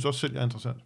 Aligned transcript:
synes 0.00 0.06
også 0.06 0.20
selv, 0.20 0.32
jeg 0.32 0.40
er 0.40 0.44
interessant. 0.44 0.76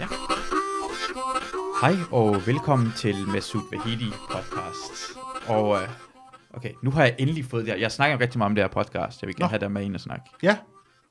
Ja. 0.00 0.06
Hej 1.80 1.96
og 2.10 2.46
velkommen 2.46 2.92
til 2.96 3.16
Masoud 3.28 3.62
Vahidi 3.72 4.10
podcast. 4.30 5.18
Og 5.46 5.82
øh, 5.82 5.88
okay, 6.54 6.70
nu 6.82 6.90
har 6.90 7.02
jeg 7.02 7.14
endelig 7.18 7.44
fået 7.44 7.64
det 7.64 7.72
her. 7.72 7.80
Jeg 7.80 7.92
snakker 7.92 8.20
rigtig 8.20 8.38
meget 8.38 8.50
om 8.50 8.54
det 8.54 8.64
her 8.64 8.68
podcast. 8.68 9.22
Jeg 9.22 9.28
vil 9.28 9.36
gerne 9.36 9.44
Nå. 9.44 9.48
have 9.48 9.60
dig 9.60 9.72
med 9.72 9.82
ind 9.82 9.94
og 9.94 10.00
snakke. 10.00 10.24
Ja, 10.42 10.56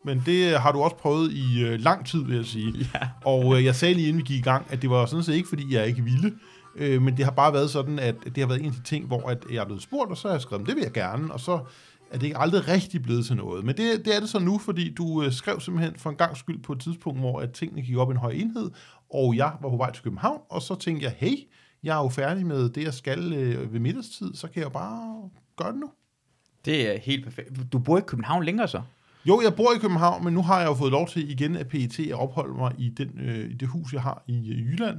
men 0.05 0.23
det 0.25 0.59
har 0.59 0.71
du 0.71 0.81
også 0.81 0.95
prøvet 0.95 1.31
i 1.31 1.63
øh, 1.63 1.79
lang 1.79 2.05
tid, 2.05 2.23
vil 2.23 2.35
jeg 2.35 2.45
sige. 2.45 2.73
Ja. 2.93 3.07
Og 3.25 3.57
øh, 3.57 3.65
jeg 3.65 3.75
sagde 3.75 3.93
lige 3.93 4.07
inden 4.07 4.19
vi 4.19 4.25
gik 4.25 4.39
i 4.39 4.43
gang, 4.43 4.65
at 4.69 4.81
det 4.81 4.89
var 4.89 5.05
sådan 5.05 5.23
set 5.23 5.33
ikke, 5.33 5.49
fordi 5.49 5.75
jeg 5.75 5.87
ikke 5.87 6.01
ville, 6.03 6.33
øh, 6.75 7.01
men 7.01 7.17
det 7.17 7.25
har 7.25 7.31
bare 7.31 7.53
været 7.53 7.69
sådan, 7.69 7.99
at 7.99 8.15
det 8.25 8.37
har 8.37 8.47
været 8.47 8.59
en 8.59 8.65
af 8.65 8.71
de 8.71 8.83
ting, 8.83 9.07
hvor 9.07 9.29
at 9.29 9.37
jeg 9.51 9.57
er 9.57 9.65
blevet 9.65 9.83
spurgt, 9.83 10.11
og 10.11 10.17
så 10.17 10.27
har 10.27 10.35
jeg 10.35 10.41
skrevet, 10.41 10.67
det 10.67 10.75
vil 10.75 10.83
jeg 10.83 10.91
gerne, 10.91 11.33
og 11.33 11.39
så 11.39 11.59
er 12.13 12.17
det 12.17 12.23
ikke 12.23 12.37
aldrig 12.37 12.67
rigtig 12.67 13.01
blevet 13.01 13.25
til 13.25 13.35
noget. 13.35 13.65
Men 13.65 13.77
det, 13.77 14.05
det 14.05 14.15
er 14.15 14.19
det 14.19 14.29
så 14.29 14.39
nu, 14.39 14.57
fordi 14.57 14.93
du 14.93 15.23
øh, 15.23 15.31
skrev 15.31 15.59
simpelthen 15.59 15.95
for 15.95 16.09
en 16.09 16.15
gang 16.15 16.37
skyld 16.37 16.63
på 16.63 16.73
et 16.73 16.79
tidspunkt, 16.79 17.19
hvor 17.19 17.39
at 17.39 17.51
tingene 17.51 17.81
gik 17.81 17.97
op 17.97 18.09
i 18.09 18.11
en 18.11 18.17
høj 18.17 18.31
enhed, 18.31 18.71
og 19.13 19.35
jeg 19.35 19.53
var 19.61 19.69
på 19.69 19.77
vej 19.77 19.91
til 19.91 20.03
København, 20.03 20.41
og 20.49 20.61
så 20.61 20.75
tænkte 20.75 21.05
jeg, 21.05 21.13
hey, 21.17 21.37
jeg 21.83 21.97
er 21.97 22.03
jo 22.03 22.09
færdig 22.09 22.45
med 22.45 22.69
det, 22.69 22.83
jeg 22.83 22.93
skal 22.93 23.33
øh, 23.33 23.73
ved 23.73 23.79
middagstid, 23.79 24.33
så 24.33 24.47
kan 24.47 24.63
jeg 24.63 24.71
bare 24.71 25.29
gøre 25.57 25.71
det 25.71 25.79
nu. 25.79 25.89
Det 26.65 26.95
er 26.95 26.99
helt 26.99 27.23
perfekt. 27.23 27.49
Du 27.71 27.79
bor 27.79 27.97
i 27.97 28.01
København 28.07 28.43
længere 28.43 28.67
så? 28.67 28.81
Jo, 29.25 29.41
jeg 29.41 29.55
bor 29.55 29.73
i 29.75 29.79
København, 29.79 30.23
men 30.23 30.33
nu 30.33 30.41
har 30.41 30.59
jeg 30.59 30.67
jo 30.67 30.73
fået 30.73 30.91
lov 30.91 31.07
til 31.07 31.31
igen 31.31 31.55
af 31.55 31.67
PET 31.67 31.99
at 31.99 32.13
opholde 32.13 32.53
mig 32.53 32.73
i, 32.77 32.89
den, 32.89 33.19
øh, 33.19 33.49
i 33.49 33.53
det 33.53 33.67
hus, 33.67 33.93
jeg 33.93 34.01
har 34.01 34.23
i 34.27 34.51
øh, 34.51 34.59
Jylland, 34.59 34.97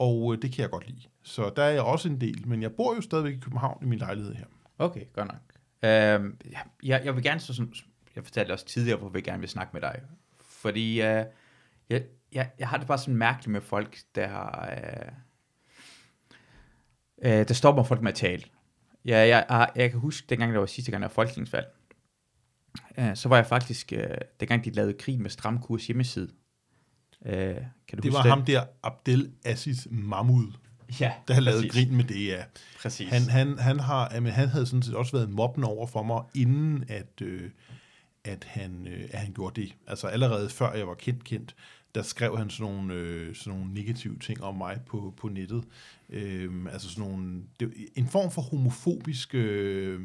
og 0.00 0.34
øh, 0.34 0.42
det 0.42 0.52
kan 0.52 0.62
jeg 0.62 0.70
godt 0.70 0.88
lide. 0.88 1.02
Så 1.22 1.52
der 1.56 1.62
er 1.62 1.70
jeg 1.70 1.82
også 1.82 2.08
en 2.08 2.20
del, 2.20 2.48
men 2.48 2.62
jeg 2.62 2.72
bor 2.72 2.94
jo 2.94 3.00
stadigvæk 3.00 3.34
i 3.34 3.40
København 3.40 3.78
i 3.82 3.86
min 3.86 3.98
lejlighed 3.98 4.34
her. 4.34 4.44
Okay, 4.78 5.02
godt 5.14 5.28
nok. 5.28 5.55
Øhm, 5.86 6.38
jeg, 6.82 7.02
jeg 7.04 7.14
vil 7.14 7.22
gerne, 7.22 7.40
så, 7.40 7.54
som 7.54 7.72
jeg 8.16 8.24
fortalte 8.24 8.52
også 8.52 8.66
tidligere, 8.66 8.98
hvor 8.98 9.10
jeg 9.14 9.24
gerne 9.24 9.40
vil 9.40 9.48
snakke 9.48 9.70
med 9.72 9.80
dig. 9.80 10.02
Fordi 10.40 11.02
øh, 11.02 11.24
jeg, 11.88 12.04
jeg, 12.32 12.50
jeg 12.58 12.68
har 12.68 12.78
det 12.78 12.86
bare 12.86 12.98
sådan 12.98 13.16
mærkeligt 13.16 13.52
med 13.52 13.60
folk, 13.60 13.98
der 14.14 14.26
har... 14.26 14.70
Øh, 14.72 15.12
øh, 17.22 17.48
der 17.48 17.54
stopper 17.54 17.82
folk 17.82 18.02
med 18.02 18.12
at 18.12 18.16
tale. 18.16 18.42
Ja, 19.04 19.18
jeg, 19.18 19.46
jeg, 19.48 19.70
jeg 19.76 19.90
kan 19.90 20.00
huske, 20.00 20.26
dengang 20.28 20.52
der 20.52 20.58
var 20.58 20.66
sidste 20.66 20.90
gang, 20.90 21.02
der 21.02 21.08
var 21.08 21.14
folketingsvalg, 21.14 21.66
øh, 22.98 23.16
så 23.16 23.28
var 23.28 23.36
jeg 23.36 23.46
faktisk, 23.46 23.92
øh, 23.92 24.08
dengang 24.40 24.64
de 24.64 24.70
lavede 24.70 24.92
krig 24.92 25.20
med 25.20 25.30
Stram 25.30 25.60
Kurs 25.60 25.86
hjemmeside. 25.86 26.30
Øh, 27.26 27.54
kan 27.88 27.98
du 27.98 28.02
Det 28.02 28.12
var 28.12 28.22
ham 28.22 28.44
der, 28.44 28.64
Abdel 28.82 29.32
Aziz 29.44 29.86
Mahmoud, 29.90 30.52
Ja, 31.00 31.12
der 31.28 31.40
lavede 31.40 31.62
præcis. 31.62 31.72
grin 31.72 31.96
med 31.96 32.04
det, 32.04 32.26
ja. 32.26 32.42
Præcis. 32.82 33.08
Han, 33.08 33.22
han, 33.22 33.58
han, 33.58 33.80
har, 33.80 34.10
jamen, 34.14 34.32
han 34.32 34.48
havde 34.48 34.66
sådan 34.66 34.82
set 34.82 34.94
også 34.94 35.12
været 35.12 35.30
mobbende 35.30 35.68
over 35.68 35.86
for 35.86 36.02
mig, 36.02 36.22
inden 36.34 36.84
at, 36.88 37.22
øh, 37.22 37.50
at, 38.24 38.44
han, 38.44 38.86
øh, 38.86 39.08
at 39.10 39.18
han 39.18 39.32
gjorde 39.32 39.60
det. 39.60 39.74
Altså 39.86 40.06
allerede 40.06 40.48
før 40.48 40.74
jeg 40.74 40.86
var 40.86 40.94
kendt 40.94 41.24
kendt, 41.24 41.54
der 41.94 42.02
skrev 42.02 42.38
han 42.38 42.50
sådan 42.50 42.72
nogle, 42.72 42.94
øh, 42.94 43.34
sådan 43.34 43.58
nogle 43.58 43.74
negative 43.74 44.18
ting 44.18 44.42
om 44.42 44.54
mig 44.54 44.80
på, 44.86 45.14
på 45.16 45.28
nettet. 45.28 45.64
Øh, 46.10 46.50
altså 46.72 46.88
sådan 46.90 47.10
nogle, 47.10 47.42
det, 47.60 47.72
en 47.94 48.08
form 48.08 48.30
for 48.30 48.42
homofobisk 48.42 49.34
øh, 49.34 50.00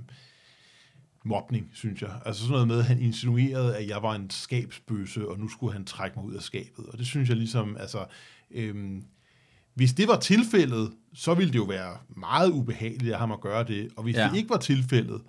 mobning, 1.25 1.69
synes 1.73 2.01
jeg. 2.01 2.21
Altså 2.25 2.41
sådan 2.41 2.51
noget 2.51 2.67
med, 2.67 2.79
at 2.79 2.85
han 2.85 3.01
insinuerede, 3.01 3.77
at 3.77 3.87
jeg 3.87 4.03
var 4.03 4.15
en 4.15 4.29
skabsbøsse, 4.29 5.27
og 5.27 5.39
nu 5.39 5.49
skulle 5.49 5.73
han 5.73 5.85
trække 5.85 6.19
mig 6.19 6.25
ud 6.25 6.33
af 6.33 6.41
skabet. 6.41 6.85
Og 6.85 6.97
det 6.97 7.05
synes 7.05 7.29
jeg 7.29 7.37
ligesom, 7.37 7.77
altså... 7.77 8.05
Øh, 8.51 9.01
hvis 9.73 9.93
det 9.93 10.07
var 10.07 10.19
tilfældet, 10.19 10.91
så 11.13 11.33
ville 11.33 11.53
det 11.53 11.59
jo 11.59 11.63
være 11.63 11.97
meget 12.17 12.49
ubehageligt 12.49 13.13
af 13.13 13.19
ham 13.19 13.31
at 13.31 13.41
gøre 13.41 13.63
det. 13.63 13.89
Og 13.97 14.03
hvis 14.03 14.15
ja. 14.15 14.29
Det 14.29 14.37
ikke 14.37 14.49
var 14.49 14.57
tilfældet, 14.57 15.21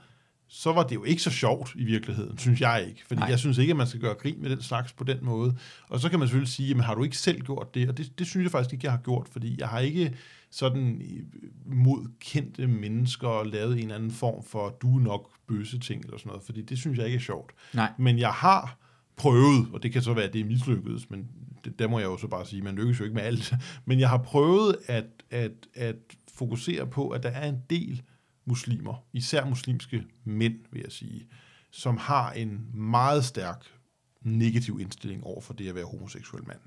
så 0.49 0.73
var 0.73 0.83
det 0.83 0.95
jo 0.95 1.05
ikke 1.05 1.23
så 1.23 1.31
sjovt 1.31 1.73
i 1.75 1.85
virkeligheden, 1.85 2.39
synes 2.39 2.61
jeg 2.61 2.85
ikke. 2.89 3.03
Fordi 3.07 3.21
Nej. 3.21 3.29
Jeg 3.29 3.39
synes 3.39 3.59
ikke, 3.59 3.71
at 3.71 3.77
man 3.77 3.87
skal 3.87 4.01
gøre 4.01 4.15
grin 4.15 4.43
med 4.43 4.51
den 4.51 4.63
slags 4.63 4.93
på 4.93 5.05
den 5.05 5.19
måde. 5.23 5.57
Og 5.89 6.01
så 6.01 6.09
kan 6.09 6.19
man 6.19 6.29
selvfølgelig 6.29 6.53
sige, 6.53 6.69
jamen 6.69 6.85
har 6.85 6.95
du 6.95 7.03
ikke 7.03 7.17
selv 7.17 7.41
gjort 7.41 7.75
det? 7.75 7.89
Og 7.89 7.99
det, 7.99 8.19
det 8.19 8.27
synes 8.27 8.45
jeg 8.45 8.51
faktisk 8.51 8.73
ikke, 8.73 8.85
jeg 8.85 8.93
har 8.93 9.01
gjort, 9.01 9.29
fordi 9.29 9.57
jeg 9.59 9.69
har 9.69 9.79
ikke 9.79 10.15
sådan 10.51 11.03
øh, 11.03 11.77
mod 11.77 12.07
kendte 12.21 12.67
mennesker 12.67 13.45
lavet 13.45 13.73
en 13.73 13.79
eller 13.79 13.95
anden 13.95 14.11
form 14.11 14.45
for 14.45 14.77
du 14.83 14.89
nok 14.89 15.31
bøsse 15.49 15.79
ting 15.79 16.05
eller 16.05 16.19
sådan 16.19 16.29
noget, 16.29 16.43
fordi 16.43 16.63
det 16.63 16.79
synes 16.79 16.99
jeg 16.99 17.07
ikke 17.07 17.17
er 17.17 17.21
sjovt. 17.21 17.53
Nej. 17.75 17.93
Men 17.99 18.19
jeg 18.19 18.31
har 18.31 18.79
prøvet, 19.17 19.67
og 19.73 19.83
det 19.83 19.93
kan 19.93 20.03
så 20.03 20.13
være, 20.15 20.25
at 20.25 20.33
det 20.33 20.41
er 20.41 20.45
mislykkedes, 20.45 21.11
men 21.11 21.29
det, 21.65 21.79
der 21.79 21.89
må 21.89 21.99
jeg 21.99 22.07
jo 22.07 22.17
så 22.17 22.29
bare 22.29 22.47
sige, 22.47 22.63
man 22.63 22.75
lykkes 22.75 23.01
jo 23.01 23.05
ikke 23.05 23.15
med 23.15 23.23
alt, 23.23 23.55
men 23.87 24.01
jeg 24.01 24.09
har 24.09 24.19
prøvet 24.19 24.77
at, 24.87 25.07
at, 25.31 25.53
at 25.75 25.97
fokusere 26.35 26.87
på, 26.87 27.09
at 27.09 27.23
der 27.23 27.31
er 27.31 27.49
en 27.49 27.63
del 27.71 28.03
muslimer, 28.45 29.05
især 29.13 29.45
muslimske 29.45 30.05
mænd, 30.25 30.59
vil 30.71 30.81
jeg 30.83 30.93
sige, 30.93 31.27
som 31.71 31.97
har 31.97 32.33
en 32.33 32.67
meget 32.75 33.25
stærk 33.25 33.65
negativ 34.23 34.81
indstilling 34.81 35.25
over 35.25 35.41
for 35.41 35.55
det 35.55 35.69
at 35.69 35.75
være 35.75 35.85
homoseksuel 35.85 36.47
mand. 36.47 36.59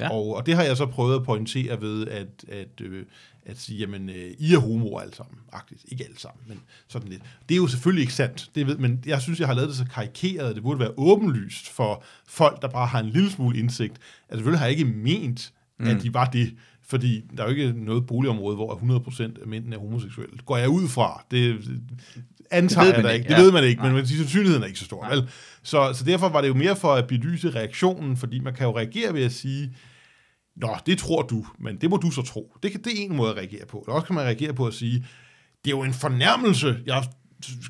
Ja. 0.00 0.10
Og, 0.10 0.36
og 0.36 0.46
det 0.46 0.54
har 0.54 0.62
jeg 0.62 0.76
så 0.76 0.86
prøvet 0.86 1.16
at 1.16 1.24
pointere 1.24 1.80
ved 1.80 2.06
at, 2.06 2.44
at, 2.48 2.80
øh, 2.80 3.06
at 3.46 3.58
sige, 3.58 3.78
jamen, 3.78 4.08
øh, 4.08 4.30
I 4.38 4.54
er 4.54 4.58
homoer 4.58 5.00
alle 5.00 5.14
sammen. 5.14 5.38
Agtigt. 5.52 5.80
Ikke 5.88 6.04
alle 6.04 6.18
sammen, 6.18 6.44
men 6.48 6.60
sådan 6.88 7.08
lidt. 7.08 7.22
Det 7.48 7.54
er 7.54 7.56
jo 7.56 7.66
selvfølgelig 7.66 8.02
ikke 8.02 8.14
sandt, 8.14 8.50
det 8.54 8.66
ved, 8.66 8.76
men 8.76 9.02
jeg 9.06 9.22
synes, 9.22 9.40
jeg 9.40 9.48
har 9.48 9.54
lavet 9.54 9.68
det 9.68 9.76
så 9.76 9.84
karikeret, 9.84 10.48
at 10.48 10.54
det 10.54 10.62
burde 10.62 10.80
være 10.80 10.92
åbenlyst 10.96 11.68
for 11.68 12.04
folk, 12.26 12.62
der 12.62 12.68
bare 12.68 12.86
har 12.86 13.00
en 13.00 13.10
lille 13.10 13.30
smule 13.30 13.58
indsigt. 13.58 13.92
Altså 14.28 14.36
selvfølgelig 14.36 14.58
har 14.58 14.66
jeg 14.66 14.78
ikke 14.78 14.92
ment, 14.92 15.52
mm. 15.78 15.86
at 15.86 16.02
de 16.02 16.14
var 16.14 16.24
det, 16.24 16.54
fordi 16.82 17.24
der 17.36 17.42
er 17.42 17.50
jo 17.50 17.54
ikke 17.54 17.84
noget 17.84 18.06
boligområde, 18.06 18.56
hvor 18.56 18.74
100% 18.74 19.42
af 19.42 19.46
mændene 19.46 19.76
er 19.76 19.80
homoseksuelle. 19.80 20.38
Går 20.46 20.56
jeg 20.56 20.68
ud 20.68 20.88
fra. 20.88 21.24
Det 21.30 21.58
antager 22.50 22.86
Det 22.86 22.94
jeg 22.94 23.04
da 23.04 23.08
ikke. 23.08 23.28
Det 23.28 23.34
ja. 23.34 23.40
ved 23.40 23.52
man 23.52 23.64
ikke, 23.64 23.82
men 23.82 23.92
Nej. 23.92 24.04
siger, 24.04 24.18
sandsynligheden 24.18 24.62
er 24.62 24.66
ikke 24.66 24.78
så 24.78 24.84
stor. 24.84 25.08
Vel? 25.08 25.28
Så, 25.62 25.92
så 25.92 26.04
derfor 26.04 26.28
var 26.28 26.40
det 26.40 26.48
jo 26.48 26.54
mere 26.54 26.76
for 26.76 26.94
at 26.94 27.06
belyse 27.06 27.50
reaktionen, 27.50 28.16
fordi 28.16 28.40
man 28.40 28.54
kan 28.54 28.66
jo 28.66 28.76
reagere 28.76 29.14
ved 29.14 29.24
at 29.24 29.32
sige, 29.32 29.74
Nå, 30.60 30.76
det 30.86 30.98
tror 30.98 31.22
du, 31.22 31.46
men 31.58 31.76
det 31.76 31.90
må 31.90 31.96
du 31.96 32.10
så 32.10 32.22
tro. 32.22 32.56
Det, 32.62 32.70
kan, 32.70 32.82
det 32.82 32.92
er 32.92 33.04
en 33.04 33.16
måde 33.16 33.30
at 33.30 33.36
reagere 33.36 33.66
på. 33.66 33.78
Eller 33.78 33.94
også 33.94 34.06
kan 34.06 34.14
man 34.14 34.24
reagere 34.24 34.54
på 34.54 34.66
at 34.66 34.74
sige, 34.74 35.06
det 35.64 35.72
er 35.72 35.76
jo 35.76 35.82
en 35.82 35.94
fornærmelse, 35.94 36.78
jeg 36.86 37.04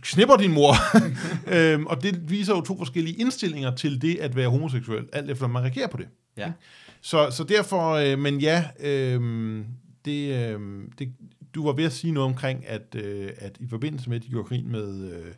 snipper 0.05 0.37
din 0.37 0.53
mor. 0.53 0.75
øhm, 1.55 1.87
og 1.87 2.03
det 2.03 2.31
viser 2.31 2.55
jo 2.55 2.61
to 2.61 2.79
forskellige 2.79 3.17
indstillinger 3.17 3.75
til 3.75 4.03
det 4.03 4.17
at 4.17 4.37
være 4.37 4.49
homoseksuel, 4.49 5.09
alt 5.13 5.31
efter 5.31 5.47
man 5.47 5.63
reagerer 5.63 5.89
på 5.89 5.97
det. 5.97 6.09
Ja. 6.37 6.53
Så, 7.01 7.31
så 7.31 7.45
derfor, 7.45 7.91
øh, 7.91 8.19
men 8.19 8.41
ja, 8.41 8.65
øh, 8.81 9.21
det, 10.05 10.35
øh, 10.35 10.61
det, 10.99 11.13
du 11.55 11.65
var 11.67 11.73
ved 11.73 11.85
at 11.85 11.93
sige 11.93 12.13
noget 12.13 12.31
omkring, 12.31 12.67
at, 12.67 12.95
øh, 12.95 13.31
at 13.39 13.57
i 13.61 13.67
forbindelse 13.69 14.09
med, 14.09 14.17
at 14.17 14.23
de 14.23 14.29
gjorde 14.29 14.49
grin 14.49 14.69
med, 14.73 15.13
øh, 15.13 15.33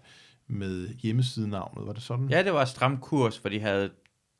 med 0.48 0.88
hjemmesidenavnet, 0.88 1.86
var 1.86 1.92
det 1.92 2.02
sådan? 2.02 2.28
Ja, 2.28 2.42
det 2.42 2.52
var 2.52 2.64
stram 2.64 2.98
kurs, 2.98 3.38
for 3.38 3.48
de 3.48 3.60
havde 3.60 3.90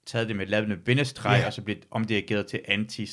taget 0.07 0.29
det 0.29 0.37
med 0.37 0.47
lavet 0.47 0.69
med 0.69 0.77
bindestreg, 0.77 1.39
Ja. 1.41 1.47
og 1.47 1.53
så 1.53 1.63
blev 1.63 1.77
det 1.77 1.85
omdirigeret 1.91 2.47
til 2.47 2.61
anti 2.69 3.07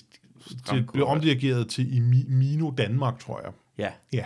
det 0.71 0.89
blev 0.93 1.05
omdirigeret 1.07 1.69
til 1.69 1.93
i 1.97 1.99
Mi- 1.99 2.29
Mino 2.29 2.71
Danmark, 2.77 3.19
tror 3.19 3.41
jeg. 3.43 3.51
Ja, 3.77 3.91
Ja. 4.13 4.25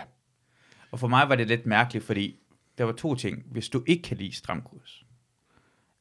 og 0.90 1.00
for 1.00 1.08
mig 1.08 1.28
var 1.28 1.34
det 1.34 1.48
lidt 1.48 1.66
mærkeligt, 1.66 2.04
fordi 2.04 2.36
der 2.78 2.84
var 2.84 2.92
to 2.92 3.14
ting. 3.14 3.42
Hvis 3.50 3.68
du 3.68 3.82
ikke 3.86 4.02
kan 4.02 4.16
lide 4.16 4.32
stram 4.36 4.62
kurs, 4.62 5.04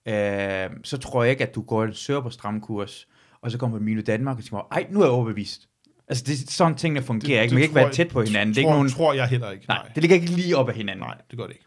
øh, 0.06 0.70
så 0.84 0.98
tror 0.98 1.24
jeg 1.24 1.32
ikke, 1.32 1.48
at 1.48 1.56
du 1.56 1.62
går 1.62 1.82
og 1.88 1.96
søger 1.96 2.22
på 2.22 2.30
stram 2.30 2.62
kurs, 2.62 3.08
og 3.42 3.52
så 3.52 3.58
kommer 3.58 3.78
på 3.78 3.84
Mino 3.84 4.02
Danmark 4.02 4.38
og 4.38 4.44
tænker, 4.44 4.68
ej, 4.72 4.88
nu 4.90 5.00
er 5.00 5.04
jeg 5.06 5.12
overbevist. 5.12 5.70
Altså, 6.08 6.24
det, 6.28 6.52
sådan 6.52 6.76
tingene 6.78 7.02
fungerer 7.02 7.42
ikke. 7.42 7.54
Man 7.54 7.60
kan 7.60 7.64
ikke 7.64 7.76
være 7.76 7.86
jeg- 7.86 7.94
tæt 7.94 8.08
på 8.10 8.22
hinanden. 8.22 8.56
Det 8.56 8.62
er 8.62 8.64
tror, 8.64 8.70
ikke 8.72 8.76
nogen, 8.78 8.90
tror 8.90 9.14
jeg 9.14 9.28
heller 9.28 9.52
ikke. 9.52 9.66
nej, 9.68 9.92
det 9.96 10.04
ligger 10.04 10.16
ikke 10.16 10.28
lige 10.28 10.58
op 10.58 10.70
af 10.70 10.76
hinanden. 10.76 11.06
nej, 11.06 11.18
det 11.32 11.38
gør 11.40 11.46
det 11.48 11.54
ikke. 11.54 11.66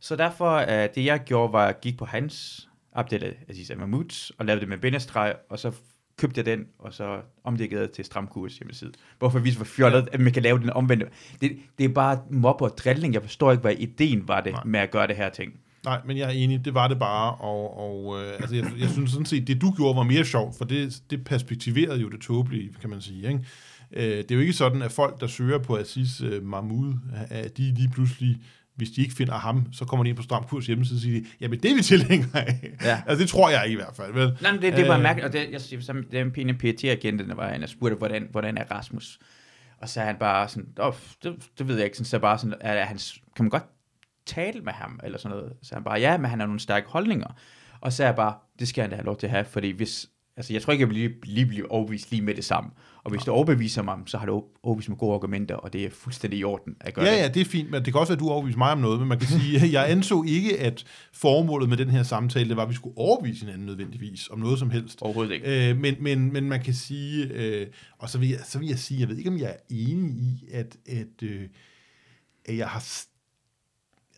Så 0.00 0.16
derfor, 0.16 0.50
øh, 0.56 0.88
det 0.94 1.04
jeg 1.04 1.20
gjorde, 1.24 1.52
var 1.52 1.66
at 1.66 1.80
gik 1.80 1.98
på 1.98 2.04
hans 2.04 2.65
Abdel 2.96 3.34
Aziz 3.48 3.70
Mahmoud, 3.78 4.32
og 4.38 4.46
lavede 4.46 4.60
det 4.60 4.68
med 4.68 4.78
bindestreg, 4.78 5.34
og 5.50 5.58
så 5.58 5.72
købte 6.18 6.38
jeg 6.38 6.46
den, 6.46 6.66
og 6.78 6.94
så 6.94 7.20
omdækkede 7.44 7.80
jeg 7.80 7.90
til 7.90 8.04
stramkurs 8.04 8.58
hjemmeside. 8.58 8.92
Hvorfor 9.18 9.38
vi 9.38 9.54
var 9.58 9.64
fjollet, 9.64 10.08
at 10.12 10.20
man 10.20 10.32
kan 10.32 10.42
lave 10.42 10.58
den 10.58 10.70
omvendte. 10.70 11.06
Det, 11.40 11.56
det 11.78 11.84
er 11.84 11.88
bare 11.88 12.18
mob 12.30 12.62
og 12.62 12.78
drilling. 12.78 13.14
Jeg 13.14 13.22
forstår 13.22 13.52
ikke, 13.52 13.60
hvad 13.60 13.74
ideen 13.78 14.28
var 14.28 14.40
det 14.40 14.52
Nej. 14.52 14.64
med 14.64 14.80
at 14.80 14.90
gøre 14.90 15.06
det 15.06 15.16
her 15.16 15.28
ting. 15.28 15.52
Nej, 15.84 16.00
men 16.06 16.16
jeg 16.16 16.26
er 16.26 16.32
enig, 16.32 16.64
det 16.64 16.74
var 16.74 16.88
det 16.88 16.98
bare, 16.98 17.34
og, 17.34 17.78
og 17.78 18.22
øh, 18.22 18.32
altså, 18.32 18.54
jeg, 18.54 18.72
jeg 18.78 18.88
synes 18.90 19.10
sådan 19.10 19.26
set, 19.26 19.46
det 19.46 19.60
du 19.60 19.72
gjorde 19.76 19.96
var 19.96 20.02
mere 20.02 20.24
sjovt, 20.24 20.58
for 20.58 20.64
det, 20.64 21.02
det 21.10 21.24
perspektiverede 21.24 22.00
jo 22.00 22.08
det 22.08 22.20
tåbelige, 22.20 22.74
kan 22.80 22.90
man 22.90 23.00
sige. 23.00 23.28
Ikke? 23.28 23.40
Øh, 23.92 24.18
det 24.18 24.30
er 24.30 24.34
jo 24.34 24.40
ikke 24.40 24.52
sådan, 24.52 24.82
at 24.82 24.92
folk, 24.92 25.20
der 25.20 25.26
søger 25.26 25.58
på 25.58 25.76
Aziz 25.76 26.20
øh, 26.20 26.42
Mahmoud, 26.42 26.94
at 27.30 27.56
de 27.56 27.74
lige 27.74 27.88
pludselig, 27.88 28.36
hvis 28.76 28.90
de 28.90 29.02
ikke 29.02 29.14
finder 29.14 29.34
ham, 29.34 29.72
så 29.72 29.84
kommer 29.84 30.04
de 30.04 30.08
ind 30.08 30.16
på 30.16 30.22
Stram 30.22 30.44
Kurs 30.44 30.66
hjemmeside 30.66 30.96
og 30.96 31.00
siger, 31.00 31.20
de, 31.20 31.26
jamen 31.40 31.60
det 31.62 31.70
er 31.70 31.74
vi 31.74 31.82
tilhængere 31.82 32.48
af. 32.48 32.76
Ja. 32.82 33.02
altså 33.06 33.22
det 33.22 33.28
tror 33.28 33.50
jeg 33.50 33.64
ikke 33.64 33.72
i 33.72 33.76
hvert 33.76 33.96
fald. 33.96 34.12
Vel? 34.12 34.38
Nej, 34.42 34.52
men 34.52 34.62
det, 34.62 34.76
det 34.76 34.88
var 34.88 34.96
Øh, 34.96 35.02
mærkeligt, 35.02 35.26
og 35.26 35.32
det, 35.32 35.50
jeg, 35.50 35.60
siger, 35.60 35.80
som 35.80 36.04
den 36.12 36.30
pæne 36.30 36.54
PET-agenten, 36.54 37.28
der 37.28 37.34
var 37.34 37.48
han, 37.48 37.62
og 37.62 37.68
spurgte, 37.68 37.96
hvordan, 37.96 38.28
hvordan 38.30 38.58
er 38.58 38.64
Rasmus? 38.70 39.18
Og 39.80 39.88
så 39.88 40.00
er 40.00 40.04
han 40.04 40.16
bare 40.16 40.48
sådan, 40.48 40.68
oh, 40.78 40.94
det, 41.22 41.36
det 41.58 41.68
ved 41.68 41.76
jeg 41.76 41.84
ikke, 41.84 41.96
sådan, 41.96 42.06
så 42.06 42.18
bare 42.18 42.38
sådan, 42.38 42.54
er, 42.60 42.72
er 42.72 42.84
han, 42.84 42.98
kan 43.36 43.44
man 43.44 43.50
godt 43.50 43.66
tale 44.26 44.60
med 44.60 44.72
ham, 44.72 45.00
eller 45.04 45.18
sådan 45.18 45.36
noget? 45.36 45.52
Så 45.62 45.74
han 45.74 45.84
bare, 45.84 46.00
ja, 46.00 46.18
men 46.18 46.30
han 46.30 46.40
har 46.40 46.46
nogle 46.46 46.60
stærke 46.60 46.88
holdninger. 46.88 47.28
Og 47.80 47.92
så 47.92 48.02
er 48.02 48.06
jeg 48.06 48.16
bare, 48.16 48.34
det 48.58 48.68
skal 48.68 48.82
han 48.82 48.90
da 48.90 48.96
have 48.96 49.06
lov 49.06 49.18
til 49.18 49.26
at 49.26 49.30
have, 49.30 49.44
fordi 49.44 49.70
hvis 49.70 50.06
Altså, 50.36 50.52
jeg 50.52 50.62
tror 50.62 50.72
ikke, 50.72 50.82
jeg 50.82 50.88
vil 50.88 50.96
lige, 50.96 51.14
lige 51.24 51.46
blive 51.46 51.70
overbevist 51.70 52.10
lige 52.10 52.22
med 52.22 52.34
det 52.34 52.44
samme. 52.44 52.70
Og 53.04 53.10
hvis 53.10 53.22
du 53.22 53.30
overbeviser 53.30 53.82
mig, 53.82 53.98
så 54.06 54.18
har 54.18 54.26
du 54.26 54.44
overbevist 54.62 54.88
med 54.88 54.96
gode 54.98 55.14
argumenter, 55.14 55.54
og 55.54 55.72
det 55.72 55.84
er 55.84 55.90
fuldstændig 55.90 56.38
i 56.38 56.44
orden 56.44 56.76
at 56.80 56.94
gøre 56.94 57.04
Ja, 57.04 57.12
det. 57.12 57.18
ja, 57.18 57.28
det 57.28 57.40
er 57.40 57.44
fint, 57.44 57.70
men 57.70 57.84
det 57.84 57.92
kan 57.92 58.00
også 58.00 58.12
være, 58.12 58.16
at 58.16 58.20
du 58.20 58.28
overbeviser 58.28 58.58
mig 58.58 58.72
om 58.72 58.78
noget, 58.78 58.98
men 58.98 59.08
man 59.08 59.18
kan 59.18 59.28
sige, 59.28 59.60
at 59.60 59.72
jeg 59.82 59.90
anså 59.90 60.22
ikke, 60.22 60.60
at 60.60 60.84
formålet 61.12 61.68
med 61.68 61.76
den 61.76 61.90
her 61.90 62.02
samtale, 62.02 62.48
det 62.48 62.56
var, 62.56 62.62
at 62.62 62.68
vi 62.68 62.74
skulle 62.74 62.98
overbevise 62.98 63.40
hinanden 63.44 63.66
nødvendigvis 63.66 64.28
om 64.30 64.38
noget 64.38 64.58
som 64.58 64.70
helst. 64.70 65.02
Overhovedet 65.02 65.32
ikke. 65.34 65.70
Øh, 65.70 65.76
men, 65.76 65.94
men, 66.00 66.32
men 66.32 66.48
man 66.48 66.62
kan 66.62 66.74
sige, 66.74 67.24
øh, 67.26 67.66
og 67.98 68.10
så 68.10 68.18
vil, 68.18 68.28
jeg, 68.28 68.38
så 68.44 68.58
vil 68.58 68.68
jeg 68.68 68.78
sige, 68.78 69.00
jeg 69.00 69.08
ved 69.08 69.16
ikke, 69.16 69.30
om 69.30 69.38
jeg 69.38 69.48
er 69.50 69.74
enig 69.74 70.10
i, 70.10 70.44
at, 70.52 70.76
at, 70.88 71.22
øh, 71.22 71.42
at 72.44 72.56
jeg 72.56 72.68
har, 72.68 72.84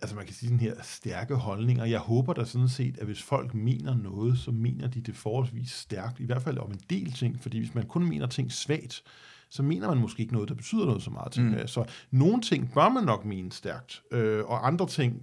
altså 0.00 0.16
man 0.16 0.24
kan 0.24 0.34
sige 0.34 0.50
den 0.50 0.60
her, 0.60 0.74
stærke 0.82 1.34
holdninger. 1.34 1.84
Jeg 1.84 1.98
håber 1.98 2.32
da 2.32 2.44
sådan 2.44 2.68
set, 2.68 2.98
at 2.98 3.06
hvis 3.06 3.22
folk 3.22 3.54
mener 3.54 3.96
noget, 3.96 4.38
så 4.38 4.50
mener 4.50 4.88
de 4.88 5.00
det 5.00 5.16
forholdsvis 5.16 5.70
stærkt, 5.70 6.20
i 6.20 6.24
hvert 6.24 6.42
fald 6.42 6.58
om 6.58 6.70
en 6.70 6.80
del 6.90 7.12
ting, 7.12 7.40
fordi 7.40 7.58
hvis 7.58 7.74
man 7.74 7.86
kun 7.86 8.04
mener 8.04 8.26
ting 8.26 8.52
svagt, 8.52 9.02
så 9.50 9.62
mener 9.62 9.88
man 9.88 9.98
måske 9.98 10.20
ikke 10.20 10.32
noget, 10.32 10.48
der 10.48 10.54
betyder 10.54 10.84
noget 10.86 11.02
så 11.02 11.10
meget. 11.10 11.38
Mm. 11.38 11.66
Så 11.66 11.84
nogle 12.10 12.42
ting 12.42 12.72
bør 12.74 12.88
man 12.88 13.04
nok 13.04 13.24
mene 13.24 13.52
stærkt, 13.52 14.02
øh, 14.12 14.44
og 14.44 14.66
andre 14.66 14.86
ting, 14.86 15.22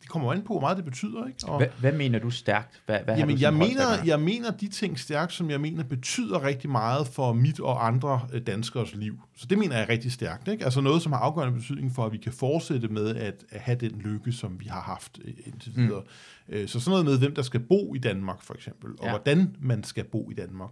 det 0.00 0.08
kommer 0.08 0.32
an 0.32 0.42
på, 0.42 0.52
hvor 0.52 0.60
meget 0.60 0.76
det 0.76 0.84
betyder. 0.84 1.26
Ikke? 1.26 1.38
Og, 1.46 1.56
Hvad, 1.56 1.66
hvad 1.80 1.92
mener 1.92 2.18
du 2.18 2.30
stærkt? 2.30 2.82
Hvad, 2.86 2.98
hvad 3.04 3.16
Jamen, 3.16 3.36
du 3.36 3.40
jeg 3.40 3.54
mener, 3.54 4.04
jeg 4.04 4.20
mener 4.20 4.50
de 4.50 4.68
ting 4.68 4.98
stærkt, 4.98 5.32
som 5.32 5.50
jeg 5.50 5.60
mener 5.60 5.84
betyder 5.84 6.44
rigtig 6.44 6.70
meget 6.70 7.06
for 7.06 7.32
mit 7.32 7.60
og 7.60 7.86
andre 7.86 8.20
øh, 8.32 8.46
danskers 8.46 8.94
liv. 8.94 9.18
Så 9.36 9.46
det 9.46 9.58
mener 9.58 9.74
jeg 9.74 9.82
er 9.84 9.88
rigtig 9.88 10.12
stærkt. 10.12 10.48
Ikke? 10.48 10.64
Altså 10.64 10.80
noget, 10.80 11.02
som 11.02 11.12
har 11.12 11.18
afgørende 11.20 11.58
betydning 11.58 11.94
for, 11.94 12.06
at 12.06 12.12
vi 12.12 12.18
kan 12.18 12.32
fortsætte 12.32 12.88
med 12.88 13.14
at, 13.16 13.44
at 13.50 13.60
have 13.60 13.78
den 13.80 13.90
lykke, 13.90 14.32
som 14.32 14.60
vi 14.60 14.66
har 14.66 14.80
haft 14.80 15.18
øh, 15.24 15.34
indtil 15.46 15.72
videre. 15.76 16.00
Mm. 16.48 16.66
Så 16.66 16.80
sådan 16.80 16.90
noget 16.90 17.04
med, 17.04 17.18
hvem 17.18 17.34
der 17.34 17.42
skal 17.42 17.60
bo 17.60 17.94
i 17.94 17.98
Danmark, 17.98 18.42
for 18.42 18.54
eksempel, 18.54 18.90
og 18.98 19.04
Ja. 19.04 19.10
hvordan 19.10 19.56
man 19.60 19.84
skal 19.84 20.04
bo 20.04 20.30
i 20.30 20.34
Danmark. 20.34 20.70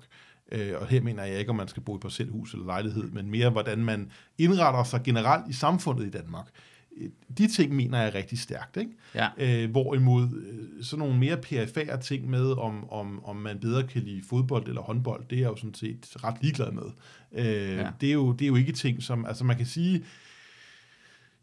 Øh, 0.52 0.72
Og 0.80 0.86
her 0.86 1.00
mener 1.00 1.24
jeg 1.24 1.38
ikke, 1.38 1.50
om 1.50 1.56
man 1.56 1.68
skal 1.68 1.82
bo 1.82 1.96
i 1.96 1.98
parcelhus 2.00 2.52
eller 2.52 2.66
lejlighed, 2.66 3.02
men 3.10 3.30
mere, 3.30 3.50
hvordan 3.50 3.78
man 3.84 4.10
indretter 4.38 4.84
sig 4.84 5.00
generelt 5.04 5.48
i 5.48 5.52
samfundet 5.52 6.06
i 6.06 6.10
Danmark. 6.10 6.46
Øh, 6.96 7.08
De 7.38 7.48
ting 7.48 7.76
mener 7.76 7.98
jeg 7.98 8.06
er 8.08 8.14
rigtig 8.14 8.38
stærkt, 8.38 8.76
ikke? 8.76 8.90
Ja. 9.14 9.28
Øh, 9.38 9.70
hvorimod 9.70 10.22
øh, 10.24 10.84
sådan 10.84 10.98
nogle 10.98 11.18
mere 11.18 11.36
perifære 11.36 12.00
ting 12.00 12.30
med, 12.30 12.50
om, 12.58 12.90
om, 12.90 13.24
om 13.24 13.36
man 13.36 13.58
bedre 13.58 13.86
kan 13.86 14.02
lide 14.02 14.22
fodbold 14.28 14.68
eller 14.68 14.80
håndbold, 14.82 15.24
det 15.30 15.36
er 15.36 15.40
jeg 15.42 15.48
jo 15.50 15.56
sådan 15.56 15.74
set 15.74 16.06
ret 16.24 16.36
ligeglad 16.42 16.70
med. 16.72 16.82
Øh, 17.32 17.76
Ja. 17.78 17.88
det, 18.00 18.08
er 18.08 18.12
jo, 18.12 18.32
det 18.32 18.42
er 18.42 18.48
jo 18.48 18.56
ikke 18.56 18.72
ting, 18.72 19.02
som, 19.02 19.26
altså 19.26 19.44
man 19.44 19.56
kan 19.56 19.66
sige, 19.66 20.04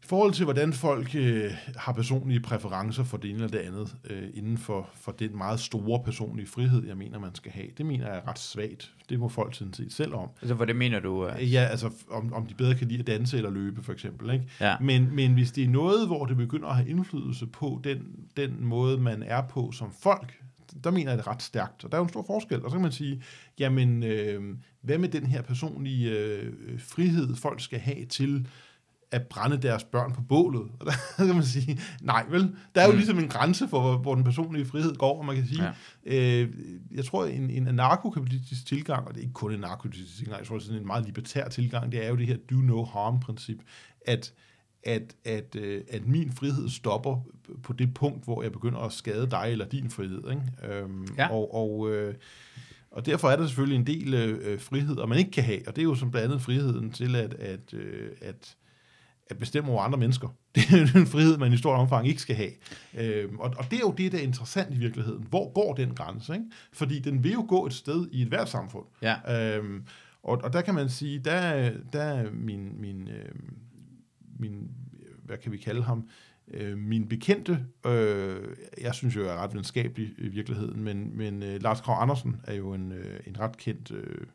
i 0.06 0.08
forhold 0.08 0.32
til, 0.32 0.44
hvordan 0.44 0.72
folk 0.72 1.14
øh, 1.14 1.50
har 1.76 1.92
personlige 1.92 2.40
præferencer 2.40 3.04
for 3.04 3.16
det 3.16 3.30
ene 3.30 3.44
eller 3.44 3.58
det 3.58 3.58
andet, 3.58 3.96
øh, 4.10 4.28
inden 4.34 4.58
for, 4.58 4.88
for 4.94 5.12
den 5.12 5.36
meget 5.36 5.60
store 5.60 6.02
personlige 6.04 6.46
frihed, 6.46 6.86
jeg 6.86 6.96
mener, 6.96 7.18
man 7.18 7.34
skal 7.34 7.52
have, 7.52 7.66
det 7.78 7.86
mener 7.86 8.06
jeg 8.06 8.16
er 8.16 8.28
ret 8.28 8.38
svagt. 8.38 8.92
Det 9.08 9.18
må 9.18 9.28
folk 9.28 9.54
sådan 9.54 9.72
set 9.72 9.92
selv 9.92 10.14
om. 10.14 10.28
Altså, 10.42 10.54
hvad 10.54 10.66
det 10.66 10.76
mener 10.76 11.00
du? 11.00 11.26
Uh... 11.26 11.52
Ja, 11.52 11.64
altså 11.64 11.90
om, 12.10 12.32
om 12.32 12.46
de 12.46 12.54
bedre 12.54 12.74
kan 12.74 12.88
lide 12.88 13.00
at 13.00 13.06
danse 13.06 13.36
eller 13.36 13.50
løbe, 13.50 13.82
for 13.82 13.92
eksempel. 13.92 14.30
Ikke? 14.30 14.44
Ja. 14.60 14.76
Men, 14.80 15.14
men 15.14 15.32
hvis 15.32 15.52
det 15.52 15.64
er 15.64 15.68
noget, 15.68 16.06
hvor 16.06 16.26
det 16.26 16.36
begynder 16.36 16.68
at 16.68 16.76
have 16.76 16.88
indflydelse 16.88 17.46
på 17.46 17.80
den, 17.84 17.98
den 18.36 18.64
måde, 18.64 18.98
man 18.98 19.22
er 19.22 19.42
på 19.42 19.72
som 19.72 19.92
folk, 20.02 20.40
der 20.84 20.90
mener 20.90 21.10
jeg 21.10 21.18
det 21.18 21.26
ret 21.26 21.42
stærkt. 21.42 21.84
Og 21.84 21.92
der 21.92 21.96
er 21.96 22.00
jo 22.00 22.04
en 22.04 22.08
stor 22.08 22.24
forskel. 22.26 22.64
Og 22.64 22.70
så 22.70 22.74
kan 22.74 22.82
man 22.82 22.92
sige, 22.92 23.22
jamen, 23.58 24.02
øh, 24.02 24.56
hvad 24.80 24.98
med 24.98 25.08
den 25.08 25.26
her 25.26 25.42
personlige 25.42 26.10
øh, 26.10 26.52
frihed, 26.78 27.36
folk 27.36 27.60
skal 27.60 27.78
have 27.78 28.04
til 28.04 28.46
at 29.10 29.22
brænde 29.26 29.56
deres 29.56 29.84
børn 29.84 30.12
på 30.12 30.20
bålet? 30.22 30.62
Og 30.80 30.86
der 30.86 31.26
kan 31.26 31.34
man 31.34 31.44
sige, 31.44 31.80
nej 32.00 32.26
vel, 32.30 32.54
der 32.74 32.80
er 32.80 32.84
jo 32.86 32.90
Mm. 32.90 32.96
ligesom 32.96 33.18
en 33.18 33.28
grænse 33.28 33.68
for, 33.68 33.80
hvor, 33.80 33.96
hvor 33.96 34.14
den 34.14 34.24
personlige 34.24 34.64
frihed 34.66 34.94
går, 34.96 35.18
og 35.18 35.24
man 35.24 35.36
kan 35.36 35.46
sige, 35.46 35.62
Ja. 36.06 36.40
Øh, 36.42 36.50
jeg 36.94 37.04
tror, 37.04 37.24
en, 37.26 37.50
en 37.50 37.68
anarkokapitalistisk 37.68 38.66
tilgang, 38.66 39.08
og 39.08 39.14
det 39.14 39.18
er 39.20 39.22
ikke 39.22 39.32
kun 39.34 39.50
en 39.52 39.64
anarkokapitalistisk 39.64 40.18
tilgang, 40.18 40.38
jeg 40.38 40.46
tror, 40.46 40.58
det 40.58 40.70
er 40.70 40.76
en 40.80 40.86
meget 40.86 41.04
libertær 41.06 41.48
tilgang, 41.48 41.92
det 41.92 42.04
er 42.04 42.08
jo 42.08 42.16
det 42.16 42.26
her 42.26 42.36
do 42.50 42.56
no 42.56 42.84
harm-princip, 42.84 43.58
at, 44.06 44.32
at, 44.82 45.14
at, 45.24 45.56
øh, 45.58 45.80
at 45.90 46.06
min 46.06 46.32
frihed 46.32 46.68
stopper 46.68 47.20
på 47.62 47.72
det 47.72 47.94
punkt, 47.94 48.24
hvor 48.24 48.42
jeg 48.42 48.52
begynder 48.52 48.78
at 48.78 48.92
skade 48.92 49.26
dig 49.30 49.48
eller 49.52 49.64
din 49.68 49.90
frihed. 49.90 50.22
Ikke? 50.30 50.74
Øhm, 50.76 51.06
Ja. 51.18 51.28
Og, 51.30 51.54
og, 51.54 51.94
øh, 51.94 52.14
og 52.90 53.06
derfor 53.06 53.30
er 53.30 53.36
der 53.36 53.46
selvfølgelig 53.46 53.76
en 53.76 53.86
del 53.86 54.14
øh, 54.14 54.60
frihed, 54.60 55.06
man 55.06 55.18
ikke 55.18 55.30
kan 55.30 55.44
have, 55.44 55.60
og 55.68 55.76
det 55.76 55.82
er 55.82 55.86
jo 55.86 55.94
som 55.94 56.10
blandt 56.10 56.24
andet 56.28 56.42
friheden 56.42 56.90
til 56.90 57.16
at, 57.16 57.34
at, 57.34 57.74
øh, 57.74 58.10
at, 58.22 58.56
at 59.30 59.38
bestemme 59.38 59.70
over 59.70 59.82
andre 59.82 59.98
mennesker. 59.98 60.28
Det 60.54 60.62
er 60.70 60.98
en 60.98 61.06
frihed, 61.06 61.38
man 61.38 61.52
i 61.52 61.56
stort 61.56 61.78
omfang 61.78 62.08
ikke 62.08 62.20
skal 62.20 62.36
have. 62.36 62.50
Øhm, 62.98 63.38
og, 63.38 63.54
og 63.58 63.64
det 63.70 63.76
er 63.76 63.80
jo 63.80 63.94
det, 63.98 64.12
der 64.12 64.18
er 64.18 64.22
interessant 64.22 64.74
i 64.74 64.78
virkeligheden. 64.78 65.26
Hvor 65.30 65.52
går 65.52 65.74
den 65.74 65.94
grænse? 65.94 66.32
Ikke? 66.32 66.44
Fordi 66.72 66.98
den 66.98 67.24
vil 67.24 67.32
jo 67.32 67.46
gå 67.48 67.66
et 67.66 67.72
sted 67.72 68.08
i 68.12 68.22
et 68.22 68.28
hvert 68.28 68.48
samfund. 68.48 68.84
Ja. 69.02 69.56
Øhm, 69.56 69.84
og, 70.22 70.40
og 70.42 70.52
der 70.52 70.60
kan 70.60 70.74
man 70.74 70.88
sige, 70.88 71.18
der, 71.18 71.72
der 71.92 72.02
er 72.02 72.30
min, 72.30 72.80
min, 72.80 73.08
øh, 73.08 73.34
min, 74.38 74.70
hvad 75.24 75.36
kan 75.36 75.52
vi 75.52 75.56
kalde 75.56 75.82
ham, 75.82 76.08
øh, 76.48 76.78
min 76.78 77.08
bekendte, 77.08 77.66
øh, 77.86 78.56
jeg 78.80 78.94
synes 78.94 79.16
jo, 79.16 79.24
jeg 79.24 79.34
er 79.34 79.38
ret 79.38 79.54
venskabelig 79.54 80.14
i 80.18 80.28
virkeligheden, 80.28 80.84
men, 80.84 81.16
men 81.16 81.42
øh, 81.42 81.62
Lars 81.62 81.80
Krav 81.80 82.02
Andersen 82.02 82.36
er 82.44 82.54
jo 82.54 82.74
en, 82.74 82.92
øh, 82.92 83.20
en 83.26 83.40
ret 83.40 83.56
kendt 83.56 83.90
øh, 83.90 84.26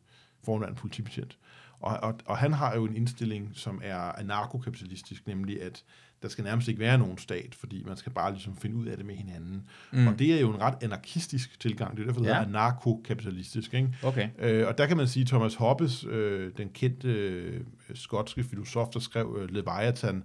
forhåndværende 0.43 0.79
politibetjent. 0.79 1.37
Og, 1.81 1.97
og, 2.01 2.15
og 2.25 2.37
han 2.37 2.53
har 2.53 2.75
jo 2.75 2.85
en 2.85 2.95
indstilling, 2.95 3.51
som 3.53 3.81
er 3.83 3.97
anarkokapitalistisk, 3.97 5.27
nemlig 5.27 5.61
at 5.61 5.83
der 6.21 6.27
skal 6.29 6.43
nærmest 6.43 6.67
ikke 6.67 6.79
være 6.79 6.97
nogen 6.97 7.17
stat, 7.17 7.55
fordi 7.55 7.83
man 7.87 7.97
skal 7.97 8.11
bare 8.11 8.31
ligesom 8.31 8.55
finde 8.57 8.75
ud 8.75 8.85
af 8.85 8.97
det 8.97 9.05
med 9.05 9.15
hinanden. 9.15 9.67
Mm. 9.91 10.07
Og 10.07 10.19
det 10.19 10.33
er 10.33 10.39
jo 10.39 10.49
en 10.53 10.61
ret 10.61 10.83
anarkistisk 10.83 11.59
tilgang, 11.59 11.95
det 11.97 12.01
er 12.01 12.05
derfor, 12.05 12.21
det 12.21 12.27
Ja. 12.27 12.33
hedder 12.33 12.47
anarkokapitalistisk. 12.47 13.73
Ikke? 13.73 13.95
Okay. 14.03 14.29
Øh, 14.39 14.67
og 14.67 14.77
der 14.77 14.85
kan 14.85 14.97
man 14.97 15.07
sige, 15.07 15.25
Thomas 15.25 15.55
Hobbes, 15.55 16.03
øh, 16.05 16.51
den 16.57 16.69
kendte 16.69 17.07
øh, 17.07 17.61
skotske 17.93 18.43
filosof, 18.43 18.87
der 18.93 18.99
skrev 18.99 19.37
øh, 19.41 19.49
Leviathan, 19.49 20.23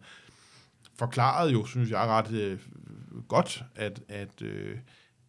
forklarede 0.99 1.53
jo, 1.53 1.67
synes 1.67 1.91
jeg, 1.91 1.99
ret 1.99 2.33
øh, 2.33 2.59
godt, 3.29 3.65
at, 3.75 4.01
at, 4.09 4.43
øh, 4.43 4.79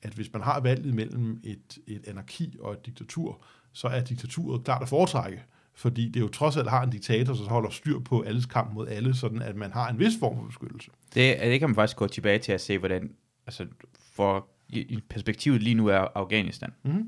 at 0.01 0.13
hvis 0.13 0.33
man 0.33 0.41
har 0.41 0.59
valget 0.59 0.93
mellem 0.93 1.39
et, 1.43 1.77
et 1.87 2.07
anarki 2.07 2.57
og 2.59 2.73
et 2.73 2.85
diktatur, 2.85 3.43
så 3.73 3.87
er 3.87 4.03
diktaturet 4.03 4.63
klart 4.63 4.81
at 4.81 4.89
foretrække. 4.89 5.43
Fordi 5.77 6.09
det 6.09 6.19
jo 6.19 6.27
trods 6.27 6.57
alt 6.57 6.69
har 6.69 6.83
en 6.83 6.89
diktator, 6.89 7.33
så 7.33 7.43
holder 7.43 7.69
styr 7.69 7.99
på 7.99 8.21
alles 8.21 8.45
kamp 8.45 8.73
mod 8.73 8.87
alle, 8.87 9.15
sådan 9.15 9.41
at 9.41 9.55
man 9.55 9.71
har 9.71 9.89
en 9.89 9.99
vis 9.99 10.13
form 10.19 10.35
for 10.37 10.45
beskyttelse. 10.45 10.91
Det, 11.13 11.39
det 11.41 11.59
kan 11.59 11.69
man 11.69 11.75
faktisk 11.75 11.97
gå 11.97 12.07
tilbage 12.07 12.39
til 12.39 12.51
at 12.51 12.61
se, 12.61 12.77
hvordan, 12.77 13.11
altså 13.47 13.65
for 14.15 14.47
i, 14.69 14.79
i 14.79 14.99
perspektivet 15.09 15.63
lige 15.63 15.73
nu 15.73 15.87
er 15.87 16.07
Afghanistan, 16.15 16.69
Mm. 16.83 17.05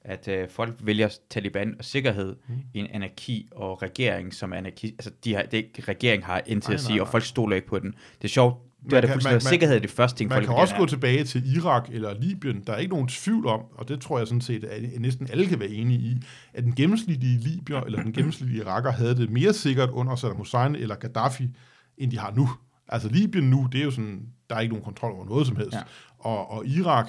at 0.00 0.28
øh, 0.28 0.48
folk 0.48 0.74
vælger 0.80 1.08
Taliban 1.30 1.74
og 1.78 1.84
sikkerhed 1.84 2.36
mm. 2.48 2.54
i 2.74 2.78
en 2.78 2.86
anarki 2.86 3.48
og 3.50 3.82
regering, 3.82 4.34
som 4.34 4.52
anarki, 4.52 4.86
altså 4.86 5.10
de 5.24 5.34
har, 5.34 5.42
det, 5.42 5.58
er 5.78 5.88
regeringen 5.88 6.24
har 6.24 6.42
Nej, 6.46 6.56
at 6.56 6.68
nej, 6.68 6.76
sige, 6.76 7.00
og 7.00 7.06
nej. 7.06 7.10
folk 7.10 7.24
stoler 7.24 7.56
ikke 7.56 7.68
på 7.68 7.78
den. 7.78 7.94
Det 8.18 8.24
er 8.24 8.28
sjovt, 8.28 8.56
det 8.90 8.92
er 8.96 9.00
det 9.00 9.08
kan- 9.08 9.14
fuldstændig, 9.14 9.34
man- 9.44 9.50
sikkerhed 9.50 9.76
er 9.76 9.80
det 9.80 9.90
første 9.90 10.18
ting, 10.18 10.28
Man 10.28 10.36
folk 10.36 10.46
kan 10.46 10.54
også 10.56 10.74
gå 10.76 10.86
tilbage 10.86 11.24
til 11.24 11.56
Irak 11.56 11.88
eller 11.92 12.14
Libyen. 12.20 12.62
Der 12.66 12.72
er 12.72 12.76
ikke 12.76 12.92
nogen 12.92 13.08
tvivl 13.08 13.46
om, 13.46 13.60
og 13.74 13.88
det 13.88 14.00
tror 14.00 14.18
jeg 14.18 14.26
sådan 14.26 14.40
set, 14.40 14.64
at 14.64 15.00
næsten 15.00 15.28
alle 15.30 15.46
kan 15.46 15.60
være 15.60 15.68
enige 15.68 15.98
i, 16.00 16.16
at 16.54 16.64
den 16.64 16.74
gennemsnitlige 16.74 17.38
Libyer 17.38 17.80
eller 17.80 18.02
den 18.02 18.12
gennemsnitlige 18.12 18.60
iraker 18.62 18.92
havde 18.92 19.16
det 19.16 19.30
mere 19.30 19.52
sikkert 19.52 19.90
under 19.90 20.14
Saddam 20.16 20.36
Hussein 20.36 20.74
eller 20.74 20.94
Gaddafi, 20.94 21.48
end 21.98 22.10
de 22.10 22.18
har 22.18 22.32
nu. 22.36 22.50
Altså 22.88 23.08
Libyen 23.08 23.50
nu, 23.50 23.68
det 23.72 23.80
er 23.80 23.84
jo 23.84 23.90
sådan, 23.90 24.22
der 24.50 24.56
er 24.56 24.60
ikke 24.60 24.72
nogen 24.74 24.84
kontrol 24.84 25.12
over 25.12 25.24
noget 25.26 25.46
som 25.46 25.56
helst. 25.56 25.72
Ja. 25.72 25.78
Ja. 25.78 26.28
Og, 26.30 26.50
og 26.50 26.66
Irak, 26.66 27.08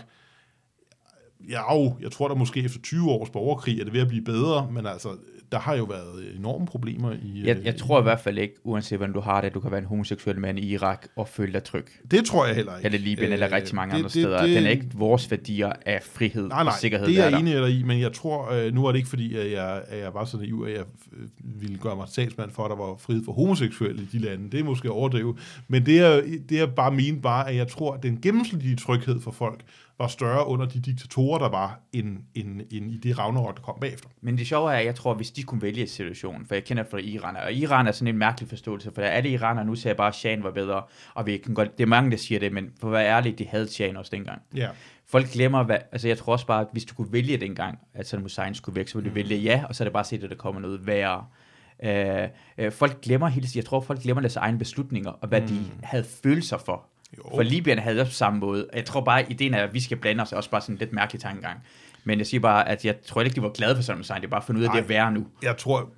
ja, 1.49 1.73
jo, 1.75 1.95
jeg 2.01 2.11
tror 2.11 2.27
der 2.27 2.35
måske 2.35 2.59
efter 2.59 2.79
20 2.81 3.09
års 3.11 3.29
borgerkrig 3.29 3.79
er 3.79 3.83
det 3.83 3.93
ved 3.93 4.01
at 4.01 4.07
blive 4.07 4.23
bedre, 4.23 4.71
men 4.71 4.85
altså, 4.85 5.09
der 5.53 5.59
har 5.59 5.75
jo 5.75 5.83
været 5.83 6.35
enorme 6.39 6.65
problemer 6.65 7.11
i... 7.11 7.41
Jeg, 7.45 7.57
øh, 7.57 7.65
jeg 7.65 7.75
tror 7.75 7.99
i 7.99 8.03
hvert 8.03 8.19
fald 8.19 8.37
ikke, 8.37 8.55
uanset 8.63 8.97
hvordan 8.97 9.13
du 9.13 9.19
har 9.19 9.41
det, 9.41 9.47
at 9.47 9.53
du 9.53 9.59
kan 9.59 9.71
være 9.71 9.79
en 9.79 9.85
homoseksuel 9.85 10.39
mand 10.39 10.59
i 10.59 10.61
Irak 10.73 11.07
og 11.15 11.27
føle 11.27 11.53
dig 11.53 11.63
tryg. 11.63 11.85
Det 12.11 12.25
tror 12.25 12.45
jeg 12.45 12.55
heller 12.55 12.77
ikke. 12.77 12.85
Eller 12.85 12.99
Libyen, 12.99 13.27
Øh, 13.27 13.33
eller 13.33 13.51
rigtig 13.51 13.75
mange 13.75 13.91
det- 13.91 13.97
andre 13.97 14.03
det- 14.03 14.11
steder. 14.11 14.41
det- 14.45 14.55
Den 14.57 14.65
er 14.65 14.69
ikke 14.69 14.87
vores 14.95 15.31
værdier 15.31 15.71
af 15.85 15.99
frihed 16.03 16.47
Nej, 16.47 16.63
nej, 16.63 16.71
og 16.73 16.79
sikkerhed. 16.79 17.07
det 17.07 17.19
er 17.19 17.29
jeg 17.29 17.39
enig 17.39 17.79
i 17.79 17.83
men 17.83 17.99
jeg 17.99 18.13
tror, 18.13 18.51
øh, 18.51 18.73
nu 18.73 18.85
er 18.85 18.91
det 18.91 18.97
ikke 18.97 19.09
fordi, 19.09 19.35
at 19.35 19.51
jeg, 19.51 19.81
at 19.87 19.99
jeg 19.99 20.13
var 20.13 20.25
så 20.25 20.37
naiv, 20.37 20.65
at 20.67 20.73
jeg 20.73 20.83
øh, 21.13 21.61
ville 21.61 21.77
gøre 21.77 21.95
mig 21.95 22.07
statsmand 22.07 22.51
for, 22.51 22.63
at 22.65 22.69
der 22.69 22.75
var 22.75 22.95
frihed 22.99 23.21
for 23.25 23.31
homoseksuelle 23.33 24.01
i 24.01 24.05
de 24.11 24.19
lande. 24.19 24.51
Det 24.51 24.59
er 24.59 24.63
måske 24.63 24.87
at 24.87 24.91
overdrive. 24.91 25.37
Men 25.67 25.85
det 25.85 25.99
er, 25.99 26.21
det 26.49 26.59
er 26.59 26.65
bare 26.65 26.91
mene 26.91 27.21
bare, 27.21 27.49
at 27.49 27.55
jeg 27.55 27.67
tror, 27.67 27.93
at 27.93 28.03
den 28.03 28.19
gennemsnitlige 28.21 28.75
tryghed 28.75 29.21
for 29.21 29.31
folk 29.31 29.61
var 29.99 30.07
større 30.07 30.47
under 30.47 30.65
de 30.65 30.79
diktatorer, 30.79 31.39
der 31.39 31.49
var, 31.49 31.79
end, 31.93 32.17
end, 32.35 32.61
end 32.71 32.91
i 32.91 32.97
det 32.97 33.19
Ragnarok, 33.19 33.57
der 33.57 33.61
kom 33.61 33.77
bagefter. 33.81 34.09
Men 34.21 34.37
det 34.37 34.47
sjove 34.47 34.73
er, 34.73 34.77
at 34.77 34.85
jeg 34.85 34.95
tror, 34.95 35.13
hvis 35.13 35.31
de 35.31 35.43
kunne 35.43 35.61
vælge 35.61 35.87
situationen, 35.87 36.45
for 36.45 36.55
jeg 36.55 36.63
kender 36.63 36.83
fra 36.91 36.97
Iran, 36.97 37.35
og 37.35 37.53
Iran 37.53 37.87
er 37.87 37.91
sådan 37.91 38.07
en 38.07 38.17
mærkelig 38.17 38.49
forståelse, 38.49 38.91
for 38.95 39.01
der 39.01 39.07
alle 39.07 39.29
iranere 39.29 39.65
nu 39.65 39.75
siger 39.75 39.93
bare, 39.93 40.07
at 40.07 40.15
Shan 40.15 40.43
var 40.43 40.51
bedre, 40.51 40.83
og 41.13 41.25
vi 41.25 41.37
kan 41.37 41.53
godt, 41.53 41.77
det 41.77 41.83
er 41.83 41.87
mange, 41.87 42.11
der 42.11 42.17
siger 42.17 42.39
det, 42.39 42.51
men 42.51 42.71
for 42.79 42.87
at 42.87 42.93
være 42.93 43.07
ærlig, 43.07 43.39
de 43.39 43.45
havde 43.47 43.67
Shan 43.67 43.97
også 43.97 44.11
dengang. 44.13 44.41
Ja. 44.55 44.69
Folk 45.05 45.31
glemmer, 45.31 45.63
hvad, 45.63 45.77
altså 45.91 46.07
jeg 46.07 46.17
tror 46.17 46.33
også 46.33 46.45
bare, 46.45 46.61
at 46.61 46.67
hvis 46.71 46.85
du 46.85 46.95
kunne 46.95 47.13
vælge 47.13 47.37
dengang, 47.37 47.79
at 47.93 48.07
Saddam 48.07 48.23
Hussein 48.23 48.55
skulle 48.55 48.75
væk, 48.75 48.87
så 48.87 48.97
ville 48.97 49.09
du 49.09 49.13
vælge 49.13 49.37
ja, 49.37 49.63
og 49.69 49.75
så 49.75 49.83
er 49.83 49.85
det 49.85 49.93
bare 49.93 50.03
set, 50.03 50.23
at 50.23 50.29
der 50.29 50.35
kommer 50.35 50.61
noget 50.61 50.87
værre. 50.87 51.25
Øh, 51.83 52.27
øh, 52.57 52.71
folk 52.71 53.01
glemmer 53.01 53.27
hele 53.27 53.47
tiden, 53.47 53.57
jeg 53.57 53.65
tror, 53.65 53.81
folk 53.81 54.01
glemmer 54.01 54.21
deres 54.21 54.35
egne 54.35 54.57
beslutninger, 54.57 55.11
og 55.11 55.27
hvad 55.27 55.41
mm. 55.41 55.47
de 55.47 55.59
havde 55.83 56.03
følelser 56.23 56.57
for. 56.57 56.85
Jo. 57.17 57.23
For 57.35 57.43
Libyen 57.43 57.79
havde 57.79 58.01
også 58.01 58.11
på 58.11 58.15
samme 58.15 58.39
måde. 58.39 58.67
Jeg 58.73 58.85
tror 58.85 59.01
bare, 59.01 59.19
at 59.21 59.25
ideen 59.31 59.53
er, 59.53 59.63
at 59.63 59.73
vi 59.73 59.79
skal 59.79 59.97
blande 59.97 60.23
os, 60.23 60.31
er 60.31 60.37
også 60.37 60.49
bare 60.49 60.61
sådan 60.61 60.75
en 60.75 60.79
lidt 60.79 60.93
mærkelig 60.93 61.21
tankegang. 61.21 61.59
Men 62.03 62.17
jeg 62.19 62.27
siger 62.27 62.41
bare, 62.41 62.69
at 62.69 62.85
jeg 62.85 62.95
tror 63.05 63.21
ikke, 63.21 63.35
de 63.35 63.41
var 63.41 63.49
glade 63.49 63.75
for 63.75 63.81
Saddam 63.83 63.99
Hussein. 63.99 64.21
Det 64.21 64.27
er 64.27 64.31
bare 64.31 64.41
fundet 64.41 64.61
ud 64.61 64.65
af, 64.65 64.69
at 64.69 64.75
det 64.75 64.83
er 64.83 64.87
værre 64.87 65.11
nu. 65.11 65.27
Jeg 65.43 65.57
tror, 65.57 65.89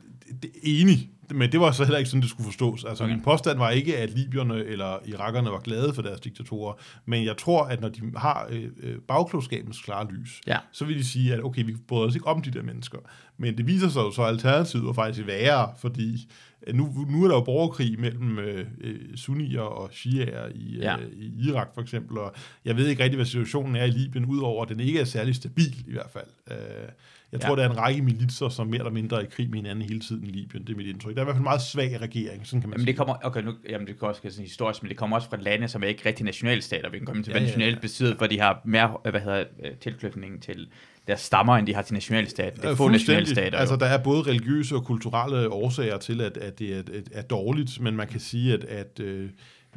det 0.42 0.50
er 0.56 0.60
enig, 0.64 1.10
men 1.32 1.52
det 1.52 1.60
var 1.60 1.72
så 1.72 1.84
heller 1.84 1.98
ikke 1.98 2.10
sådan, 2.10 2.22
det 2.22 2.30
skulle 2.30 2.46
forstås. 2.46 2.84
Altså, 2.84 3.04
Okay. 3.04 3.14
min 3.14 3.24
påstand 3.24 3.58
var 3.58 3.70
ikke, 3.70 3.98
at 3.98 4.10
libyerne 4.10 4.66
eller 4.66 4.98
irakerne 5.06 5.50
var 5.52 5.60
glade 5.60 5.94
for 5.94 6.02
deres 6.02 6.20
diktatorer, 6.20 6.74
men 7.06 7.26
jeg 7.26 7.38
tror, 7.38 7.64
at 7.64 7.82
når 7.82 7.90
de 7.90 8.02
har 8.18 8.48
øh, 8.50 8.64
øh, 8.84 8.96
bagklogskabens 9.08 9.82
klare 9.82 10.08
lys, 10.12 10.42
Ja. 10.48 10.58
så 10.72 10.86
vil 10.86 10.98
de 10.98 11.04
sige, 11.04 11.34
at 11.34 11.44
okay, 11.44 11.66
vi 11.66 11.76
bryder 11.88 12.08
os 12.08 12.16
ikke 12.16 12.28
om 12.28 12.42
de 12.42 12.52
der 12.52 12.64
mennesker. 12.64 12.98
Men 13.38 13.58
det 13.58 13.68
viser 13.68 13.90
sig 13.90 14.00
jo 14.02 14.12
så, 14.12 14.22
at 14.22 14.28
alternativet 14.28 14.86
var 14.86 14.94
faktisk 14.94 15.28
værre, 15.28 15.70
fordi 15.80 16.32
nu, 16.74 17.06
nu 17.10 17.24
er 17.24 17.28
der 17.28 17.36
jo 17.36 17.42
borgerkrig 17.44 18.00
mellem 18.00 18.40
øh, 18.40 18.66
øh, 18.82 19.00
sunnier 19.16 19.62
og 19.62 19.90
shiaer 19.94 20.48
i, 20.56 20.78
Ja. 20.78 20.98
øh, 20.98 21.12
i 21.18 21.48
Irak 21.50 21.68
for 21.74 21.82
eksempel, 21.82 22.18
og 22.18 22.34
jeg 22.66 22.78
ved 22.78 22.88
ikke 22.88 23.04
rigtig, 23.04 23.16
hvad 23.16 23.26
situationen 23.26 23.76
er 23.76 23.84
i 23.84 23.90
Libyen, 23.90 24.26
udover 24.26 24.64
at 24.64 24.70
den 24.70 24.80
ikke 24.80 25.00
er 25.00 25.06
særlig 25.06 25.36
stabil 25.36 25.84
i 25.88 25.92
hvert 25.92 26.10
fald. 26.14 26.28
Øh, 26.52 26.90
jeg 27.36 27.42
tror, 27.42 27.58
Ja. 27.58 27.64
der 27.64 27.70
er 27.70 27.74
en 27.74 27.80
række 27.80 28.02
militser, 28.02 28.50
som 28.50 28.68
mere 28.68 28.78
eller 28.78 28.92
mindre 28.92 29.18
er 29.18 29.22
i 29.22 29.28
krig 29.32 29.50
med 29.50 29.58
hinanden 29.58 29.82
hele 29.82 30.00
tiden 30.00 30.24
i 30.24 30.28
Libyen. 30.28 30.64
Det 30.64 30.74
er 30.74 30.78
mit 30.78 30.88
indtryk. 30.88 31.16
Der 31.16 31.22
er 31.22 31.24
i 31.24 31.26
hvert 31.26 31.34
fald 31.36 31.42
en 31.42 31.44
meget 31.44 31.62
svag 31.62 32.02
regering, 32.02 32.48
sådan 32.48 32.62
kan 32.62 32.70
man 32.70 32.74
Jamen 32.78 32.80
sige. 32.80 32.88
det 32.88 32.98
kommer, 32.98 33.16
okay, 33.24 33.42
nu, 33.44 33.52
jamen 33.70 33.88
det 33.88 34.00
kan 34.00 34.08
også 34.08 34.22
sådan 34.24 34.44
historisk, 34.44 34.84
men 34.84 34.90
det 34.90 34.98
kommer 34.98 35.16
også 35.16 35.30
fra 35.30 35.38
lande, 35.38 35.68
som 35.68 35.84
er 35.84 35.88
ikke 35.88 36.02
rigtig 36.06 36.26
nationalstater. 36.26 36.90
Vi 36.90 36.98
kan 36.98 37.06
komme 37.06 37.24
til, 37.24 37.32
Ja, 37.32 37.34
hvad 37.34 37.42
ja, 37.42 37.48
ja. 37.48 37.58
nationalt 37.58 37.82
betyder, 37.82 38.18
for 38.18 38.28
de 38.28 38.40
har 38.40 38.62
mere, 38.66 38.98
øh, 39.06 39.12
hvad 39.12 39.22
hedder, 39.22 39.44
øh, 39.66 39.72
tilknytning 39.82 40.42
til 40.44 40.68
deres 41.08 41.20
stammer, 41.22 41.58
end 41.58 41.68
de 41.68 41.74
har 41.76 41.82
til 41.82 41.94
nationalstater. 41.94 42.56
Det 42.56 42.66
er 42.66 42.72
Øh, 42.72 42.78
få 42.78 42.88
nationalstater. 42.90 43.58
Altså, 43.58 43.76
der 43.76 43.86
er 43.86 44.04
både 44.04 44.22
religiøse 44.22 44.76
og 44.76 44.86
kulturelle 44.86 45.50
årsager 45.50 45.98
til, 45.98 46.22
at, 46.22 46.38
at 46.38 46.60
det 46.60 46.74
er, 46.74 46.78
er, 46.80 47.02
er 47.12 47.22
dårligt, 47.22 47.80
men 47.82 47.96
man 47.96 48.08
kan 48.08 48.20
sige, 48.20 48.54
at, 48.54 48.64
at 48.64 49.00
øh, 49.00 49.30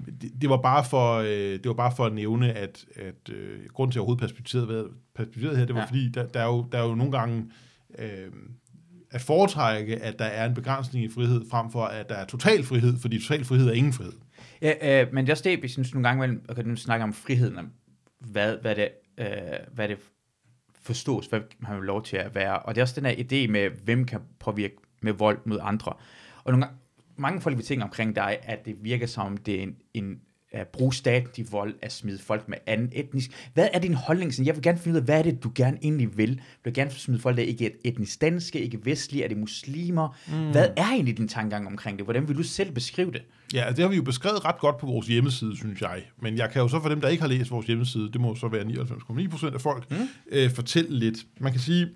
det, 0.07 0.33
det, 0.41 0.51
var 0.51 0.57
bare 0.57 0.85
for, 0.85 1.15
øh, 1.17 1.29
det 1.31 1.67
var 1.67 1.73
bare 1.75 1.93
for 1.97 2.07
at 2.07 2.13
nævne, 2.13 2.53
at, 2.53 2.85
at 2.97 3.31
øh, 3.31 3.59
grund 3.73 3.93
til 3.93 3.99
at 3.99 4.01
overhovedet 4.01 4.21
perspektiveret, 4.21 4.91
perspektiveret 5.15 5.59
her, 5.59 5.65
det 5.65 5.75
var 5.75 5.81
Ja. 5.81 5.87
fordi, 5.87 6.09
der, 6.09 6.27
der, 6.27 6.41
er 6.41 6.47
jo, 6.47 6.67
der 6.73 6.79
er 6.79 6.89
jo 6.89 6.95
nogle 6.95 7.13
gange 7.13 7.51
øh, 7.99 8.31
at 9.11 9.21
foretrække, 9.21 9.97
at 9.97 10.19
der 10.19 10.25
er 10.25 10.47
en 10.47 10.55
begrænsning 10.55 11.05
i 11.05 11.09
frihed, 11.09 11.45
frem 11.51 11.71
for 11.71 11.85
at 11.85 12.09
der 12.09 12.15
er 12.15 12.25
total 12.25 12.65
frihed, 12.65 12.99
fordi 13.01 13.21
total 13.21 13.45
frihed 13.45 13.69
er 13.69 13.73
ingen 13.73 13.93
frihed. 13.93 14.13
ja, 14.63 15.03
øh, 15.03 15.15
men 15.15 15.25
det 15.27 15.31
er 15.31 15.35
også 15.35 15.45
det, 15.45 15.63
vi 15.63 15.69
synes 15.69 15.95
nogle 15.95 16.09
gange, 16.09 16.25
imellem, 16.25 16.45
okay, 16.49 16.63
nu 16.63 16.77
snakker 16.77 17.05
om 17.05 17.13
friheden, 17.13 17.59
om 17.59 17.71
hvad, 18.21 18.57
hvad, 18.57 18.75
det, 18.75 18.89
øh, 19.19 19.27
hvad 19.73 19.89
det 19.89 19.99
forstås, 20.83 21.27
hvad 21.27 21.41
man 21.59 21.73
har 21.73 21.81
lov 21.81 22.03
til 22.03 22.17
at 22.17 22.35
være. 22.35 22.59
Og 22.59 22.75
det 22.75 22.81
er 22.81 22.85
også 22.85 23.01
den 23.01 23.07
her 23.11 23.15
idé 23.17 23.51
med, 23.51 23.71
hvem 23.85 24.05
kan 24.05 24.21
påvirke 24.41 24.77
med 25.03 25.13
vold 25.13 25.39
mod 25.45 25.59
andre. 25.63 25.93
Og 26.45 26.53
nogle 26.53 26.67
gange, 26.67 26.79
mange 27.19 27.41
folk 27.41 27.57
vil 27.57 27.65
tænke 27.65 27.85
omkring 27.85 28.17
dig, 28.17 28.39
at 28.43 28.65
det 28.65 28.77
virker 28.83 29.07
som, 29.07 29.27
om 29.27 29.37
det 29.37 29.55
er 29.55 29.63
en, 29.63 29.77
en 29.95 30.21
at 30.53 30.69
bruge 30.69 30.95
statlig 30.95 31.53
vold 31.53 31.75
at 31.83 31.93
smide 31.93 32.19
folk 32.19 32.49
med 32.49 32.59
anden 32.67 32.91
etnisk. 32.93 33.31
Hvad 33.55 33.69
er 33.73 33.79
din 33.79 33.95
holdning? 33.95 34.35
Sådan, 34.35 34.47
Jeg 34.47 34.55
vil 34.55 34.63
gerne 34.63 34.79
finde 34.79 34.95
ud 34.95 35.01
af, 35.01 35.05
hvad 35.05 35.19
er 35.19 35.23
det, 35.23 35.43
du 35.43 35.53
gerne 35.55 35.79
egentlig 35.83 36.17
vil? 36.17 36.29
Vil 36.65 36.75
du 36.75 36.81
gerne 36.81 36.91
smide 36.91 37.21
folk, 37.21 37.37
der 37.37 37.43
ikke 37.43 37.67
er 37.67 37.71
etnisk 37.85 38.21
danske, 38.21 38.61
ikke 38.61 38.85
vestlige, 38.85 39.25
er 39.25 39.29
det 39.29 39.37
muslimer? 39.37 40.17
Mm. 40.29 40.51
Hvad 40.51 40.69
er 40.77 40.87
egentlig 40.87 41.17
din 41.17 41.29
tankegang 41.29 41.67
omkring 41.67 41.99
det? 41.99 42.07
Hvordan 42.07 42.29
vil 42.29 42.37
du 42.37 42.43
selv 42.43 42.73
beskrive 42.73 43.13
det? 43.13 43.23
Ja, 43.55 43.61
altså, 43.61 43.77
det 43.77 43.83
har 43.83 43.89
vi 43.89 43.97
jo 43.97 44.03
beskrevet 44.03 44.45
ret 44.45 44.59
godt 44.59 44.79
på 44.79 44.87
vores 44.87 45.07
hjemmeside, 45.07 45.57
synes 45.57 45.81
jeg. 45.81 46.03
Men 46.23 46.37
jeg 46.37 46.51
kan 46.51 46.63
jo 46.63 46.69
så 46.69 46.81
for 46.83 46.89
dem, 46.89 47.01
der 47.01 47.09
ikke 47.09 47.21
har 47.21 47.29
læst 47.29 47.51
vores 47.51 47.67
hjemmeside, 47.67 48.13
det 48.13 48.21
må 48.21 48.35
så 48.35 48.49
være 48.49 48.65
99,9 48.65 49.29
procent 49.29 49.55
af 49.55 49.61
folk, 49.61 49.91
mm. 49.91 49.97
øh, 50.33 50.51
fortælle 50.51 50.99
lidt. 50.99 51.19
Man 51.41 51.53
kan 51.53 51.61
sige, 51.61 51.89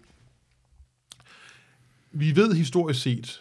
vi 2.12 2.36
ved 2.36 2.54
historisk 2.54 3.02
set, 3.02 3.40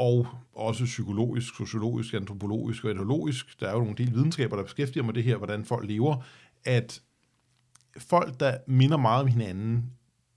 og 0.00 0.26
også 0.54 0.84
psykologisk, 0.84 1.56
sociologisk, 1.56 2.14
antropologisk 2.14 2.84
og 2.84 2.90
etologisk, 2.90 3.60
der 3.60 3.68
er 3.68 3.72
jo 3.72 3.78
nogle 3.78 3.94
del 3.96 4.14
videnskaber, 4.14 4.56
der 4.56 4.62
beskæftiger 4.62 5.04
med 5.04 5.14
det 5.14 5.24
her, 5.24 5.36
hvordan 5.36 5.64
folk 5.64 5.88
lever, 5.88 6.16
at 6.64 7.02
folk, 7.98 8.40
der 8.40 8.56
minder 8.66 8.96
meget 8.96 9.22
om 9.22 9.26
hinanden, 9.28 9.90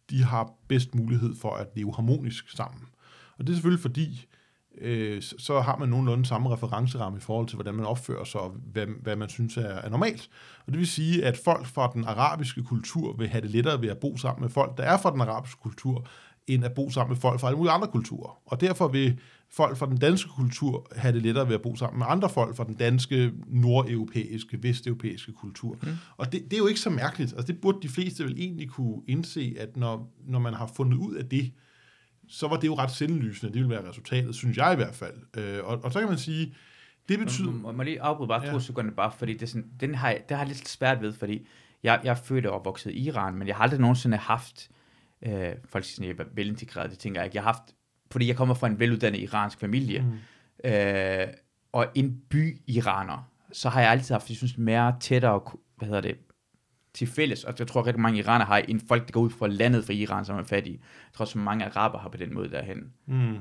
de 0.10 0.24
har 0.24 0.51
bedst 0.67 0.96
mulighed 0.96 1.36
for 1.41 1.51
at 1.55 1.67
leve 1.75 1.93
harmonisk 1.96 2.50
sammen. 2.50 2.82
Og 3.38 3.48
det 3.48 3.50
er 3.50 3.55
selvfølgelig 3.55 3.82
fordi, 3.82 4.25
øh, 4.77 5.22
så- 5.22 5.36
så 5.39 5.62
har 5.62 5.77
man 5.77 5.89
nogenlunde 5.89 6.25
samme 6.25 6.50
referenceramme 6.53 7.17
i 7.17 7.22
forhold 7.22 7.48
til, 7.48 7.55
hvordan 7.55 7.75
man 7.75 7.86
opfører 7.86 8.24
sig, 8.24 8.41
og 8.41 8.50
hvad, 8.74 8.88
hvad 9.01 9.15
man 9.15 9.29
synes 9.29 9.58
er, 9.58 9.62
er 9.67 9.89
normalt. 9.89 10.29
Og 10.65 10.74
det 10.74 10.79
vil 10.79 10.88
sige, 10.88 11.25
at 11.25 11.38
folk 11.38 11.65
fra 11.65 11.91
den 11.93 12.03
arabiske 12.05 12.63
kultur 12.63 13.15
vil 13.17 13.27
have 13.27 13.41
det 13.41 13.50
lettere 13.50 13.82
ved 13.82 13.89
at 13.89 13.98
bo 13.98 14.17
sammen 14.17 14.41
med 14.41 14.50
folk, 14.50 14.77
der 14.77 14.84
er 14.84 14.98
fra 14.98 15.12
den 15.12 15.22
arabiske 15.22 15.62
kultur, 15.62 16.08
end 16.48 16.65
at 16.65 16.74
bo 16.74 16.89
sammen 16.89 17.12
med 17.13 17.22
folk 17.22 17.39
fra 17.39 17.48
alle 17.48 17.58
mulige 17.58 17.72
andre 17.72 17.88
kulturer. 17.88 18.41
Og 18.46 18.62
derfor 18.62 18.88
vil 18.88 19.20
folk 19.55 19.77
fra 19.77 19.86
den 19.86 19.98
danske 19.98 20.29
kultur 20.29 20.88
have 20.95 21.13
det 21.13 21.22
lettere 21.22 21.48
ved 21.48 21.55
at 21.55 21.62
bo 21.62 21.75
sammen 21.75 21.98
med 22.00 22.05
andre 22.10 22.29
folk 22.29 22.55
fra 22.55 22.63
den 22.63 22.74
danske, 22.74 23.31
nordeuropæiske, 23.48 24.63
vesteuropæiske 24.63 25.31
kultur. 25.31 25.77
Mm. 25.83 25.89
Og 26.17 26.31
det, 26.31 26.43
det 26.43 26.53
er 26.53 26.57
jo 26.57 26.67
ikke 26.67 26.79
så 26.79 26.89
mærkeligt. 26.89 27.33
Altså 27.33 27.53
det 27.53 27.62
burde 27.62 27.77
de 27.81 27.89
fleste 27.89 28.24
vel 28.24 28.33
egentlig 28.38 28.69
kunne 28.69 29.01
indse, 29.07 29.55
at 29.60 29.77
når, 29.77 30.13
når 30.27 30.39
man 30.39 30.53
har 30.53 30.67
fundet 30.75 30.98
ud 30.98 31.15
af 31.15 31.25
det, 31.29 31.51
så 32.27 32.48
var 32.48 32.57
det 32.57 32.67
jo 32.67 32.75
ret 32.75 32.91
sindlysende. 32.91 33.53
Det 33.53 33.62
ville 33.62 33.69
være 33.75 33.89
resultatet, 33.89 34.36
synes 34.36 34.57
jeg 34.57 34.74
i 34.74 34.75
hvert 34.75 34.95
fald. 34.95 35.15
Øh, 35.38 35.63
og, 35.63 35.83
og 35.83 35.93
så 35.93 36.00
kan 36.00 36.10
man 36.10 36.17
sige, 36.17 36.55
det 37.10 37.19
betyder... 37.19 37.51
Må, 37.51 37.72
må 37.72 37.81
jeg 37.81 37.86
lige 37.86 38.01
afbryde 38.01 38.27
bare 38.27 38.45
to 38.45 38.51
Ja. 38.51 38.60
sekunder, 38.60 38.91
bare 38.91 39.12
fordi 39.17 39.33
det, 39.33 39.41
er 39.41 39.48
sådan, 39.48 39.69
den 39.79 39.95
har, 39.95 40.10
det 40.29 40.38
har 40.38 40.43
jeg 40.43 40.48
lidt 40.48 40.67
svært 40.67 41.01
ved, 41.01 41.13
fordi 41.13 41.48
jeg, 41.83 42.01
jeg 42.03 42.12
er 42.12 42.15
født 42.15 42.45
og 42.45 42.55
opvokset 42.60 42.91
i 42.91 42.98
Iran, 43.07 43.36
men 43.36 43.48
jeg 43.48 43.55
har 43.55 43.63
aldrig 43.63 43.79
nogensinde 43.79 44.17
haft, 44.17 44.69
øh, 45.22 45.50
folk 45.65 45.83
siger 45.86 45.95
sådan, 45.95 46.12
at 46.12 46.17
jeg 46.17 46.25
er 46.25 46.29
velintegreret, 46.36 46.91
det 46.91 47.00
tænker 47.00 47.22
jeg 47.22 47.25
ikke. 47.25 47.36
Jeg 47.36 47.43
har 47.43 47.53
haft, 47.53 47.75
fordi 48.13 48.27
jeg 48.27 48.36
kommer 48.36 48.55
fra 48.55 48.67
en 48.67 48.79
veluddannet 48.79 49.20
iransk 49.20 49.60
familie, 49.60 50.01
mm. 50.63 50.70
øh, 50.70 51.27
og 51.72 51.88
en 51.96 52.22
by 52.29 52.58
iraner, 52.67 53.29
så 53.51 53.70
har 53.70 53.82
jeg 53.82 53.91
altid 53.91 54.13
haft, 54.15 54.29
jeg 54.29 54.38
synes, 54.38 54.58
mere 54.58 54.96
tættere, 55.00 55.41
hvad 55.77 55.88
hedder 55.88 56.01
det, 56.01 56.17
til 56.93 57.08
fælles, 57.08 57.43
og 57.43 57.55
jeg 57.60 57.67
tror 57.67 57.86
rigtig 57.88 58.01
mange 58.01 58.20
iraner 58.20 58.46
har, 58.46 58.58
en 58.58 58.79
folk, 58.88 59.05
der 59.08 59.12
går 59.12 59.22
ud 59.22 59.29
fra 59.29 59.48
landet 59.48 59.86
fra 59.86 59.93
Iran, 59.93 60.25
som 60.25 60.39
er 60.39 60.43
fattige. 60.43 60.79
Jeg 60.82 61.13
tror 61.13 61.24
også, 61.24 61.38
mange 61.38 61.65
araber 61.65 62.00
har 62.00 62.10
på 62.10 62.17
den 62.17 62.34
måde 62.34 62.50
derhen, 62.51 62.93
Mm. 63.05 63.38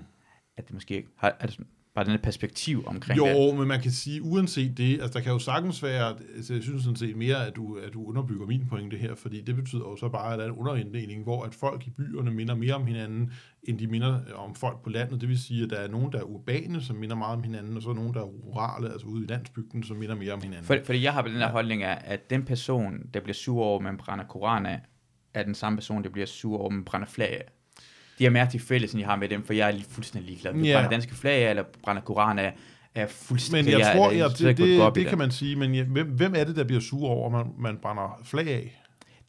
at 0.57 0.67
det 0.67 0.73
måske 0.75 1.07
har, 1.17 1.37
er 1.41 1.47
det 1.47 1.53
sådan, 1.53 1.67
bare 1.95 2.05
den 2.05 2.11
her 2.13 2.19
perspektiv 2.23 2.83
omkring 2.87 3.19
Jo, 3.19 3.27
det. 3.27 3.59
men 3.59 3.69
man 3.69 3.81
kan 3.81 3.91
sige, 3.91 4.23
uanset 4.23 4.77
det, 4.79 5.01
altså 5.01 5.19
der 5.19 5.25
kan 5.25 5.33
jo 5.33 5.39
sagtens 5.39 5.83
være, 5.83 6.15
altså 6.37 6.55
jeg 6.55 6.63
synes 6.63 6.83
sådan 6.83 6.97
set 6.97 7.17
mere, 7.17 7.47
at 7.47 7.57
du, 7.57 7.77
at 7.77 7.93
du 7.93 8.05
underbygger 8.05 8.47
min 8.47 8.67
pointe 8.69 8.97
her, 8.97 9.15
fordi 9.15 9.41
det 9.41 9.57
betyder 9.57 9.81
jo 9.81 9.97
så 9.97 10.09
bare, 10.09 10.33
at 10.33 10.39
der 10.39 10.45
er 10.45 10.49
en 10.49 10.55
underinddeling, 10.55 11.23
hvor 11.23 11.45
at 11.45 11.55
folk 11.55 11.87
i 11.87 11.91
byerne 11.91 12.31
minder 12.31 12.55
mere 12.55 12.75
om 12.75 12.87
hinanden, 12.87 13.33
end 13.63 13.79
de 13.79 13.87
minder 13.87 14.21
om 14.35 14.55
folk 14.55 14.83
på 14.83 14.91
landet. 14.91 15.21
Det 15.21 15.29
vil 15.29 15.39
sige, 15.39 15.65
at 15.65 15.71
der 15.71 15.77
er 15.77 15.89
nogen, 15.89 16.13
der 16.13 16.19
er 16.19 16.23
urbane, 16.23 16.81
som 16.83 16.97
minder 16.97 17.17
meget 17.17 17.37
om 17.37 17.43
hinanden, 17.43 17.77
og 17.77 17.83
så 17.83 17.91
er 17.91 17.95
nogen, 17.95 18.15
der 18.15 18.21
er 18.21 18.25
rurale, 18.25 18.93
altså 18.93 19.07
ude 19.07 19.25
i 19.25 19.27
landsbygden, 19.27 19.83
som 19.83 19.97
minder 19.97 20.15
mere 20.15 20.33
om 20.33 20.43
hinanden. 20.43 20.65
For, 20.65 20.77
fordi 20.85 21.03
jeg 21.03 21.13
har 21.13 21.23
den 21.23 21.35
der 21.35 21.49
holdning 21.49 21.83
af, 21.83 21.99
at 22.05 22.31
den 22.31 22.45
person, 22.45 22.99
der 23.15 23.21
bliver 23.21 23.35
sur 23.35 23.63
over, 23.65 23.81
man 23.81 23.97
brænder 23.97 24.25
koran 24.25 24.67
af, 24.67 24.81
er 25.35 25.43
den 25.43 25.55
samme 25.55 25.77
person, 25.77 26.05
der 26.05 26.11
bliver 26.11 26.27
sur 26.27 26.59
over, 26.59 26.71
man 26.71 26.85
brænder 26.85 27.07
flag 27.07 27.29
af. 27.33 27.45
De 28.19 28.27
er 28.27 28.31
mere 28.31 28.51
til 28.51 28.61
fælles, 28.61 28.93
end 28.93 29.01
jeg 29.01 29.09
har 29.09 29.17
med 29.17 29.29
dem, 29.29 29.45
for 29.45 29.53
jeg 29.53 29.71
er 29.71 29.75
fuldstændig 29.91 30.31
ligeglad. 30.31 30.53
Du 30.53 30.59
Ja. 30.59 30.75
brænder 30.75 30.91
danske 30.91 31.15
flag 31.15 31.45
af, 31.47 31.51
eller 31.51 31.65
brænder 31.83 32.03
koran 32.03 32.39
af, 32.39 32.55
er 32.95 33.07
fuldstændig... 33.07 33.73
Men 33.75 33.81
jeg 33.81 33.93
tror, 33.97 34.11
ja, 34.11 34.29
slet 34.29 34.57
det, 34.57 34.67
det, 34.67 34.99
i 34.99 35.01
det 35.01 35.07
kan 35.07 35.19
man 35.19 35.31
sige, 35.31 35.57
men 35.57 35.75
ja, 35.75 35.83
hvem, 35.83 36.07
hvem 36.07 36.35
er 36.37 36.45
det, 36.45 36.57
der 36.57 36.65
bliver 36.65 36.81
sure 36.81 37.11
over, 37.11 37.27
at 37.27 37.33
man, 37.33 37.55
man 37.59 37.79
brænder 37.83 38.21
flag 38.25 38.49
af? 38.49 38.82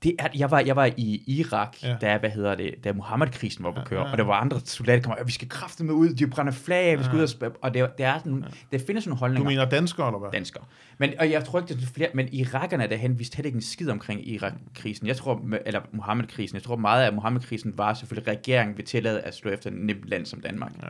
Det 0.03 0.15
er, 0.19 0.27
jeg, 0.35 0.51
var, 0.51 0.59
jeg 0.59 0.75
var 0.75 0.89
i 0.97 1.23
Irak, 1.27 1.77
Ja. 1.83 1.89
ja. 1.89 1.95
da, 2.01 2.17
hvad 2.17 2.29
hedder 2.29 2.55
det, 2.55 2.75
da 2.83 2.93
Mohammed-krisen 2.93 3.63
var 3.63 3.71
på 3.71 3.79
Ja, 3.79 3.85
køre, 3.85 4.05
ja. 4.05 4.11
og 4.11 4.17
der 4.17 4.23
var 4.23 4.33
andre 4.33 4.61
soldater, 4.65 5.01
der 5.09 5.15
kom, 5.15 5.27
vi 5.27 5.31
skal 5.31 5.49
kræfte 5.49 5.83
med 5.83 5.93
ud, 5.93 6.09
de 6.09 6.27
brænder 6.27 6.51
flag 6.53 6.99
vi 6.99 7.03
skal 7.03 7.15
ud 7.17 7.35
og, 7.41 7.51
og 7.61 7.73
det, 7.73 7.89
det 7.97 8.05
er 8.05 8.17
sådan, 8.17 8.45
der 8.71 8.79
findes 8.87 9.05
nogle 9.05 9.15
Du 9.17 9.19
holdninger. 9.19 9.49
mener 9.49 9.69
danskere, 9.69 10.07
eller 10.07 10.19
hvad? 10.19 10.29
danskere. 10.31 10.63
Men, 10.97 11.09
og 11.19 11.31
jeg 11.31 11.43
tror 11.45 11.59
ikke, 11.59 11.73
det 11.73 11.83
er 11.83 11.87
flere, 11.87 12.09
men 12.13 12.29
irakerne 12.33 12.87
derhen 12.89 13.19
vidste 13.19 13.35
heller 13.37 13.47
ikke 13.47 13.55
en 13.55 13.61
skid 13.61 13.89
omkring 13.89 14.27
Irak-krisen. 14.27 15.07
Jeg 15.07 15.17
tror, 15.17 15.41
eller 15.65 15.81
Mohammed-krisen, 15.91 16.55
jeg 16.55 16.63
tror 16.63 16.75
meget 16.75 17.05
af 17.05 17.13
Mohammed-krisen 17.13 17.77
var 17.77 17.93
selvfølgelig, 17.93 18.31
at 18.31 18.37
regeringen 18.37 18.77
vil 18.77 18.85
tillade 18.85 19.21
at 19.21 19.35
slå 19.35 19.51
efter 19.51 19.71
et 19.71 20.09
land 20.09 20.25
som 20.25 20.41
Danmark. 20.41 20.71
Ja. 20.83 20.87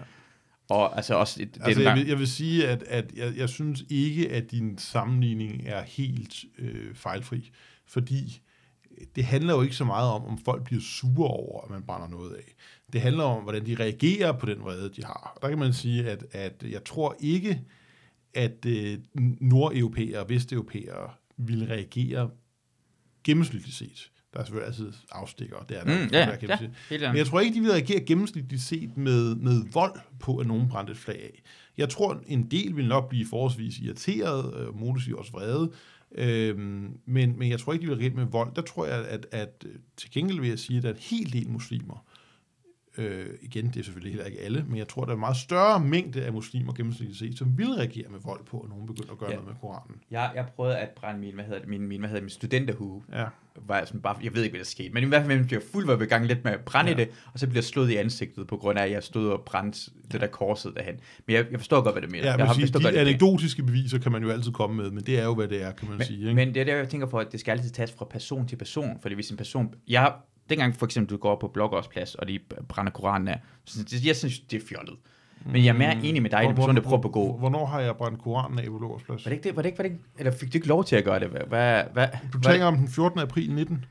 Og 0.70 0.96
altså 0.96 1.16
også 1.16 1.40
det, 1.40 1.58
Altså, 1.62 1.82
jeg 1.82 1.96
vil, 1.96 2.08
jeg 2.08 2.20
vil 2.20 2.28
sige, 2.28 2.68
at, 2.68 2.84
at 2.88 3.06
jeg, 3.18 3.34
jeg 3.38 3.50
synes 3.50 3.84
ikke, 3.90 4.32
at 4.32 4.52
din 4.52 4.78
sammenligning 4.78 5.64
er 5.68 5.82
helt 5.82 6.36
øh, 6.60 6.96
fejlfri, 6.96 7.52
fordi 7.88 8.42
det 9.16 9.24
handler 9.24 9.54
jo 9.54 9.62
ikke 9.62 9.76
så 9.76 9.86
meget 9.86 10.10
om, 10.10 10.26
om 10.26 10.38
folk 10.38 10.64
bliver 10.64 10.82
sure 10.82 11.30
over, 11.30 11.64
at 11.64 11.70
man 11.70 11.84
brænder 11.84 12.08
noget 12.08 12.34
af. 12.34 12.56
Det 12.94 13.02
handler 13.02 13.24
om, 13.24 13.44
hvordan 13.44 13.66
de 13.66 13.76
reagerer 13.76 14.32
på 14.32 14.46
den 14.46 14.62
vrede, 14.62 14.90
de 14.90 15.04
har. 15.04 15.34
Og 15.36 15.42
der 15.42 15.50
kan 15.50 15.60
man 15.60 15.74
sige, 15.74 16.10
at, 16.10 16.26
at 16.32 16.64
jeg 16.70 16.84
tror 16.84 17.16
ikke, 17.20 17.62
at 18.34 18.66
øh, 18.68 18.98
nordeuropæere 19.42 20.20
og 20.20 20.30
vesteuropæere 20.30 21.10
vil 21.38 21.66
reagere 21.68 22.30
gennemsnitligt 23.24 23.76
set. 23.76 24.10
Der 24.34 24.40
er 24.40 24.44
selvfølgelig 24.44 24.68
altid 24.68 24.94
afstikker, 25.12 25.66
det 25.70 25.78
er 25.78 25.84
der. 25.84 26.06
mm, 26.06 26.10
ja, 26.12 26.20
der 26.20 26.30
ja, 26.30 26.36
gennemsnitligt. 26.36 26.88
helt 26.90 27.02
Men 27.02 27.18
jeg 27.18 27.26
tror 27.26 27.40
ikke, 27.40 27.56
de 27.56 27.62
vil 27.62 27.72
reagere 27.72 28.00
gennemsnitligt 28.00 28.62
set 28.62 28.98
med, 28.98 29.36
med 29.36 29.64
vold 29.72 30.00
på, 30.20 30.38
at 30.38 30.48
nogen 30.48 30.70
brændte 30.70 30.92
et 30.92 30.98
flag 30.98 31.24
af. 31.24 31.42
Jeg 31.78 31.90
tror, 31.90 32.22
en 32.28 32.52
del 32.52 32.76
vil 32.76 32.88
nok 32.88 33.10
blive 33.10 33.26
forholdsvis 33.28 33.80
irriteret, 33.80 34.56
øh, 34.60 34.80
muligvis 34.80 35.14
også 35.14 35.32
vrede, 35.32 35.72
øhm, 36.16 36.98
men, 37.06 37.40
men 37.40 37.50
jeg 37.50 37.60
tror 37.60 37.74
ikke, 37.74 37.84
de 37.84 37.90
vil 37.90 37.98
reelt 37.98 38.16
med 38.16 38.26
vold. 38.26 38.56
Der 38.56 38.62
tror 38.62 38.86
jeg, 38.86 39.08
at, 39.08 39.26
at 39.32 39.66
øh, 39.66 39.76
til 39.98 40.12
gengæld 40.12 40.40
vil 40.40 40.50
jeg 40.50 40.60
sige, 40.60 40.78
at 40.78 40.84
der 40.84 40.90
er 40.90 40.94
en 40.94 41.00
hel 41.00 41.34
del 41.34 41.50
muslimer, 41.50 42.06
øh, 42.98 43.26
igen, 43.42 43.68
det 43.68 43.80
er 43.80 43.84
selvfølgelig 43.84 44.12
heller 44.12 44.26
ikke 44.26 44.40
alle, 44.40 44.66
men 44.68 44.78
jeg 44.78 44.88
tror, 44.88 45.04
der 45.04 45.10
er 45.12 45.14
en 45.14 45.20
meget 45.20 45.38
større 45.38 45.80
mængde 45.80 46.24
af 46.26 46.34
muslimer 46.34 46.74
gennemsnitligt 46.74 47.20
set, 47.20 47.38
som 47.38 47.58
vil 47.58 47.68
reagere 47.72 48.10
med 48.10 48.20
vold 48.24 48.46
på, 48.46 48.60
at 48.60 48.70
nogen 48.70 48.86
begynder 48.88 49.12
at 49.12 49.18
gøre 49.18 49.30
Ja. 49.30 49.36
noget 49.36 49.50
med 49.50 49.56
Koranen. 49.62 49.96
Jeg, 50.12 50.32
jeg 50.36 50.46
prøvede 50.56 50.78
at 50.78 50.90
brænde 50.90 51.20
min, 51.20 51.34
hvad 51.34 51.44
hedder 51.44 51.60
det, 51.60 51.70
min, 51.70 51.88
min, 51.88 52.00
hvad 52.00 52.10
hedder 52.10 52.20
det, 52.20 52.24
min 52.24 52.30
studenterhue. 52.30 53.04
Ja. 53.14 53.26
Var 53.68 53.78
jeg, 53.78 53.88
sådan 53.88 54.02
bare, 54.02 54.18
jeg 54.24 54.36
ved 54.36 54.44
ikke, 54.44 54.54
hvad 54.54 54.60
der 54.60 54.66
skete, 54.66 54.90
men 54.94 55.04
i 55.04 55.08
hvert 55.08 55.26
fald 55.26 55.38
man 55.38 55.46
bliver 55.46 55.62
fuld 55.72 56.02
i 56.02 56.06
gang 56.06 56.26
lidt 56.26 56.44
med 56.44 56.52
at 56.52 56.60
brænde 56.60 56.92
Ja. 56.92 56.98
det, 56.98 57.10
og 57.34 57.40
så 57.40 57.48
bliver 57.48 57.58
jeg 57.58 57.64
slået 57.64 57.90
i 57.90 57.96
ansigtet, 57.96 58.48
på 58.48 58.58
grund 58.58 58.80
af, 58.80 58.84
at 58.84 58.92
jeg 58.92 59.04
stod 59.04 59.30
og 59.30 59.42
brændte 59.46 59.92
det 60.12 60.22
der 60.22 60.28
korset 60.28 60.74
derhen. 60.76 60.96
Men 61.28 61.36
jeg, 61.36 61.46
jeg 61.52 61.60
forstår 61.60 61.82
godt, 61.82 61.94
hvad 61.96 62.02
det 62.02 62.12
mener. 62.12 62.26
Ja, 62.26 62.32
jeg 62.32 62.40
jeg 62.40 62.48
har 62.48 62.54
sige, 62.54 62.68
de 62.68 62.72
godt, 62.72 62.84
det 62.84 63.00
anekdotiske 63.00 63.64
beviser 63.64 64.00
kan 64.00 64.12
man 64.12 64.24
jo 64.24 64.30
altid 64.30 64.52
komme 64.52 64.76
med, 64.76 64.92
men 64.92 65.04
det 65.04 65.20
er 65.20 65.24
jo, 65.24 65.36
hvad 65.36 65.48
det 65.48 65.64
er, 65.64 65.72
kan 65.72 65.88
man 65.90 65.98
men, 65.98 66.08
sige. 66.08 66.20
Ikke? 66.20 66.34
men 66.34 66.48
det 66.54 66.58
er 66.58 66.64
der, 66.66 66.76
jeg 66.76 66.90
tænker 66.90 67.08
for, 67.08 67.20
at 67.20 67.32
det 67.32 67.40
skal 67.40 67.52
altid 67.52 67.70
tages 67.70 67.92
fra 67.92 68.06
person 68.06 68.48
til 68.48 68.56
person, 68.56 68.98
fordi 69.02 69.16
hvis 69.16 69.30
en 69.30 69.38
person, 69.38 69.74
jeg, 69.88 70.14
dengang 70.50 70.76
for 70.76 70.86
eksempel 70.86 71.16
du 71.16 71.18
går 71.22 71.36
på 71.40 71.48
Blågårdsplads, 71.48 72.16
og 72.16 72.28
de 72.28 72.40
brænder 72.68 72.92
Koranen 72.92 73.28
af, 73.28 73.40
så 73.66 73.84
det, 73.84 74.06
jeg 74.06 74.16
synes, 74.16 74.40
det 74.40 74.64
er 74.64 74.68
fjollet. 74.68 74.96
Men 75.46 75.64
jeg 75.66 75.70
er 75.70 75.78
mere 75.78 75.96
enig 76.04 76.22
med 76.22 76.30
dig, 76.30 76.44
den 76.48 76.56
person, 76.56 76.76
der 76.76 76.82
prøver 76.82 76.98
at 76.98 77.02
begå. 77.02 77.38
Hvornår 77.38 77.66
har 77.66 77.80
jeg 77.80 77.96
brændt 77.96 78.20
Koranen 78.22 78.60
af 78.60 78.66
på 78.66 78.78
Lårsplads? 78.78 79.26
Var 79.26 79.30
det 79.30 79.36
ikke 79.38 79.50
det? 79.50 79.56
Var 79.56 79.62
det 79.62 79.70
ikke, 79.70 79.78
var 79.78 79.84
det 79.84 79.90
ikke, 79.92 80.04
eller 80.18 80.32
fik 80.32 80.54
du 80.54 80.58
ikke 80.58 80.68
lov 80.68 80.84
til 80.86 80.96
at 80.96 81.04
gøre 81.04 81.20
det? 81.20 81.28
Hvad, 81.28 81.84
hvad, 81.94 82.08
Du 82.34 82.40
taler 82.40 82.66
om 82.66 82.78
den 82.78 82.88
14. 82.88 83.20
april 83.20 83.54
19. 83.54 83.86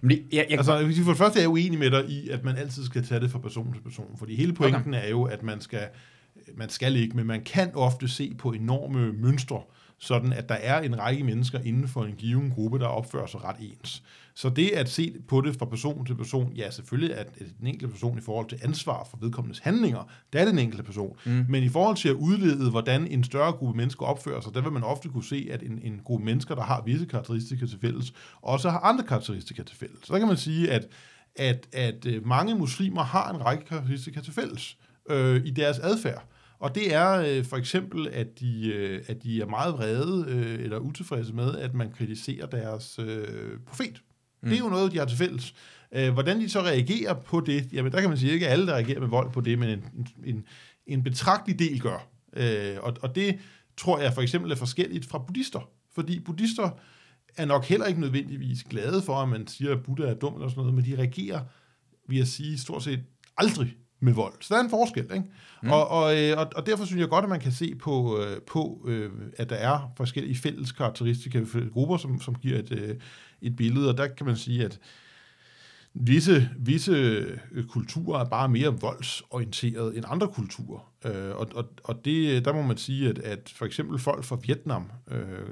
Men 0.00 0.10
det- 0.10 0.24
jeg, 0.32 0.46
jeg, 0.50 0.58
Altså, 0.58 0.72
for 1.04 1.10
det 1.12 1.18
første 1.18 1.38
er 1.38 1.42
jeg 1.42 1.48
uenig 1.50 1.78
med 1.78 1.90
dig 1.90 2.08
i, 2.10 2.28
at 2.28 2.44
man 2.44 2.56
altid 2.56 2.84
skal 2.84 3.06
tage 3.06 3.20
det 3.20 3.30
fra 3.30 3.38
person 3.38 3.72
til 3.72 3.80
person. 3.80 4.16
Fordi 4.18 4.36
hele 4.36 4.52
pointen 4.52 4.94
er 4.94 5.08
jo, 5.08 5.22
at 5.22 5.42
man 5.42 5.60
skal, 5.60 5.80
man 6.54 6.68
skal 6.68 6.96
ikke, 6.96 7.16
men 7.16 7.26
man 7.26 7.42
kan 7.44 7.70
ofte 7.74 8.08
se 8.08 8.34
på 8.38 8.52
enorme 8.52 9.12
mønstre, 9.12 9.60
sådan 9.98 10.32
at 10.32 10.48
der 10.48 10.54
er 10.54 10.80
en 10.80 10.98
række 10.98 11.24
mennesker 11.24 11.58
inden 11.64 11.88
for 11.88 12.04
en 12.04 12.12
given 12.12 12.50
gruppe, 12.50 12.78
der 12.78 12.86
opfører 12.86 13.26
sig 13.26 13.44
ret 13.44 13.56
ens. 13.60 14.02
Så 14.34 14.48
det 14.48 14.68
at 14.68 14.88
se 14.88 15.14
på 15.28 15.40
det 15.40 15.56
fra 15.56 15.66
person 15.66 16.06
til 16.06 16.14
person, 16.14 16.52
ja, 16.56 16.70
selvfølgelig 16.70 17.14
er 17.14 17.24
den 17.58 17.66
enkelte 17.66 17.92
person 17.92 18.18
i 18.18 18.20
forhold 18.20 18.48
til 18.48 18.58
ansvar 18.62 19.08
for 19.10 19.18
vedkommendes 19.20 19.58
handlinger, 19.58 20.10
der 20.32 20.40
er 20.40 20.44
den 20.44 20.58
enkelte 20.58 20.82
person. 20.82 21.16
Mm. 21.24 21.44
Men 21.48 21.62
i 21.62 21.68
forhold 21.68 21.96
til 21.96 22.08
at 22.08 22.14
udlede, 22.14 22.70
hvordan 22.70 23.06
en 23.06 23.24
større 23.24 23.52
gruppe 23.52 23.76
mennesker 23.76 24.06
opfører 24.06 24.40
sig, 24.40 24.54
der 24.54 24.60
vil 24.60 24.72
man 24.72 24.82
ofte 24.82 25.08
kunne 25.08 25.24
se, 25.24 25.48
at 25.50 25.62
en, 25.62 25.80
en 25.82 26.00
gruppe 26.04 26.24
mennesker, 26.24 26.54
der 26.54 26.62
har 26.62 26.82
visse 26.86 27.06
karakteristika 27.06 27.66
til 27.66 27.78
fælles, 27.80 28.12
også 28.42 28.70
har 28.70 28.78
andre 28.78 29.04
karakteristika 29.04 29.62
til 29.62 29.76
fælles. 29.76 29.98
Så 30.04 30.12
der 30.12 30.18
kan 30.18 30.28
man 30.28 30.36
sige, 30.36 30.70
at, 30.70 30.88
at, 31.36 31.68
at 31.72 32.06
øh, 32.06 32.26
mange 32.26 32.54
muslimer 32.54 33.02
har 33.02 33.32
en 33.32 33.44
række 33.44 33.64
karakteristika 33.64 34.20
til 34.20 34.32
fælles 34.32 34.76
øh, 35.10 35.42
i 35.44 35.50
deres 35.50 35.78
adfærd. 35.78 36.28
Og 36.58 36.74
det 36.74 36.94
er 36.94 37.12
øh, 37.12 37.44
for 37.44 37.56
eksempel, 37.56 38.08
at 38.08 38.40
de, 38.40 38.72
øh, 38.74 39.02
at 39.08 39.22
de 39.22 39.40
er 39.40 39.46
meget 39.46 39.74
vrede 39.74 40.24
øh, 40.28 40.64
eller 40.64 40.78
utilfredse 40.78 41.32
med, 41.32 41.56
at 41.56 41.74
man 41.74 41.92
kritiserer 41.92 42.46
deres 42.46 42.98
øh, 42.98 43.58
profet. 43.66 44.02
Mm. 44.42 44.48
Det 44.48 44.54
er 44.54 44.60
jo 44.60 44.68
noget, 44.68 44.92
de 44.92 44.98
har 44.98 45.04
til 45.04 45.18
fælles. 45.18 45.54
Øh, 45.94 46.12
hvordan 46.12 46.40
de 46.40 46.48
så 46.48 46.60
reagerer 46.60 47.14
på 47.14 47.40
det, 47.40 47.72
jamen 47.72 47.92
der 47.92 48.00
kan 48.00 48.08
man 48.08 48.18
sige, 48.18 48.32
ikke 48.32 48.48
alle, 48.48 48.66
der 48.66 48.74
reagerer 48.74 49.00
med 49.00 49.08
vold 49.08 49.32
på 49.32 49.40
det, 49.40 49.58
men 49.58 49.68
en, 49.68 50.06
en, 50.24 50.44
en 50.86 51.02
betragtelig 51.02 51.58
del 51.58 51.80
gør. 51.80 52.08
Øh, 52.36 52.76
og, 52.82 52.96
og 53.02 53.14
det 53.14 53.38
tror 53.76 53.98
jeg 53.98 54.12
for 54.14 54.22
eksempel 54.22 54.52
er 54.52 54.56
forskelligt 54.56 55.06
fra 55.06 55.18
buddhister. 55.18 55.70
Fordi 55.94 56.20
buddhister 56.20 56.70
er 57.36 57.44
nok 57.44 57.64
heller 57.64 57.86
ikke 57.86 58.00
nødvendigvis 58.00 58.64
glade 58.64 59.02
for, 59.02 59.14
at 59.14 59.28
man 59.28 59.46
siger, 59.46 59.72
at 59.72 59.82
Buddha 59.82 60.06
er 60.06 60.14
dum 60.14 60.34
eller 60.34 60.48
sådan 60.48 60.60
noget, 60.60 60.74
men 60.74 60.84
de 60.84 60.98
reagerer, 60.98 61.40
vil 62.08 62.18
jeg 62.18 62.26
sige, 62.26 62.58
stort 62.58 62.82
set 62.82 63.00
aldrig 63.36 63.76
med 64.00 64.12
vold. 64.12 64.32
Så 64.40 64.54
der 64.54 64.60
er 64.60 64.64
en 64.64 64.70
forskel, 64.70 65.02
ikke? 65.02 65.24
Mm. 65.62 65.70
Og, 65.70 65.88
og, 65.88 66.20
øh, 66.20 66.38
og, 66.38 66.50
og 66.56 66.66
derfor 66.66 66.84
synes 66.84 67.00
jeg 67.00 67.08
godt, 67.08 67.22
at 67.22 67.28
man 67.28 67.40
kan 67.40 67.52
se 67.52 67.74
på, 67.74 68.20
øh, 68.20 68.40
på 68.46 68.88
at 69.36 69.50
der 69.50 69.56
er 69.56 69.92
forskellige 69.96 70.36
fælles 70.36 70.72
karakteristika 70.72 71.44
grupper, 71.72 71.96
som, 71.96 72.20
som 72.20 72.34
giver 72.34 72.58
et, 72.58 72.98
et 73.42 73.56
billede, 73.56 73.88
og 73.88 73.96
der 73.96 74.06
kan 74.06 74.26
man 74.26 74.36
sige, 74.36 74.64
at 74.64 74.80
visse, 75.94 76.50
visse 76.58 76.92
øh, 77.52 77.64
kulturer 77.64 78.20
er 78.20 78.28
bare 78.28 78.48
mere 78.48 78.80
voldsorienteret 78.80 79.96
end 79.96 80.04
andre 80.08 80.28
kulturer. 80.28 80.92
Øh, 81.04 81.36
og 81.36 81.48
og, 81.54 81.68
og 81.84 82.04
det, 82.04 82.44
der 82.44 82.52
må 82.52 82.62
man 82.62 82.76
sige, 82.76 83.08
at, 83.08 83.18
at 83.18 83.52
for 83.56 83.66
eksempel 83.66 83.98
folk 83.98 84.24
fra 84.24 84.38
Vietnam, 84.46 84.90
øh, 85.10 85.48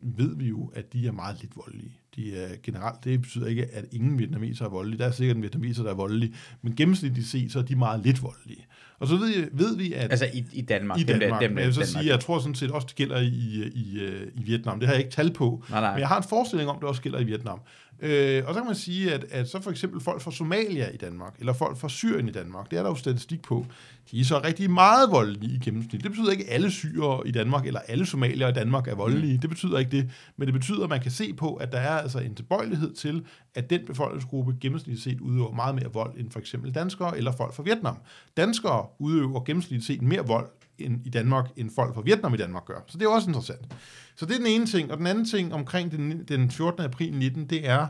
ved 0.00 0.36
vi 0.36 0.48
jo, 0.48 0.72
at 0.74 0.92
de 0.92 1.06
er 1.06 1.12
meget 1.12 1.40
lidt 1.40 1.56
voldelige. 1.56 1.99
De 2.20 2.36
er 2.36 2.48
generelt, 2.62 3.04
det 3.04 3.22
betyder 3.22 3.46
ikke, 3.46 3.66
at 3.72 3.84
ingen 3.92 4.18
vietnameser 4.18 4.64
er 4.64 4.68
voldelige. 4.68 4.98
Der 4.98 5.06
er 5.06 5.10
sikkert 5.12 5.36
en 5.36 5.42
vietnameser, 5.42 5.82
der 5.82 5.90
er 5.90 5.94
voldelige, 5.94 6.34
men 6.62 6.76
gennemsnitligt 6.76 7.26
set, 7.26 7.52
så 7.52 7.58
er 7.58 7.62
de 7.62 7.76
meget 7.76 8.00
lidt 8.04 8.22
voldelige. 8.22 8.66
Og 8.98 9.06
så 9.08 9.16
ved, 9.16 9.48
ved 9.52 9.76
vi, 9.76 9.92
at 9.92 10.10
altså 10.10 10.26
i, 10.34 10.44
i 10.52 10.60
Danmark. 10.62 10.98
i 10.98 11.02
dem 11.02 11.06
der- 11.18 11.18
Danmark. 11.26 11.42
dem 11.42 11.56
der- 11.56 11.62
jeg 11.62 11.74
så 11.74 11.80
Danmark. 11.80 12.02
sige, 12.02 12.12
jeg 12.12 12.20
tror 12.20 12.38
sådan 12.38 12.54
set 12.54 12.70
også, 12.70 12.86
det 12.86 12.96
gælder 12.96 13.18
i, 13.20 13.26
i, 13.74 13.98
øh, 14.00 14.26
i 14.34 14.42
Vietnam. 14.42 14.78
Det 14.80 14.88
har 14.88 14.94
jeg 14.94 15.04
ikke 15.04 15.14
tal 15.14 15.32
på. 15.32 15.64
Nej, 15.70 15.80
nej. 15.80 15.92
Men 15.92 16.00
jeg 16.00 16.08
har 16.08 16.16
en 16.16 16.24
forestilling 16.28 16.70
om, 16.70 16.76
det 16.76 16.84
også 16.84 17.02
gælder 17.02 17.18
i 17.18 17.24
Vietnam. 17.24 17.60
Øh, 18.02 18.42
og 18.46 18.54
så 18.54 18.60
kan 18.60 18.66
man 18.66 18.74
sige, 18.74 19.14
at, 19.14 19.24
at 19.30 19.48
så 19.48 19.62
for 19.62 19.70
eksempel 19.70 20.00
folk 20.00 20.22
fra 20.22 20.30
Somalia 20.30 20.88
i 20.88 20.96
Danmark, 20.96 21.34
eller 21.38 21.52
folk 21.52 21.76
fra 21.76 21.88
Syrien 21.88 22.28
i 22.28 22.32
Danmark, 22.32 22.70
det 22.70 22.78
er 22.78 22.82
der 22.82 22.90
jo 22.90 22.94
statistik 22.94 23.42
på, 23.42 23.66
de 24.10 24.20
er 24.20 24.24
så 24.24 24.40
rigtig 24.44 24.70
meget 24.70 25.10
voldelige 25.10 25.54
i 25.54 25.58
gennemsnit. 25.58 26.02
Det 26.02 26.10
betyder 26.10 26.30
ikke, 26.30 26.44
at 26.46 26.54
alle 26.54 26.70
syrere 26.70 27.28
i 27.28 27.30
Danmark, 27.30 27.66
eller 27.66 27.80
alle 27.80 28.06
somalier 28.06 28.48
i 28.48 28.52
Danmark 28.52 28.88
er 28.88 28.94
voldelige. 28.94 29.34
Mm. 29.34 29.40
Det 29.40 29.50
betyder 29.50 29.78
ikke 29.78 29.90
det. 29.90 30.10
Men 30.36 30.46
det 30.46 30.54
betyder, 30.54 30.82
at 30.84 30.90
man 30.90 31.00
kan 31.00 31.10
se 31.10 31.32
på, 31.32 31.54
at 31.54 31.72
der 31.72 31.78
er 31.78 31.98
altså 31.98 32.18
en 32.18 32.34
tilbøjelighed 32.34 32.92
til, 32.92 33.24
at 33.54 33.70
den 33.70 33.80
befolkningsgruppe 33.86 34.56
gennemsnitligt 34.60 35.04
set 35.04 35.20
udøver 35.20 35.52
meget 35.52 35.74
mere 35.74 35.92
vold 35.92 36.12
end 36.16 36.30
for 36.30 36.38
eksempel 36.38 36.74
danskere 36.74 37.16
eller 37.18 37.32
folk 37.32 37.54
fra 37.54 37.62
Vietnam. 37.62 37.96
Danskere 38.36 38.86
udøver 38.98 39.44
gennemsnitligt 39.44 39.86
set 39.86 40.02
mere 40.02 40.26
vold 40.26 40.46
end 40.80 41.06
i 41.06 41.10
Danmark, 41.10 41.50
end 41.56 41.70
folk 41.74 41.94
fra 41.94 42.00
Vietnam 42.00 42.34
i 42.34 42.36
Danmark 42.36 42.64
gør. 42.64 42.84
Så 42.86 42.98
det 42.98 43.04
er 43.04 43.08
også 43.08 43.28
interessant. 43.28 43.74
Så 44.16 44.26
det 44.26 44.34
er 44.34 44.38
den 44.38 44.46
ene 44.46 44.66
ting. 44.66 44.92
Og 44.92 44.98
den 44.98 45.06
anden 45.06 45.24
ting 45.24 45.54
omkring 45.54 45.90
den, 45.90 46.24
den 46.24 46.50
14. 46.50 46.84
april 46.84 47.14
19, 47.14 47.46
det 47.46 47.68
er, 47.68 47.86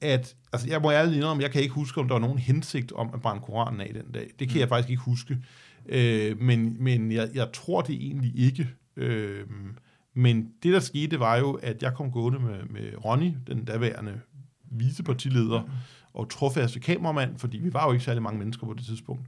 at, 0.00 0.36
altså 0.52 0.68
jeg 0.68 0.80
må 0.80 0.90
ærligt 0.90 1.16
indrømme, 1.16 1.42
jeg 1.42 1.50
kan 1.50 1.62
ikke 1.62 1.74
huske, 1.74 2.00
om 2.00 2.08
der 2.08 2.14
var 2.14 2.20
nogen 2.20 2.38
hensigt 2.38 2.92
om 2.92 3.10
at 3.14 3.22
brænde 3.22 3.42
Koranen 3.42 3.80
af 3.80 3.90
den 3.94 4.12
dag. 4.12 4.30
Det 4.38 4.48
kan 4.48 4.56
mm. 4.56 4.60
jeg 4.60 4.68
faktisk 4.68 4.90
ikke 4.90 5.02
huske. 5.02 5.38
Øh, 5.86 6.40
men 6.40 6.76
men 6.82 7.12
jeg, 7.12 7.28
jeg 7.34 7.52
tror 7.52 7.80
det 7.80 7.94
egentlig 7.94 8.32
ikke. 8.36 8.68
Øh, 8.96 9.46
men 10.14 10.52
det, 10.62 10.72
der 10.72 10.80
skete, 10.80 11.20
var 11.20 11.36
jo, 11.36 11.52
at 11.52 11.82
jeg 11.82 11.94
kom 11.94 12.12
gående 12.12 12.38
med, 12.38 12.64
med 12.70 13.04
Ronny, 13.04 13.32
den 13.46 13.64
daværende 13.64 14.20
vicepartileder, 14.70 15.62
mm. 15.62 15.70
og 16.14 16.30
trofaste 16.30 16.80
kameramand, 16.80 17.38
fordi 17.38 17.58
vi 17.58 17.72
var 17.72 17.86
jo 17.86 17.92
ikke 17.92 18.04
særlig 18.04 18.22
mange 18.22 18.38
mennesker 18.38 18.66
på 18.66 18.74
det 18.74 18.84
tidspunkt. 18.84 19.26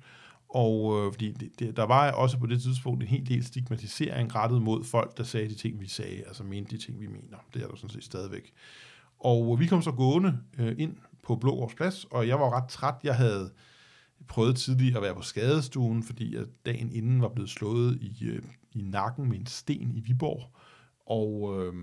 Og 0.54 1.06
øh, 1.06 1.12
fordi 1.12 1.32
det, 1.32 1.50
det, 1.58 1.76
der 1.76 1.82
var 1.82 2.12
også 2.12 2.38
på 2.38 2.46
det 2.46 2.62
tidspunkt 2.62 3.02
en 3.02 3.08
hel 3.08 3.28
del 3.28 3.44
stigmatisering 3.44 4.34
rettet 4.34 4.62
mod 4.62 4.84
folk, 4.84 5.16
der 5.16 5.24
sagde 5.24 5.48
de 5.48 5.54
ting, 5.54 5.80
vi 5.80 5.88
sagde, 5.88 6.22
altså 6.26 6.44
mente 6.44 6.76
de 6.76 6.82
ting, 6.82 7.00
vi 7.00 7.06
mener. 7.06 7.36
Det 7.54 7.62
er 7.62 7.68
der 7.68 7.76
sådan 7.76 7.90
set 7.90 8.04
stadigvæk. 8.04 8.52
Og 9.18 9.52
øh, 9.52 9.60
vi 9.60 9.66
kom 9.66 9.82
så 9.82 9.92
gående 9.92 10.38
øh, 10.58 10.74
ind 10.78 10.96
på 11.22 11.36
Blågårds 11.36 11.74
Plads, 11.74 12.04
og 12.04 12.28
jeg 12.28 12.40
var 12.40 12.56
ret 12.56 12.68
træt. 12.68 12.94
Jeg 13.04 13.16
havde 13.16 13.50
prøvet 14.28 14.56
tidligere 14.56 14.96
at 14.96 15.02
være 15.02 15.14
på 15.14 15.22
skadestuen, 15.22 16.02
fordi 16.02 16.36
jeg 16.36 16.44
dagen 16.66 16.92
inden 16.92 17.22
var 17.22 17.28
blevet 17.28 17.50
slået 17.50 17.98
i, 18.00 18.24
øh, 18.24 18.42
i 18.72 18.82
nakken 18.82 19.28
med 19.28 19.38
en 19.38 19.46
sten 19.46 19.90
i 19.94 20.00
Viborg. 20.00 20.56
Og, 21.06 21.58
øh, 21.58 21.74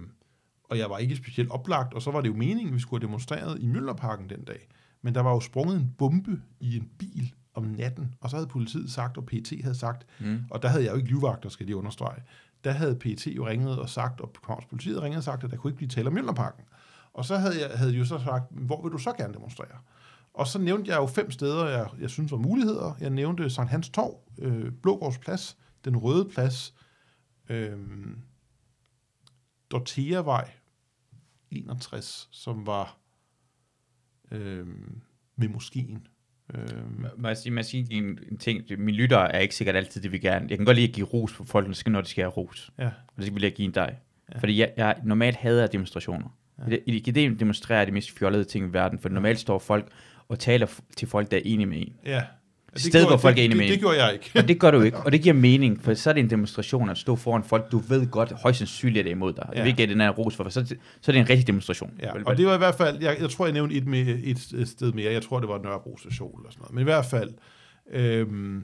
og 0.63 0.77
jeg 0.77 0.89
var 0.89 0.97
ikke 0.97 1.15
specielt 1.15 1.51
oplagt, 1.51 1.93
og 1.93 2.01
så 2.01 2.11
var 2.11 2.21
det 2.21 2.29
jo 2.29 2.35
meningen, 2.35 2.67
at 2.67 2.73
vi 2.73 2.79
skulle 2.79 3.01
have 3.01 3.07
demonstreret 3.07 3.61
i 3.61 3.67
Møllerparken 3.67 4.29
den 4.29 4.43
dag. 4.43 4.67
Men 5.01 5.15
der 5.15 5.21
var 5.21 5.31
jo 5.31 5.39
sprunget 5.39 5.77
en 5.77 5.95
bombe 5.97 6.41
i 6.59 6.77
en 6.77 6.89
bil 6.99 7.33
om 7.53 7.63
natten, 7.63 8.15
og 8.21 8.29
så 8.29 8.35
havde 8.35 8.47
politiet 8.47 8.91
sagt, 8.91 9.17
og 9.17 9.25
PT 9.25 9.53
havde 9.63 9.75
sagt, 9.75 10.05
mm. 10.19 10.45
og 10.49 10.61
der 10.61 10.67
havde 10.67 10.83
jeg 10.83 10.91
jo 10.91 10.97
ikke 10.97 11.09
livvagter, 11.09 11.49
skal 11.49 11.67
de 11.67 11.75
understrege, 11.75 12.21
der 12.63 12.71
havde 12.71 12.95
PT 12.95 13.27
jo 13.27 13.47
ringet 13.47 13.79
og 13.79 13.89
sagt, 13.89 14.21
og 14.21 14.33
Københavns 14.33 14.65
politiet 14.65 15.01
ringet 15.01 15.17
og 15.17 15.23
sagt, 15.23 15.43
at 15.43 15.51
der 15.51 15.57
kunne 15.57 15.71
ikke 15.71 15.77
blive 15.77 15.89
tale 15.89 16.07
om 16.07 16.13
Møllerparken. 16.13 16.63
Og 17.13 17.25
så 17.25 17.37
havde 17.37 17.61
jeg 17.61 17.77
havde 17.77 17.91
de 17.91 17.97
jo 17.97 18.05
så 18.05 18.19
sagt, 18.19 18.45
hvor 18.51 18.81
vil 18.81 18.91
du 18.91 18.97
så 18.97 19.13
gerne 19.13 19.33
demonstrere? 19.33 19.77
Og 20.33 20.47
så 20.47 20.59
nævnte 20.59 20.91
jeg 20.91 20.97
jo 20.97 21.05
fem 21.05 21.31
steder, 21.31 21.67
jeg, 21.67 21.89
jeg 21.99 22.09
synes 22.09 22.31
var 22.31 22.37
muligheder. 22.37 22.95
Jeg 22.99 23.09
nævnte 23.09 23.49
Sankt 23.49 23.71
Hans 23.71 23.89
Torv, 23.89 24.19
øh, 24.37 24.71
Blågårds 24.71 25.17
Plads, 25.17 25.57
Den 25.85 25.97
Røde 25.97 26.29
Plads, 26.29 26.75
øh, 27.49 27.77
Dorteavej 29.71 30.51
61, 31.51 32.27
som 32.31 32.65
var 32.65 32.97
øh, 34.31 34.67
ved 35.37 35.49
moskeen. 35.49 36.07
Øh, 36.55 37.19
Må 37.21 37.27
jeg 37.27 37.37
sige, 37.37 37.51
må 37.53 37.57
jeg 37.57 37.65
sige 37.65 37.87
en, 37.91 38.19
en 38.31 38.37
ting? 38.37 38.63
Mine 38.77 38.97
lyttere 38.97 39.31
er 39.35 39.39
ikke 39.39 39.55
sikkert 39.55 39.75
altid 39.75 40.01
det, 40.01 40.11
vi 40.11 40.17
gerne. 40.17 40.45
Jeg 40.49 40.57
kan 40.57 40.65
godt 40.65 40.75
lide 40.77 40.87
at 40.87 40.93
give 40.93 41.07
ros 41.07 41.33
på 41.33 41.43
folk, 41.45 41.85
når 41.87 42.01
de 42.01 42.07
skal 42.07 42.21
have 42.23 42.31
ros. 42.31 42.71
ja, 42.79 42.89
Og 43.17 43.23
det 43.23 43.33
vil 43.35 43.41
jeg 43.43 43.53
give 43.53 43.71
dig. 43.71 43.97
Ja. 44.33 44.39
Fordi 44.39 44.59
jeg, 44.59 44.73
jeg 44.77 44.95
normalt 45.03 45.35
hader 45.35 45.67
demonstrationer. 45.67 46.37
Ja. 46.69 46.75
I, 46.85 46.95
I 46.95 46.99
det 47.11 47.39
demonstrerer 47.39 47.85
de 47.85 47.91
mest 47.91 48.17
fjollede 48.19 48.43
ting 48.43 48.69
i 48.69 48.73
verden, 48.73 48.99
for 48.99 49.09
normalt 49.09 49.39
står 49.39 49.59
folk 49.59 49.87
og 50.27 50.39
taler 50.39 50.67
til 50.97 51.07
folk, 51.07 51.31
der 51.31 51.37
er 51.37 51.41
enige 51.45 51.67
med 51.67 51.77
en. 51.77 51.93
ja. 52.05 52.23
Det 52.73 52.81
Sted, 52.81 53.07
hvor 53.07 53.17
folk 53.17 53.35
det, 53.35 53.41
er 53.41 53.45
enige 53.45 53.57
med 53.57 53.65
det, 53.65 53.73
det 53.73 53.79
gjorde 53.79 54.03
jeg 54.03 54.13
ikke. 54.13 54.31
Og 54.35 54.47
det 54.47 54.59
gør 54.59 54.71
du 54.71 54.81
ikke, 54.81 54.97
og 55.05 55.11
det 55.11 55.21
giver 55.21 55.35
mening, 55.35 55.83
for 55.83 55.93
så 55.93 56.09
er 56.09 56.13
det 56.13 56.23
en 56.23 56.29
demonstration 56.29 56.89
at 56.89 56.97
stå 56.97 57.15
foran 57.15 57.43
folk, 57.43 57.71
du 57.71 57.77
ved 57.77 58.07
godt, 58.07 58.31
højst 58.31 58.57
sandsynligt 58.57 58.99
er 58.99 59.03
det 59.03 59.09
imod 59.09 59.33
dig. 59.33 59.49
Ja. 59.55 59.65
Ikke, 59.65 59.83
at 59.83 59.89
den 59.89 60.01
er 60.01 60.09
ros 60.09 60.35
for, 60.35 60.49
så, 60.49 60.65
så 61.01 61.11
er 61.11 61.13
det 61.13 61.19
en 61.19 61.29
rigtig 61.29 61.47
demonstration. 61.47 61.91
Ja, 62.01 62.11
og 62.25 62.37
det 62.37 62.45
var 62.45 62.55
i 62.55 62.57
hvert 62.57 62.75
fald, 62.75 63.01
jeg, 63.01 63.17
jeg 63.21 63.29
tror, 63.29 63.45
jeg 63.45 63.53
nævnte 63.53 63.75
et, 63.75 63.87
med, 63.87 64.07
et 64.23 64.67
sted 64.67 64.91
mere. 64.91 65.13
Jeg 65.13 65.21
tror, 65.21 65.39
det 65.39 65.49
var 65.49 65.61
Nørrebro 65.63 65.97
station 65.97 66.39
eller 66.39 66.51
sådan 66.51 66.61
noget. 66.61 66.73
Men 66.73 66.81
i 66.81 66.83
hvert 66.83 67.05
fald, 67.05 67.29
øhm, 67.91 68.63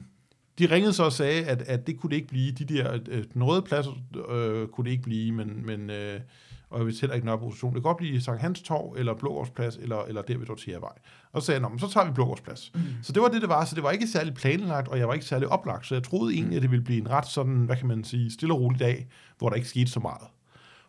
de 0.58 0.66
ringede 0.66 0.92
så 0.92 1.02
og 1.02 1.12
sagde, 1.12 1.44
at, 1.44 1.62
at 1.62 1.86
det 1.86 2.00
kunne 2.00 2.10
det 2.10 2.16
ikke 2.16 2.28
blive. 2.28 2.52
De 2.52 2.64
der, 2.64 2.98
øh, 3.08 3.24
den 3.34 3.44
røde 3.44 3.62
plads 3.62 3.86
øh, 4.30 4.68
kunne 4.68 4.84
det 4.84 4.90
ikke 4.90 5.02
blive, 5.02 5.32
men, 5.32 5.66
men 5.66 5.90
øh, 5.90 6.20
og 6.70 6.86
vil 6.86 6.94
heller 7.00 7.14
ikke 7.14 7.26
Nørrebro 7.26 7.50
station. 7.52 7.70
Det 7.74 7.82
kan 7.82 7.88
godt 7.88 7.96
blive 7.96 8.20
Sankt 8.20 8.40
Hans 8.40 8.62
Torv, 8.62 8.94
eller 8.98 9.14
Blågårdsplads, 9.14 9.76
eller, 9.76 10.04
eller 10.04 10.22
der 10.22 10.38
ved 10.38 10.46
Dortiavej. 10.46 10.92
Og 11.32 11.42
så 11.42 11.46
sagde 11.46 11.56
jeg, 11.56 11.62
"Nå, 11.62 11.68
men 11.68 11.78
så 11.78 11.88
tager 11.90 12.06
vi 12.06 12.12
Blågårdsplads. 12.12 12.70
Mm. 12.74 12.80
Så 13.02 13.12
det 13.12 13.22
var 13.22 13.28
det, 13.28 13.40
det 13.40 13.48
var. 13.48 13.64
Så 13.64 13.74
det 13.74 13.82
var 13.82 13.90
ikke 13.90 14.06
særlig 14.08 14.34
planlagt, 14.34 14.88
og 14.88 14.98
jeg 14.98 15.08
var 15.08 15.14
ikke 15.14 15.26
særlig 15.26 15.48
oplagt. 15.48 15.86
Så 15.86 15.94
jeg 15.94 16.02
troede 16.02 16.34
egentlig, 16.34 16.56
at 16.56 16.62
det 16.62 16.70
ville 16.70 16.84
blive 16.84 17.00
en 17.00 17.10
ret 17.10 17.26
sådan, 17.26 17.54
hvad 17.56 17.76
kan 17.76 17.86
man 17.86 18.04
sige, 18.04 18.32
stille 18.32 18.54
og 18.54 18.60
rolig 18.60 18.80
dag, 18.80 19.08
hvor 19.38 19.48
der 19.48 19.56
ikke 19.56 19.68
skete 19.68 19.90
så 19.90 20.00
meget. 20.00 20.28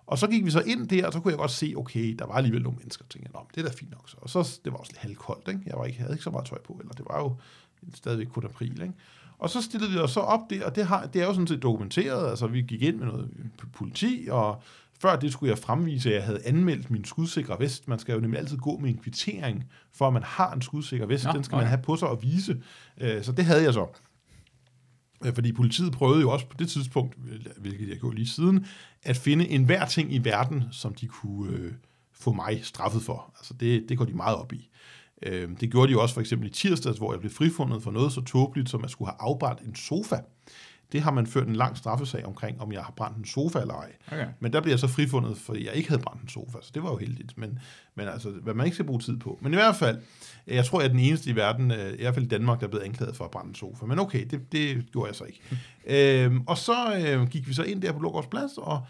Og 0.07 0.17
så 0.17 0.27
gik 0.27 0.45
vi 0.45 0.51
så 0.51 0.61
ind 0.61 0.87
der, 0.87 1.07
og 1.07 1.13
så 1.13 1.19
kunne 1.19 1.31
jeg 1.31 1.37
godt 1.39 1.51
se, 1.51 1.73
okay, 1.77 2.15
der 2.19 2.25
var 2.25 2.33
alligevel 2.33 2.63
nogle 2.63 2.77
mennesker, 2.77 3.03
og 3.05 3.09
tænkte, 3.09 3.31
jeg, 3.33 3.41
"Nå, 3.41 3.47
det 3.55 3.61
er 3.65 3.69
da 3.69 3.75
fint 3.79 3.91
nok. 3.91 4.09
Så. 4.09 4.17
Og 4.21 4.29
så, 4.29 4.59
det 4.65 4.71
var 4.71 4.77
også 4.79 4.91
lidt 4.91 4.99
halvkoldt, 4.99 5.47
ikke? 5.47 5.61
Jeg 5.65 5.77
var 5.77 5.85
ikke, 5.85 5.99
havde 5.99 6.13
ikke 6.13 6.23
så 6.23 6.29
meget 6.29 6.45
tøj 6.45 6.57
på, 6.67 6.77
eller 6.81 6.93
det 6.93 7.05
var 7.09 7.19
jo 7.19 7.35
stadigvæk 7.93 8.27
kun 8.27 8.45
april, 8.45 8.81
ikke? 8.81 8.93
Og 9.39 9.49
så 9.49 9.61
stillede 9.61 9.91
vi 9.91 9.97
os 9.97 10.11
så 10.11 10.19
op 10.19 10.39
der, 10.49 10.65
og 10.65 10.75
det, 10.75 10.85
har, 10.85 11.05
det 11.05 11.21
er 11.21 11.25
jo 11.25 11.33
sådan 11.33 11.47
set 11.47 11.61
dokumenteret, 11.61 12.29
altså 12.29 12.47
vi 12.47 12.61
gik 12.61 12.81
ind 12.81 12.97
med 12.97 13.05
noget 13.05 13.29
politi, 13.73 14.27
og 14.31 14.61
før 15.01 15.15
det 15.15 15.33
skulle 15.33 15.49
jeg 15.49 15.57
fremvise, 15.57 16.09
at 16.09 16.15
jeg 16.15 16.23
havde 16.23 16.41
anmeldt 16.45 16.91
min 16.91 17.05
skudsikre 17.05 17.59
vest. 17.59 17.87
Man 17.87 17.99
skal 17.99 18.13
jo 18.13 18.19
nemlig 18.19 18.39
altid 18.39 18.57
gå 18.57 18.77
med 18.77 18.89
en 18.89 18.97
kvittering, 18.97 19.63
for 19.93 20.07
at 20.07 20.13
man 20.13 20.23
har 20.23 20.53
en 20.53 20.61
skudsikker 20.61 21.05
vest. 21.05 21.25
Nå, 21.25 21.31
Den 21.31 21.43
skal 21.43 21.55
man 21.55 21.63
okay. 21.63 21.69
have 21.69 21.81
på 21.81 21.95
sig 21.95 22.07
og 22.07 22.23
vise. 22.23 22.61
Øh, 23.01 23.23
Så 23.23 23.31
det 23.31 23.45
havde 23.45 23.63
jeg 23.63 23.73
så. 23.73 23.87
Øh, 25.25 25.33
Fordi 25.33 25.51
politiet 25.51 25.91
prøvede 25.91 26.21
jo 26.21 26.31
også 26.31 26.47
på 26.47 26.55
det 26.59 26.69
tidspunkt, 26.69 27.15
hvilket 27.57 27.89
jeg 27.89 27.97
gjorde 27.99 28.15
lige 28.15 28.27
siden, 28.27 28.65
at 29.03 29.17
finde 29.17 29.47
enhver 29.49 29.85
ting 29.85 30.13
i 30.13 30.17
verden, 30.17 30.63
som 30.71 30.95
de 30.95 31.07
kunne 31.07 31.53
øh, 31.53 31.73
få 32.13 32.33
mig 32.33 32.59
straffet 32.63 33.01
for. 33.01 33.33
Altså 33.37 33.53
det, 33.53 33.85
det 33.89 33.97
går 33.97 34.05
de 34.05 34.13
meget 34.13 34.35
op 34.35 34.53
i. 34.53 34.69
Øh, 35.23 35.49
det 35.59 35.71
gjorde 35.71 35.87
de 35.87 35.91
jo 35.91 36.01
også 36.01 36.13
for 36.13 36.21
eksempel 36.21 36.47
i 36.47 36.51
tirsdags, 36.51 36.97
hvor 36.97 37.13
jeg 37.13 37.19
blev 37.19 37.31
frifundet 37.31 37.83
for 37.83 37.91
noget 37.91 38.11
så 38.11 38.21
tåbeligt, 38.21 38.69
som 38.69 38.83
at 38.83 38.91
skulle 38.91 39.11
have 39.11 39.17
afbrændt 39.19 39.61
en 39.61 39.75
sofa. 39.75 40.15
Det 40.91 41.01
har 41.01 41.11
man 41.11 41.27
ført 41.27 41.47
en 41.47 41.55
lang 41.55 41.77
straffesag 41.77 42.25
omkring, 42.25 42.61
om 42.61 42.71
jeg 42.71 42.81
har 42.81 42.93
brændt 42.95 43.17
en 43.17 43.25
sofa 43.25 43.59
eller 43.59 43.73
ej. 43.73 43.91
Okay. 44.07 44.27
Men 44.39 44.53
der 44.53 44.61
bliver 44.61 44.73
jeg 44.73 44.79
så 44.79 44.87
frifundet, 44.87 45.37
fordi 45.37 45.65
jeg 45.65 45.73
ikke 45.73 45.89
havde 45.89 46.01
brændt 46.01 46.21
en 46.21 46.29
sofa, 46.29 46.57
så 46.61 46.71
det 46.73 46.83
var 46.83 46.89
jo 46.89 46.97
heldigt. 46.97 47.37
Men, 47.37 47.59
men 47.95 48.07
altså, 48.07 48.29
hvad 48.29 48.53
man 48.53 48.65
ikke 48.65 48.75
skal 48.75 48.85
bruge 48.85 48.99
tid 48.99 49.17
på. 49.17 49.39
Men 49.41 49.53
i 49.53 49.55
hvert 49.55 49.75
fald, 49.75 50.01
jeg 50.47 50.65
tror, 50.65 50.81
jeg 50.81 50.87
er 50.87 50.91
den 50.91 50.99
eneste 50.99 51.29
i 51.29 51.35
verden, 51.35 51.71
øh, 51.71 51.93
i 51.93 52.01
hvert 52.01 52.13
fald 52.13 52.25
i 52.25 52.29
Danmark, 52.29 52.59
der 52.59 52.65
er 52.65 52.69
blevet 52.69 52.85
anklaget 52.85 53.15
for 53.15 53.25
at 53.25 53.31
brænde 53.31 53.49
en 53.49 53.55
sofa. 53.55 53.85
Men 53.85 53.99
okay, 53.99 54.25
det, 54.25 54.51
det 54.51 54.91
gjorde 54.91 55.07
jeg 55.07 55.15
så 55.15 55.23
ikke. 55.23 55.41
øhm, 56.25 56.41
og 56.47 56.57
så 56.57 57.03
øh, 57.05 57.27
gik 57.27 57.47
vi 57.47 57.53
så 57.53 57.63
ind 57.63 57.81
der 57.81 57.91
på 57.91 57.99
Blågårds 57.99 58.27
Plads, 58.27 58.57
og 58.57 58.81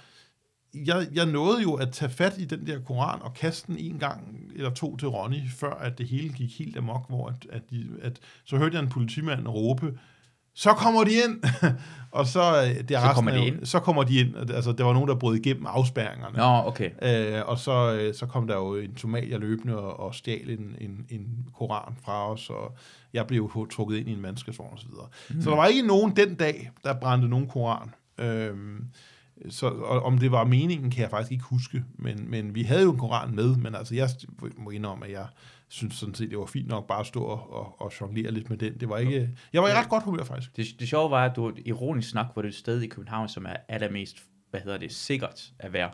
jeg, 0.73 1.07
jeg 1.13 1.25
nåede 1.25 1.61
jo 1.61 1.73
at 1.73 1.91
tage 1.91 2.11
fat 2.11 2.37
i 2.37 2.45
den 2.45 2.67
der 2.67 2.79
koran 2.79 3.21
og 3.21 3.33
kaste 3.33 3.67
den 3.67 3.77
en 3.77 3.99
gang 3.99 4.51
eller 4.55 4.69
to 4.69 4.97
til 4.97 5.07
Ronny, 5.07 5.49
før 5.49 5.73
at 5.73 5.97
det 5.97 6.07
hele 6.07 6.29
gik 6.29 6.57
helt 6.57 6.77
amok, 6.77 7.09
hvor 7.09 7.27
at, 7.27 7.47
at, 7.49 7.61
de, 7.69 7.87
at 8.01 8.19
så 8.45 8.57
hørte 8.57 8.75
jeg 8.75 8.83
en 8.83 8.89
politimand 8.89 9.47
råbe, 9.47 9.99
så 10.59 10.73
kommer 10.73 11.03
de 11.03 11.11
ind! 11.11 11.43
og 12.19 12.27
så, 12.27 12.61
øh, 12.61 12.87
det 12.87 12.91
er 12.91 13.01
Så 13.01 13.13
kommer 13.13 13.31
er 13.31 13.37
de 13.37 13.47
ind? 13.47 13.65
Så 13.65 13.79
kommer 13.79 14.03
de 14.03 14.19
ind. 14.19 14.35
Altså, 14.35 14.71
der 14.71 14.83
var 14.83 14.93
nogen, 14.93 15.09
der 15.09 15.15
brød 15.15 15.35
igennem 15.35 15.65
afspærringerne. 15.65 16.37
Nå, 16.37 16.67
okay. 16.67 16.89
Øh, 17.01 17.41
og 17.45 17.59
så, 17.59 17.93
øh, 17.93 18.13
så 18.13 18.25
kom 18.25 18.47
der 18.47 18.55
jo 18.55 18.75
en 18.75 18.97
somalier 18.97 19.37
løbende 19.37 19.77
og, 19.77 19.99
og 19.99 20.15
stjal 20.15 20.49
en, 20.49 20.75
en, 20.81 21.05
en 21.09 21.27
koran 21.57 21.93
fra 22.03 22.31
os, 22.31 22.49
og 22.49 22.75
jeg 23.13 23.27
blev 23.27 23.51
jo 23.55 23.65
trukket 23.65 23.97
ind 23.97 24.09
i 24.09 24.13
en 24.13 24.21
mandskabsvogn 24.21 24.73
og 24.73 24.79
så 24.79 24.87
videre. 24.87 25.07
Mm. 25.29 25.41
Så 25.41 25.49
der 25.49 25.55
var 25.55 25.65
ikke 25.65 25.87
nogen 25.87 26.15
den 26.15 26.35
dag, 26.35 26.71
der 26.83 26.93
brændte 26.93 27.27
nogen 27.27 27.47
koran. 27.47 27.89
Øhm, 28.17 28.85
så 29.49 29.67
og, 29.67 30.01
om 30.01 30.17
det 30.17 30.31
var 30.31 30.43
meningen, 30.43 30.91
kan 30.91 31.01
jeg 31.01 31.09
faktisk 31.09 31.31
ikke 31.31 31.43
huske, 31.43 31.83
men, 31.95 32.31
men 32.31 32.55
vi 32.55 32.63
havde 32.63 32.83
jo 32.83 32.91
en 32.91 32.97
koran 32.97 33.35
med, 33.35 33.55
men 33.55 33.75
altså 33.75 33.95
jeg 33.95 34.09
må 34.57 34.69
indrømme, 34.69 35.05
at 35.05 35.11
jeg 35.11 35.25
synes 35.69 35.95
sådan 35.95 36.15
set, 36.15 36.29
det 36.29 36.37
var 36.37 36.45
fint 36.45 36.67
nok 36.67 36.87
bare 36.87 36.99
at 36.99 37.05
stå 37.05 37.23
og, 37.23 37.53
og, 37.53 37.81
og 37.81 37.91
jonglere 38.01 38.31
lidt 38.31 38.49
med 38.49 38.57
den. 38.57 38.79
Det 38.79 38.89
var 38.89 38.97
ikke, 38.97 39.29
jeg 39.53 39.61
var 39.61 39.69
i 39.69 39.73
ret 39.73 39.89
godt 39.89 40.03
humør 40.03 40.23
faktisk. 40.23 40.57
Det, 40.57 40.67
det 40.79 40.87
sjove 40.89 41.11
var, 41.11 41.25
at 41.25 41.35
du 41.35 41.51
ironisk 41.65 42.09
snak 42.09 42.25
var 42.35 42.41
det 42.41 42.49
et 42.49 42.55
sted 42.55 42.81
i 42.81 42.87
København, 42.87 43.29
som 43.29 43.45
er 43.45 43.55
allermest, 43.67 44.23
hvad 44.49 44.61
hedder 44.61 44.77
det, 44.77 44.91
sikkert 44.91 45.51
at 45.59 45.73
være. 45.73 45.91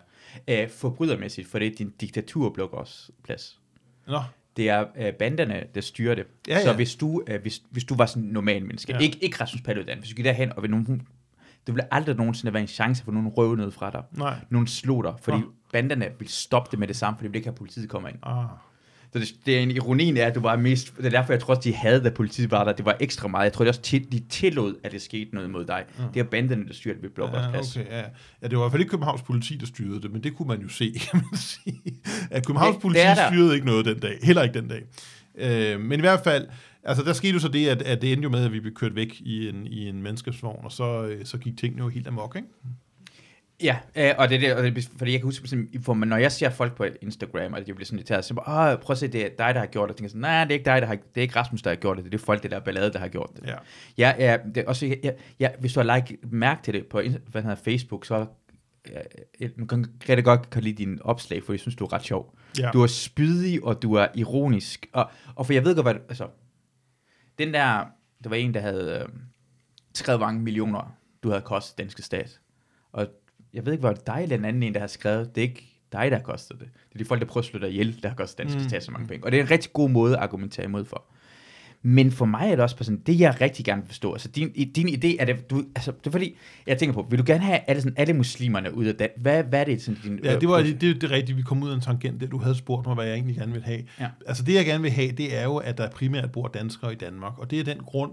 Æh, 0.48 0.70
forbrydermæssigt, 0.70 1.48
for 1.48 1.60
det 1.60 1.68
er 1.68 1.76
din 1.76 1.90
diktaturblokkeres 2.02 3.12
plads. 3.24 3.60
Nå, 4.08 4.22
Det 4.58 4.70
er 4.70 4.86
øh, 4.98 5.14
banderne, 5.14 5.64
der 5.76 5.82
styrer 5.82 6.16
det. 6.16 6.26
Ja, 6.48 6.62
Så 6.64 6.70
ja. 6.70 6.76
hvis 6.76 6.96
du, 6.96 7.24
øh, 7.28 7.42
hvis, 7.42 7.62
hvis 7.70 7.84
du 7.84 7.96
var 7.96 8.06
sådan 8.06 8.24
en 8.24 8.30
normal 8.30 8.66
menneske, 8.66 8.94
Ja. 8.94 9.00
ikke, 9.00 9.18
ikke 9.24 9.38
Rasmus 9.42 9.62
Paludan, 9.62 9.98
hvis 10.00 10.10
du 10.10 10.16
gik 10.16 10.26
derhen 10.26 10.54
og 10.54 10.62
ved 10.62 10.70
nogen, 10.70 10.86
det 11.68 11.76
ville 11.76 11.94
aldrig 11.94 12.16
nogensinde 12.16 12.54
være 12.54 12.62
en 12.62 12.68
chance 12.68 13.04
for 13.04 13.12
nogen 13.12 13.28
røve 13.30 13.58
ned 13.58 13.72
fra 13.72 13.92
dig. 13.92 14.04
nej. 14.12 14.40
Nogen 14.50 14.68
slog 14.68 15.04
dig, 15.04 15.14
fordi 15.22 15.38
Nå. 15.38 15.52
banderne 15.74 16.10
vil 16.20 16.28
stoppe 16.28 16.72
det 16.72 16.80
med 16.80 16.88
det 16.88 16.96
samme, 16.96 17.18
fordi 17.18 17.32
de 17.32 17.36
ikke 17.38 17.48
have 17.48 17.56
politiet 17.56 17.90
kommer 17.90 18.10
ind. 18.10 18.18
Ah. 18.24 18.46
Så 19.16 19.20
det, 19.20 19.34
det 19.46 19.56
er 19.58 19.60
en 19.60 19.72
ironien 19.72 20.18
er, 20.18 20.26
at 20.26 20.36
du 20.36 20.40
var 20.40 20.56
mest, 20.58 20.98
det 20.98 21.06
er 21.06 21.10
derfor, 21.10 21.34
jeg 21.34 21.42
tror 21.42 21.56
også, 21.56 21.70
de 21.70 21.76
havde, 21.76 22.04
da 22.04 22.10
politiet 22.10 22.52
var 22.52 22.64
der, 22.64 22.72
det 22.74 22.86
var 22.86 22.98
ekstra 23.00 23.28
meget. 23.28 23.44
Jeg 23.44 23.54
tror 23.54 23.64
det 23.66 23.70
også, 23.70 23.82
til, 23.82 24.12
de 24.12 24.20
tillod, 24.30 24.76
at 24.84 24.92
det 24.92 25.02
skete 25.02 25.36
noget 25.36 25.50
mod 25.50 25.66
dig. 25.66 25.84
Mm. 25.98 26.04
Det 26.14 26.20
er 26.20 26.24
banderne, 26.24 26.68
der 26.68 26.74
styrte 26.74 27.02
ved 27.02 27.10
Blågårds 27.10 27.48
plads. 27.52 27.76
Ja, 27.76 27.82
okay, 27.82 27.92
ja. 27.92 27.98
ja, 28.42 28.48
det 28.48 28.58
var 28.58 28.64
i 28.64 28.64
hvert 28.64 28.72
fald 28.72 28.82
ikke 28.82 28.90
Københavns 28.90 29.22
politi, 29.22 29.58
der 29.58 29.66
styrede 29.66 30.02
det, 30.02 30.12
men 30.12 30.24
det 30.24 30.36
kunne 30.36 30.48
man 30.48 30.62
jo 30.62 30.68
se, 30.70 30.94
kan 31.12 31.22
man 31.32 31.38
sige. 31.40 31.82
At 32.32 32.46
Københavns 32.46 32.76
Det- 32.76 32.82
politi 32.82 33.00
det 33.02 33.18
styrede 33.32 33.54
ikke 33.54 33.66
noget 33.66 33.86
den 33.86 34.00
dag. 34.00 34.18
Heller 34.24 34.44
ikke 34.44 34.60
den 34.62 34.68
dag. 34.68 34.82
Øh, 35.38 35.80
men 35.82 36.00
i 36.00 36.02
hvert 36.02 36.22
fald, 36.24 36.48
altså 36.84 37.04
der 37.04 37.14
skete 37.14 37.34
jo 37.34 37.40
så 37.40 37.48
det, 37.48 37.68
at, 37.68 37.82
at 37.82 38.02
det 38.02 38.14
endte 38.14 38.24
jo 38.24 38.30
med, 38.30 38.46
at 38.46 38.54
vi 38.54 38.60
blev 38.60 38.74
kørt 38.74 38.96
væk 38.96 39.16
i 39.20 39.50
en, 39.50 39.68
i 39.68 39.88
en 39.90 39.96
menneskeskabsvogn, 40.04 40.66
og 40.66 40.72
så, 40.72 41.04
øh, 41.06 41.26
så 41.26 41.38
gik 41.38 41.58
tingene 41.58 41.84
jo 41.84 41.90
helt 41.90 42.08
amok, 42.08 42.36
ikke? 42.36 42.48
Ja, 43.64 43.78
øh, 43.96 44.12
og 44.18 44.30
det 44.30 44.44
er 44.44 44.62
det, 44.62 44.90
fordi 44.98 45.12
jeg 45.12 45.20
kan 45.20 45.28
huske, 45.28 45.48
sådan, 45.48 45.70
for, 45.82 45.94
når 45.94 46.18
jeg 46.18 46.32
ser 46.32 46.50
folk 46.50 46.76
på 46.76 46.86
Instagram, 47.02 47.54
og 47.54 47.68
de 47.68 47.74
bliver 47.74 47.86
sådan 47.86 48.00
irriteret, 48.00 48.26
så 48.26 48.34
jeg 48.34 48.44
bare, 48.46 48.74
"Åh, 48.74 48.80
prøv 48.80 48.94
at 48.94 48.98
se, 48.98 49.08
det 49.08 49.26
er 49.26 49.30
dig, 49.30 49.54
der 49.56 49.60
har 49.60 49.66
gjort 49.68 49.90
det. 49.90 49.94
Jeg 49.94 49.98
tænker 49.98 50.10
sådan, 50.10 50.22
nej, 50.22 50.44
det 50.44 50.52
er 50.52 50.54
ikke 50.54 50.66
dig, 50.66 50.82
der 50.82 50.88
har, 50.88 50.96
det 50.96 51.18
er 51.18 51.22
ikke 51.22 51.36
Rasmus, 51.36 51.62
der 51.62 51.70
har 51.70 51.76
gjort 51.76 51.98
det, 51.98 52.06
det 52.06 52.14
er 52.14 52.18
folk, 52.26 52.44
det 52.44 52.52
der 52.52 52.60
ballade, 52.60 52.94
der 52.94 53.00
har 53.00 53.08
gjort 53.08 53.30
det. 53.36 53.46
Ja. 53.48 53.56
Ja, 53.98 54.14
ja, 54.20 54.38
det 54.56 54.58
er 54.58 54.68
også, 54.68 54.96
ja, 55.04 55.12
ja, 55.40 55.50
hvis 55.60 55.74
du 55.74 55.80
har 55.80 55.96
like, 55.96 56.18
mærke 56.24 56.64
til 56.64 56.74
det 56.74 56.88
på 56.88 57.02
hvad 57.32 57.42
hedder, 57.42 57.56
Facebook, 57.56 58.06
så 58.06 58.26
jeg 59.40 59.52
kan 59.70 59.86
rigtig 60.10 60.24
godt 60.24 60.50
kan 60.50 60.64
lide 60.64 60.76
din 60.76 61.00
opslag, 61.02 61.44
for 61.44 61.54
jeg 61.54 61.60
synes, 61.60 61.76
du 61.76 61.86
er 61.86 61.94
ret 61.94 62.04
sjov. 62.04 62.38
Ja. 62.60 62.70
Du 62.74 62.82
er 62.84 62.88
spydig, 62.88 63.64
og 63.64 63.82
du 63.82 63.94
er 63.94 64.08
ironisk. 64.16 64.88
Og, 64.94 65.10
og 65.36 65.46
for 65.46 65.54
jeg 65.54 65.66
ved 65.66 65.76
godt, 65.76 65.86
hvad... 65.86 65.96
Altså, 66.10 66.28
den 67.40 67.54
der... 67.54 67.86
Der 68.24 68.30
var 68.30 68.36
en, 68.36 68.54
der 68.54 68.60
havde 68.60 69.02
øh, 69.02 69.10
skrevet 69.94 70.20
mange 70.20 70.42
millioner, 70.42 70.98
du 71.24 71.30
havde 71.30 71.42
kostet 71.42 71.78
danske 71.78 72.02
stat. 72.02 72.40
Og 72.92 73.08
jeg 73.56 73.66
ved 73.66 73.74
ikke, 73.74 73.82
hvor 73.82 73.92
det 73.92 74.08
dig 74.08 74.20
eller 74.24 74.38
en 74.38 74.46
anden 74.46 74.64
en, 74.64 74.74
der 74.74 74.80
har 74.80 74.88
skrevet. 74.88 75.36
Det 75.36 75.42
er 75.42 75.48
ikke 75.48 75.72
dig, 75.92 76.12
der 76.12 76.18
har 76.18 76.24
kostet 76.24 76.60
det. 76.60 76.68
Det 76.90 76.96
er 76.96 76.98
de 76.98 77.06
folk, 77.06 77.22
der 77.22 77.28
prøver 77.28 77.42
at 77.42 77.46
slå 77.46 77.60
dig 77.60 77.70
ihjel, 77.70 78.00
der 78.04 78.10
har 78.10 78.16
kostet 78.16 78.38
danske 78.38 78.60
Mm. 78.60 78.70
stat 78.70 78.84
så 78.84 78.92
mange 78.92 79.08
penge. 79.08 79.26
Og 79.26 79.32
det 79.32 79.40
er 79.40 79.44
en 79.44 79.52
rigtig 79.52 79.74
god 79.74 79.90
måde 79.90 80.18
at 80.18 80.24
argumentere 80.24 80.66
imod 80.66 80.86
for. 80.86 81.04
Men 81.82 82.12
for 82.12 82.26
mig 82.26 82.46
er 82.46 82.50
det 82.50 82.60
også 82.60 82.78
på 82.78 82.84
sådan, 82.84 83.02
det 83.06 83.20
jeg 83.20 83.42
rigtig 83.42 83.66
gerne 83.66 83.82
vil 83.82 83.88
forstå, 83.88 84.14
altså 84.14 84.28
din, 84.28 84.50
din 84.76 84.88
idé 84.88 85.22
er 85.22 85.26
det, 85.26 85.50
du, 85.50 85.64
altså 85.76 85.92
det 85.92 86.08
er 86.08 86.12
fordi, 86.12 86.36
jeg 86.68 86.78
tænker 86.78 86.94
på, 86.94 87.08
vil 87.10 87.20
du 87.20 87.24
gerne 87.28 87.44
have 87.44 87.60
alle, 87.68 87.82
sådan, 87.82 87.94
alle 87.98 88.14
muslimerne 88.14 88.74
ud 88.74 88.86
af 88.86 88.96
det? 88.96 89.10
Hvad, 89.18 89.44
hvad 89.44 89.60
er 89.60 89.64
det 89.64 89.82
sådan 89.82 90.02
din... 90.04 90.20
Ja, 90.24 90.36
øh, 90.36 90.42
det 90.42 90.50
var 90.50 90.62
pos- 90.62 90.66
det, 90.66 90.82
det, 90.82 91.02
det 91.02 91.12
rigtige, 91.12 91.36
vi 91.36 91.42
kom 91.42 91.64
ud 91.64 91.70
af 91.70 91.76
en 91.76 91.82
tangent, 91.82 92.22
det 92.22 92.32
du 92.32 92.38
havde 92.38 92.56
spurgt 92.56 92.86
mig, 92.88 92.96
hvad 92.96 93.06
jeg 93.06 93.14
egentlig 93.14 93.36
gerne 93.36 93.52
vil 93.54 93.64
have. 93.64 93.84
Ja. 94.00 94.08
Altså 94.28 94.44
det, 94.44 94.54
jeg 94.54 94.66
gerne 94.66 94.82
vil 94.82 94.92
have, 94.92 95.12
det 95.12 95.38
er 95.38 95.44
jo, 95.44 95.56
at 95.58 95.78
der 95.78 95.90
primært 95.90 96.32
bor 96.32 96.48
danskere 96.48 96.92
i 96.92 96.96
Danmark, 96.96 97.40
og 97.40 97.52
det 97.52 97.60
er 97.60 97.64
den 97.64 97.78
grund, 97.78 98.12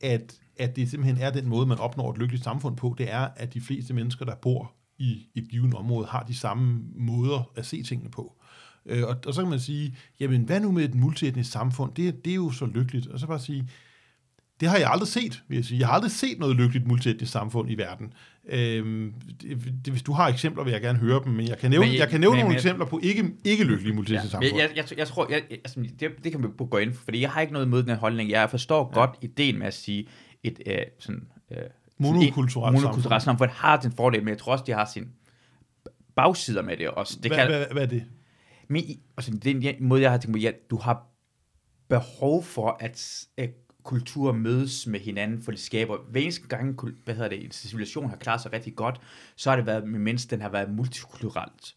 at, 0.00 0.34
at 0.58 0.76
det 0.76 0.90
simpelthen 0.90 1.22
er 1.24 1.30
den 1.30 1.48
måde, 1.48 1.66
man 1.66 1.78
opnår 1.78 2.10
et 2.12 2.18
lykkeligt 2.18 2.44
samfund 2.44 2.76
på, 2.76 2.94
det 2.98 3.12
er, 3.12 3.28
at 3.36 3.54
de 3.54 3.60
fleste 3.60 3.94
mennesker, 3.94 4.24
der 4.24 4.34
bor 4.34 4.72
i 5.00 5.26
et 5.34 5.48
givet 5.48 5.74
område, 5.74 6.06
har 6.06 6.22
de 6.22 6.34
samme 6.34 6.80
måder 6.94 7.50
at 7.56 7.66
se 7.66 7.82
tingene 7.82 8.10
på. 8.10 8.36
Øh, 8.86 9.02
og, 9.08 9.16
og 9.26 9.34
så 9.34 9.40
kan 9.42 9.50
man 9.50 9.60
sige, 9.60 9.94
jamen 10.20 10.42
hvad 10.42 10.60
nu 10.60 10.72
med 10.72 10.84
et 10.84 10.94
multietnisk 10.94 11.50
samfund? 11.52 11.94
Det, 11.94 12.24
det 12.24 12.30
er 12.30 12.34
jo 12.34 12.50
så 12.50 12.66
lykkeligt. 12.66 13.06
Og 13.06 13.18
så 13.20 13.26
bare 13.26 13.38
sige, 13.40 13.68
det 14.60 14.68
har 14.68 14.76
jeg 14.76 14.90
aldrig 14.90 15.08
set, 15.08 15.42
vil 15.48 15.56
jeg 15.56 15.64
sige. 15.64 15.78
Jeg 15.80 15.86
har 15.88 15.94
aldrig 15.94 16.10
set 16.10 16.38
noget 16.38 16.56
lykkeligt 16.56 16.86
multietnisk 16.86 17.32
samfund 17.32 17.70
i 17.70 17.74
verden. 17.74 18.12
Øhm, 18.48 19.14
det, 19.42 19.58
det, 19.84 19.92
hvis 19.92 20.02
du 20.02 20.12
har 20.12 20.28
eksempler, 20.28 20.64
vil 20.64 20.70
jeg 20.70 20.80
gerne 20.80 20.98
høre 20.98 21.20
dem, 21.24 21.32
men 21.32 21.48
jeg 21.48 21.58
kan 21.58 21.70
nævne, 21.70 21.86
Men 21.86 21.92
jeg- 21.94 22.00
jeg 22.00 22.08
kan 22.08 22.20
nævne 22.20 22.34
men- 22.36 22.38
nogle 22.40 22.48
men- 22.52 22.56
eksempler 22.56 22.86
på 22.86 23.00
ikke, 23.02 23.24
ikke 23.44 23.64
lykkelige 23.64 23.94
multietniske 23.94 24.36
Ja, 24.36 24.40
men 24.40 24.48
samfund. 24.48 24.76
jeg, 24.76 24.88
jeg, 24.90 24.98
jeg 24.98 25.06
tror, 25.06 25.30
jeg, 25.30 25.42
altså, 25.50 25.80
det, 26.00 26.10
det 26.24 26.32
kan 26.32 26.42
vi 26.42 26.48
gå 26.70 26.78
ind 26.78 26.92
for, 26.94 27.04
fordi 27.04 27.20
jeg 27.20 27.30
har 27.30 27.40
ikke 27.40 27.52
noget 27.52 27.66
imod 27.66 27.82
den 27.82 27.90
her 27.90 27.98
holdning. 27.98 28.30
Jeg 28.30 28.50
forstår 28.50 28.90
ja. 28.94 29.00
godt 29.00 29.10
ideen 29.22 29.58
med 29.58 29.66
at 29.66 29.74
sige 29.74 30.06
et 30.42 30.60
øh, 30.66 30.74
sådan... 30.98 31.22
Øh, 31.50 31.56
Monokulturelt 32.00 32.74
monokulturelt 32.74 33.22
samfund 33.22 33.50
har 33.50 33.76
den 33.80 33.92
fordel, 33.92 34.20
men 34.24 34.28
jeg 34.28 34.38
tror 34.38 34.52
også, 34.52 34.64
de 34.66 34.72
har 34.72 34.84
sin 34.84 35.08
bagsider 36.14 36.62
med 36.62 36.76
det 36.76 36.88
også. 36.88 37.18
Det 37.22 37.30
hvad, 37.30 37.38
kan, 37.38 37.46
hvad, 37.48 37.66
hvad 37.72 37.82
er 37.82 37.86
det? 37.86 38.04
men, 38.68 38.82
i- 38.84 39.00
altså, 39.16 39.30
det 39.32 39.66
er 39.66 39.70
en 39.78 39.84
måde, 39.88 40.02
jeg 40.02 40.10
har 40.10 40.18
tænkt 40.18 40.34
på, 40.34 40.38
ja, 40.38 40.52
du 40.70 40.76
har 40.76 41.06
behov 41.88 42.42
for, 42.44 42.76
at 42.80 43.24
øh, 43.38 43.48
kulturer 43.82 44.32
mødes 44.32 44.86
med 44.86 45.00
hinanden, 45.00 45.42
for 45.42 45.50
det 45.50 45.60
skaber, 45.60 45.96
hver 46.10 46.20
eneste 46.20 46.48
gang, 46.48 46.80
hvad 47.04 47.14
hedder 47.14 47.28
det, 47.28 47.44
en 47.44 47.50
civilisation 47.50 48.08
har 48.10 48.16
klaret 48.16 48.40
sig 48.40 48.52
rigtig 48.52 48.74
godt, 48.76 49.00
så 49.36 49.50
har 49.50 49.56
det 49.56 49.66
været, 49.66 49.88
mens 49.88 50.26
den 50.26 50.40
har 50.40 50.48
været 50.48 50.70
multikulturelt. 50.70 51.74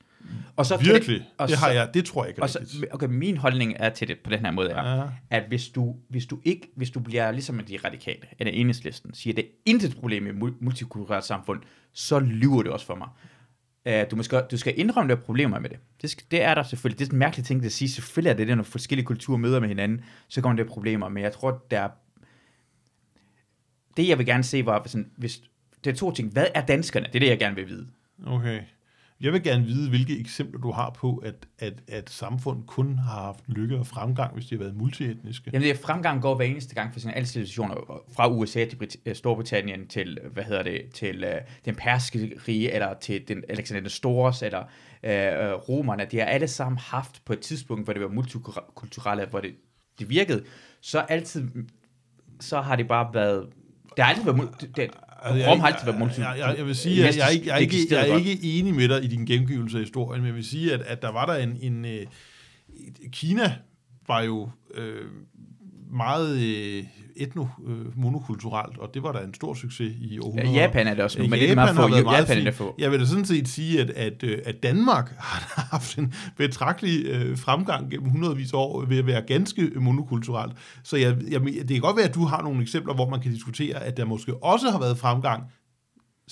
Og 0.56 0.66
så 0.66 0.78
Virkelig? 0.78 1.20
Det, 1.20 1.26
og 1.38 1.48
det, 1.48 1.58
har 1.58 1.68
så- 1.68 1.74
jeg, 1.74 1.90
det 1.94 2.06
tror 2.06 2.24
jeg 2.24 2.30
ikke 2.30 2.40
er 2.40 2.44
og 2.44 2.50
så, 2.50 2.60
rigtigt. 2.60 2.86
okay, 2.92 3.08
min 3.08 3.38
holdning 3.38 3.74
er 3.80 3.90
til 3.90 4.08
det 4.08 4.20
på 4.24 4.30
den 4.30 4.40
her 4.40 4.52
måde 4.52 4.70
er, 4.70 4.96
Ja. 4.98 5.04
at 5.30 5.44
hvis 5.48 5.70
du, 5.70 5.96
hvis 6.10 6.26
du 6.26 6.40
ikke, 6.44 6.72
hvis 6.76 6.90
du 6.90 7.00
bliver 7.00 7.32
ligesom 7.32 7.60
de 7.60 7.78
radikale, 7.86 8.20
eller 8.40 8.54
enhedslisten, 8.54 9.14
siger, 9.14 9.32
at 9.34 9.38
det 9.38 9.46
er 9.46 9.50
intet 9.66 9.96
problem 9.96 10.28
i 10.28 10.32
multikulturelt 10.60 11.26
samfund, 11.26 11.62
så 11.94 12.20
lyver 12.20 12.64
det 12.64 12.72
også 12.72 12.86
for 12.86 12.96
mig. 12.96 13.08
Uh, 13.86 14.12
du, 14.18 14.24
skal, 14.24 14.44
du 14.52 14.58
skal 14.58 14.80
indrømme, 14.80 15.12
at 15.12 15.18
der 15.18 15.22
er 15.22 15.26
problemer 15.26 15.60
med 15.60 15.70
det. 15.70 15.78
Det, 16.02 16.10
skal, 16.10 16.26
det 16.32 16.42
er 16.44 16.54
der 16.56 16.64
selvfølgelig. 16.64 17.00
Det 17.00 17.08
er 17.08 17.12
en 17.12 17.20
mærkelig 17.20 17.46
ting 17.46 17.66
at 17.66 17.72
sige. 17.72 17.90
Selvfølgelig 17.90 18.30
er 18.30 18.36
det 18.36 18.48
det, 18.48 18.58
når 18.58 18.64
forskellige 18.64 19.06
kulturer 19.06 19.38
møder 19.38 19.60
med 19.60 19.68
hinanden, 19.68 20.02
så 20.28 20.42
kommer 20.42 20.64
der 20.64 20.70
problemer. 20.70 21.10
Men 21.10 21.24
jeg 21.24 21.32
tror, 21.34 21.64
der 21.72 21.80
er... 21.80 21.90
Det, 23.98 24.08
jeg 24.08 24.18
vil 24.18 24.26
gerne 24.26 24.44
se, 24.44 24.66
var, 24.66 24.84
sådan, 24.86 25.12
hvis... 25.18 25.42
Det 25.84 25.90
er 25.92 25.96
to 25.96 26.12
ting. 26.12 26.32
Hvad 26.32 26.46
er 26.56 26.66
danskerne? 26.66 27.06
Det 27.06 27.16
er 27.16 27.20
det, 27.20 27.28
jeg 27.30 27.40
gerne 27.40 27.56
vil 27.56 27.68
vide. 27.68 27.88
Okay. 28.26 28.60
Jeg 29.24 29.34
vil 29.34 29.44
gerne 29.44 29.66
vide, 29.66 29.90
hvilke 29.90 30.20
eksempler 30.20 30.62
du 30.62 30.72
har 30.72 30.90
på, 30.90 31.16
at, 31.18 31.36
at, 31.60 31.74
at 31.88 32.10
samfund 32.10 32.64
kun 32.68 32.98
har 32.98 33.22
haft 33.22 33.44
lykke 33.48 33.78
og 33.78 33.88
fremgang, 33.88 34.34
hvis 34.34 34.46
de 34.46 34.56
har 34.56 34.60
været 34.60 34.76
multietniske. 34.76 35.50
Jamen, 35.54 35.64
det 35.64 35.72
er 35.72 35.82
fremgang 35.82 36.22
går 36.22 36.36
hver 36.36 36.46
eneste 36.46 36.76
gang 36.76 36.94
for 36.94 37.00
sådan 37.00 37.18
alle 37.18 37.28
situationer, 37.28 37.76
fra 38.16 38.32
USA 38.32 38.66
til 38.66 38.78
Brit- 38.78 39.02
øh, 39.06 39.16
Storbritannien 39.16 39.88
til, 39.88 40.18
øh, 40.24 40.34
hvad 40.34 40.44
hedder 40.44 40.64
det, 40.64 40.82
til 40.94 41.24
uh, 41.24 41.30
den 41.66 41.76
perske 41.76 42.40
rige, 42.48 42.72
eller 42.72 42.94
til 42.94 43.28
den 43.28 43.44
Alexander 43.50 43.82
den 43.82 43.90
Stores, 43.90 44.42
eller 44.42 44.62
uh, 45.04 45.70
romerne. 45.70 46.08
De 46.12 46.20
har 46.20 46.26
alle 46.26 46.48
sammen 46.48 46.78
haft 46.78 47.26
på 47.26 47.34
et 47.34 47.40
tidspunkt, 47.40 47.84
hvor 47.84 47.94
det 47.94 48.02
var 48.02 48.10
multikulturelle, 48.10 49.26
hvor 49.26 49.40
det, 49.40 49.56
det 50.00 50.10
virkede, 50.10 50.44
så 50.82 51.00
altid, 51.00 51.48
så 52.40 52.62
har 52.62 52.76
det 52.76 52.88
bare 52.88 53.14
været, 53.14 53.50
der 53.98 54.04
har 54.04 54.10
altid 54.10 54.26
været, 54.26 54.76
det, 54.76 54.92
Altså, 55.24 55.50
Rom 55.50 55.60
har 55.60 55.68
altid 55.68 55.86
været 55.86 56.00
multi. 56.00 56.22
Jeg, 56.22 56.36
jeg, 56.38 56.56
jeg 56.58 56.66
vil 56.66 56.76
sige, 56.76 57.08
at 57.08 57.18
jeg, 57.18 57.34
ikke, 57.34 57.48
jeg, 57.48 57.54
er 57.54 57.60
Det 57.60 57.74
ikke, 57.74 57.96
jeg 57.96 58.10
er 58.10 58.16
ikke 58.18 58.60
enig 58.60 58.74
med 58.74 58.90
dig 58.90 59.04
i 59.04 59.08
din 59.08 59.26
gengivelse 59.26 59.78
af 59.78 59.84
historien, 59.84 60.22
men 60.22 60.28
jeg 60.28 60.36
vil 60.36 60.46
sige, 60.46 60.74
at, 60.74 60.82
at 60.82 61.02
der 61.02 61.12
var 61.12 61.26
der 61.26 61.36
en... 61.36 61.58
en 61.62 61.86
øh, 61.86 62.06
Kina 63.12 63.56
var 64.08 64.22
jo 64.22 64.50
øh, 64.76 65.06
meget 65.92 66.38
øh, 66.38 66.84
etno-monokulturelt, 67.16 68.78
og 68.78 68.90
det 68.94 69.04
var 69.04 69.12
der 69.12 69.20
en 69.20 69.34
stor 69.34 69.54
succes 69.54 69.94
i 70.02 70.20
århundreder. 70.20 70.52
Ja, 70.52 70.62
Japan 70.62 70.88
er 70.88 70.94
det 70.94 71.04
også 71.04 71.22
nu, 71.22 71.28
men 71.28 71.40
det 71.40 71.44
er 71.44 71.48
Japan 71.48 71.56
meget 71.56 71.76
få. 71.76 71.88
været 71.88 72.04
meget 72.04 72.20
Japan 72.20 72.38
er 72.38 72.44
det 72.44 72.54
få. 72.54 72.76
Jeg 72.78 72.92
vil 72.92 73.00
da 73.00 73.06
sådan 73.06 73.26
set 73.26 73.48
sige, 73.48 73.82
at, 73.82 73.90
at, 73.90 74.24
øh, 74.24 74.40
at 74.46 74.64
Danmark 74.64 75.14
har 75.20 75.68
haft 75.72 75.98
en 75.98 76.14
betragtelig 76.38 77.06
øh, 77.06 77.38
fremgang 77.38 77.92
gennem 77.92 78.10
hundredvis 78.10 78.54
af 78.54 78.58
år 78.58 78.86
ved 78.86 78.98
at 78.98 79.08
være 79.08 79.22
ganske 79.22 79.72
monokulturelt. 79.76 80.54
Så 80.84 80.98
jeg, 80.98 81.16
jeg, 81.30 81.42
det 81.42 81.70
kan 81.70 81.82
godt 81.82 81.98
være, 81.98 82.08
at 82.08 82.16
du 82.16 82.26
har 82.26 82.42
nogle 82.42 82.62
eksempler, 82.62 82.94
hvor 82.94 83.10
man 83.10 83.20
kan 83.20 83.32
diskutere, 83.32 83.84
at 83.84 83.98
der 83.98 84.06
måske 84.06 84.44
også 84.44 84.70
har 84.70 84.80
været 84.80 84.98
fremgang, 84.98 85.44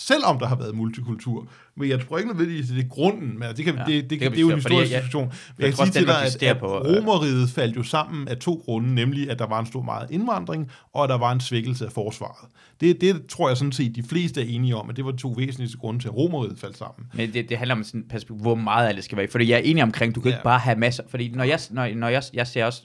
selvom 0.08 0.40
der 0.40 0.48
har 0.48 0.56
været 0.56 0.76
multikultur. 0.76 1.48
Men 1.78 1.90
jeg 1.90 2.08
tror 2.08 2.18
ikke 2.18 2.30
nødvendigvis, 2.30 2.70
at 2.70 2.76
det 2.76 2.84
er 2.84 2.88
grunden. 2.90 3.40
Men 3.40 3.48
det, 3.58 3.66
kan, 3.66 3.76
Ja, 3.76 3.84
det, 3.84 3.88
det, 4.04 4.10
det 4.10 4.20
kan 4.20 4.32
det, 4.32 4.38
er 4.38 4.42
jo 4.42 4.50
en 4.50 4.62
fordi 4.62 4.74
historisk 4.76 4.92
jeg- 4.92 5.02
diskussion. 5.02 5.24
Men 5.26 5.34
jeg 5.60 5.66
jeg 5.68 5.74
tror 5.76 5.84
kan 5.86 5.94
sige 5.94 6.02
til 6.02 6.08
dig, 6.08 6.24
at, 6.26 6.44
at 6.44 6.58
øh, 6.58 6.98
romeriet 6.98 7.50
faldt 7.50 7.76
jo 7.76 7.84
sammen 7.84 8.28
af 8.28 8.38
to 8.38 8.62
grunde, 8.66 8.96
nemlig 8.96 9.30
at 9.30 9.40
der 9.40 9.48
var 9.48 9.60
en 9.60 9.66
stor 9.66 9.82
meget 9.82 10.12
indvandring, 10.12 10.72
og 10.94 11.04
at 11.04 11.10
der 11.10 11.18
var 11.18 11.32
en 11.32 11.40
svækkelse 11.40 11.86
af 11.86 11.92
forsvaret. 11.92 12.50
Det, 12.82 13.02
det 13.02 13.26
tror 13.30 13.48
jeg 13.48 13.58
sådan 13.58 13.72
set, 13.72 13.96
de 13.96 14.04
fleste 14.04 14.42
er 14.42 14.46
enige 14.56 14.76
om, 14.76 14.90
at 14.90 14.96
det 14.96 15.06
var 15.06 15.12
de 15.12 15.18
to 15.18 15.28
væsentligste 15.38 15.78
grunde 15.78 16.00
til, 16.00 16.08
at 16.08 16.16
romeriet 16.18 16.60
faldt 16.60 16.78
sammen. 16.78 17.08
Men 17.14 17.34
det, 17.34 17.50
det 17.50 17.58
handler 17.58 17.76
om 17.76 17.84
sådan, 17.84 18.06
hvor 18.30 18.56
meget 18.56 18.88
af 18.88 18.94
det 18.96 19.04
skal 19.04 19.18
være. 19.18 19.28
Fordi 19.32 19.50
jeg 19.50 19.56
er 19.56 19.62
enig 19.64 19.84
omkring, 19.84 20.16
du 20.16 20.22
kan 20.22 20.30
ja. 20.32 20.36
ikke 20.38 20.44
bare 20.44 20.60
have 20.60 20.76
masser. 20.78 21.04
Fordi 21.10 21.32
når 21.32 21.44
jeg, 21.44 21.60
når, 21.72 21.96
når 21.96 22.08
jeg, 22.08 22.24
jeg 22.34 22.48
ser 22.48 22.66
også, 22.66 22.82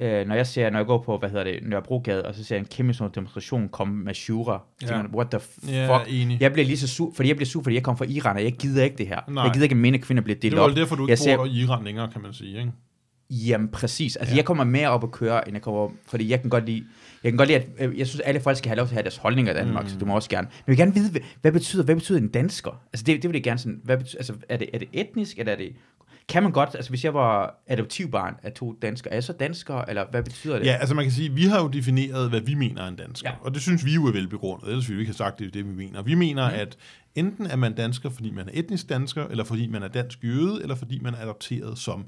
øh, 0.00 0.26
når 0.26 0.34
jeg 0.34 0.46
ser, 0.46 0.70
når 0.70 0.78
jeg 0.78 0.86
går 0.86 1.02
på, 1.02 1.18
hvad 1.18 1.28
hedder 1.30 1.44
det, 1.44 1.58
Nørrebrogade, 1.62 2.22
og 2.26 2.34
så 2.34 2.44
ser 2.44 2.54
jeg 2.56 2.60
en 2.60 2.66
kæmpe 2.66 2.94
stor 2.94 3.08
demonstration 3.08 3.68
komme 3.68 4.04
med 4.04 4.14
Shura, 4.14 4.62
så 4.80 4.94
Ja. 4.94 5.02
man, 5.02 5.10
what 5.14 5.26
the 5.30 5.40
fuck? 5.40 5.72
Ja, 5.72 5.98
enig. 6.08 6.40
Jeg 6.40 6.52
bliver 6.52 6.66
lige 6.66 6.78
så 6.78 6.88
sur, 6.88 7.12
fordi 7.16 7.28
jeg 7.28 7.36
bliver 7.36 7.46
sur, 7.46 7.62
fordi 7.62 7.74
jeg 7.74 7.82
kommer 7.82 7.96
fra 7.98 8.04
Iran, 8.08 8.36
og 8.36 8.44
jeg 8.44 8.52
gider 8.52 8.84
ikke 8.84 8.96
det 8.96 9.06
her. 9.06 9.20
Nej. 9.28 9.44
Jeg 9.44 9.52
gider 9.52 9.64
ikke, 9.64 9.88
at 9.88 9.94
og 9.94 10.00
kvinder 10.00 10.22
bliver 10.22 10.34
Det 10.34 10.42
delt 10.42 10.54
op. 10.58 10.68
vel 10.70 10.76
derfor, 10.76 10.96
du 10.96 11.02
Jeg 11.02 11.10
ikke 11.10 11.22
ser- 11.22 11.36
bor 11.36 11.44
i 11.46 11.50
Iran 11.50 11.84
længere, 11.84 12.08
kan 12.12 12.22
man 12.22 12.32
sige. 12.32 12.58
Ikke? 12.58 12.72
Jamen 13.30 13.68
præcis. 13.68 14.16
Altså 14.16 14.34
Ja. 14.34 14.36
jeg 14.36 14.44
kommer 14.44 14.64
mere 14.64 14.88
op 14.88 15.04
at 15.04 15.10
køre, 15.12 15.48
end 15.48 15.54
jeg 15.54 15.62
kommer 15.62 15.88
fordi 16.06 16.30
jeg 16.30 16.40
kan 16.40 16.50
godt 16.50 16.66
lide, 16.66 16.84
jeg 17.24 17.32
kan 17.32 17.36
godt 17.36 17.48
lide, 17.48 17.58
at 17.78 17.88
øh, 17.88 17.98
jeg 17.98 18.06
synes, 18.06 18.20
at 18.20 18.28
alle 18.28 18.40
folk 18.40 18.56
skal 18.56 18.68
have 18.68 18.76
lov 18.76 18.86
til 18.86 18.92
at 18.92 18.94
have 18.96 19.02
deres 19.02 19.16
holdninger 19.16 19.52
i 19.52 19.56
Danmark, 19.56 19.84
mm. 19.84 19.90
så 19.90 19.98
du 19.98 20.04
må 20.06 20.14
også 20.14 20.30
gerne. 20.30 20.46
Men 20.48 20.54
jeg 20.66 20.66
vil 20.66 20.76
gerne 20.76 20.94
vide, 20.94 21.10
hvad, 21.10 21.20
hvad 21.40 21.52
betyder, 21.52 21.82
hvad 21.84 21.94
betyder 21.94 22.18
en 22.18 22.28
dansker? 22.28 22.80
Altså 22.92 23.04
det, 23.06 23.22
det 23.22 23.30
vil 23.30 23.34
jeg 23.36 23.42
gerne 23.42 23.58
sådan, 23.58 23.80
hvad 23.84 23.96
betyder, 23.98 24.18
altså 24.18 24.32
er 24.48 24.56
det, 24.56 24.68
er 24.74 24.78
det 24.78 24.88
etnisk, 24.92 25.38
eller 25.38 25.52
er 25.52 25.56
det, 25.56 25.72
kan 26.28 26.42
man 26.42 26.52
godt, 26.52 26.70
altså 26.74 26.90
hvis 26.90 27.04
jeg 27.04 27.14
var 27.14 27.62
adoptivbarn 27.66 28.34
af 28.42 28.52
to 28.52 28.78
danskere, 28.82 29.12
er 29.12 29.16
jeg 29.16 29.24
så 29.24 29.32
dansker, 29.32 29.74
eller 29.74 30.04
hvad 30.10 30.22
betyder 30.22 30.58
det? 30.58 30.66
Ja, 30.66 30.72
altså 30.72 30.94
man 30.94 31.04
kan 31.04 31.12
sige, 31.12 31.32
vi 31.32 31.44
har 31.44 31.62
jo 31.62 31.68
defineret, 31.68 32.28
hvad 32.28 32.40
vi 32.40 32.54
mener 32.54 32.82
er 32.82 32.88
en 32.88 32.96
dansker. 32.96 33.30
Ja. 33.30 33.34
Ja. 33.34 33.44
Og 33.44 33.54
det 33.54 33.62
synes 33.62 33.84
vi 33.84 33.94
jo 33.94 34.06
er 34.06 34.12
velbegrundet, 34.12 34.68
ellers 34.68 34.88
ville 34.88 34.96
vi 34.96 35.02
ikke 35.02 35.10
have 35.10 35.16
sagt, 35.16 35.38
det 35.38 35.46
er 35.46 35.50
det, 35.50 35.64
vi 35.68 35.74
mener. 35.74 36.02
Vi 36.02 36.14
mener, 36.14 36.48
mm. 36.48 36.54
at 36.54 36.76
enten 37.14 37.46
er 37.46 37.56
man 37.56 37.74
dansker, 37.74 38.10
fordi 38.10 38.30
man 38.30 38.48
er 38.48 38.52
etnisk 38.54 38.88
dansker, 38.88 39.26
eller 39.26 39.44
fordi 39.44 39.66
man 39.66 39.82
er 39.82 39.88
dansk 39.88 40.24
jøde, 40.24 40.62
eller 40.62 40.74
fordi 40.74 40.98
man 40.98 41.14
er 41.14 41.18
adopteret 41.18 41.78
som 41.78 42.06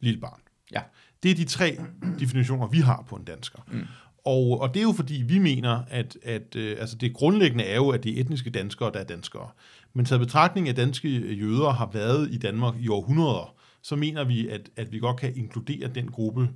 lille 0.00 0.20
barn. 0.20 0.40
Ja. 0.72 0.80
Det 1.22 1.30
er 1.30 1.34
de 1.34 1.44
tre 1.44 1.78
definitioner, 2.20 2.66
vi 2.66 2.78
har 2.78 3.04
på 3.08 3.16
en 3.16 3.24
dansker. 3.24 3.58
Mm. 3.72 3.86
Og, 4.24 4.60
og 4.60 4.74
det 4.74 4.80
er 4.80 4.84
jo 4.84 4.92
fordi, 4.92 5.22
vi 5.26 5.38
mener, 5.38 5.82
at, 5.90 6.16
at 6.22 6.56
øh, 6.56 6.76
altså 6.80 6.96
det 6.96 7.14
grundlæggende 7.14 7.64
er 7.64 7.76
jo, 7.76 7.88
at 7.88 8.04
det 8.04 8.16
er 8.16 8.20
etniske 8.20 8.50
danskere, 8.50 8.92
der 8.92 9.00
er 9.00 9.04
danskere. 9.04 9.48
Men 9.94 10.04
taget 10.04 10.20
betragtning 10.20 10.68
af, 10.68 10.72
at 10.72 10.76
danske 10.76 11.34
jøder 11.34 11.70
har 11.70 11.90
været 11.92 12.28
i 12.30 12.38
Danmark 12.38 12.74
i 12.80 12.88
århundreder, 12.88 13.54
så 13.82 13.96
mener 13.96 14.24
vi, 14.24 14.48
at, 14.48 14.70
at 14.76 14.92
vi 14.92 14.98
godt 14.98 15.16
kan 15.16 15.36
inkludere 15.36 15.88
den 15.88 16.10
gruppe 16.10 16.48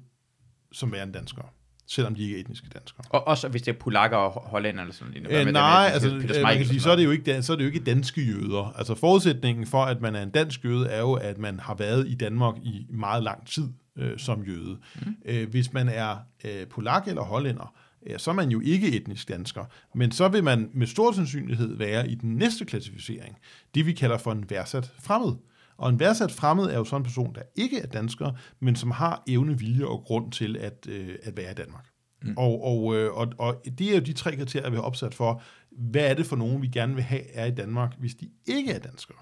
som 0.73 0.93
værende 0.93 1.15
danskere, 1.15 1.47
selvom 1.87 2.15
de 2.15 2.23
ikke 2.23 2.37
er 2.37 2.41
etniske 2.41 2.69
danskere. 2.75 3.05
Og 3.11 3.29
også 3.29 3.49
hvis 3.49 3.63
det 3.63 3.75
er 3.75 3.79
polakker 3.79 4.17
og 4.17 4.49
hollænder 4.49 4.81
eller 4.81 4.95
sådan 4.95 5.23
noget. 5.23 5.47
Øh, 5.47 5.53
nej, 5.53 5.91
altså, 5.93 6.11
Peter 6.21 6.37
øh, 6.37 6.43
man 6.43 6.57
kan 6.57 6.67
sige, 6.67 6.81
så 6.81 6.91
er, 6.91 6.97
det 6.97 7.05
jo 7.05 7.11
ikke, 7.11 7.43
så 7.43 7.53
er 7.53 7.57
det 7.57 7.65
jo 7.65 7.69
ikke 7.69 7.85
danske 7.85 8.23
jøder. 8.23 8.73
Altså 8.77 8.95
forudsætningen 8.95 9.67
for, 9.67 9.83
at 9.85 10.01
man 10.01 10.17
er 10.17 10.23
en 10.23 10.31
dansk 10.31 10.65
jøde, 10.65 10.89
er 10.89 11.01
jo, 11.01 11.13
at 11.13 11.39
man 11.39 11.61
har 11.61 11.75
været 11.75 12.09
i 12.09 12.15
Danmark 12.15 12.55
i 12.63 12.87
meget 12.91 13.23
lang 13.23 13.47
tid 13.47 13.69
øh, 13.97 14.19
som 14.19 14.43
jøde. 14.43 14.79
Mm. 14.95 15.17
Øh, 15.25 15.51
hvis 15.51 15.73
man 15.73 15.89
er 15.89 16.17
øh, 16.45 16.67
polak 16.67 17.09
eller 17.09 17.23
hollænder, 17.23 17.75
øh, 18.07 18.19
så 18.19 18.31
er 18.31 18.35
man 18.35 18.51
jo 18.51 18.61
ikke 18.61 18.97
etnisk 18.97 19.29
dansker, 19.29 19.65
men 19.95 20.13
så 20.13 20.29
vil 20.29 20.45
man 20.45 20.71
med 20.75 20.87
stor 20.87 21.13
sandsynlighed 21.13 21.77
være 21.77 22.09
i 22.09 22.15
den 22.15 22.37
næste 22.37 22.65
klassificering, 22.65 23.37
det 23.75 23.87
vi 23.87 23.93
kalder 23.93 24.19
for 24.19 24.33
en 24.33 24.51
værsat 24.51 24.93
fremmed. 25.03 25.33
Og 25.77 25.91
en 25.91 26.01
værsat 26.01 26.33
fremmed 26.33 26.65
er 26.65 26.77
jo 26.77 26.85
sådan 26.85 27.01
en 27.01 27.05
person, 27.05 27.35
der 27.35 27.43
ikke 27.57 27.81
er 27.81 27.87
dansker, 27.87 28.31
men 28.61 28.77
som 28.77 28.91
har 28.91 29.23
evne, 29.27 29.59
vilje 29.59 29.87
og 29.87 30.03
grund 30.07 30.33
til 30.33 30.57
at, 30.57 30.87
øh, 30.89 31.15
at 31.23 31.37
være 31.37 31.51
i 31.51 31.55
Danmark. 31.55 31.87
Mm. 32.23 32.35
Og, 32.37 32.65
og, 32.65 32.97
øh, 32.97 33.13
og, 33.13 33.33
og 33.39 33.63
det 33.79 33.91
er 33.91 33.95
jo 33.95 34.01
de 34.01 34.13
tre 34.13 34.37
kriterier, 34.37 34.71
vi 34.71 34.77
har 34.77 34.83
opsat 34.83 35.15
for, 35.15 35.43
hvad 35.71 36.11
er 36.11 36.15
det 36.15 36.27
for 36.27 36.37
nogen, 36.37 36.63
vi 36.63 36.69
gerne 36.69 36.95
vil 36.95 37.05
have 37.05 37.31
er 37.31 37.45
i 37.45 37.51
Danmark, 37.51 37.95
hvis 37.99 38.15
de 38.15 38.29
ikke 38.47 38.73
er 38.73 38.79
danskere. 38.79 39.19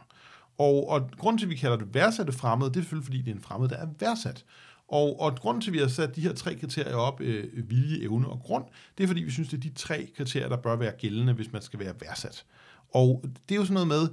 Og, 0.58 0.88
og 0.88 1.10
grunden 1.18 1.38
til, 1.38 1.46
at 1.46 1.50
vi 1.50 1.56
kalder 1.56 1.76
det 1.76 1.94
værdsatte 1.94 2.32
fremmede, 2.32 2.70
det 2.70 2.76
er 2.76 2.80
selvfølgelig, 2.80 3.06
fordi 3.06 3.18
det 3.18 3.30
er 3.30 3.34
en 3.34 3.42
fremmed, 3.42 3.68
der 3.68 3.76
er 3.76 3.86
værdsat. 3.98 4.44
Og, 4.92 5.20
og 5.20 5.37
grunden 5.37 5.61
til, 5.61 5.70
at 5.70 5.74
vi 5.74 5.78
har 5.78 5.88
sat 5.88 6.16
de 6.16 6.20
her 6.20 6.33
tre 6.33 6.55
kriterier 6.55 6.96
op, 6.96 7.20
øh, 7.20 7.70
vilje, 7.70 8.02
evne 8.02 8.28
og 8.28 8.40
grund, 8.40 8.64
det 8.98 9.05
er, 9.05 9.09
fordi 9.09 9.22
vi 9.22 9.31
synes, 9.31 9.48
det 9.48 9.57
er 9.57 9.61
de 9.61 9.72
tre 9.74 10.11
kriterier, 10.16 10.48
der 10.48 10.57
bør 10.57 10.76
være 10.76 10.92
gældende, 10.98 11.33
hvis 11.33 11.52
man 11.52 11.62
skal 11.62 11.78
være 11.78 11.94
værdsat. 12.00 12.46
Og 12.94 13.24
det 13.48 13.55
er 13.55 13.59
jo 13.59 13.64
sådan 13.64 13.87
noget 13.87 13.88
med, 13.88 14.09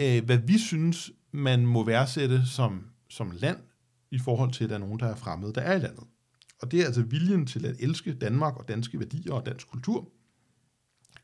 øh, 0.00 0.24
hvad 0.24 0.38
vi 0.38 0.58
synes, 0.58 1.10
man 1.32 1.66
må 1.66 1.84
værdsætte 1.84 2.46
som, 2.46 2.86
som 3.08 3.30
land, 3.30 3.56
i 4.10 4.18
forhold 4.18 4.52
til, 4.52 4.64
at 4.64 4.70
der 4.70 4.76
er 4.76 4.80
nogen, 4.80 5.00
der 5.00 5.06
er 5.06 5.14
fremmede, 5.14 5.52
der 5.52 5.60
er 5.60 5.76
i 5.76 5.78
landet. 5.78 6.04
Og 6.62 6.70
det 6.70 6.80
er 6.80 6.86
altså 6.86 7.02
viljen 7.02 7.46
til 7.46 7.66
at 7.66 7.76
elske 7.78 8.14
Danmark 8.14 8.56
og 8.56 8.68
danske 8.68 8.98
værdier 8.98 9.32
og 9.32 9.46
dansk 9.46 9.68
kultur. 9.68 10.08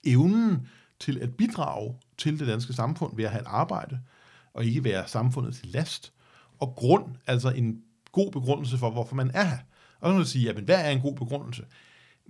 Evnen 0.04 0.68
til 1.00 1.18
at 1.18 1.36
bidrage 1.36 1.94
til 2.18 2.38
det 2.38 2.48
danske 2.48 2.72
samfund 2.72 3.16
ved 3.16 3.24
at 3.24 3.30
have 3.30 3.42
et 3.42 3.48
arbejde, 3.48 4.00
og 4.54 4.64
ikke 4.64 4.84
være 4.84 5.08
samfundet 5.08 5.54
til 5.54 5.66
last. 5.66 6.12
Og 6.58 6.74
grund, 6.76 7.04
altså 7.26 7.50
en 7.50 7.82
god 8.16 8.32
begrundelse 8.32 8.78
for, 8.78 8.90
hvorfor 8.90 9.14
man 9.14 9.30
er 9.34 9.44
her. 9.44 9.58
Og 10.00 10.08
så 10.08 10.12
kan 10.12 10.16
man 10.16 10.26
sige, 10.26 10.44
jamen, 10.44 10.64
hvad 10.64 10.84
er 10.84 10.90
en 10.90 11.00
god 11.00 11.14
begrundelse? 11.14 11.62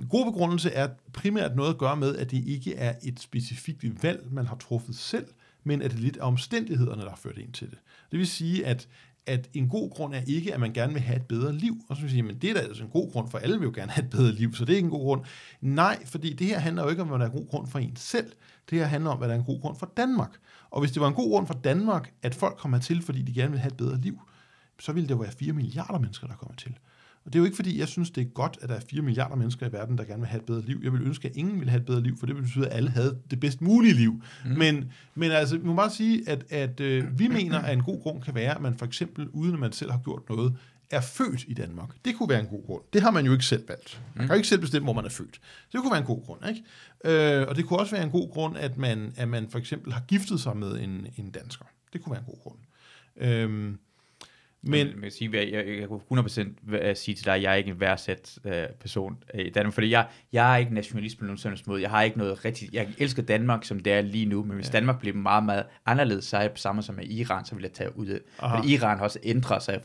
En 0.01 0.07
god 0.09 0.33
begrundelse 0.33 0.70
er 0.70 0.88
primært 1.12 1.57
noget 1.57 1.70
at 1.70 1.79
gøre 1.79 1.96
med, 1.96 2.16
at 2.16 2.31
det 2.31 2.44
ikke 2.44 2.75
er 2.75 2.94
et 3.03 3.20
specifikt 3.20 4.03
valg, 4.03 4.27
man 4.31 4.46
har 4.46 4.57
truffet 4.57 4.96
selv, 4.96 5.27
men 5.64 5.83
at 5.83 5.90
det 5.90 6.01
lidt 6.01 6.16
er 6.16 6.22
omstændighederne, 6.22 7.03
der 7.03 7.09
har 7.09 7.16
ført 7.16 7.38
ind 7.38 7.53
til 7.53 7.70
det. 7.70 7.79
Det 8.11 8.18
vil 8.18 8.27
sige, 8.27 8.66
at, 8.66 8.88
at 9.27 9.49
en 9.55 9.68
god 9.68 9.90
grund 9.90 10.14
er 10.14 10.20
ikke, 10.27 10.55
at 10.55 10.61
man 10.61 10.72
gerne 10.72 10.92
vil 10.92 11.03
have 11.03 11.16
et 11.16 11.27
bedre 11.27 11.53
liv. 11.53 11.77
Og 11.88 11.96
så 11.96 12.03
vil 12.03 12.11
sige, 12.11 12.22
men 12.22 12.37
det 12.37 12.51
er 12.51 12.55
da 12.55 12.61
altså 12.61 12.83
en 12.83 12.90
god 12.90 13.12
grund, 13.12 13.31
for 13.31 13.38
alle 13.38 13.59
vil 13.59 13.66
jo 13.66 13.72
gerne 13.75 13.92
have 13.92 14.05
et 14.05 14.11
bedre 14.11 14.33
liv, 14.33 14.55
så 14.55 14.64
det 14.64 14.72
er 14.72 14.77
ikke 14.77 14.87
en 14.87 14.90
god 14.90 15.05
grund. 15.05 15.25
Nej, 15.61 16.07
fordi 16.07 16.33
det 16.33 16.46
her 16.46 16.59
handler 16.59 16.83
jo 16.83 16.88
ikke 16.88 17.03
om, 17.03 17.09
hvad 17.09 17.18
der 17.18 17.25
er 17.25 17.31
en 17.31 17.38
god 17.38 17.49
grund 17.49 17.66
for 17.66 17.79
en 17.79 17.96
selv. 17.96 18.33
Det 18.70 18.79
her 18.79 18.87
handler 18.87 19.11
om, 19.11 19.18
hvad 19.18 19.29
der 19.29 19.35
er 19.35 19.38
en 19.38 19.44
god 19.44 19.61
grund 19.61 19.77
for 19.79 19.92
Danmark. 19.96 20.37
Og 20.70 20.81
hvis 20.81 20.92
det 20.92 21.03
var 21.03 21.09
en 21.09 21.14
god 21.14 21.31
grund 21.31 21.46
for 21.46 21.55
Danmark, 21.55 22.12
at 22.22 22.35
folk 22.35 22.57
kommer 22.57 22.79
til, 22.79 23.03
fordi 23.03 23.22
de 23.22 23.35
gerne 23.35 23.51
vil 23.51 23.61
have 23.61 23.70
et 23.70 23.77
bedre 23.77 24.01
liv, 24.01 24.20
så 24.80 24.92
ville 24.92 25.08
jo 25.10 25.16
være 25.16 25.32
4 25.32 25.52
milliarder 25.52 25.98
mennesker, 25.98 26.26
der 26.26 26.34
kommer 26.34 26.56
til. 26.56 26.78
Og 27.26 27.32
det 27.32 27.38
er 27.38 27.40
jo 27.40 27.44
ikke, 27.44 27.56
fordi 27.56 27.78
jeg 27.78 27.88
synes, 27.88 28.10
det 28.10 28.20
er 28.20 28.24
godt, 28.24 28.58
at 28.62 28.68
der 28.68 28.74
er 28.74 28.80
4 28.90 29.02
milliarder 29.02 29.36
mennesker 29.36 29.68
i 29.68 29.72
verden, 29.72 29.98
der 29.98 30.04
gerne 30.04 30.20
vil 30.20 30.28
have 30.28 30.38
et 30.38 30.46
bedre 30.46 30.62
liv. 30.62 30.80
Jeg 30.82 30.92
vil 30.92 31.02
ønske, 31.02 31.28
at 31.28 31.36
ingen 31.36 31.54
ville 31.54 31.70
have 31.70 31.80
et 31.80 31.86
bedre 31.86 32.02
liv, 32.02 32.18
for 32.18 32.26
det 32.26 32.36
betyder, 32.36 32.66
at 32.66 32.76
alle 32.76 32.90
havde 32.90 33.18
det 33.30 33.40
bedst 33.40 33.60
mulige 33.60 33.94
liv. 33.94 34.22
Mm. 34.44 34.50
Men, 34.50 34.92
men 35.14 35.30
altså, 35.30 35.56
vi 35.56 35.66
må 35.66 35.74
bare 35.74 35.90
sige, 35.90 36.28
at, 36.28 36.44
at 36.52 36.80
øh, 36.80 37.18
vi 37.18 37.28
mener, 37.28 37.58
at 37.58 37.72
en 37.72 37.82
god 37.82 38.02
grund 38.02 38.22
kan 38.22 38.34
være, 38.34 38.54
at 38.54 38.60
man 38.60 38.78
for 38.78 38.86
eksempel, 38.86 39.28
uden 39.28 39.54
at 39.54 39.60
man 39.60 39.72
selv 39.72 39.90
har 39.90 39.98
gjort 39.98 40.22
noget, 40.28 40.56
er 40.90 41.00
født 41.00 41.44
i 41.48 41.54
Danmark. 41.54 41.88
Det 42.04 42.16
kunne 42.16 42.28
være 42.28 42.40
en 42.40 42.46
god 42.46 42.66
grund. 42.66 42.82
Det 42.92 43.02
har 43.02 43.10
man 43.10 43.26
jo 43.26 43.32
ikke 43.32 43.44
selv 43.44 43.68
valgt. 43.68 44.00
Man 44.14 44.26
kan 44.26 44.34
jo 44.34 44.36
ikke 44.36 44.48
selv 44.48 44.60
bestemme, 44.60 44.86
hvor 44.86 44.92
man 44.92 45.04
er 45.04 45.08
født. 45.08 45.34
Så 45.34 45.68
det 45.72 45.80
kunne 45.80 45.90
være 45.90 46.00
en 46.00 46.06
god 46.06 46.24
grund. 46.24 46.40
Ikke? 46.48 46.62
Øh, 47.40 47.48
og 47.48 47.56
det 47.56 47.66
kunne 47.66 47.78
også 47.78 47.94
være 47.94 48.04
en 48.04 48.10
god 48.10 48.30
grund, 48.30 48.56
at 48.56 48.76
man, 48.76 49.12
at 49.16 49.28
man 49.28 49.50
for 49.50 49.58
eksempel 49.58 49.92
har 49.92 50.00
giftet 50.00 50.40
sig 50.40 50.56
med 50.56 50.80
en, 50.80 51.06
en 51.16 51.30
dansker. 51.30 51.64
Det 51.92 52.02
kunne 52.02 52.10
være 52.10 52.20
en 52.20 52.26
god 52.26 52.42
grund. 52.42 52.58
Øhm, 53.16 53.78
men, 54.70 54.87
Men 54.94 55.05
jeg, 55.05 55.12
sige, 55.12 55.31
jeg, 55.33 55.52
jeg, 55.52 55.81
jeg 55.81 55.88
kunne 55.88 56.20
100% 56.20 56.42
v- 56.62 56.94
sige 56.94 57.14
til 57.14 57.24
dig, 57.24 57.35
at 57.35 57.42
jeg 57.42 57.52
er 57.52 57.57
ikke 57.57 57.70
en 57.70 57.81
værdsat 57.81 58.38
øh, 58.44 58.52
person 58.81 59.16
øh, 59.35 59.44
i 59.46 59.50
Danmark, 59.50 59.74
fordi 59.74 59.90
jeg, 59.90 60.07
jeg 60.33 60.52
er 60.52 60.57
ikke 60.57 60.74
nationalist 60.74 61.18
på 61.18 61.24
nogen 61.24 61.38
sådan 61.38 61.59
måde. 61.66 61.83
Jeg 61.83 61.90
har 61.90 62.02
ikke 62.02 62.18
noget 62.18 62.44
rigtigt. 62.44 62.72
Jeg 62.74 62.88
elsker 62.98 63.22
Danmark, 63.22 63.64
som 63.64 63.81
det 63.81 63.92
er 63.92 64.00
lige 64.00 64.26
nu, 64.26 64.42
men 64.44 64.55
hvis 64.57 64.66
ja. 64.66 64.72
Danmark 64.72 65.00
bliver 65.00 65.16
meget, 65.16 65.44
meget 65.44 65.64
anderledes, 65.87 66.24
så 66.24 66.37
er 66.37 66.40
jeg 66.40 66.50
på 66.50 66.57
samme 66.57 66.83
som 66.83 66.94
med 66.94 67.05
Iran, 67.05 67.44
så 67.44 67.55
vil 67.55 67.62
jeg 67.62 67.72
tage 67.72 67.98
ud 67.98 68.07
af. 68.07 68.18
Aha. 68.38 68.57
Fordi 68.57 68.74
Iran 68.74 68.96
har 68.98 69.05
også 69.05 69.18
ændret 69.22 69.62
sig. 69.62 69.81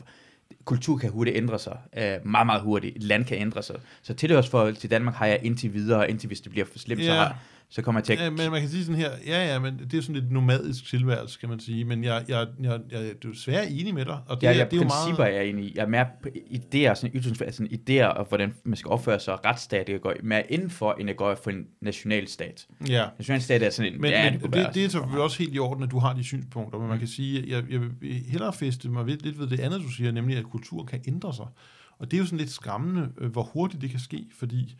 Kultur 0.64 0.98
kan 0.98 1.10
hurtigt 1.10 1.36
ændre 1.36 1.58
sig. 1.58 1.78
Øh, 1.96 2.02
meget, 2.26 2.46
meget 2.46 2.62
hurtigt. 2.62 2.96
Et 2.96 3.02
land 3.02 3.24
kan 3.24 3.38
ændre 3.38 3.62
sig. 3.62 3.76
Så 4.02 4.14
tilhørsforhold 4.14 4.74
til 4.76 4.90
Danmark 4.90 5.14
har 5.14 5.26
jeg 5.26 5.38
indtil 5.42 5.74
videre, 5.74 6.10
indtil 6.10 6.26
hvis 6.26 6.40
det 6.40 6.50
bliver 6.52 6.64
for 6.66 6.78
slemt, 6.78 7.00
så, 7.04 7.10
Ja. 7.12 7.14
har, 7.16 7.38
så 7.74 7.82
kommer 7.82 8.00
jeg 8.00 8.04
til 8.04 8.12
at... 8.12 8.18
Ja, 8.18 8.30
men 8.30 8.50
man 8.50 8.60
kan 8.60 8.70
sige 8.70 8.84
sådan 8.84 9.00
her, 9.00 9.10
ja, 9.26 9.52
ja, 9.52 9.58
men 9.58 9.78
det 9.78 9.94
er 9.94 10.02
sådan 10.02 10.14
lidt 10.14 10.32
nomadisk 10.32 10.84
tilværelse, 10.86 11.40
kan 11.40 11.48
man 11.48 11.60
sige, 11.60 11.84
men 11.84 12.04
jeg, 12.04 12.24
jeg, 12.28 12.46
jeg, 12.60 12.70
jeg, 12.70 12.80
jeg 12.90 13.08
er 13.08 13.12
desværre 13.22 13.70
enig 13.70 13.94
med 13.94 14.04
dig, 14.04 14.18
og 14.26 14.40
det, 14.40 14.46
Ja, 14.46 14.52
er, 14.52 14.56
ja, 14.56 14.64
det 14.64 14.72
er 14.72 14.76
jo 14.76 14.82
principper 14.82 15.18
meget... 15.18 15.34
er 15.34 15.40
jeg 15.40 15.46
enig 15.46 15.64
i. 15.64 15.72
Jeg 15.74 15.82
er 15.82 15.86
mere 15.86 16.06
på 16.22 16.28
idéer, 16.34 16.94
sådan 16.94 17.10
ytringsfrihed, 17.14 17.52
sådan 17.52 17.72
idéer, 17.72 18.06
og 18.06 18.24
hvordan 18.28 18.54
man 18.64 18.76
skal 18.76 18.88
opføre 18.88 19.20
sig, 19.20 19.34
og 19.34 19.44
retsstat, 19.44 19.88
jeg 19.88 20.00
går 20.00 20.14
mere 20.22 20.52
indenfor, 20.52 20.96
end 21.00 21.08
jeg 21.08 21.16
går 21.16 21.34
for 21.34 21.50
en 21.50 21.66
nationalstat. 21.80 22.66
Ja, 22.88 23.06
Nationalstat 23.18 23.62
er 23.62 23.70
sådan 23.70 23.92
en, 23.92 24.00
men, 24.00 24.10
ja, 24.10 24.30
men 24.30 24.40
kunne 24.40 24.52
det, 24.52 24.58
være 24.58 24.72
det 24.72 24.84
er 24.84 24.88
selvfølgelig 24.88 25.22
også 25.22 25.38
helt 25.38 25.54
i 25.54 25.58
orden, 25.58 25.82
at 25.82 25.90
du 25.90 25.98
har 25.98 26.12
de 26.12 26.24
synspunkter, 26.24 26.78
men 26.78 26.88
man 26.88 26.98
kan 26.98 27.08
sige, 27.08 27.38
at 27.38 27.48
jeg, 27.48 27.64
jeg 27.70 27.80
vil 27.80 27.90
hellere 28.28 28.52
feste 28.52 28.88
mig 28.88 29.06
ved, 29.06 29.16
lidt 29.16 29.38
ved 29.38 29.46
det 29.46 29.60
andet, 29.60 29.80
du 29.80 29.88
siger, 29.88 30.12
nemlig 30.12 30.36
at 30.36 30.44
kultur 30.44 30.84
kan 30.84 31.00
ændre 31.08 31.34
sig. 31.34 31.46
Og 31.98 32.10
det 32.10 32.16
er 32.16 32.18
jo 32.18 32.24
sådan 32.24 32.38
lidt 32.38 32.50
skræmmende, 32.50 33.08
øh, 33.18 33.30
hvor 33.30 33.42
hurtigt 33.42 33.82
det 33.82 33.90
kan 33.90 34.00
ske, 34.00 34.26
fordi 34.38 34.76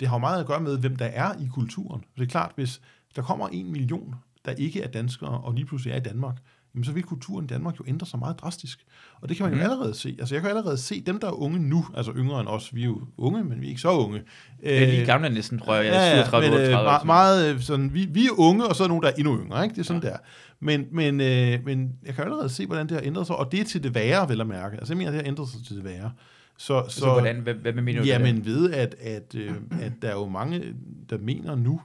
det 0.00 0.08
har 0.08 0.16
jo 0.16 0.20
meget 0.20 0.40
at 0.40 0.46
gøre 0.46 0.60
med, 0.60 0.78
hvem 0.78 0.96
der 0.96 1.04
er 1.06 1.32
i 1.40 1.46
kulturen. 1.54 2.04
Det 2.16 2.22
er 2.22 2.26
klart, 2.26 2.52
hvis 2.54 2.80
der 3.16 3.22
kommer 3.22 3.48
en 3.48 3.72
million, 3.72 4.14
der 4.44 4.52
ikke 4.52 4.82
er 4.82 4.88
danskere, 4.88 5.40
og 5.40 5.52
lige 5.54 5.64
pludselig 5.66 5.92
er 5.92 5.96
i 5.96 6.00
Danmark, 6.00 6.36
jamen 6.74 6.84
så 6.84 6.92
vil 6.92 7.02
kulturen 7.02 7.44
i 7.44 7.48
Danmark 7.48 7.78
jo 7.80 7.84
ændre 7.86 8.06
sig 8.06 8.18
meget 8.18 8.38
drastisk. 8.38 8.84
Og 9.20 9.28
det 9.28 9.36
kan 9.36 9.44
man 9.44 9.52
jo 9.52 9.56
Mhm. 9.56 9.64
allerede 9.70 9.94
se. 9.94 10.16
Altså 10.18 10.34
jeg 10.34 10.42
kan 10.42 10.50
allerede 10.50 10.76
se, 10.76 11.00
dem 11.00 11.20
der 11.20 11.26
er 11.26 11.32
unge 11.32 11.58
nu, 11.58 11.86
altså 11.96 12.12
yngre 12.16 12.40
end 12.40 12.48
os, 12.48 12.74
vi 12.74 12.80
er 12.82 12.86
jo 12.86 13.00
unge, 13.18 13.44
men 13.44 13.60
vi 13.60 13.66
er 13.66 13.68
ikke 13.68 13.80
så 13.80 13.90
unge. 13.90 14.22
Det 14.60 14.82
er 14.82 14.86
lige 14.86 15.00
Øh, 15.00 15.06
gamle 15.06 15.30
næsten, 15.30 15.58
tror 15.58 15.74
jeg. 15.74 15.84
Jeg 15.84 15.92
Ja, 15.92 15.98
er 15.98 16.16
ja, 16.16 16.22
37, 16.24 16.50
men, 16.50 16.58
øh, 16.58 16.64
38 16.64 16.84
meget, 16.84 17.06
meget 17.06 17.54
øh, 17.54 17.60
sådan, 17.60 17.94
vi, 17.94 18.04
vi 18.04 18.26
er 18.26 18.30
unge, 18.40 18.66
og 18.66 18.76
så 18.76 18.84
er 18.84 18.88
nogen, 18.88 19.02
der 19.02 19.08
er 19.08 19.14
endnu 19.18 19.38
yngre, 19.40 19.64
ikke? 19.64 19.74
Det 19.74 19.80
er 19.80 19.84
sådan 19.84 20.02
ja. 20.02 20.08
der. 20.08 20.16
Men, 20.60 20.84
men, 20.92 21.20
øh, 21.20 21.64
men 21.64 21.92
jeg 22.06 22.14
kan 22.14 22.24
allerede 22.24 22.48
se, 22.48 22.66
hvordan 22.66 22.88
det 22.88 22.96
har 22.96 23.02
ændret 23.04 23.26
sig, 23.26 23.36
og 23.36 23.52
det 23.52 23.60
er 23.60 23.64
til 23.64 23.82
det 23.82 23.94
værre, 23.94 24.28
vel 24.28 24.40
at 24.40 24.46
mærke. 24.46 24.76
Altså 24.76 24.92
jeg 24.92 24.98
mener, 24.98 25.10
det 25.10 25.20
har 25.20 25.26
ændret 25.28 25.48
sig 25.48 25.64
til 25.66 25.76
det 25.76 25.84
værre. 25.84 26.12
Så, 26.58 26.84
så, 26.88 27.00
Så, 27.00 27.12
hvordan, 27.12 27.40
hvad, 27.40 27.54
hvad 27.54 27.72
mener 27.72 28.00
du? 28.00 28.06
ja, 28.06 28.18
med 28.18 28.26
det? 28.26 28.34
men 28.34 28.44
ved, 28.44 28.70
at, 28.72 28.94
at, 29.00 29.34
øh, 29.34 29.54
at 29.80 29.92
der 30.02 30.08
er 30.08 30.14
jo 30.14 30.28
mange, 30.28 30.74
der 31.10 31.18
mener 31.18 31.54
nu, 31.54 31.80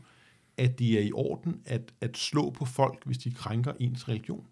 at 0.57 0.79
det 0.79 0.97
er 0.99 1.01
i 1.01 1.12
orden 1.13 1.55
at, 1.65 1.93
at 2.01 2.17
slå 2.17 2.49
på 2.49 2.65
folk, 2.65 3.01
hvis 3.05 3.17
de 3.17 3.31
krænker 3.31 3.71
ens 3.79 4.10
religion. 4.10 4.43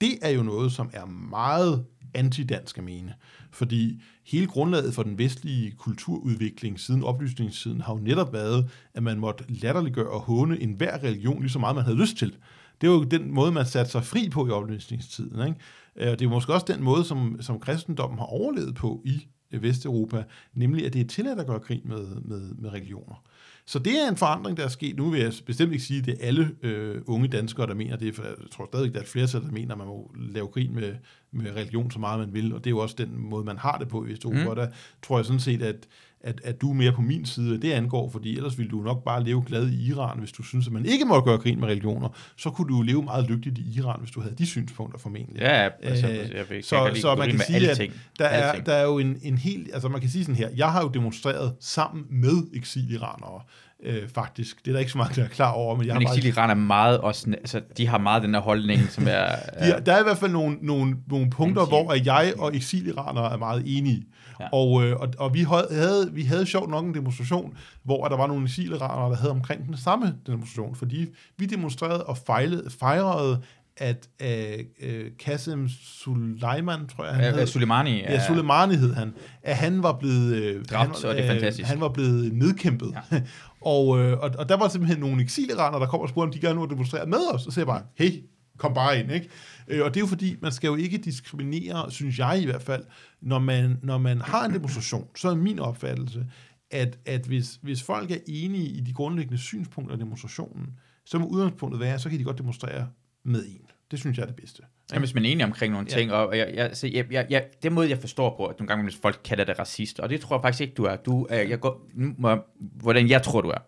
Det 0.00 0.18
er 0.22 0.30
jo 0.30 0.42
noget, 0.42 0.72
som 0.72 0.90
er 0.92 1.04
meget 1.06 1.84
antidansk 2.14 2.78
at 2.78 2.84
mene. 2.84 3.14
Fordi 3.50 4.02
hele 4.26 4.46
grundlaget 4.46 4.94
for 4.94 5.02
den 5.02 5.18
vestlige 5.18 5.70
kulturudvikling 5.70 6.80
siden 6.80 7.04
oplysningstiden 7.04 7.80
har 7.80 7.94
jo 7.94 8.00
netop 8.00 8.32
været, 8.32 8.70
at 8.94 9.02
man 9.02 9.18
måtte 9.18 9.44
latterliggøre 9.48 10.08
og 10.10 10.20
håne 10.20 10.60
enhver 10.60 11.02
religion 11.04 11.40
lige 11.40 11.50
så 11.50 11.58
meget, 11.58 11.76
man 11.76 11.84
havde 11.84 11.98
lyst 11.98 12.16
til. 12.16 12.36
Det 12.80 12.88
var 12.88 12.94
jo 12.94 13.04
den 13.04 13.30
måde, 13.30 13.52
man 13.52 13.66
satte 13.66 13.90
sig 13.90 14.04
fri 14.04 14.28
på 14.28 14.46
i 14.46 14.50
oplysningstiden. 14.50 15.48
Ikke? 15.48 15.60
Øh, 15.96 16.12
Og 16.12 16.18
det 16.18 16.24
er 16.24 16.28
måske 16.28 16.54
også 16.54 16.66
den 16.68 16.82
måde, 16.82 17.04
som, 17.04 17.36
som 17.40 17.60
kristendommen 17.60 18.18
har 18.18 18.26
overlevet 18.26 18.74
på 18.74 19.02
i 19.04 19.26
Øh, 19.52 19.62
Vesteuropa, 19.62 20.24
nemlig 20.54 20.86
at 20.86 20.92
det 20.92 21.00
er 21.00 21.04
tilladt 21.06 21.40
at 21.40 21.46
gøre 21.46 21.60
krig 21.60 21.82
med, 21.84 22.06
med, 22.24 22.40
med 22.58 22.72
religioner. 22.72 23.24
Så 23.66 23.78
det 23.78 24.04
er 24.04 24.08
en 24.08 24.16
forandring, 24.16 24.56
der 24.56 24.64
er 24.64 24.68
sket. 24.68 24.96
Nu 24.96 25.10
vil 25.10 25.20
jeg 25.20 25.32
bestemt 25.46 25.72
ikke 25.72 25.84
sige, 25.84 26.00
at 26.00 26.06
det 26.06 26.16
er 26.20 26.26
alle 26.26 26.50
øh, 26.62 27.02
unge 27.06 27.28
danskere, 27.28 27.66
der 27.66 27.74
mener 27.74 27.96
det, 27.96 28.14
for 28.14 28.22
jeg 28.22 28.34
tror 28.52 28.66
stadig, 28.66 28.92
der 28.92 28.98
er 28.98 29.02
et 29.02 29.08
flertal, 29.08 29.42
der 29.42 29.50
mener, 29.50 29.72
at 29.72 29.78
man 29.78 29.86
må 29.86 30.14
lave 30.16 30.48
krig 30.48 30.72
med, 30.72 30.94
med 31.32 31.56
religion 31.56 31.90
så 31.90 31.98
meget, 31.98 32.18
man 32.20 32.34
vil, 32.34 32.54
og 32.54 32.58
det 32.64 32.66
er 32.66 32.70
jo 32.70 32.78
også 32.78 32.94
den 32.98 33.10
måde, 33.18 33.44
man 33.44 33.58
har 33.58 33.78
det 33.78 33.88
på 33.88 34.04
i 34.04 34.08
Vesteuropa. 34.08 34.42
Mm. 34.42 34.48
Og 34.48 34.56
der 34.56 34.66
tror 35.02 35.18
jeg 35.18 35.24
sådan 35.24 35.40
set, 35.40 35.62
at, 35.62 35.76
at, 36.20 36.40
at 36.44 36.60
du 36.60 36.70
er 36.70 36.74
mere 36.74 36.92
på 36.92 37.00
min 37.02 37.26
side, 37.26 37.60
det 37.62 37.72
angår, 37.72 38.10
fordi 38.10 38.36
ellers 38.36 38.58
ville 38.58 38.70
du 38.70 38.82
nok 38.82 39.04
bare 39.04 39.24
leve 39.24 39.44
glad 39.46 39.68
i 39.68 39.86
Iran, 39.88 40.18
hvis 40.18 40.32
du 40.32 40.42
synes, 40.42 40.66
at 40.66 40.72
man 40.72 40.86
ikke 40.86 41.04
må 41.04 41.20
gøre 41.20 41.38
grin 41.38 41.60
med 41.60 41.68
religioner. 41.68 42.08
Så 42.36 42.50
kunne 42.50 42.76
du 42.76 42.82
leve 42.82 43.02
meget 43.02 43.28
lykkeligt 43.30 43.58
i 43.58 43.78
Iran, 43.78 44.00
hvis 44.00 44.10
du 44.10 44.20
havde 44.20 44.34
de 44.38 44.46
synspunkter 44.46 44.98
formentlig. 44.98 45.40
Ja, 45.40 45.68
altså, 45.82 46.06
jeg, 46.06 46.44
vil, 46.50 46.64
så- 46.64 46.86
jeg 46.86 46.96
så 46.96 47.14
man 47.14 47.30
kan 47.30 47.40
sige, 47.46 47.70
at. 47.70 47.78
Der 48.18 48.24
er, 48.24 48.60
der 48.60 48.72
er 48.72 48.84
jo 48.84 48.98
en, 48.98 49.18
en 49.22 49.38
helt, 49.38 49.70
altså 49.72 49.88
man 49.88 50.00
kan 50.00 50.10
sige 50.10 50.24
sådan 50.24 50.36
her, 50.36 50.48
jeg 50.56 50.72
har 50.72 50.82
jo 50.82 50.88
demonstreret 50.88 51.54
sammen 51.60 52.04
med 52.10 52.46
eksiliranere, 52.54 53.42
øh, 53.82 54.08
faktisk. 54.08 54.64
Det 54.64 54.68
er 54.68 54.72
der 54.72 54.80
ikke 54.80 54.92
så 54.92 54.98
meget, 54.98 55.16
der 55.16 55.24
er 55.24 55.28
klar 55.28 55.52
over, 55.52 55.76
men 55.76 55.86
jeg 55.86 55.94
Men 55.94 56.06
har 56.06 56.14
eksiliraner 56.14 56.54
er 56.54 56.58
meget 56.58 57.00
også, 57.00 57.30
altså, 57.30 57.60
de 57.76 57.86
har 57.86 57.98
meget 57.98 58.22
den 58.22 58.34
her 58.34 58.40
holdning, 58.40 58.80
som 58.90 59.04
er... 59.08 59.26
Ja, 59.66 59.78
der 59.86 59.92
er 59.92 60.00
i 60.00 60.02
hvert 60.02 60.18
fald 60.18 60.32
nogle, 60.32 60.58
nogle, 60.62 60.96
nogle 61.06 61.30
punkter, 61.30 61.62
Anti- 61.62 61.68
hvor 61.68 61.92
at 61.92 62.06
jeg 62.06 62.32
og 62.38 62.56
eksiliranere 62.56 63.32
er 63.32 63.36
meget 63.36 63.62
enige. 63.66 64.06
Ja. 64.40 64.48
Og, 64.52 64.84
øh, 64.84 64.96
og, 64.96 65.08
og 65.18 65.34
vi 65.34 65.46
havde, 65.70 66.10
vi 66.12 66.22
havde 66.22 66.46
sjovt 66.46 66.70
nok 66.70 66.84
en 66.84 66.94
demonstration, 66.94 67.56
hvor 67.84 68.08
der 68.08 68.16
var 68.16 68.26
nogle 68.26 68.44
eksiliranere, 68.44 69.10
der 69.10 69.16
havde 69.16 69.30
omkring 69.30 69.66
den 69.66 69.76
samme 69.76 70.14
demonstration, 70.26 70.76
fordi 70.76 71.06
vi 71.36 71.46
demonstrerede 71.46 72.04
og 72.04 72.16
fejlede, 72.16 72.70
fejrede, 72.70 73.42
at 73.78 74.08
øh, 74.22 74.64
øh, 74.80 75.10
Qasem 75.18 75.68
Suleiman, 75.68 76.86
tror 76.86 77.04
jeg, 77.04 77.14
han 77.14 77.34
hed, 77.34 77.46
Soleimani 77.46 78.00
Ja, 78.00 78.12
ja 78.12 78.26
Soleimani 78.26 78.74
hed 78.74 78.94
han. 78.94 79.14
At 79.42 79.56
han 79.56 79.82
var 79.82 79.92
blevet... 79.92 80.34
Øh, 80.34 80.64
Dræbt, 80.64 81.02
han, 81.02 81.10
og 81.10 81.14
det 81.14 81.24
er 81.24 81.32
fantastisk. 81.32 81.68
Han 81.68 81.80
var 81.80 81.88
blevet 81.88 82.32
nedkæmpet. 82.32 82.94
Ja. 83.12 83.20
og, 83.74 83.98
øh, 83.98 84.18
og, 84.18 84.30
og 84.38 84.48
der 84.48 84.56
var 84.56 84.68
simpelthen 84.68 85.00
nogle 85.00 85.22
eksiliranere, 85.22 85.80
der 85.80 85.86
kom 85.86 86.00
og 86.00 86.08
spurgte, 86.08 86.26
om 86.28 86.32
de 86.32 86.40
gerne 86.40 86.60
ville 86.60 86.70
demonstrere 86.70 87.06
med 87.06 87.34
os. 87.34 87.46
Og 87.46 87.52
så 87.52 87.60
jeg 87.60 87.66
bare, 87.66 87.82
hey, 87.94 88.22
kom 88.58 88.74
bare 88.74 89.00
ind, 89.00 89.12
ikke? 89.12 89.28
Øh, 89.68 89.84
og 89.84 89.94
det 89.94 90.00
er 90.00 90.04
jo 90.04 90.06
fordi, 90.06 90.36
man 90.42 90.52
skal 90.52 90.68
jo 90.68 90.76
ikke 90.76 90.98
diskriminere, 90.98 91.90
synes 91.90 92.18
jeg 92.18 92.40
i 92.42 92.44
hvert 92.44 92.62
fald, 92.62 92.84
når 93.20 93.38
man, 93.38 93.78
når 93.82 93.98
man 93.98 94.20
har 94.20 94.44
en 94.44 94.54
demonstration, 94.54 95.06
så 95.16 95.28
er 95.28 95.34
min 95.34 95.58
opfattelse, 95.58 96.26
at, 96.70 96.98
at 97.06 97.26
hvis, 97.26 97.58
hvis 97.62 97.82
folk 97.82 98.10
er 98.10 98.18
enige 98.26 98.68
i 98.68 98.80
de 98.80 98.92
grundlæggende 98.92 99.38
synspunkter 99.38 99.92
af 99.92 99.98
demonstrationen, 99.98 100.66
så 101.04 101.18
må 101.18 101.26
udgangspunktet 101.26 101.80
være, 101.80 101.98
så 101.98 102.10
kan 102.10 102.18
de 102.18 102.24
godt 102.24 102.38
demonstrere 102.38 102.88
med 103.24 103.44
en. 103.46 103.67
Det 103.90 103.98
synes 103.98 104.16
jeg 104.18 104.22
er 104.22 104.26
det 104.26 104.36
bedste. 104.36 104.62
Ja, 104.92 104.98
hvis 104.98 105.14
man 105.14 105.24
er 105.24 105.28
enig 105.30 105.44
omkring 105.44 105.72
nogle 105.72 105.86
Ja. 105.90 105.96
ting, 105.96 106.12
og 106.12 106.38
jeg, 106.38 106.50
jeg, 106.54 106.70
så 106.72 106.86
jeg, 106.86 107.04
jeg, 107.12 107.26
jeg, 107.30 107.44
det 107.62 107.72
måde, 107.72 107.90
jeg 107.90 107.98
forstår 107.98 108.34
på, 108.36 108.46
at 108.46 108.58
nogle 108.58 108.68
gange, 108.68 108.84
hvis 108.84 108.98
folk 109.02 109.20
kalder 109.24 109.44
det 109.44 109.58
racist, 109.58 110.00
og 110.00 110.08
det 110.10 110.20
tror 110.20 110.36
jeg 110.36 110.42
faktisk 110.42 110.60
ikke, 110.60 110.74
du 110.74 110.84
er. 110.84 110.96
Du, 110.96 111.26
er 111.30 111.40
jeg 111.42 111.60
går, 111.60 111.86
nu 111.94 112.14
må, 112.18 112.28
jeg- 112.28 112.38
hvordan 112.58 113.08
jeg 113.08 113.22
tror, 113.22 113.40
du 113.40 113.48
er. 113.48 113.58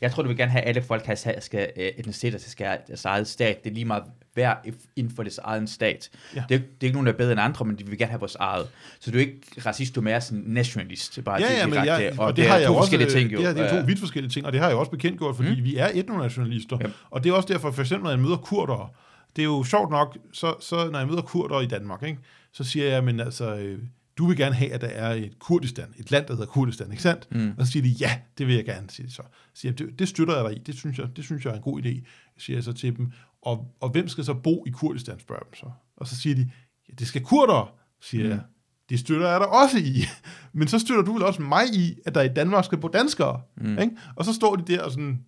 Jeg 0.00 0.12
tror, 0.12 0.22
du 0.22 0.28
vil 0.28 0.36
gerne 0.36 0.50
have, 0.50 0.62
at 0.62 0.68
alle 0.68 0.82
folk 0.82 1.06
har, 1.06 1.40
skal, 1.40 1.70
øh, 1.76 1.84
etnicitet, 1.96 2.40
skal 2.42 2.66
have 2.66 2.78
deres 2.88 3.04
eget 3.04 3.28
stat. 3.28 3.64
Det 3.64 3.70
er 3.70 3.74
lige 3.74 3.84
meget 3.84 4.02
værd 4.36 4.66
inden 4.96 5.16
for 5.16 5.22
deres 5.22 5.38
egen 5.38 5.66
stat. 5.66 6.10
Ja. 6.36 6.42
Det, 6.48 6.54
er, 6.54 6.58
det 6.58 6.66
er 6.80 6.84
ikke 6.84 6.92
nogen, 6.92 7.06
der 7.06 7.12
er 7.12 7.16
bedre 7.16 7.32
end 7.32 7.40
andre, 7.40 7.64
men 7.64 7.76
de 7.78 7.86
vil 7.86 7.98
gerne 7.98 8.10
have 8.10 8.20
vores 8.20 8.34
eget. 8.34 8.68
Så 9.00 9.10
du 9.10 9.16
er 9.16 9.20
ikke 9.20 9.40
racist, 9.66 9.94
du 9.94 10.00
er 10.00 10.04
mere 10.04 10.20
sådan 10.20 10.44
nationalist. 10.46 11.24
Bare 11.24 11.40
Ja, 11.40 11.52
ja, 11.52 11.66
men 11.66 11.72
direkte, 11.72 11.92
jeg, 12.04 12.18
og, 12.20 12.26
og 12.26 12.36
det, 12.36 12.46
har 12.46 12.56
jeg 12.56 12.66
to 12.66 12.74
også, 12.74 12.80
forskellige 12.90 13.10
ting, 13.20 13.32
jo. 13.32 13.38
Det, 13.38 13.46
her, 13.46 13.54
det 13.54 13.64
er 13.64 13.70
to 13.70 13.76
Øh, 13.76 13.86
vidt 13.88 13.98
forskellige 13.98 14.30
ting, 14.30 14.46
og 14.46 14.52
det 14.52 14.60
har 14.60 14.68
jeg 14.68 14.76
også 14.76 14.90
bekendtgjort, 14.90 15.36
fordi 15.36 15.58
mm. 15.58 15.64
vi 15.64 15.76
er 15.76 15.88
etnonationalister. 15.94 16.78
Yep. 16.82 16.90
Og 17.10 17.24
det 17.24 17.30
er 17.30 17.34
også 17.34 17.48
derfor, 17.52 17.70
for 17.70 17.80
eksempel, 17.82 18.02
når 18.04 18.10
jeg 18.10 18.18
møder 18.20 18.36
kurdere, 18.36 18.88
det 19.36 19.42
er 19.42 19.46
jo 19.46 19.64
sjovt 19.64 19.90
nok, 19.90 20.18
så, 20.32 20.54
så 20.60 20.90
når 20.90 20.98
jeg 20.98 21.08
møder 21.08 21.22
kurdere 21.22 21.64
i 21.64 21.66
Danmark, 21.66 22.02
ikke, 22.02 22.20
så 22.52 22.64
siger 22.64 22.86
jeg, 22.86 23.04
men 23.04 23.20
altså, 23.20 23.56
øh, 23.56 23.82
du 24.18 24.26
vil 24.26 24.36
gerne 24.36 24.54
have, 24.54 24.72
at 24.72 24.80
der 24.80 24.86
er 24.86 25.14
et 25.14 25.38
Kurdistan, 25.38 25.94
et 25.96 26.10
land, 26.10 26.26
der 26.26 26.32
hedder 26.32 26.46
Kurdistan, 26.46 26.90
ikke 26.90 27.02
sandt? 27.02 27.28
Mm. 27.30 27.54
Og 27.58 27.66
så 27.66 27.72
siger 27.72 27.82
de, 27.82 27.88
ja, 27.88 28.20
det 28.38 28.46
vil 28.46 28.54
jeg 28.54 28.64
gerne, 28.64 28.90
siger 28.90 29.06
de 29.06 29.12
så. 29.12 29.22
Så 29.54 29.60
siger 29.60 29.72
jeg, 29.72 29.78
det, 29.78 29.98
det 29.98 30.08
støtter 30.08 30.36
jeg 30.36 30.44
dig 30.44 30.56
i, 30.56 30.58
det 30.58 30.74
synes 30.74 30.98
jeg, 30.98 31.08
det 31.16 31.24
synes 31.24 31.44
jeg 31.44 31.50
er 31.50 31.56
en 31.56 31.62
god 31.62 31.82
idé, 31.82 32.04
siger 32.38 32.56
jeg 32.56 32.64
så 32.64 32.72
til 32.72 32.96
dem. 32.96 33.12
Og, 33.42 33.74
og 33.80 33.88
hvem 33.90 34.08
skal 34.08 34.24
så 34.24 34.34
bo 34.34 34.64
i 34.66 34.70
Kurdistan, 34.70 35.20
spørger 35.20 35.42
dem 35.42 35.54
så. 35.54 35.66
Og 35.96 36.06
så 36.06 36.16
siger 36.16 36.34
de, 36.36 36.50
ja, 36.88 36.94
det 36.98 37.06
skal 37.06 37.22
kurdere, 37.24 37.68
siger 38.00 38.24
Mm. 38.24 38.30
jeg. 38.30 38.40
Det 38.88 38.98
støtter 39.00 39.28
jeg 39.30 39.40
dig 39.40 39.48
også 39.48 39.78
i. 39.78 40.02
Men 40.58 40.68
så 40.68 40.78
støtter 40.78 41.02
du 41.04 41.12
vel 41.12 41.22
også 41.22 41.42
mig 41.42 41.64
i, 41.74 41.98
at 42.06 42.14
der 42.14 42.22
i 42.22 42.28
Danmark 42.28 42.64
skal 42.64 42.78
bo 42.78 42.88
danskere. 42.88 43.40
Mm. 43.56 43.78
Ikke? 43.78 43.96
Og 44.16 44.24
så 44.24 44.32
står 44.32 44.56
de 44.56 44.72
der 44.72 44.82
og 44.82 44.90
sådan, 44.90 45.24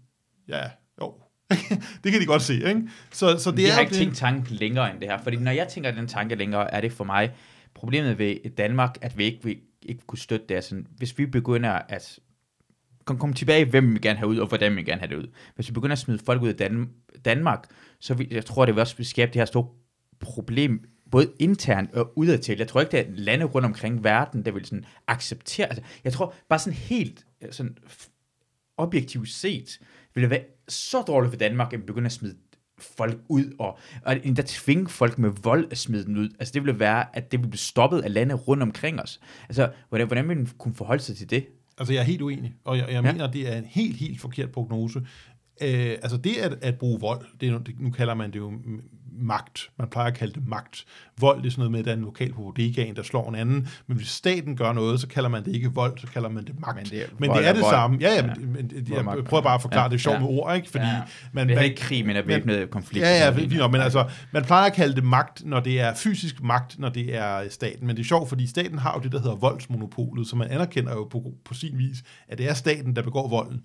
ja. 0.49 0.63
det 2.05 2.13
kan 2.13 2.21
de 2.21 2.27
godt 2.27 2.43
se, 2.43 2.55
ikke? 2.55 2.83
Så, 3.13 3.39
så 3.39 3.51
det 3.51 3.57
Det 3.59 3.69
er 3.69 3.73
har 3.73 3.81
ikke 3.81 3.95
tænkt 3.95 4.17
tanken 4.17 4.57
længere 4.57 4.91
end 4.91 5.01
det 5.01 5.09
her, 5.09 5.19
fordi 5.23 5.37
når 5.37 5.51
jeg 5.51 5.69
tænker 5.69 5.91
den 5.91 6.07
tanke 6.07 6.35
længere, 6.35 6.75
er 6.75 6.81
det 6.81 6.93
for 6.93 7.05
mig 7.05 7.33
problemet 7.75 8.19
ved 8.19 8.51
Danmark, 8.59 8.99
at 9.01 9.19
vi 9.19 9.25
ikke, 9.25 9.45
vi 9.45 9.59
ikke 9.83 10.03
kunne 10.07 10.19
støtte 10.19 10.47
det. 10.49 10.65
Sådan, 10.65 10.87
hvis 10.97 11.19
vi 11.19 11.27
begynder 11.27 11.71
at 11.71 12.19
kom, 13.05 13.19
kom 13.19 13.33
tilbage, 13.33 13.65
hvem 13.65 13.87
vi 13.87 13.93
vil 13.93 14.01
gerne 14.03 14.19
have 14.19 14.29
ud, 14.29 14.39
og 14.39 14.47
hvordan 14.47 14.73
vi 14.73 14.77
vil 14.77 14.85
gerne 14.85 15.01
have 15.01 15.11
det 15.11 15.17
ud. 15.17 15.27
Hvis 15.55 15.69
vi 15.69 15.73
begynder 15.73 15.93
at 15.93 15.99
smide 15.99 16.19
folk 16.27 16.43
ud 16.43 16.49
af 16.49 16.55
Dan- 16.55 16.89
Danmark, 17.25 17.67
så 18.01 18.15
vil, 18.15 18.29
jeg 18.31 18.45
tror, 18.45 18.67
det 18.67 18.75
vil 18.75 18.81
også 18.81 19.05
skabe 19.05 19.33
det 19.33 19.41
her 19.41 19.45
store 19.45 19.67
problem, 20.21 20.85
både 21.11 21.33
internt 21.39 21.95
og 21.95 22.19
udadtil. 22.19 22.59
Jeg 22.59 22.69
tror 22.69 22.81
ikke, 22.81 22.99
er 22.99 23.05
lande 23.09 23.45
rundt 23.45 23.67
omkring 23.67 24.05
verden, 24.05 24.45
der 24.45 24.51
vil 24.53 24.65
sådan 24.65 24.85
acceptere. 25.07 25.67
Altså, 25.67 25.83
jeg 26.05 26.13
tror 26.13 26.35
bare 26.49 26.59
sådan 26.59 26.79
helt 26.79 27.27
øh, 27.43 27.53
sådan 27.53 27.77
objektivt 28.77 29.29
set, 29.29 29.79
vil 30.15 30.23
det 30.23 30.31
være 30.31 30.45
så 30.69 31.03
dårligt 31.03 31.31
for 31.33 31.39
Danmark, 31.39 31.73
at 31.73 31.81
vi 31.81 31.85
begynder 31.87 32.07
at 32.07 32.13
smide 32.13 32.35
folk 32.81 33.19
ud, 33.29 33.55
og, 33.59 33.79
og 34.05 34.17
endda 34.25 34.43
tvinge 34.47 34.89
folk 34.89 35.19
med 35.19 35.31
vold 35.43 35.69
at 35.71 35.79
smide 35.79 36.05
dem 36.05 36.17
ud. 36.17 36.29
Altså 36.39 36.53
det 36.55 36.63
ville 36.65 36.79
være, 36.81 37.17
at 37.17 37.33
det 37.33 37.41
ville 37.41 37.51
blive 37.51 37.59
stoppet 37.59 38.01
af 38.01 38.15
lande 38.15 38.35
rundt 38.35 38.63
omkring 38.63 39.01
os. 39.01 39.21
Altså, 39.49 39.71
hvordan, 39.89 40.07
hvordan 40.07 40.29
ville 40.29 40.43
man 40.43 40.51
kunne 40.59 40.75
forholde 40.75 41.03
sig 41.03 41.17
til 41.17 41.31
det? 41.31 41.47
Altså, 41.79 41.93
jeg 41.95 42.01
er 42.01 42.05
helt 42.05 42.23
uenig, 42.23 42.55
og 42.65 42.77
jeg, 42.79 42.85
jeg 42.91 43.05
Ja. 43.05 43.13
mener, 43.13 43.31
det 43.31 43.53
er 43.53 43.57
en 43.59 43.65
helt, 43.65 43.97
helt 43.97 44.21
forkert 44.21 44.51
prognose. 44.53 45.03
Øh, 45.65 45.91
altså, 46.03 46.17
det 46.17 46.37
at, 46.37 46.53
at 46.63 46.75
bruge 46.79 47.01
vold, 47.01 47.27
det 47.41 47.53
nu- 47.53 47.59
det, 47.59 47.75
nu 47.81 47.91
kalder 47.91 48.15
man 48.15 48.31
det 48.33 48.39
jo 48.39 48.53
magt. 49.15 49.71
Man 49.79 49.89
plejer 49.89 50.09
at 50.09 50.15
kalde 50.17 50.33
det 50.35 50.49
magt. 50.49 50.85
Vold, 51.21 51.39
det 51.43 51.47
er 51.47 51.51
sådan 51.51 51.61
noget 51.61 51.71
med, 51.73 51.79
at 51.79 51.85
der 51.85 51.91
er 51.93 51.97
en 51.97 52.03
lokal 52.03 52.33
på 52.33 52.43
bodegaen, 52.43 52.97
der 52.97 53.03
slår 53.03 53.29
en 53.29 53.35
anden. 53.35 53.69
Men 53.87 53.97
hvis 53.97 54.09
staten 54.09 54.57
gør 54.57 54.73
noget, 54.73 55.01
så 55.01 55.07
kalder 55.09 55.29
man 55.29 55.45
det 55.45 55.55
ikke 55.55 55.69
vold, 55.75 55.99
så 55.99 56.07
kalder 56.07 56.29
man 56.29 56.45
det 56.45 56.61
magt. 56.61 56.77
Men 56.77 56.85
det 56.87 57.03
er 57.03 57.07
men 57.19 57.31
det 57.31 57.37
er 57.45 57.49
er 57.49 57.53
det 57.53 57.63
vold. 57.63 57.73
samme. 57.73 57.99
Ja, 58.01 58.15
ja, 58.15 58.27
men, 58.27 58.53
men 58.53 58.71
det- 58.71 58.89
jeg 58.91 59.05
prøver 59.05 59.43
bare 59.43 59.55
at 59.55 59.63
forklare 59.63 59.83
Ja. 59.85 59.89
det 59.89 60.01
sjovt 60.01 60.15
Ja. 60.15 60.21
med 60.21 60.29
ord, 60.29 60.57
ikke? 60.57 60.71
Fordi 60.71 60.85
Ja. 60.85 61.03
man, 61.33 61.47
det 61.49 61.53
er 61.53 61.57
man, 61.59 61.65
ikke 61.65 61.77
krig, 61.77 62.07
men 62.07 62.17
er 62.17 62.23
væbnet 62.23 62.71
konflikt. 62.71 63.05
Ja, 63.07 63.25
ja, 63.25 63.57
nok, 63.57 63.73
men 63.73 63.81
altså, 63.81 64.11
man 64.33 64.45
plejer 64.45 64.67
at 64.67 64.73
kalde 64.73 64.95
det 64.95 65.05
magt, 65.05 65.43
når 65.47 65.61
det 65.61 65.81
er 65.81 65.95
fysisk 65.95 66.43
magt, 66.43 66.79
når 66.79 66.89
det 66.89 67.15
er 67.17 67.49
staten. 67.51 67.87
Men 67.87 67.97
det 67.97 68.03
er 68.03 68.07
sjovt, 68.07 68.29
fordi 68.29 68.47
staten 68.47 68.79
har 68.79 68.95
jo 68.97 69.01
det, 69.03 69.13
der 69.13 69.21
hedder 69.21 69.37
voldsmonopolet, 69.37 70.27
så 70.27 70.37
man 70.37 70.49
anerkender 70.51 70.93
jo 70.93 71.05
på, 71.05 71.33
på 71.45 71.55
sin 71.55 71.79
vis, 71.79 71.97
at 72.29 72.39
det 72.39 72.49
er 72.49 72.55
staten, 72.55 72.97
der 72.97 73.03
begår 73.03 73.29
volden. 73.29 73.65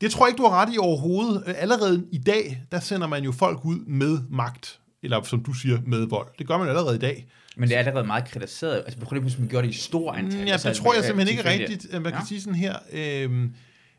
Det 0.00 0.10
tror 0.10 0.26
jeg 0.26 0.30
ikke, 0.32 0.42
du 0.42 0.48
har 0.48 0.62
ret 0.62 0.74
i 0.74 0.78
overhovedet. 0.78 1.42
Øh, 1.46 1.54
Allerede 1.58 2.06
i 2.12 2.18
dag, 2.18 2.62
der 2.72 2.80
sender 2.80 3.06
man 3.06 3.24
jo 3.24 3.32
folk 3.32 3.64
ud 3.64 3.78
med 3.86 4.18
magt, 4.30 4.80
eller 5.02 5.22
som 5.22 5.42
du 5.42 5.52
siger, 5.52 5.78
med 5.86 6.06
vold. 6.06 6.28
Det 6.38 6.46
gør 6.48 6.58
man 6.58 6.68
allerede 6.68 6.96
i 6.96 6.98
dag. 6.98 7.26
Men 7.56 7.68
det 7.68 7.74
er 7.74 7.78
allerede 7.78 8.06
meget 8.06 8.24
kritiseret. 8.30 8.76
Altså, 8.76 8.98
prøv 9.00 9.14
lige 9.14 9.22
hvis 9.22 9.38
man 9.38 9.48
gjorde 9.48 9.66
det 9.66 9.74
i 9.74 9.76
stor 9.78 10.12
antal. 10.12 10.40
Mm, 10.40 10.46
Ja, 10.46 10.52
Altså, 10.52 10.68
det 10.68 10.76
tror 10.76 10.92
jeg 10.94 11.00
øh, 11.00 11.06
simpelthen 11.06 11.38
ikke 11.38 11.50
rigtigt. 11.50 11.94
at 11.94 12.02
Man 12.02 12.12
kan 12.12 12.20
Ja. 12.20 12.26
sige 12.26 12.40
sådan 12.40 12.54
her, 12.54 12.76
øh, 12.92 13.44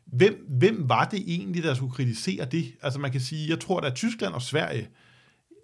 hvem, 0.06 0.46
hvem 0.48 0.88
var 0.88 1.04
det 1.04 1.22
egentlig, 1.26 1.62
der 1.62 1.74
skulle 1.74 1.92
kritisere 1.92 2.44
det? 2.44 2.72
Altså 2.82 2.98
man 2.98 3.12
kan 3.12 3.20
sige, 3.20 3.50
jeg 3.50 3.60
tror, 3.60 3.80
at 3.80 3.94
Tyskland 3.94 4.34
og 4.34 4.42
Sverige 4.42 4.88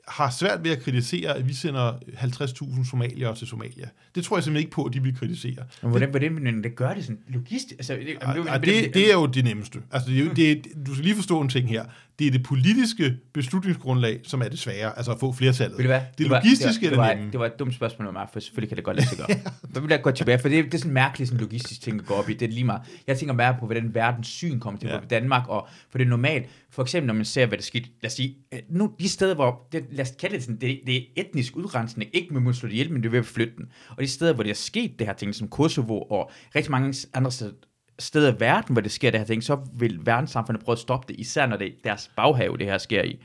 har 0.09 0.30
svært 0.30 0.64
ved 0.64 0.70
at 0.70 0.82
kritisere, 0.82 1.36
at 1.36 1.48
vi 1.48 1.54
sender 1.54 1.92
50.000 1.92 2.90
somalier 2.90 3.34
til 3.34 3.46
Somalia. 3.46 3.88
Det 4.14 4.24
tror 4.24 4.36
jeg 4.36 4.44
simpelthen 4.44 4.66
ikke 4.66 4.74
på, 4.74 4.84
at 4.84 4.92
de 4.92 5.02
vil 5.02 5.16
kritisere. 5.16 5.64
Men 5.82 5.90
hvordan, 5.90 6.11
hvordan, 6.11 6.32
hvordan 6.32 6.62
det 6.62 6.76
gør 6.76 6.94
det 6.94 7.04
sådan 7.04 7.18
logistisk? 7.28 7.74
Altså, 7.78 7.92
det, 7.94 8.48
Og 8.48 8.61
det, 8.64 8.94
det 8.94 9.11
er 9.11 9.14
jo 9.14 9.26
det 9.26 9.44
nemmeste. 9.44 9.78
Altså, 9.90 10.11
det 10.11 10.36
det 10.36 10.66
du 10.86 10.94
skal 10.94 11.04
lige 11.04 11.14
forstå 11.14 11.40
en 11.40 11.48
ting 11.48 11.68
her. 11.68 11.84
Det 12.19 12.27
er 12.27 12.31
det 12.31 12.43
politiske 12.43 13.17
beslutningsgrundlag, 13.35 14.21
som 14.25 14.43
er 14.43 14.49
det 14.49 14.59
svære, 14.59 14.97
altså 14.97 15.12
at 15.12 15.21
få 15.21 15.33
flertallet. 15.33 15.79
Ved 15.79 15.85
du 15.85 15.89
hvad? 15.89 16.01
Det 16.19 16.31
var- 16.31 16.37
logistiske 16.45 16.91
det 16.91 16.97
var, 16.97 17.05
er 17.05 17.09
det 17.09 17.14
det 17.14 17.14
var, 17.14 17.14
nemme. 17.14 17.33
det 17.33 17.41
var 17.41 17.47
et 17.47 17.59
dumt 17.59 17.75
spørgsmål 17.75 18.07
af 18.07 18.12
mig, 18.12 18.27
for 18.33 18.41
selvfølgelig 18.41 18.69
kan 18.69 18.77
det 18.77 18.85
godt 18.85 18.97
lade 18.97 19.09
sig 19.09 19.19
gøre. 19.27 19.37
Så 19.75 19.81
vil 19.81 19.91
jeg 19.91 20.03
gå 20.03 20.11
tilbage, 20.11 20.39
for 20.39 20.49
det, 20.49 20.64
det 20.64 20.75
er 20.75 20.79
sådan 20.79 20.91
en 20.91 20.95
mærkelig 20.95 21.29
sådan 21.29 21.41
logistisk 21.41 21.81
ting 21.81 22.01
at 22.01 22.07
gå 22.07 22.14
op 22.14 22.29
i. 22.29 22.35
Det 22.35 22.49
er 22.49 22.53
lige 22.53 22.64
meget. 22.64 22.83
Jeg 23.07 23.19
tænker 23.19 23.35
mere 23.35 23.57
på, 23.61 23.67
hvordan 23.67 23.95
verdens 23.95 24.27
syn 24.29 24.61
kommer 24.61 24.81
til 24.81 24.89
Ja. 24.89 24.95
ja. 24.95 25.01
Danmark, 25.11 25.49
og 25.49 25.69
for 25.91 25.99
det 25.99 26.05
er 26.05 26.09
normalt. 26.09 26.47
For 26.71 26.83
eksempel, 26.83 27.07
når 27.07 27.14
man 27.14 27.25
ser, 27.25 27.47
hvad 27.47 27.59
der 27.59 27.64
skete, 27.64 27.89
lad 28.03 28.09
os 28.11 28.12
sige, 28.12 28.37
nu 28.69 28.93
de 29.01 29.09
steder, 29.09 29.35
hvor, 29.35 29.69
det, 29.73 29.85
lad 29.93 30.05
os 30.05 30.12
kalde 30.21 30.35
det 30.35 30.43
sådan, 30.43 30.61
det, 30.61 30.81
det 30.87 30.97
er 30.97 31.01
etnisk 31.17 31.57
udrensning, 31.57 32.11
ikke 32.12 32.35
med 32.35 32.49
at 32.51 32.57
slå 32.57 32.67
det 32.67 32.73
ihjel, 32.73 32.93
men 32.93 33.03
det 33.03 33.07
er 33.09 33.11
ved 33.11 33.19
at 33.19 33.27
flytte 33.27 33.53
den. 33.57 33.64
Og 33.91 34.03
de 34.03 34.09
steder, 34.09 34.33
hvor 34.33 34.43
det 34.43 34.51
er 34.51 34.55
sket, 34.55 34.99
det 34.99 35.07
her 35.07 35.14
ting, 35.14 35.35
som 35.35 35.49
Kosovo 35.49 36.01
og 36.03 36.31
rigtig 36.55 36.71
mange 36.71 36.95
andre 37.14 37.33
steder, 37.33 37.53
steder 37.99 38.32
i 38.32 38.40
verden, 38.40 38.72
hvor 38.72 38.80
det 38.80 38.92
sker 38.92 39.11
det 39.11 39.20
her 39.20 39.26
ting, 39.26 39.44
så 39.44 39.59
vil 39.78 40.07
verdenssamfundet 40.07 40.64
prøve 40.64 40.74
at 40.74 40.78
stoppe 40.78 41.12
det, 41.12 41.20
især 41.20 41.47
når 41.47 41.57
det 41.57 41.66
er 41.66 41.72
deres 41.84 42.11
baghave, 42.16 42.59
det 42.59 42.66
her 42.66 42.78
sker 42.78 43.03
i. 43.03 43.18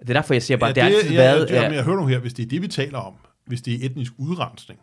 Det 0.00 0.10
er 0.10 0.12
derfor, 0.12 0.34
jeg 0.34 0.42
siger 0.42 0.58
bare, 0.58 0.68
ja, 0.68 0.74
det 0.74 0.82
har 0.82 0.90
altid 0.90 1.10
ja, 1.10 1.16
været... 1.16 1.50
Ja, 1.50 1.56
øh, 1.56 1.62
men 1.62 1.74
jeg 1.74 1.84
hører 1.84 1.96
nu 1.96 2.06
her, 2.06 2.18
hvis 2.18 2.32
det 2.32 2.42
er 2.42 2.48
det, 2.48 2.62
vi 2.62 2.68
taler 2.68 2.98
om, 2.98 3.14
hvis 3.46 3.62
det 3.62 3.74
er 3.74 3.86
etnisk 3.86 4.12
udrensning, 4.18 4.80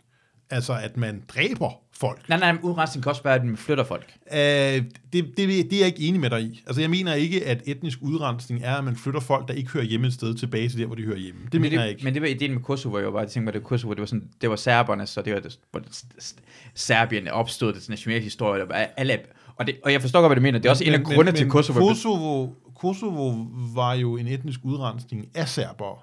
altså 0.53 0.73
at 0.83 0.97
man 0.97 1.23
dræber 1.27 1.69
folk, 1.95 2.29
Nej, 2.29 2.39
nej, 2.39 2.51
men 2.51 2.61
udrensning 2.61 3.03
kan 3.03 3.09
også 3.09 3.23
være, 3.23 3.35
at 3.35 3.45
man 3.45 3.57
flytter 3.57 3.83
folk. 3.83 4.13
øh, 4.33 4.37
det, 4.37 4.83
det, 5.13 5.37
det 5.37 5.73
er 5.73 5.77
jeg 5.79 5.87
ikke 5.87 5.99
enig 6.07 6.21
med 6.21 6.29
dig 6.29 6.41
i. 6.41 6.61
Altså 6.67 6.81
jeg 6.81 6.89
mener 6.89 7.13
ikke, 7.13 7.45
at 7.45 7.61
etnisk 7.65 7.97
udrensning 8.01 8.61
er, 8.63 8.75
at 8.75 8.83
man 8.83 8.95
flytter 8.95 9.19
folk, 9.19 9.47
der 9.47 9.53
ikke 9.53 9.69
hører 9.71 9.83
hjemme 9.85 10.07
et 10.07 10.13
sted, 10.13 10.35
tilbage 10.35 10.69
til 10.69 10.79
der, 10.79 10.85
hvor 10.85 10.95
de 10.95 11.03
hører 11.03 11.17
hjemme. 11.17 11.41
Det 11.43 11.53
men 11.53 11.61
mener 11.61 11.77
det, 11.77 11.81
jeg 11.83 11.89
ikke. 11.89 12.03
Men 12.03 12.13
det 12.13 12.21
var 12.21 12.27
ideen 12.27 12.51
med 12.53 12.61
Kosovo, 12.61 12.97
jeg 12.97 13.05
var 13.05 13.11
bare 13.11 13.23
tænkte 13.23 13.41
mig, 13.41 13.53
det 13.53 13.63
Kosovo, 13.63 13.93
det 13.93 13.99
var, 13.99 14.05
sådan, 14.05 14.29
det 14.41 14.49
var 14.49 14.55
serberne, 14.55 15.07
så 15.07 15.21
det 15.21 15.33
var, 15.33 15.39
det, 15.39 15.57
s- 16.21 16.35
Serbien 16.75 17.27
opstod, 17.27 17.73
det 17.73 17.89
nationale 17.89 18.23
historie, 18.23 18.61
der 18.61 18.67
var 18.67 18.75
alle, 18.97 19.19
og, 19.55 19.67
det, 19.67 19.75
og 19.83 19.91
jeg 19.91 20.01
forstår 20.01 20.19
godt, 20.21 20.29
hvad 20.29 20.35
du 20.35 20.41
mener, 20.41 20.59
det 20.59 20.65
er 20.65 20.69
også 20.69 20.83
en 20.83 20.93
af 20.93 21.03
grundene 21.03 21.31
til 21.37 21.49
Kosovo. 21.49 21.87
Kosovo, 21.87 22.47
Kosovo 22.75 23.45
var 23.75 23.93
jo 23.93 24.17
en 24.17 24.27
etnisk 24.27 24.59
udrensning 24.63 25.27
af 25.35 25.47
serbere. 25.47 25.95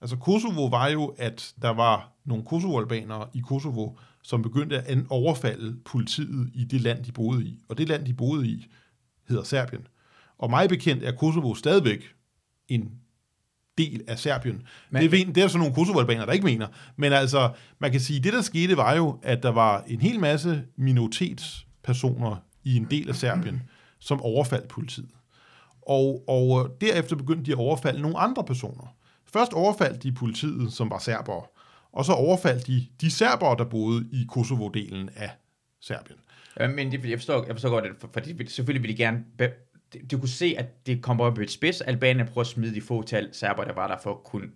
Altså 0.00 0.16
Kosovo 0.16 0.66
var 0.66 0.88
jo, 0.88 1.14
at 1.18 1.54
der 1.62 1.70
var 1.70 2.12
nogle 2.24 2.44
kosovo-albanere 2.44 3.26
i 3.34 3.40
Kosovo, 3.40 3.90
som 4.22 4.42
begyndte 4.42 4.80
at 4.80 4.98
overfalde 5.10 5.76
politiet 5.84 6.50
i 6.54 6.64
det 6.64 6.80
land, 6.80 7.04
de 7.04 7.12
boede 7.12 7.44
i. 7.44 7.58
Og 7.68 7.78
det 7.78 7.88
land, 7.88 8.06
de 8.06 8.14
boede 8.14 8.48
i, 8.48 8.66
hedder 9.28 9.42
Serbien. 9.42 9.86
Og 10.38 10.50
mig 10.50 10.68
bekendt 10.68 11.04
er 11.04 11.12
Kosovo 11.12 11.54
stadigvæk 11.54 12.14
en 12.68 12.92
del 13.78 14.04
af 14.08 14.18
Serbien. 14.18 14.62
Men, 14.90 15.02
det, 15.02 15.12
ved, 15.12 15.34
det 15.34 15.42
er 15.42 15.48
så 15.48 15.58
nogle 15.58 15.74
kosovo-albanere, 15.74 16.26
der 16.26 16.32
ikke 16.32 16.44
mener. 16.44 16.66
Men 16.96 17.12
altså, 17.12 17.52
man 17.78 17.90
kan 17.90 18.00
sige, 18.00 18.20
det 18.20 18.32
der 18.32 18.42
skete 18.42 18.76
var 18.76 18.94
jo, 18.94 19.18
at 19.22 19.42
der 19.42 19.50
var 19.50 19.84
en 19.86 20.00
hel 20.00 20.20
masse 20.20 20.64
minoritetspersoner 20.76 22.36
i 22.64 22.76
en 22.76 22.86
del 22.90 23.08
af 23.08 23.14
Serbien, 23.14 23.62
som 23.98 24.22
overfaldt 24.22 24.68
politiet. 24.68 25.10
Og, 25.82 26.24
og 26.28 26.76
derefter 26.80 27.16
begyndte 27.16 27.44
de 27.44 27.52
at 27.52 27.58
overfalde 27.58 28.00
nogle 28.00 28.18
andre 28.18 28.44
personer. 28.44 28.94
Først 29.32 29.52
overfaldt 29.52 30.02
de 30.02 30.12
politiet, 30.12 30.72
som 30.72 30.90
var 30.90 30.98
serbere, 30.98 31.42
og 31.92 32.04
så 32.04 32.12
overfaldt 32.12 32.66
de 32.66 32.86
de 33.00 33.10
serbere, 33.10 33.56
der 33.58 33.64
boede 33.64 34.08
i 34.12 34.26
Kosovo-delen 34.28 35.08
af 35.16 35.30
Serbien. 35.80 36.18
Ja, 36.60 36.68
men 36.68 36.92
det, 36.92 37.04
jeg, 37.04 37.18
forstår, 37.18 37.44
jeg 37.46 37.54
forstår 37.54 37.70
godt, 37.70 37.84
at 37.84 37.92
for, 38.00 38.10
for 38.12 38.20
de, 38.20 38.48
selvfølgelig 38.48 38.82
ville 38.82 38.96
de 38.96 39.02
gerne... 39.02 39.24
Be, 39.38 39.50
de, 39.92 39.98
de 40.10 40.18
kunne 40.18 40.28
se, 40.28 40.54
at 40.58 40.86
det 40.86 41.02
kommer 41.02 41.24
op 41.24 41.38
i 41.38 41.42
et 41.42 41.50
spids. 41.50 41.80
Albanien 41.80 42.26
prøver 42.26 42.40
at 42.40 42.46
smide 42.46 42.74
de 42.74 42.80
få 42.80 43.02
tal 43.02 43.28
serber, 43.32 43.64
der 43.64 43.72
var 43.72 43.86
der 43.86 43.98
for 44.02 44.10
at 44.10 44.24
kunne 44.24 44.48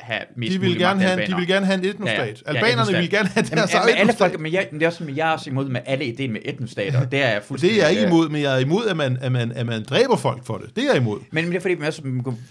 have 0.00 0.20
mest 0.36 0.52
De 0.52 0.60
vil, 0.60 0.78
gerne 0.78 1.00
have, 1.00 1.26
de 1.26 1.36
vil 1.36 1.46
gerne 1.46 1.66
have 1.66 1.78
en 1.78 1.84
etnostat. 1.84 2.18
Ja, 2.18 2.22
Ja, 2.22 2.26
ja. 2.26 2.32
ja. 2.46 2.52
Ja, 2.52 2.66
Albanerne 2.66 2.72
etnostat. 2.72 3.00
vil 3.00 3.10
gerne 3.10 3.28
have 3.28 3.44
Jamen, 3.50 3.58
deres 3.58 3.72
men 3.72 3.80
eget 3.80 3.90
alle 3.90 4.00
etnostat. 4.00 4.30
folk, 4.30 4.40
men 4.40 4.52
jeg, 4.52 4.68
men 4.70 4.80
det 4.80 4.86
er 4.86 4.90
også, 4.90 5.04
jeg 5.16 5.28
er 5.28 5.32
også 5.32 5.50
imod 5.50 5.68
med 5.68 5.80
alle 5.86 6.04
ideen 6.04 6.32
med 6.32 6.40
etnostater. 6.44 7.04
Det 7.04 7.22
er 7.22 7.28
jeg 7.28 7.42
fuldstændig... 7.42 7.76
Det 7.76 7.82
er 7.82 7.88
jeg 7.88 7.90
ikke 7.90 8.02
øh, 8.02 8.08
imod, 8.08 8.28
men 8.28 8.42
jeg 8.42 8.54
er 8.54 8.58
imod, 8.58 8.86
at 8.86 8.96
man, 8.96 9.18
at 9.20 9.32
man, 9.32 9.52
at 9.52 9.66
man 9.66 9.84
dræber 9.84 10.16
folk 10.16 10.44
for 10.44 10.58
det. 10.58 10.76
Det 10.76 10.84
er 10.84 10.88
jeg 10.88 10.96
imod. 10.96 11.18
Men, 11.30 11.44
men 11.44 11.52
det 11.52 11.56
er 11.56 11.60
fordi, 11.60 11.74
man 11.74 11.86
også, 11.86 12.02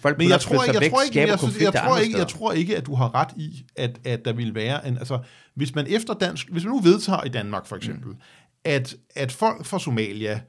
folk 0.01 0.17
Men 0.17 0.29
jeg 0.29 0.39
tror 0.39 0.63
ikke, 0.63 0.73
jeg 0.73 0.81
væk, 0.81 0.91
tror 0.91 1.01
ikke, 1.01 1.19
jeg, 1.19 1.39
synes, 1.39 1.61
jeg, 1.61 1.73
tror 1.73 1.97
ikke, 1.97 2.17
jeg 2.17 2.27
tror 2.27 2.51
ikke, 2.51 2.77
at 2.77 2.85
du 2.85 2.95
har 2.95 3.15
ret 3.15 3.29
i, 3.37 3.65
at, 3.75 3.91
at 4.05 4.25
der 4.25 4.33
vil 4.33 4.55
være 4.55 4.87
en, 4.87 4.97
altså, 4.97 5.19
hvis 5.55 5.75
man 5.75 5.85
efter 5.89 6.13
dansk, 6.13 6.49
hvis 6.51 6.63
man 6.63 6.71
nu 6.71 6.79
vedtager 6.79 7.23
i 7.23 7.29
Danmark 7.29 7.65
for 7.65 7.75
eksempel, 7.75 8.09
mm. 8.11 8.17
at, 8.65 8.95
at 9.15 9.31
folk 9.31 9.65
fra 9.65 9.79
Somalia, 9.79 10.39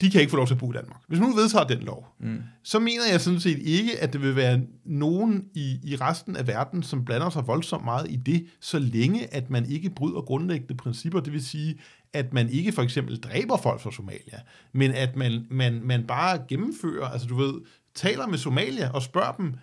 de 0.00 0.10
kan 0.10 0.20
ikke 0.20 0.30
få 0.30 0.36
lov 0.36 0.46
til 0.46 0.54
at 0.54 0.60
bo 0.60 0.70
i 0.70 0.76
Danmark. 0.76 1.00
Hvis 1.08 1.20
man 1.20 1.28
nu 1.28 1.36
vedtager 1.36 1.64
den 1.64 1.78
lov, 1.78 2.06
mm. 2.20 2.42
så 2.62 2.78
mener 2.78 3.02
jeg 3.10 3.20
sådan 3.20 3.40
set 3.40 3.58
ikke, 3.58 3.98
at 3.98 4.12
det 4.12 4.22
vil 4.22 4.36
være 4.36 4.60
nogen 4.84 5.44
i, 5.54 5.78
i 5.84 5.96
resten 5.96 6.36
af 6.36 6.46
verden, 6.46 6.82
som 6.82 7.04
blander 7.04 7.30
sig 7.30 7.46
voldsomt 7.46 7.84
meget 7.84 8.10
i 8.10 8.16
det, 8.16 8.46
så 8.60 8.78
længe 8.78 9.34
at 9.34 9.50
man 9.50 9.70
ikke 9.70 9.90
bryder 9.90 10.20
grundlæggende 10.20 10.74
principper, 10.74 11.20
det 11.20 11.32
vil 11.32 11.44
sige, 11.44 11.78
at 12.12 12.32
man 12.32 12.48
ikke 12.48 12.72
for 12.72 12.82
eksempel 12.82 13.20
dræber 13.20 13.56
folk 13.56 13.80
fra 13.80 13.92
Somalia, 13.92 14.40
men 14.72 14.90
at 14.90 15.16
man, 15.16 15.46
man, 15.50 15.80
man 15.84 16.06
bare 16.06 16.38
gennemfører, 16.48 17.06
altså 17.06 17.26
du 17.26 17.36
ved, 17.36 17.54
taler 17.94 18.26
med 18.26 18.38
Somalia 18.38 18.90
og 18.90 19.02
spørger 19.02 19.32
dem, 19.32 19.54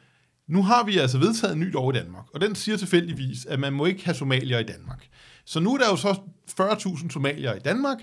nu 0.48 0.64
har 0.64 0.84
vi 0.84 0.98
altså 0.98 1.18
vedtaget 1.18 1.54
en 1.54 1.60
ny 1.60 1.72
lov 1.72 1.96
i 1.96 1.98
Danmark, 1.98 2.26
og 2.34 2.42
den 2.42 2.56
siger 2.56 2.78
tilfældigvis, 2.78 3.46
at 3.46 3.60
man 3.60 3.74
må 3.74 3.86
ikke 3.86 4.06
have 4.06 4.16
somalier 4.16 4.60
i 4.60 4.64
Danmark. 4.64 5.08
Så 5.46 5.60
nu 5.60 5.74
er 5.74 5.78
der 5.78 5.90
jo 5.90 5.96
så 5.96 6.20
40.000 6.62 7.10
somalier 7.10 7.54
i 7.54 7.60
Danmark, 7.60 7.98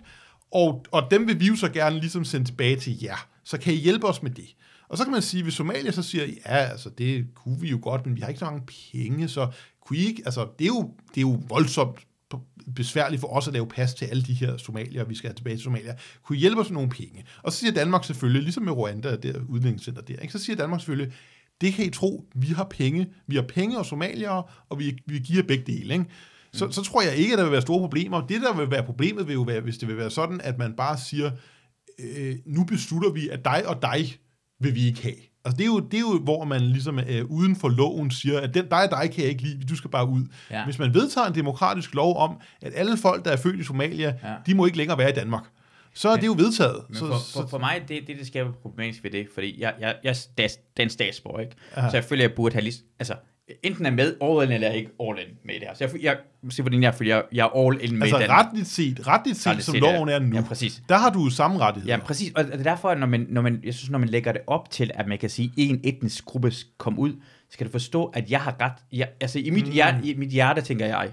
og, 0.53 0.84
og 0.90 1.11
dem 1.11 1.26
vil 1.26 1.40
vi 1.40 1.46
jo 1.46 1.57
så 1.57 1.68
gerne 1.68 2.00
ligesom 2.00 2.24
sende 2.24 2.46
tilbage 2.46 2.76
til 2.76 3.03
jer. 3.03 3.28
Så 3.44 3.59
kan 3.59 3.74
I 3.74 3.76
hjælpe 3.76 4.07
os 4.07 4.22
med 4.22 4.30
det? 4.30 4.57
Og 4.88 4.98
så 4.98 5.05
kan 5.05 5.12
man 5.12 5.22
sige, 5.22 5.42
hvis 5.42 5.55
Somalia 5.55 5.92
så 5.92 6.03
siger, 6.03 6.24
ja, 6.24 6.57
altså 6.57 6.90
det 6.90 7.26
kunne 7.34 7.61
vi 7.61 7.68
jo 7.68 7.78
godt, 7.82 8.07
men 8.07 8.16
vi 8.16 8.20
har 8.20 8.28
ikke 8.28 8.38
så 8.38 8.44
mange 8.44 8.62
penge, 8.92 9.28
så 9.28 9.50
kunne 9.86 9.98
I 9.98 10.07
ikke, 10.07 10.22
altså 10.24 10.48
det 10.59 10.64
er 10.64 10.68
jo, 10.68 10.94
det 11.09 11.16
er 11.16 11.20
jo 11.20 11.42
voldsomt 11.48 12.07
besværligt 12.74 13.20
for 13.20 13.28
os 13.28 13.48
at 13.48 13.53
lave 13.53 13.66
pas 13.66 13.94
til 13.94 14.05
alle 14.05 14.22
de 14.22 14.32
her 14.32 14.57
somalier, 14.57 15.05
vi 15.05 15.14
skal 15.14 15.28
have 15.28 15.36
tilbage 15.36 15.57
til 15.57 15.62
Somalia. 15.62 15.96
Kunne 16.22 16.36
I 16.36 16.40
hjælpe 16.40 16.61
os 16.61 16.70
med 16.70 16.74
nogle 16.74 16.90
penge? 16.90 17.24
Og 17.42 17.53
så 17.53 17.59
siger 17.59 17.72
Danmark 17.72 18.05
selvfølgelig, 18.05 18.42
ligesom 18.42 18.62
med 18.62 18.72
Rwanda, 18.72 19.16
der 19.16 19.40
udlændingscenter 19.48 20.03
der, 20.03 20.16
ikke? 20.18 20.32
så 20.32 20.38
siger 20.38 20.57
Danmark 20.57 20.80
selvfølgelig, 20.80 21.12
det 21.61 21.74
kan 21.74 21.84
I 21.84 21.90
tro, 21.90 22.24
vi 22.34 22.46
har 22.46 22.64
penge. 22.64 23.09
Vi 23.26 23.36
har 23.36 23.42
penge 23.42 23.78
og 23.78 23.86
somaliere, 23.86 24.42
og 24.68 24.78
vi, 24.78 24.98
vi 25.07 25.18
giver 25.18 25.42
begge 25.42 25.64
dele. 25.72 25.94
Ikke? 25.94 26.07
Så, 26.55 26.70
så 26.70 26.82
tror 26.82 27.03
jeg 27.03 27.14
ikke, 27.16 27.32
at 27.32 27.38
der 27.38 27.44
vil 27.44 27.53
være 27.53 27.62
store 27.62 27.80
problemer. 27.80 28.26
Det, 28.26 28.40
der 28.42 28.57
vil 28.57 28.70
være 28.70 28.82
problemet, 28.82 29.26
vil 29.26 29.32
jo 29.34 29.42
være, 29.42 29.61
hvis 29.61 29.78
det 29.78 29.88
vil 29.88 29.96
være 29.96 30.11
sådan, 30.11 30.40
at 30.40 30.59
man 30.59 30.72
bare 30.76 30.98
siger, 30.98 31.30
øh, 31.98 32.34
nu 32.46 32.64
beslutter 32.64 33.11
vi, 33.12 33.28
at 33.28 33.44
dig 33.44 33.62
og 33.66 33.82
dig 33.82 34.16
vil 34.61 34.74
vi 34.74 34.86
ikke 34.86 35.03
have. 35.03 35.14
Altså 35.44 35.57
det 35.57 35.62
er 35.62 35.66
jo, 35.66 35.80
det 35.80 35.94
er 35.94 36.00
jo 36.00 36.18
hvor 36.18 36.44
man 36.44 36.61
ligesom 36.61 36.98
øh, 36.98 37.24
uden 37.24 37.57
for 37.57 37.68
loven 37.68 38.11
siger, 38.11 38.40
at 38.40 38.55
den, 38.55 38.68
dig 38.68 38.82
og 38.84 38.90
dig 38.90 39.11
kan 39.14 39.22
jeg 39.22 39.30
ikke 39.30 39.42
lide, 39.42 39.64
du 39.66 39.76
skal 39.76 39.90
bare 39.90 40.09
ud. 40.09 40.22
Ja. 40.50 40.59
Ja. 40.59 40.64
Hvis 40.64 40.78
man 40.78 40.94
vedtager 40.94 41.26
en 41.26 41.34
demokratisk 41.34 41.94
lov 41.94 42.16
om, 42.16 42.40
at 42.62 42.72
alle 42.76 42.96
folk, 42.96 43.24
der 43.24 43.30
er 43.30 43.36
født 43.36 43.61
i 43.61 43.64
Somalia, 43.64 44.14
Ja. 44.22 44.30
ja. 44.30 44.34
de 44.46 44.55
må 44.55 44.66
ikke 44.66 44.78
længere 44.78 44.98
være 44.98 45.11
i 45.11 45.12
Danmark, 45.14 45.44
så 45.94 46.09
er 46.09 46.16
det 46.16 46.26
jo 46.26 46.34
vedtaget. 46.38 46.84
Men 46.88 46.96
så, 46.96 47.07
for, 47.07 47.16
for, 47.40 47.46
for 47.48 47.59
mig, 47.59 47.82
det, 47.88 48.07
det, 48.07 48.18
det 48.18 48.26
skaber 48.26 48.53
problematisk 48.53 49.05
ved 49.05 49.11
det, 49.11 49.26
fordi 49.34 49.61
jeg, 49.61 49.74
jeg, 49.80 49.96
jeg 50.05 50.11
er 50.11 50.14
stats, 50.14 50.59
den 50.76 50.90
statsborger, 50.90 51.40
ikke? 51.40 51.57
Aha. 51.74 51.90
Så 51.90 51.96
jeg 51.96 52.05
føler, 52.05 52.22
jeg 52.22 52.32
burde 52.36 52.53
have 52.55 52.62
lige, 52.64 52.74
altså, 52.98 53.14
enten 53.62 53.86
er 53.86 53.90
med 53.90 54.16
all 54.22 54.45
in, 54.45 54.53
eller 54.53 54.68
er 54.68 54.72
ikke 54.72 54.90
all 55.01 55.18
in 55.18 55.34
med 55.45 55.55
det 55.55 55.62
her. 55.68 55.74
Så 55.74 55.84
jeg, 55.84 56.03
jeg, 56.03 56.16
se 56.51 56.62
hvordan 56.62 56.82
jeg 56.82 56.95
føler, 56.95 57.14
jeg, 57.14 57.24
jeg 57.32 57.45
er 57.55 57.66
all 57.66 57.78
in 57.80 57.95
med 57.99 58.03
altså 58.03 58.18
den. 58.18 58.30
retligt 58.30 58.66
set, 58.66 59.07
retligt 59.07 59.36
set, 59.36 59.47
Retligt 59.47 59.66
som 59.66 59.74
set, 59.74 59.80
loven 59.82 60.09
er 60.09 60.18
nu, 60.18 60.36
Ja, 60.36 60.43
præcis. 60.43 60.82
der 60.88 60.97
har 60.97 61.11
du 61.11 61.24
jo 61.24 61.30
samme 61.30 61.59
rettigheder. 61.59 61.97
Ja, 61.97 62.03
præcis. 62.05 62.32
Og 62.36 62.45
det 62.45 62.55
er 62.55 62.62
derfor, 62.62 62.95
når 62.95 63.07
man, 63.07 63.26
når 63.28 63.43
man, 63.43 63.61
jeg 63.64 63.74
synes, 63.74 63.90
når 63.90 63.99
man 63.99 64.09
lægger 64.09 64.32
det 64.32 64.40
op 64.47 64.70
til, 64.70 64.90
at 64.95 65.07
man 65.07 65.18
kan 65.18 65.30
sige, 65.30 65.47
at 65.47 65.53
en 65.57 65.80
etnisk 65.84 66.24
gruppe 66.24 66.53
kom 66.78 66.99
ud, 66.99 67.12
skal 67.51 67.66
du 67.66 67.72
forstå, 67.72 68.05
at 68.05 68.30
jeg 68.30 68.40
har 68.40 68.57
ret. 68.61 68.72
Jeg, 68.93 69.09
altså, 69.20 69.38
i 69.38 69.51
mit, 69.51 69.66
mm. 69.66 69.72
hjerte, 69.72 70.07
i 70.07 70.14
mit 70.14 70.28
hjerte 70.30 70.61
tænker 70.61 70.86
jeg, 70.86 71.11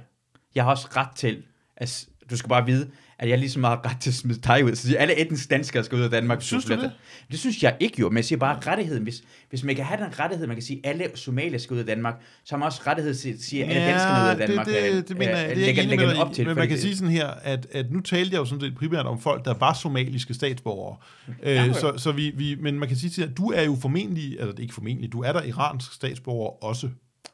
jeg 0.56 0.64
har 0.64 0.72
også 0.72 0.88
ret 0.96 1.12
til, 1.16 1.44
at 1.78 2.06
du 2.30 2.38
skal 2.38 2.50
bare 2.50 2.66
vide, 2.66 2.90
at 3.20 3.30
jeg 3.30 3.38
ligesom 3.38 3.64
har 3.64 3.86
ret 3.86 4.00
til 4.00 4.10
at 4.10 4.14
smide 4.14 4.40
dig 4.40 4.66
ud. 4.66 4.76
Så 4.76 4.96
alle 4.98 5.20
etniske 5.22 5.50
danskere 5.50 5.84
skal 5.84 5.98
ud 5.98 6.04
af 6.04 6.10
Danmark. 6.10 6.42
Synes 6.42 6.66
du 6.66 6.74
det? 6.74 6.92
Det 7.32 7.40
synes 7.40 7.64
jeg 7.64 7.78
ikke 7.80 8.00
jo, 8.00 8.10
men 8.10 8.18
jeg 8.18 8.26
siger 8.26 8.40
bare 8.40 8.60
rettigheden. 8.68 9.04
Hvis, 9.04 9.24
hvis 9.50 9.64
man 9.64 9.76
kan 9.76 9.86
have 9.86 10.04
den 10.04 10.20
rettighed, 10.20 10.48
man 10.48 10.56
kan 10.56 10.64
sige, 10.64 10.80
at 10.84 10.90
alle 10.90 11.18
somalier 11.18 11.60
skal 11.60 11.74
ud 11.74 11.80
af 11.80 11.86
Danmark, 11.86 12.14
så 12.44 12.56
har 12.56 12.58
man 12.60 12.66
også 12.66 12.82
rettighed 12.88 13.16
til 13.16 13.30
at 13.30 13.40
sige, 13.40 13.66
at 13.66 13.70
alle 13.70 13.92
danskerne 13.92 14.24
ud 14.24 14.30
af 14.30 14.48
Danmark. 14.48 14.66
det, 14.66 14.76
det, 14.94 15.10
det 15.10 15.18
mener 15.18 15.38
jeg, 15.38 15.56
det 15.56 15.70
er 15.70 15.74
jeg 15.74 15.92
ikke 15.92 15.98
med 15.98 16.16
op 16.16 16.34
til, 16.34 16.48
men 16.48 16.56
man 16.56 16.68
kan 16.68 16.78
sige 16.78 16.98
sådan 16.98 17.14
her, 17.14 17.28
at, 17.28 17.68
at 17.72 17.92
nu 17.92 18.00
talte 18.00 18.34
jeg 18.34 18.40
jo 18.40 18.46
sådan 18.46 18.62
set 18.62 18.76
primært 18.76 19.06
om 19.06 19.20
folk, 19.20 19.46
der 19.46 19.54
var 19.54 19.74
somaliske 19.74 20.34
statsborgere. 20.34 20.98
Ja, 21.44 21.68
Øh, 21.68 21.76
så, 21.76 21.94
så 21.98 22.12
vi, 22.12 22.32
vi, 22.36 22.56
men 22.60 22.80
man 22.80 22.88
kan 22.88 22.98
sige 22.98 23.10
til 23.10 23.22
at 23.22 23.38
du 23.38 23.52
er 23.52 23.64
jo 23.64 23.78
formentlig, 23.82 24.40
altså 24.40 24.52
det 24.52 24.60
ikke 24.60 24.74
formentlig, 24.74 25.14
du 25.14 25.22
er 25.22 25.32
der 25.32 25.44
iransk 25.44 25.94
statsborger 25.94 26.64
også. 26.64 26.90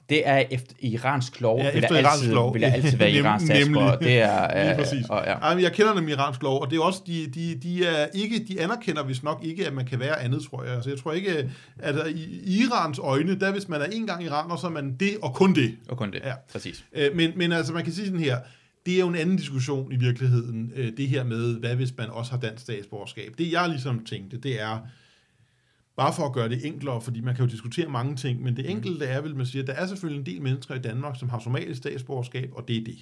Det 0.09 0.27
er 0.27 0.43
efter 0.51 0.73
iransk 0.79 1.41
lov, 1.41 1.59
Ja, 1.59 1.71
vil, 1.71 1.83
efter 1.83 1.93
der 1.95 2.01
iransk 2.01 2.23
altid, 2.23 2.33
lov. 2.33 2.53
vil 2.53 2.61
der 2.61 2.71
altid 2.71 2.97
være 2.97 3.11
iransk 3.11 3.47
nemlig. 3.47 3.63
statsborger. 3.63 3.95
Det 3.95 4.17
er, 4.19 4.69
øh, 4.71 4.75
præcis. 4.77 5.05
Og, 5.09 5.23
ja. 5.27 5.47
Jeg 5.47 5.71
kender 5.73 5.93
dem 5.93 6.07
iransk 6.09 6.43
lov, 6.43 6.61
og 6.61 6.69
det 6.71 6.77
er 6.77 6.81
også, 6.81 7.01
de, 7.07 7.27
de, 7.35 7.55
de, 7.63 7.85
er 7.85 8.07
ikke, 8.13 8.45
de 8.47 8.61
anerkender 8.61 9.03
vist 9.03 9.23
nok 9.23 9.39
ikke, 9.43 9.67
at 9.67 9.73
man 9.73 9.85
kan 9.85 9.99
være 9.99 10.19
andet, 10.21 10.43
tror 10.43 10.63
jeg. 10.63 10.73
Altså, 10.75 10.89
jeg 10.89 10.99
tror 10.99 11.11
ikke, 11.11 11.49
at 11.79 11.95
i, 12.15 12.41
Irans 12.63 12.99
øjne, 12.99 13.39
der 13.39 13.51
hvis 13.51 13.67
man 13.69 13.81
er 13.81 13.85
en 13.85 14.07
gang 14.07 14.23
iraner, 14.23 14.55
så 14.55 14.67
er 14.67 14.71
man 14.71 14.95
det 14.99 15.17
og 15.21 15.33
kun 15.33 15.55
det. 15.55 15.75
Og 15.89 15.97
kun 15.97 16.11
det, 16.11 16.19
Ja. 16.23 16.27
ja. 16.29 16.33
præcis. 16.51 16.85
Øh, 16.95 17.15
Men, 17.15 17.31
men 17.35 17.51
altså, 17.51 17.73
man 17.73 17.83
kan 17.83 17.93
sige 17.93 18.05
sådan 18.05 18.19
her, 18.21 18.37
det 18.85 18.95
er 18.95 18.99
jo 18.99 19.07
en 19.07 19.15
anden 19.15 19.35
diskussion 19.37 19.91
i 19.91 19.95
virkeligheden, 19.95 20.71
øh, 20.75 20.91
det 20.97 21.07
her 21.07 21.23
med, 21.23 21.59
hvad 21.59 21.75
hvis 21.75 21.93
man 21.97 22.09
også 22.09 22.31
har 22.31 22.39
dansk 22.39 22.63
statsborgerskab. 22.63 23.31
Det 23.37 23.51
jeg 23.51 23.69
ligesom 23.69 24.05
tænkte, 24.05 24.37
det 24.37 24.61
er, 24.61 24.77
bare 25.97 26.13
for 26.13 26.25
at 26.25 26.33
gøre 26.33 26.49
det 26.49 26.65
enklere, 26.65 27.01
fordi 27.01 27.21
man 27.21 27.35
kan 27.35 27.45
jo 27.45 27.51
diskutere 27.51 27.87
mange 27.89 28.15
ting, 28.15 28.43
men 28.43 28.55
det 28.57 28.69
enkelte 28.69 29.05
er 29.05 29.21
vel, 29.21 29.35
man 29.35 29.45
siger, 29.45 29.61
at 29.63 29.67
der 29.67 29.73
er 29.73 29.87
selvfølgelig 29.87 30.19
en 30.19 30.25
del 30.25 30.41
mennesker 30.41 30.75
i 30.75 30.79
Danmark, 30.79 31.15
som 31.19 31.29
har 31.29 31.39
somalisk 31.39 31.77
statsborgerskab, 31.77 32.49
og 32.53 32.67
det 32.67 32.77
er 32.77 32.83
det. 32.83 32.97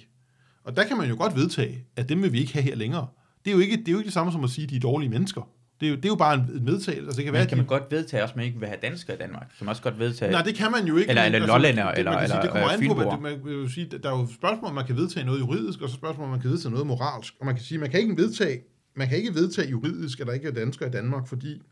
Og 0.64 0.76
der 0.76 0.84
kan 0.84 0.96
man 0.96 1.08
jo 1.08 1.16
godt 1.18 1.36
vedtage, 1.36 1.84
at 1.96 2.08
dem 2.08 2.22
vil 2.22 2.32
vi 2.32 2.38
ikke 2.40 2.52
have 2.52 2.62
her 2.62 2.74
længere. 2.76 3.06
Det 3.44 3.50
er 3.50 3.54
jo 3.54 3.60
ikke 3.60 3.76
det, 3.76 3.88
er 3.88 3.92
jo 3.92 3.98
ikke 3.98 4.06
det 4.06 4.14
samme 4.14 4.32
som 4.32 4.44
at 4.44 4.50
sige, 4.50 4.64
at 4.64 4.70
de 4.70 4.76
er 4.76 4.80
dårlige 4.80 5.10
mennesker. 5.10 5.48
Det 5.80 5.86
er 5.86 5.90
jo, 5.90 5.96
det 5.96 6.04
er 6.04 6.08
jo 6.08 6.14
bare 6.14 6.34
en 6.34 6.66
vedtagelse. 6.66 7.06
Altså, 7.06 7.16
det 7.16 7.24
kan 7.24 7.32
være, 7.32 7.42
Men 7.42 7.48
kan 7.48 7.58
de, 7.58 7.62
man 7.62 7.66
godt 7.66 7.82
vedtage 7.90 8.22
også, 8.22 8.32
at 8.32 8.36
man 8.36 8.44
ikke 8.46 8.58
vil 8.58 8.68
have 8.68 8.78
danskere 8.82 9.16
i 9.16 9.18
Danmark? 9.18 9.46
Kan 9.58 9.64
man 9.64 9.68
også 9.68 9.82
godt 9.82 9.98
vedtage... 9.98 10.32
Nej, 10.32 10.42
det 10.42 10.54
kan 10.54 10.70
man 10.72 10.86
jo 10.86 10.96
ikke. 10.96 11.08
Eller- 11.10 11.22
eller 11.22 11.46
lollænder, 11.46 11.90
det, 11.90 11.98
eller- 11.98 12.12
man 12.12 12.22
eller, 12.22 12.40
det 12.40 12.50
kommer 12.50 12.68
øh, 12.68 12.74
an 12.74 12.88
på, 12.88 13.02
det, 13.10 13.22
man 13.22 13.60
vil 13.60 13.70
sige, 13.70 13.86
der 14.02 14.10
er 14.12 14.18
jo 14.18 14.26
spørgsmål, 14.34 14.68
om 14.68 14.74
man 14.74 14.86
kan 14.86 14.96
vedtage 14.96 15.26
noget 15.26 15.40
juridisk, 15.40 15.80
og 15.82 15.88
så 15.88 15.94
spørgsmål, 15.94 16.24
om 16.24 16.30
man 16.30 16.40
kan 16.40 16.50
vedtage 16.50 16.70
noget 16.72 16.86
moralsk. 16.86 17.34
Og 17.40 17.46
man 17.46 17.54
kan 17.54 17.64
sige, 17.64 17.78
man 17.78 17.90
kan 17.90 18.00
ikke 18.00 18.16
vedtage, 18.16 18.60
man 18.96 19.08
kan 19.08 19.16
ikke 19.18 19.34
vedtage 19.34 19.70
juridisk, 19.70 20.20
at 20.20 20.26
der 20.26 20.32
ikke 20.32 20.48
er 20.48 20.52
danskere 20.52 20.88
i 20.88 20.92
Danmark, 20.92 21.28
fordi 21.28 21.62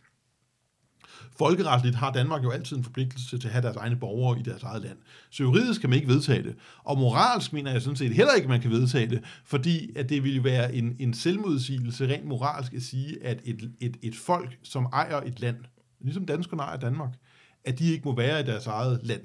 Folkeretligt 1.39 1.97
har 1.97 2.13
Danmark 2.13 2.45
jo 2.45 2.51
altid 2.51 2.77
en 2.77 2.85
forpligtelse 2.85 3.39
til 3.39 3.49
at 3.49 3.53
have 3.53 3.63
deres 3.63 3.77
egne 3.77 3.97
borgere 3.97 4.39
i 4.39 4.43
deres 4.43 4.63
eget 4.63 4.83
land. 4.83 4.99
Så 5.31 5.43
juridisk 5.43 5.81
kan 5.81 5.91
man 5.91 5.97
ikke 5.97 6.13
vedtage 6.13 6.43
det. 6.43 6.55
Og 6.85 6.99
moralsk 6.99 7.53
mener 7.53 7.73
jeg 7.73 7.83
sådan 7.83 7.97
set 7.97 8.15
heller 8.15 8.33
ikke, 8.35 8.49
man 8.49 8.61
kan 8.61 8.71
vedtage 8.71 9.07
det, 9.07 9.25
fordi 9.45 9.91
at 9.97 10.09
det 10.09 10.25
ville 10.25 10.45
være 10.45 10.75
en, 10.75 10.97
en 10.99 11.15
selvmodsigelse 11.15 12.09
rent 12.09 12.27
moralsk 12.27 12.75
at 12.75 12.83
sige, 12.83 13.25
at 13.25 13.41
et, 13.45 13.71
et, 13.81 13.97
et 14.03 14.17
folk, 14.17 14.59
som 14.63 14.85
ejer 14.93 15.21
et 15.21 15.41
land, 15.41 15.57
ligesom 16.01 16.27
danskerne 16.27 16.63
ejer 16.63 16.79
Danmark, 16.79 17.15
at 17.65 17.79
de 17.79 17.93
ikke 17.93 18.05
må 18.05 18.17
være 18.17 18.41
i 18.41 18.45
deres 18.45 18.67
eget 18.67 19.01
land. 19.03 19.23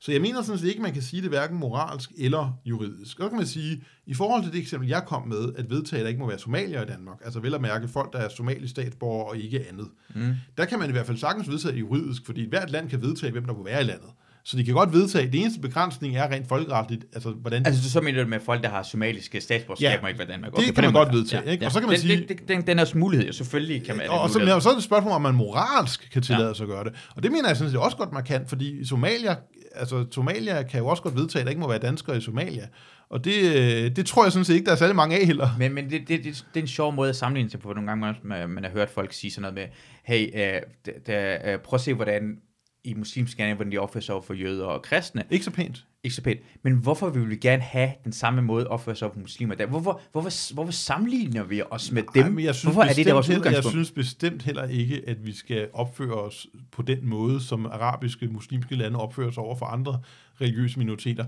Så 0.00 0.12
jeg 0.12 0.20
mener 0.20 0.42
sådan 0.42 0.58
set 0.58 0.68
ikke, 0.68 0.82
man 0.82 0.92
kan 0.92 1.02
sige 1.02 1.22
det 1.22 1.30
hverken 1.30 1.58
moralsk 1.58 2.10
eller 2.18 2.58
juridisk. 2.64 3.16
Så 3.16 3.28
kan 3.28 3.36
man 3.38 3.46
sige, 3.46 3.82
i 4.06 4.14
forhold 4.14 4.42
til 4.42 4.52
det 4.52 4.60
eksempel, 4.60 4.88
jeg 4.88 5.02
kom 5.06 5.28
med, 5.28 5.52
at 5.56 5.70
vedtage, 5.70 6.00
at 6.00 6.04
der 6.04 6.08
ikke 6.08 6.20
må 6.20 6.28
være 6.28 6.38
somalier 6.38 6.82
i 6.82 6.86
Danmark, 6.86 7.16
altså 7.24 7.40
vel 7.40 7.54
at 7.54 7.60
mærke 7.60 7.88
folk, 7.88 8.12
der 8.12 8.18
er 8.18 8.28
somalisk 8.28 8.70
statsborger 8.70 9.24
og 9.24 9.38
ikke 9.38 9.64
andet, 9.70 9.86
Mm. 10.14 10.34
der 10.56 10.64
kan 10.64 10.78
man 10.78 10.88
i 10.88 10.92
hvert 10.92 11.06
fald 11.06 11.18
sagtens 11.18 11.48
vedtage 11.50 11.72
det 11.74 11.80
juridisk, 11.80 12.26
fordi 12.26 12.48
hvert 12.48 12.70
land 12.70 12.90
kan 12.90 13.02
vedtage, 13.02 13.32
hvem 13.32 13.44
der 13.44 13.54
må 13.54 13.64
være 13.64 13.80
i 13.80 13.84
landet. 13.84 14.08
Så 14.44 14.56
de 14.56 14.64
kan 14.64 14.74
godt 14.74 14.92
vedtage, 14.92 15.26
det 15.32 15.40
eneste 15.40 15.60
begrænsning 15.60 16.16
er 16.16 16.28
rent 16.32 16.48
folkeretligt, 16.48 17.04
altså 17.12 17.30
hvordan... 17.30 17.66
Altså, 17.66 17.90
så, 17.90 18.00
mener 18.00 18.22
du 18.22 18.28
med 18.28 18.40
folk, 18.40 18.62
der 18.62 18.68
har 18.68 18.82
somaliske 18.82 19.40
statsborgerskab, 19.40 19.84
Ja. 19.90 20.00
må 20.02 20.06
ikke 20.08 20.18
være 20.18 20.28
Danmark. 20.28 20.56
Det 20.56 20.66
på 20.68 20.74
kan 20.74 20.84
man 20.84 20.92
godt 20.92 21.12
vedtage, 21.14 21.50
ikke? 21.52 21.66
Og 21.66 21.72
så 21.72 21.80
kan 21.80 21.88
man 21.88 21.96
den, 21.98 22.06
sige- 22.06 22.26
Den, 22.28 22.38
den, 22.48 22.66
den, 22.66 22.78
er 22.78 22.82
også 22.82 22.98
mulighed, 22.98 23.26
jo. 23.26 23.32
selvfølgelig 23.32 23.84
kan 23.86 23.96
man... 23.96 24.02
det 24.04 24.10
og, 24.10 24.20
og 24.20 24.30
så, 24.30 24.54
og 24.54 24.62
så 24.62 24.68
er 24.68 24.72
det 24.72 24.78
et 24.78 24.84
spørgsmål, 24.84 25.12
om 25.12 25.22
man 25.22 25.34
moralsk 25.34 26.08
kan 26.12 26.22
tillade 26.22 26.54
sig 26.54 26.64
at 26.64 26.68
gøre 26.68 26.84
det. 26.84 26.92
Og 27.16 27.22
det 27.22 27.32
mener 27.32 27.48
jeg 27.48 27.56
sådan 27.56 27.70
set 27.70 27.80
også 27.80 27.96
godt, 27.96 28.12
man 28.12 28.24
kan, 28.24 28.44
fordi 28.46 28.84
Somalia, 28.84 29.36
altså 29.78 30.06
Somalia 30.10 30.62
kan 30.62 30.80
jo 30.80 30.86
også 30.86 31.02
godt 31.02 31.16
vedtage, 31.16 31.40
at 31.40 31.46
der 31.46 31.50
ikke 31.50 31.60
må 31.60 31.68
være 31.68 31.78
danskere 31.78 32.16
i 32.16 32.20
Somalia. 32.20 32.68
Og 33.10 33.24
det, 33.24 33.56
øh, 33.56 33.96
det 33.96 34.06
tror 34.06 34.24
jeg 34.24 34.32
sådan 34.32 34.44
set 34.44 34.54
ikke, 34.54 34.66
der 34.66 34.72
er 34.72 34.76
særlig 34.76 34.96
mange 34.96 35.20
af 35.20 35.26
heller. 35.26 35.48
Men, 35.58 35.74
men 35.74 35.90
det, 35.90 36.08
det, 36.08 36.24
det, 36.24 36.44
det 36.54 36.60
er 36.60 36.64
en 36.64 36.68
sjov 36.68 36.92
måde 36.92 37.08
at 37.08 37.16
sammenligne 37.16 37.50
sig 37.50 37.60
på. 37.60 37.72
Nogle 37.72 37.90
gange 37.90 38.14
man, 38.22 38.50
man 38.50 38.64
har 38.64 38.70
hørt 38.70 38.90
folk 38.90 39.12
sige 39.12 39.30
sådan 39.30 39.42
noget 39.42 39.54
med, 39.54 39.66
hey, 40.02 40.26
øh, 40.34 40.62
da, 40.86 40.92
da, 41.06 41.52
øh, 41.52 41.58
prøv 41.58 41.76
at 41.76 41.80
se, 41.80 41.94
hvordan 41.94 42.38
i 42.84 42.94
muslimske 42.94 43.40
lande, 43.40 43.54
hvordan 43.54 43.72
de 43.72 43.78
opfører 43.78 44.02
sig 44.02 44.14
over 44.14 44.22
for 44.22 44.34
jøder 44.34 44.66
og 44.66 44.82
kristne. 44.82 45.24
Ikke 45.30 45.44
så 45.44 45.50
pænt. 45.50 45.84
Ikke 46.08 46.14
så 46.14 46.22
pænt. 46.22 46.40
Men 46.62 46.72
hvorfor 46.72 47.10
vil 47.10 47.30
vi 47.30 47.36
gerne 47.36 47.62
have 47.62 47.90
den 48.04 48.12
samme 48.12 48.42
måde 48.42 48.60
at 48.64 48.66
opføre 48.68 48.96
sig 48.96 49.10
for 49.12 49.20
muslimer? 49.20 49.54
Der? 49.54 49.66
Hvorfor, 49.66 50.00
hvorfor, 50.12 50.54
hvorfor 50.54 50.72
sammenligner 50.72 51.44
vi 51.44 51.62
os 51.70 51.92
med 51.92 52.02
dem? 52.14 52.22
Ej, 52.22 52.28
men 52.28 52.44
jeg 52.44 52.54
synes 52.54 52.74
hvorfor 52.74 52.90
er 52.90 52.92
det 52.92 53.06
der 53.06 53.12
vores 53.12 53.26
heller, 53.26 53.44
Jeg 53.44 53.48
udgangspunkt? 53.50 53.72
synes 53.72 53.90
bestemt 53.90 54.42
heller 54.42 54.64
ikke, 54.64 55.02
at 55.06 55.26
vi 55.26 55.32
skal 55.32 55.68
opføre 55.72 56.14
os 56.14 56.46
på 56.72 56.82
den 56.82 56.98
måde, 57.08 57.40
som 57.40 57.66
arabiske, 57.66 58.26
muslimske 58.26 58.76
lande 58.76 58.98
opfører 58.98 59.30
sig 59.30 59.42
over 59.42 59.56
for 59.56 59.66
andre 59.66 60.00
religiøse 60.40 60.78
minoriteter. 60.78 61.24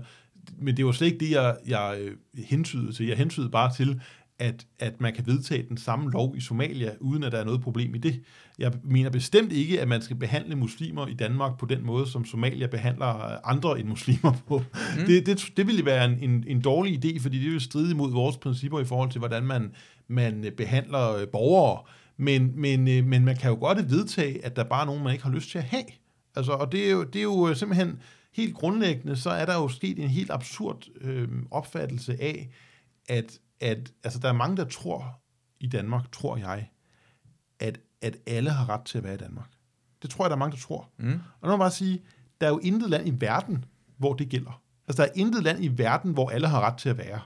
Men 0.57 0.77
det 0.77 0.85
var 0.85 0.91
slet 0.91 1.07
ikke 1.07 1.25
det, 1.25 1.31
jeg, 1.31 1.55
jeg 1.67 1.97
øh, 2.01 2.17
hentydede 2.45 2.93
til. 2.93 3.07
Jeg 3.07 3.17
hentydede 3.17 3.49
bare 3.49 3.73
til, 3.73 4.01
at, 4.39 4.65
at 4.79 5.01
man 5.01 5.13
kan 5.13 5.27
vedtage 5.27 5.65
den 5.69 5.77
samme 5.77 6.11
lov 6.11 6.37
i 6.37 6.39
Somalia, 6.39 6.91
uden 6.99 7.23
at 7.23 7.31
der 7.31 7.37
er 7.37 7.45
noget 7.45 7.61
problem 7.61 7.95
i 7.95 7.97
det. 7.97 8.21
Jeg 8.61 8.73
mener 8.83 9.09
bestemt 9.09 9.51
ikke, 9.51 9.81
at 9.81 9.87
man 9.87 10.01
skal 10.01 10.15
behandle 10.15 10.55
muslimer 10.55 11.07
i 11.07 11.13
Danmark 11.13 11.57
på 11.57 11.65
den 11.65 11.85
måde, 11.85 12.07
som 12.07 12.25
Somalia 12.25 12.67
behandler 12.67 13.39
andre 13.47 13.79
end 13.79 13.87
muslimer 13.87 14.33
på. 14.47 14.57
Mm. 14.97 15.05
Det, 15.05 15.25
det, 15.25 15.53
det 15.57 15.67
ville 15.67 15.85
være 15.85 16.05
en, 16.05 16.29
en, 16.29 16.43
en 16.47 16.61
dårlig 16.61 17.05
idé, 17.05 17.19
fordi 17.19 17.43
det 17.43 17.51
vil 17.51 17.61
stride 17.61 17.91
imod 17.91 18.11
vores 18.11 18.37
principper 18.37 18.79
i 18.79 18.85
forhold 18.85 19.11
til, 19.11 19.19
hvordan 19.19 19.43
man, 19.43 19.71
man 20.07 20.45
behandler 20.57 21.15
øh, 21.15 21.27
borgere. 21.27 21.81
Men, 22.17 22.51
men, 22.55 22.87
øh, 22.87 23.05
men 23.05 23.25
man 23.25 23.35
kan 23.35 23.49
jo 23.49 23.57
godt 23.59 23.91
vedtage, 23.91 24.45
at 24.45 24.55
der 24.55 24.63
bare 24.63 24.81
er 24.81 24.85
nogen, 24.85 25.03
man 25.03 25.11
ikke 25.11 25.23
har 25.23 25.31
lyst 25.31 25.49
til 25.49 25.57
at 25.57 25.63
have. 25.63 25.85
Altså, 26.35 26.51
og 26.51 26.71
det 26.71 26.87
er, 26.87 26.91
jo, 26.91 27.03
det 27.03 27.19
er 27.19 27.23
jo 27.23 27.49
øh, 27.49 27.55
simpelthen 27.55 27.99
helt 28.33 28.55
grundlæggende, 28.55 29.15
så 29.15 29.29
er 29.29 29.45
der 29.45 29.55
jo 29.55 29.67
sket 29.67 29.99
en 29.99 30.09
helt 30.09 30.31
absurd 30.31 30.87
øh, 31.01 31.27
opfattelse 31.51 32.21
af, 32.21 32.49
at, 33.09 33.39
at 33.59 33.91
altså, 34.03 34.19
der 34.19 34.29
er 34.29 34.33
mange, 34.33 34.57
der 34.57 34.65
tror 34.65 35.21
i 35.59 35.67
Danmark, 35.67 36.11
tror 36.11 36.37
jeg, 36.37 36.69
at, 37.59 37.79
at 38.01 38.17
alle 38.27 38.49
har 38.49 38.69
ret 38.69 38.81
til 38.81 38.97
at 38.97 39.03
være 39.03 39.13
i 39.13 39.17
Danmark. 39.17 39.49
Det 40.01 40.09
tror 40.09 40.25
jeg, 40.25 40.29
der 40.29 40.35
er 40.35 40.39
mange, 40.39 40.55
der 40.55 40.61
tror. 40.61 40.89
Mm. 40.97 41.11
Og 41.11 41.19
nu 41.41 41.47
må 41.47 41.51
jeg 41.51 41.59
bare 41.59 41.71
sige, 41.71 42.01
der 42.41 42.47
er 42.47 42.51
jo 42.51 42.57
intet 42.57 42.89
land 42.89 43.07
i 43.07 43.13
verden, 43.19 43.65
hvor 43.97 44.13
det 44.13 44.29
gælder. 44.29 44.61
Altså, 44.87 45.03
der 45.03 45.09
er 45.09 45.13
intet 45.15 45.43
land 45.43 45.63
i 45.63 45.67
verden, 45.67 46.13
hvor 46.13 46.29
alle 46.29 46.47
har 46.47 46.61
ret 46.61 46.77
til 46.77 46.89
at 46.89 46.97
være. 46.97 47.19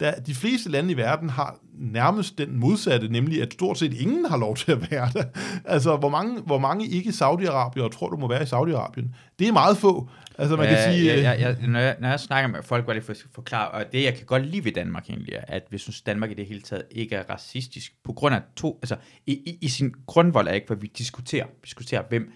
Der, 0.00 0.20
de 0.20 0.34
fleste 0.34 0.70
lande 0.70 0.92
i 0.92 0.96
verden 0.96 1.30
har 1.30 1.58
nærmest 1.78 2.38
den 2.38 2.56
modsatte, 2.56 3.08
nemlig 3.08 3.42
at 3.42 3.52
stort 3.52 3.78
set 3.78 3.94
ingen 3.94 4.24
har 4.26 4.36
lov 4.36 4.56
til 4.56 4.72
at 4.72 4.90
være 4.90 5.10
der. 5.12 5.24
Altså, 5.64 5.96
hvor 5.96 6.08
mange, 6.08 6.40
hvor 6.40 6.58
mange 6.58 6.86
ikke 6.86 7.10
Saudi-Arabier 7.10 7.88
tror, 7.88 8.10
du 8.10 8.16
må 8.16 8.28
være 8.28 8.42
i 8.42 8.46
Saudi-Arabien? 8.46 9.08
Det 9.38 9.48
er 9.48 9.52
meget 9.52 9.76
få. 9.76 10.08
Altså, 10.38 10.56
man 10.56 10.66
kan 10.66 10.76
Ja, 10.76 10.92
sige... 10.92 11.12
øh, 11.12 11.22
ja, 11.22 11.32
ja, 11.32 11.54
når, 11.66 11.80
jeg, 11.80 11.96
når 12.00 12.08
jeg 12.08 12.20
snakker 12.20 12.48
med 12.48 12.62
folk, 12.62 12.84
hvor 12.84 12.92
det 12.92 13.04
for 13.04 13.14
forklare, 13.34 13.70
og 13.70 13.84
det 13.92 14.02
jeg 14.02 14.14
kan 14.14 14.26
godt 14.26 14.46
lide 14.46 14.64
ved 14.64 14.72
Danmark 14.72 15.10
egentlig, 15.10 15.34
er, 15.34 15.44
at 15.48 15.62
vi 15.70 15.78
synes, 15.78 16.02
Danmark 16.02 16.30
i 16.30 16.34
det 16.34 16.46
hele 16.46 16.60
taget 16.60 16.82
ikke 16.90 17.14
er 17.16 17.22
racistisk, 17.30 17.92
på 18.04 18.12
grund 18.12 18.34
af 18.34 18.40
to, 18.56 18.78
altså 18.82 18.96
i, 19.26 19.32
i, 19.32 19.58
i 19.60 19.68
sin 19.68 19.94
grundvold 20.06 20.48
er 20.48 20.52
ikke, 20.52 20.66
hvor 20.66 20.76
vi 20.76 20.92
diskuterer, 20.98 21.46
vi 21.46 21.52
diskuterer, 21.64 22.02
hvem, 22.08 22.32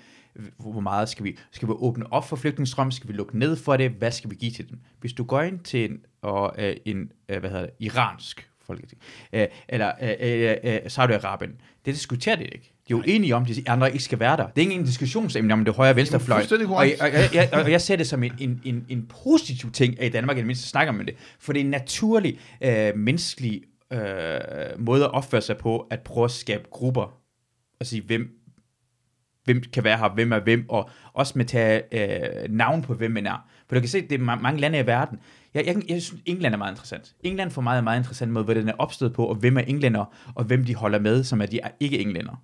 hvor 0.59 0.81
meget 0.81 1.09
skal 1.09 1.25
vi, 1.25 1.39
skal 1.51 1.69
vi 1.69 1.73
åbne 1.77 2.13
op 2.13 2.29
for 2.29 2.37
flygtningestrøm, 2.37 2.91
skal 2.91 3.09
vi 3.09 3.13
lukke 3.13 3.39
ned 3.39 3.57
for 3.57 3.77
det, 3.77 3.91
hvad 3.91 4.11
skal 4.11 4.31
vi 4.31 4.35
give 4.35 4.51
til 4.51 4.71
dem? 4.71 4.79
Hvis 5.01 5.13
du 5.13 5.25
går 5.25 5.41
ind 5.41 5.59
til 5.59 5.91
en, 5.91 5.99
og, 6.23 6.55
øh, 6.59 6.77
en 6.85 7.13
øh, 7.29 7.39
hvad 7.41 7.51
hedder 7.51 7.65
det, 7.67 7.75
iransk 7.79 8.51
folketing, 8.67 9.01
øh, 9.33 9.47
eller 9.69 9.93
øh, 10.03 10.15
øh, 10.21 10.57
øh, 10.65 10.79
Saudi-Arabien, 10.87 11.81
det 11.85 11.95
diskuterer 11.95 12.37
det 12.37 12.45
ikke. 12.53 12.73
De 12.89 12.95
er 12.95 12.99
jo 12.99 13.03
enige 13.07 13.37
om, 13.37 13.43
at 13.43 13.49
de 13.49 13.63
andre 13.67 13.93
ikke 13.93 14.05
skal 14.05 14.21
være 14.21 14.37
der. 14.37 14.47
Det 14.47 14.57
er 14.57 14.61
ikke 14.61 14.75
en 14.75 14.85
diskussionsemne 14.85 15.53
om 15.53 15.65
det 15.65 15.75
højre 15.75 15.91
og 15.91 15.97
venstre 15.97 16.21
fløj. 16.21 16.39
fuldstændig 16.39 16.67
Og, 16.67 16.75
korrekt. 16.75 17.01
og, 17.01 17.07
og, 17.09 17.35
jeg, 17.35 17.49
og 17.53 17.71
jeg 17.71 17.81
ser 17.81 17.97
det 17.97 18.07
som 18.07 18.23
en, 18.23 18.33
en, 18.39 18.61
en, 18.65 18.87
en 18.89 19.07
positiv 19.25 19.73
ting, 19.73 20.01
at 20.01 20.07
i 20.07 20.11
Danmark 20.11 20.37
i 20.37 20.41
det 20.41 20.47
mindste 20.47 20.69
snakker 20.69 20.93
man 20.93 21.07
det. 21.07 21.15
For 21.41 21.53
det 21.53 21.61
er 21.61 21.65
en 21.65 21.71
naturlig, 21.71 22.39
øh, 22.61 22.97
menneskelig 22.97 23.63
øh, 23.93 24.01
måde 24.79 25.05
at 25.05 25.11
opføre 25.11 25.41
sig 25.41 25.57
på, 25.57 25.79
at 25.91 26.01
prøve 26.01 26.25
at 26.25 26.31
skabe 26.31 26.65
grupper. 26.71 27.17
Og 27.81 27.87
sige, 27.87 28.03
hvem, 28.03 28.29
hvem 29.53 29.63
kan 29.73 29.85
være 29.85 29.99
her, 29.99 30.09
hvem 30.09 30.33
er 30.33 30.41
hvem, 30.41 30.65
og 30.69 30.91
også 31.13 31.33
med 31.37 31.45
at 31.45 31.49
tage 31.49 31.83
øh, 31.93 32.51
navn 32.51 32.83
på, 32.83 32.95
hvem 32.95 33.11
man 33.11 33.27
er. 33.27 33.47
For 33.69 33.75
du 33.75 33.81
kan 33.81 33.89
se, 33.89 34.03
det 34.03 34.13
er 34.13 34.19
ma- 34.19 34.43
mange 34.43 34.61
lande 34.61 34.79
i 34.79 34.87
verden. 34.87 35.19
Jeg, 35.55 35.67
jeg, 35.67 35.77
jeg 35.89 36.03
synes, 36.03 36.23
England 36.27 36.55
er 36.55 36.59
meget 36.59 36.73
interessant. 36.73 37.15
England 37.23 37.51
for 37.51 37.63
mig 37.63 37.77
er 37.77 37.81
meget 37.81 37.99
interessant 37.99 38.33
måde, 38.33 38.45
hvordan 38.45 38.63
den 38.63 38.69
er 38.69 38.75
opstået 38.79 39.13
på, 39.13 39.25
og 39.25 39.35
hvem 39.35 39.57
er 39.57 39.61
englænder, 39.61 40.05
og 40.35 40.45
hvem 40.45 40.65
de 40.65 40.75
holder 40.75 40.99
med, 40.99 41.25
som 41.25 41.41
er 41.41 41.47
de 41.47 41.61
ikke-englænder. 41.81 42.43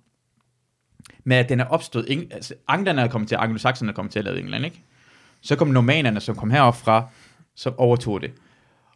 Men 1.23 1.37
at 1.37 1.49
den 1.49 1.59
er 1.59 1.65
opstået, 1.65 2.05
eng, 2.11 2.33
altså 2.33 2.53
anglerne 2.67 3.01
er 3.01 3.07
kommet 3.07 3.27
til, 3.27 3.35
anglosakserne 3.35 3.91
er 3.91 3.95
kommet 3.95 4.11
til 4.11 4.19
at 4.19 4.25
lave 4.25 4.39
England, 4.39 4.65
ikke? 4.65 4.83
Så 5.41 5.55
kom 5.55 5.67
normanerne, 5.67 6.19
som 6.19 6.35
kom 6.35 6.49
herop 6.49 6.75
fra, 6.75 7.09
som 7.55 7.73
overtog 7.77 8.21
det. 8.21 8.31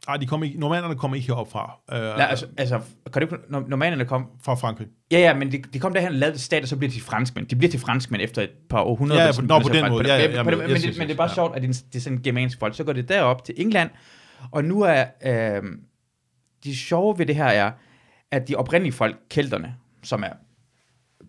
Ej, 0.08 0.18
de 0.18 0.26
kom 0.28 0.44
ikke, 0.44 0.60
normanderne 0.60 0.96
kom 0.96 1.16
ikke 1.16 1.28
herop 1.28 1.52
fra. 1.52 1.80
Øh, 1.94 2.02
Nej, 2.02 2.28
altså, 2.30 2.46
altså 2.58 2.80
kan 3.14 3.22
det, 3.22 3.38
når 3.50 3.64
normanerne 3.68 4.06
kom, 4.06 4.26
fra 4.44 4.56
Frankrig. 4.56 4.88
Ja, 5.12 5.20
ja, 5.20 5.34
men 5.34 5.52
de, 5.52 5.58
de 5.74 5.80
kom 5.80 5.94
derhen 5.94 6.10
og 6.12 6.16
lavede 6.16 6.40
stat, 6.40 6.62
og 6.64 6.68
så 6.68 6.78
bliver 6.78 6.92
de 6.92 7.02
franskmænd. 7.02 7.48
De 7.48 7.56
bliver 7.56 7.72
til 7.72 7.80
franskmænd 7.80 8.22
efter 8.22 8.42
et 8.42 8.50
par 8.70 8.82
århundreder. 8.82 9.22
Ja, 9.22 9.28
ja, 9.28 9.34
på- 9.40 9.42
nå, 9.42 9.60
på 9.60 9.70
den 9.70 9.90
måde. 9.90 10.08
Ja, 10.14 10.22
ja, 10.22 10.28
på 10.28 10.32
ja, 10.34 10.38
den- 10.38 10.46
men- 10.46 10.58
men, 10.58 10.70
yes, 10.70 10.82
det- 10.82 10.90
yes, 10.90 10.98
men 10.98 11.08
det 11.08 11.14
er 11.14 11.18
bare 11.18 11.30
ja. 11.30 11.34
sjovt, 11.34 11.56
at 11.56 11.62
det 11.62 11.70
er, 11.70 11.74
det 11.94 11.96
er 11.96 12.00
sådan 12.02 12.22
germansk 12.24 12.60
folk. 12.60 12.76
Så 12.76 12.84
går 12.84 12.94
det 12.94 13.10
derop 13.10 13.44
til 13.46 13.56
England, 13.58 13.90
og 14.52 14.64
nu 14.66 14.82
er... 14.82 15.04
Øh, 15.26 15.62
de 16.64 16.76
sjove 16.76 17.20
ved 17.20 17.26
det 17.26 17.36
her 17.36 17.46
er, 17.46 17.72
at 18.32 18.48
de 18.48 18.56
oprindelige 18.56 18.94
folk, 18.94 19.16
kelterne, 19.30 19.76
som 20.04 20.24
er 20.24 20.30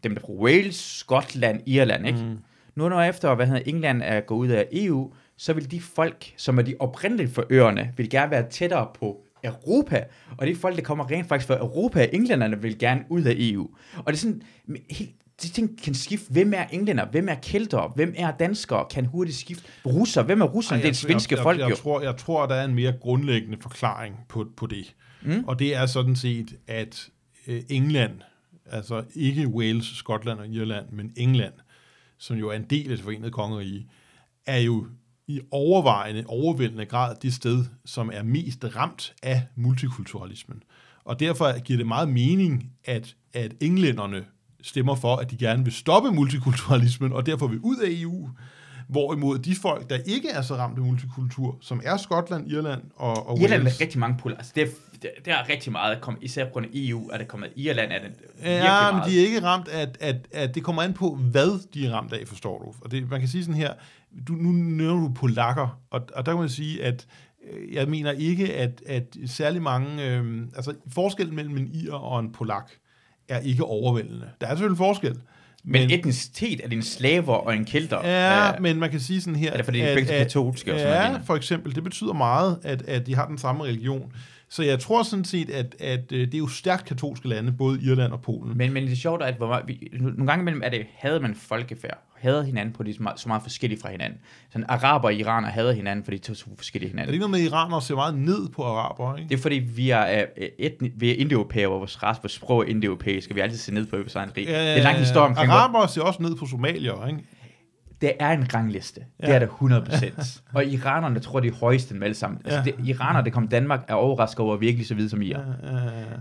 dem, 0.03 0.15
der 0.15 0.21
fra 0.21 0.33
Wales, 0.33 0.77
Skotland, 0.77 1.61
Irland, 1.67 2.07
ikke? 2.07 2.19
Mm. 2.19 2.39
Nu 2.75 2.89
når 2.89 3.03
efter, 3.03 3.35
hvad 3.35 3.47
hedder 3.47 3.63
England 3.67 4.03
er 4.05 4.21
gået 4.21 4.39
ud 4.39 4.49
af 4.49 4.67
EU, 4.73 5.13
så 5.43 5.53
vil 5.53 5.71
de 5.71 5.81
folk, 5.81 6.35
som 6.37 6.59
er 6.59 6.63
de 6.63 6.75
oprindelige 6.79 7.29
for 7.29 7.45
øerne, 7.51 7.93
vil 7.97 8.11
gerne 8.11 8.31
være 8.31 8.51
tættere 8.51 8.89
på 8.95 9.21
Europa, 9.45 10.05
og 10.39 10.47
de 10.47 10.57
folk, 10.57 10.77
der 10.77 10.83
kommer 10.83 11.11
rent 11.11 11.29
faktisk 11.29 11.47
fra 11.47 11.59
Europa, 11.59 12.09
englænderne 12.13 12.63
vil 12.63 12.79
gerne 12.79 13.05
ud 13.09 13.23
af 13.23 13.35
EU. 13.39 13.71
Og 13.97 14.05
det 14.07 14.13
er 14.13 14.17
sådan 14.17 14.43
helt 14.91 15.11
de 15.43 15.49
ting 15.49 15.83
kan 15.83 15.95
skifte. 15.95 16.33
Hvem 16.33 16.53
er 16.55 16.65
englænder? 16.65 17.07
Hvem 17.07 17.29
er 17.29 17.35
kelter? 17.35 17.93
Hvem 17.95 18.15
er 18.17 18.31
danskere? 18.31 18.87
Kan 18.91 19.07
hurtigt 19.07 19.37
skifte. 19.37 19.65
Russer? 19.87 20.23
Hvem 20.23 20.41
er 20.41 20.47
russerne? 20.47 20.83
Det 20.83 20.89
er 20.89 20.91
det 20.91 20.99
svenske 20.99 21.35
jeg, 21.35 21.43
folk 21.43 21.59
jeg, 21.59 21.65
jo. 21.65 21.69
jeg, 21.69 21.79
tror, 21.79 22.01
jeg 22.01 22.17
tror, 22.17 22.47
der 22.47 22.55
er 22.55 22.65
en 22.65 22.75
mere 22.75 22.93
grundlæggende 23.01 23.59
forklaring 23.61 24.17
på, 24.29 24.47
på 24.57 24.67
det. 24.67 24.95
Mm. 25.23 25.45
Og 25.47 25.59
det 25.59 25.77
er 25.77 25.87
sådan 25.87 26.17
set, 26.17 26.57
at 26.67 27.09
øh, 27.47 27.63
England, 27.69 28.13
altså 28.67 29.05
ikke 29.15 29.49
Wales, 29.49 29.87
Skotland 29.87 30.39
og 30.39 30.49
Irland, 30.49 30.87
men 30.93 31.13
England, 31.17 31.55
som 32.19 32.37
jo 32.37 32.49
er 32.49 32.57
en 32.57 32.67
del 32.71 32.91
af 32.91 32.97
det 32.97 33.05
forenede 33.05 33.31
kongerige, 33.31 33.89
er 34.47 34.59
jo 34.59 34.87
i 35.33 35.41
overvejende, 35.51 36.25
overvældende 36.27 36.87
grad 36.87 37.17
det 37.23 37.35
sted, 37.35 37.65
som 37.85 38.11
er 38.15 38.23
mest 38.23 38.65
ramt 38.77 39.15
af 39.23 39.43
multikulturalismen. 39.57 40.63
Og 41.05 41.21
derfor 41.21 41.61
giver 41.61 41.77
det 41.77 41.87
meget 41.87 42.09
mening, 42.09 42.71
at, 42.85 43.17
at 43.33 43.55
englænderne 43.61 44.25
stemmer 44.63 44.95
for, 44.95 45.17
at 45.17 45.31
de 45.31 45.37
gerne 45.37 45.65
vil 45.65 45.73
stoppe 45.73 46.11
multikulturalismen, 46.11 47.13
og 47.13 47.27
derfor 47.27 47.47
vil 47.47 47.61
ud 47.61 47.77
af 47.77 47.89
EU, 47.91 48.29
hvorimod 48.93 49.39
de 49.39 49.55
folk, 49.55 49.91
der 49.91 49.99
ikke 50.07 50.29
er 50.29 50.43
så 50.43 50.55
ramt 50.55 50.79
af 50.79 50.85
multikultur, 50.85 51.59
som 51.61 51.81
er 51.85 51.97
Skotland, 51.97 52.51
Irland 52.51 52.83
og, 52.97 53.29
og 53.29 53.39
Irland 53.39 53.63
Wales, 53.63 53.77
er 53.77 53.81
rigtig 53.81 54.01
mange 54.01 54.17
poler. 54.19 54.37
Altså, 54.37 54.53
det, 54.55 54.63
er, 54.63 54.67
det, 55.25 55.33
er 55.33 55.49
rigtig 55.49 55.73
meget, 55.73 56.01
kom, 56.01 56.19
især 56.21 56.45
på 56.45 56.51
grund 56.53 56.67
af 56.67 56.71
EU, 56.75 57.09
er 57.13 57.19
det 57.19 57.29
kommet. 57.29 57.53
Irland 57.57 57.93
er 57.93 57.99
det 57.99 58.11
Ja, 58.45 58.91
men 58.91 58.97
meget. 58.99 59.11
de 59.11 59.21
er 59.21 59.25
ikke 59.27 59.43
ramt 59.43 59.69
af, 59.69 59.81
at, 59.81 59.97
at, 60.01 60.17
at 60.33 60.55
det 60.55 60.63
kommer 60.65 60.83
an 60.83 60.95
på, 60.95 61.15
hvad 61.15 61.69
de 61.75 61.87
er 61.87 61.93
ramt 61.93 62.13
af, 62.13 62.29
forstår 62.29 62.59
du. 62.59 62.85
Og 62.85 62.91
det, 62.91 63.11
man 63.11 63.21
kan 63.21 63.29
sige 63.29 63.45
sådan 63.45 63.61
her, 63.61 63.73
du, 64.29 64.33
nu 64.33 64.49
nævner 64.53 65.09
du 65.09 65.15
polakker, 65.15 65.79
og, 65.91 66.01
og 66.15 66.27
der 66.27 66.33
kan 66.33 66.41
man 66.41 66.49
sige, 66.49 66.85
at 66.85 67.07
øh, 67.53 67.75
jeg 67.75 67.89
mener 67.89 68.11
ikke, 68.13 68.55
at, 68.55 68.83
at 68.87 69.17
særlig 69.27 69.63
mange, 69.63 70.07
øh, 70.09 70.43
altså 70.57 70.75
forskellen 70.89 71.37
mellem 71.37 71.57
en 71.57 71.71
ir 71.75 71.93
og 71.93 72.21
en 72.21 72.33
polak 72.33 72.71
er 73.29 73.39
ikke 73.39 73.65
overvældende. 73.65 74.31
Der 74.41 74.47
er 74.47 74.51
selvfølgelig 74.51 74.79
forskel. 74.79 75.17
Men, 75.65 75.81
men 75.81 75.91
etnicitet 75.91 76.61
er 76.65 76.69
det 76.69 76.77
en 76.77 76.83
slaver 76.83 77.35
og 77.35 77.55
en 77.57 77.65
kelter. 77.65 78.01
Ja, 78.05 78.53
Øh, 78.55 78.63
men 78.63 78.79
man 78.79 78.91
kan 78.91 79.01
sige 79.01 79.21
sådan 79.21 79.37
her... 79.37 79.53
Er 79.53 79.57
det 79.57 79.65
fordi, 79.65 79.79
de 79.79 79.85
er 79.85 79.95
begge 79.95 80.09
katolske 80.09 80.75
og 80.75 80.81
sådan 80.81 81.13
Ja, 81.13 81.19
for 81.25 81.37
eksempel. 81.37 81.75
Det 81.75 81.85
betyder 81.85 82.13
meget, 82.13 82.59
at, 82.63 82.83
at 82.83 83.07
de 83.07 83.15
har 83.15 83.27
den 83.27 83.39
samme 83.39 83.65
religion. 83.65 84.13
Så 84.53 84.63
jeg 84.63 84.79
tror 84.81 85.03
sådan 85.03 85.25
set, 85.25 85.51
at, 85.51 85.77
at 85.81 86.13
øh, 86.13 86.27
det 86.27 86.35
er 86.35 86.39
jo 86.39 86.47
stærkt 86.47 86.85
katolske 86.85 87.29
lande, 87.29 87.53
både 87.53 87.81
Irland 87.83 88.13
og 88.13 88.23
Polen. 88.23 88.59
Men, 88.59 88.73
men 88.73 88.83
det 88.83 88.93
er 88.93 88.97
sjovt, 88.97 89.23
at 89.23 89.35
hvor 89.35 89.47
meget, 89.47 89.65
vi, 89.67 89.89
nogle 90.01 90.27
gange 90.27 90.43
imellem 90.43 90.63
er 90.65 90.69
det, 90.69 90.87
havde 90.95 91.21
man 91.21 91.35
folkefærd, 91.35 91.99
havde 92.19 92.45
hinanden 92.45 92.75
på 92.75 92.83
de 92.83 92.95
så 92.95 93.03
meget, 93.03 93.21
så 93.21 93.29
meget 93.29 93.43
forskellige 93.43 93.81
fra 93.81 93.91
hinanden. 93.91 94.19
Sådan 94.53 94.67
araber 94.69 95.09
og 95.09 95.15
iraner 95.15 95.49
havde 95.49 95.75
hinanden, 95.75 96.05
fordi 96.05 96.17
de 96.17 96.23
to 96.23 96.35
så 96.35 96.45
forskellige 96.57 96.89
Er 96.89 96.91
det 96.91 96.99
hinanden. 96.99 97.15
ikke 97.15 97.21
noget 97.21 97.31
med, 97.31 97.41
at 97.41 97.47
iranere 97.47 97.83
ser 97.83 97.95
meget 97.95 98.19
ned 98.19 98.49
på 98.49 98.63
araber, 98.63 99.17
ikke? 99.17 99.29
Det 99.29 99.35
er 99.39 99.43
fordi, 99.43 99.55
vi 99.55 99.91
er, 99.91 100.27
øh, 100.37 100.49
etni, 100.59 100.91
vi 100.97 101.11
er 101.11 101.15
indoeuropæere, 101.15 101.69
og 101.69 101.81
vores 101.81 102.03
race, 102.03 102.21
vores 102.23 102.33
sprog 102.33 102.61
er 102.61 102.65
indoeuropæisk, 102.65 103.31
og 103.31 103.37
vi 103.37 103.41
altid 103.41 103.59
ser 103.59 103.73
ned 103.73 103.87
på 103.87 103.97
vores 103.97 104.15
egen 104.15 104.31
rig. 104.37 104.47
det 104.47 104.57
er 104.57 104.77
en 104.77 104.83
lang 104.83 104.99
historie 104.99 105.27
omkring, 105.27 105.49
hvor, 105.49 105.57
Araber 105.57 105.87
ser 105.87 106.03
også 106.03 106.23
ned 106.23 106.37
på 106.37 106.47
somalier, 106.47 107.07
ikke? 107.07 107.21
Det 108.03 108.13
er 108.21 108.31
en 108.31 108.55
rangliste. 108.55 109.01
Det 109.21 109.29
Ja. 109.29 109.35
er 109.35 109.39
det 109.39 109.49
100%. 109.49 110.41
og 110.55 110.65
iranerne 110.65 111.21
tror, 111.21 111.41
de 111.41 111.49
er 111.49 111.53
højeste 111.61 111.95
dem 111.95 112.03
alle 112.03 112.15
sammen. 112.15 112.41
Altså, 112.45 112.59
Ja. 112.59 112.65
det, 112.65 112.75
iranere, 112.89 113.25
der 113.25 113.31
kom 113.31 113.49
Danmark, 113.49 113.85
er 113.89 113.95
overrasket 113.95 114.41
over 114.41 114.57
virkelig 114.57 114.87
så 114.87 114.95
vidt 114.95 115.11
som 115.11 115.23
I 115.23 115.33
er. 115.33 115.41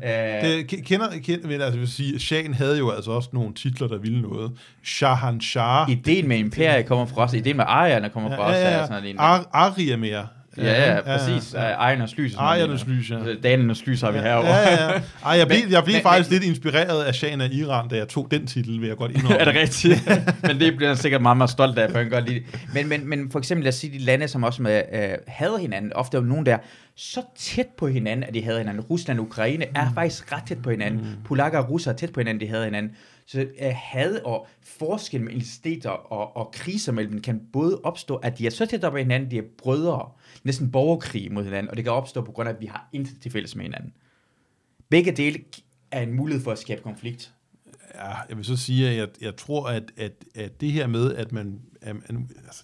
Øh, 0.03 0.49
Det, 0.49 0.73
ke- 0.73 0.81
kender, 0.81 1.05
kender, 1.23 1.47
men 1.47 1.61
altså, 1.61 1.79
vil 1.79 1.87
sige, 1.87 2.19
Shahen 2.19 2.53
havde 2.53 2.77
jo 2.77 2.89
altså 2.91 3.11
også 3.11 3.29
nogle 3.33 3.53
titler, 3.53 3.87
der 3.87 3.97
ville 3.97 4.21
noget. 4.21 4.51
Shahanshah. 4.83 5.89
ideen 5.89 6.27
med 6.27 6.37
imperiet 6.37 6.85
kommer 6.85 7.05
fra 7.05 7.23
os, 7.23 7.33
ideen 7.33 7.57
med 7.57 7.65
Arierne 7.67 8.09
kommer 8.09 8.35
fra 8.35 8.43
os, 8.49 8.55
er 8.55 8.71
sådan 8.71 8.89
noget 8.89 9.03
lignende. 9.03 9.23
Ar- 9.23 9.49
Ariamer. 9.53 10.25
Ja, 10.57 10.93
ja, 10.95 11.01
præcis. 11.01 11.53
Ja, 11.53 11.59
Ejernes 11.59 12.17
lys. 12.17 12.35
Ejernes 12.35 12.87
lys, 12.87 13.09
ja. 13.09 13.15
lignende. 13.15 13.41
Danernes 13.41 13.85
lys 13.85 14.01
har 14.01 14.11
vi 14.11 14.19
herovre. 14.19 14.47
Ja, 14.55 14.85
ja. 14.93 15.01
Ej, 15.25 15.31
jeg 15.37 15.47
blev, 15.51 15.57
jeg 15.69 15.83
blev 15.83 15.93
men- 15.95 16.01
faktisk 16.03 16.29
men- 16.31 16.39
lidt 16.39 16.49
inspireret 16.49 17.03
af 17.03 17.15
Shahen 17.15 17.41
af 17.41 17.49
Iran, 17.51 17.87
da 17.87 17.95
jeg 17.95 18.07
tog 18.07 18.27
den 18.31 18.47
titel, 18.47 18.81
vil 18.81 18.87
jeg 18.87 18.97
godt 18.97 19.11
indrømme. 19.11 19.37
er 19.41 19.45
det 19.45 19.55
rigtigt? 19.55 20.09
men 20.47 20.59
det 20.59 20.75
bliver 20.75 20.87
han 20.89 20.97
sikkert 20.97 21.21
meget, 21.21 21.37
meget 21.37 21.49
stolt 21.49 21.77
af, 21.79 21.91
for 21.91 21.97
han 21.97 22.09
godt 22.09 22.29
lide. 22.29 22.41
Men, 22.73 22.89
men, 22.89 23.09
men 23.09 23.31
for 23.31 23.39
eksempel, 23.39 23.63
lad 23.63 23.69
os 23.73 23.75
sige, 23.75 23.93
de 23.99 24.03
lande, 24.03 24.27
som 24.27 24.43
også 24.43 24.61
med, 24.61 24.81
øh, 24.93 25.09
hader 25.27 25.57
hinanden, 25.57 25.93
ofte 25.93 26.17
er 26.17 26.21
jo 26.21 26.27
nogen, 26.27 26.45
der 26.45 26.53
er 26.53 26.57
så 26.95 27.21
tæt 27.37 27.67
på 27.77 27.87
hinanden, 27.87 28.23
at 28.23 28.33
de 28.33 28.43
hader 28.43 28.57
hinanden. 28.57 28.81
Rusland 28.83 29.19
og 29.19 29.25
Ukraine 29.25 29.65
er 29.75 29.87
Mm. 29.89 29.93
faktisk 29.95 30.33
ret 30.33 30.43
tæt 30.47 30.61
på 30.63 30.69
hinanden. 30.71 31.05
Polakker 31.25 31.59
og 31.59 31.69
russere 31.69 31.93
er 31.93 31.97
tæt 31.97 32.13
på 32.13 32.19
hinanden, 32.19 32.41
de 32.41 32.47
hader 32.47 32.63
hinanden. 32.65 32.91
Så 33.31 33.39
øh, 33.39 33.71
had 33.75 34.21
og 34.25 34.47
forskel 34.61 35.21
mellem 35.21 35.37
identiteter 35.37 35.89
og, 35.89 36.37
og 36.37 36.51
kriser 36.53 36.91
mellem 36.91 37.11
dem 37.11 37.21
kan 37.21 37.41
både 37.53 37.81
opstå, 37.83 38.15
at 38.15 38.37
de 38.37 38.45
er 38.45 38.49
så 38.49 38.65
tæt 38.65 38.83
op 38.83 38.95
ad 38.95 39.01
hinanden, 39.01 39.31
de 39.31 39.37
er 39.37 39.43
brødre, 39.57 40.09
næsten 40.43 40.71
borgerkrig 40.71 41.33
mod 41.33 41.43
hinanden, 41.43 41.69
og 41.69 41.77
det 41.77 41.85
kan 41.85 41.93
opstå 41.93 42.21
på 42.21 42.31
grund 42.31 42.49
af, 42.49 42.53
at 42.53 42.61
vi 42.61 42.65
har 42.65 42.89
intet 42.93 43.21
til 43.21 43.31
fælles 43.31 43.55
med 43.55 43.63
hinanden. 43.63 43.93
Begge 44.89 45.11
dele 45.11 45.39
er 45.91 46.01
en 46.01 46.13
mulighed 46.13 46.43
for 46.43 46.51
at 46.51 46.59
skabe 46.59 46.81
konflikt. 46.81 47.33
Ja, 47.95 48.15
jeg 48.29 48.37
vil 48.37 48.45
så 48.45 48.57
sige, 48.57 48.89
at 48.89 48.97
jeg, 48.97 49.07
jeg 49.21 49.35
tror, 49.35 49.67
at, 49.67 49.83
at, 49.97 50.13
at 50.35 50.61
det 50.61 50.71
her 50.71 50.87
med, 50.87 51.13
at 51.15 51.31
man... 51.31 51.61
At, 51.81 51.95
nu, 52.09 52.27
altså, 52.45 52.63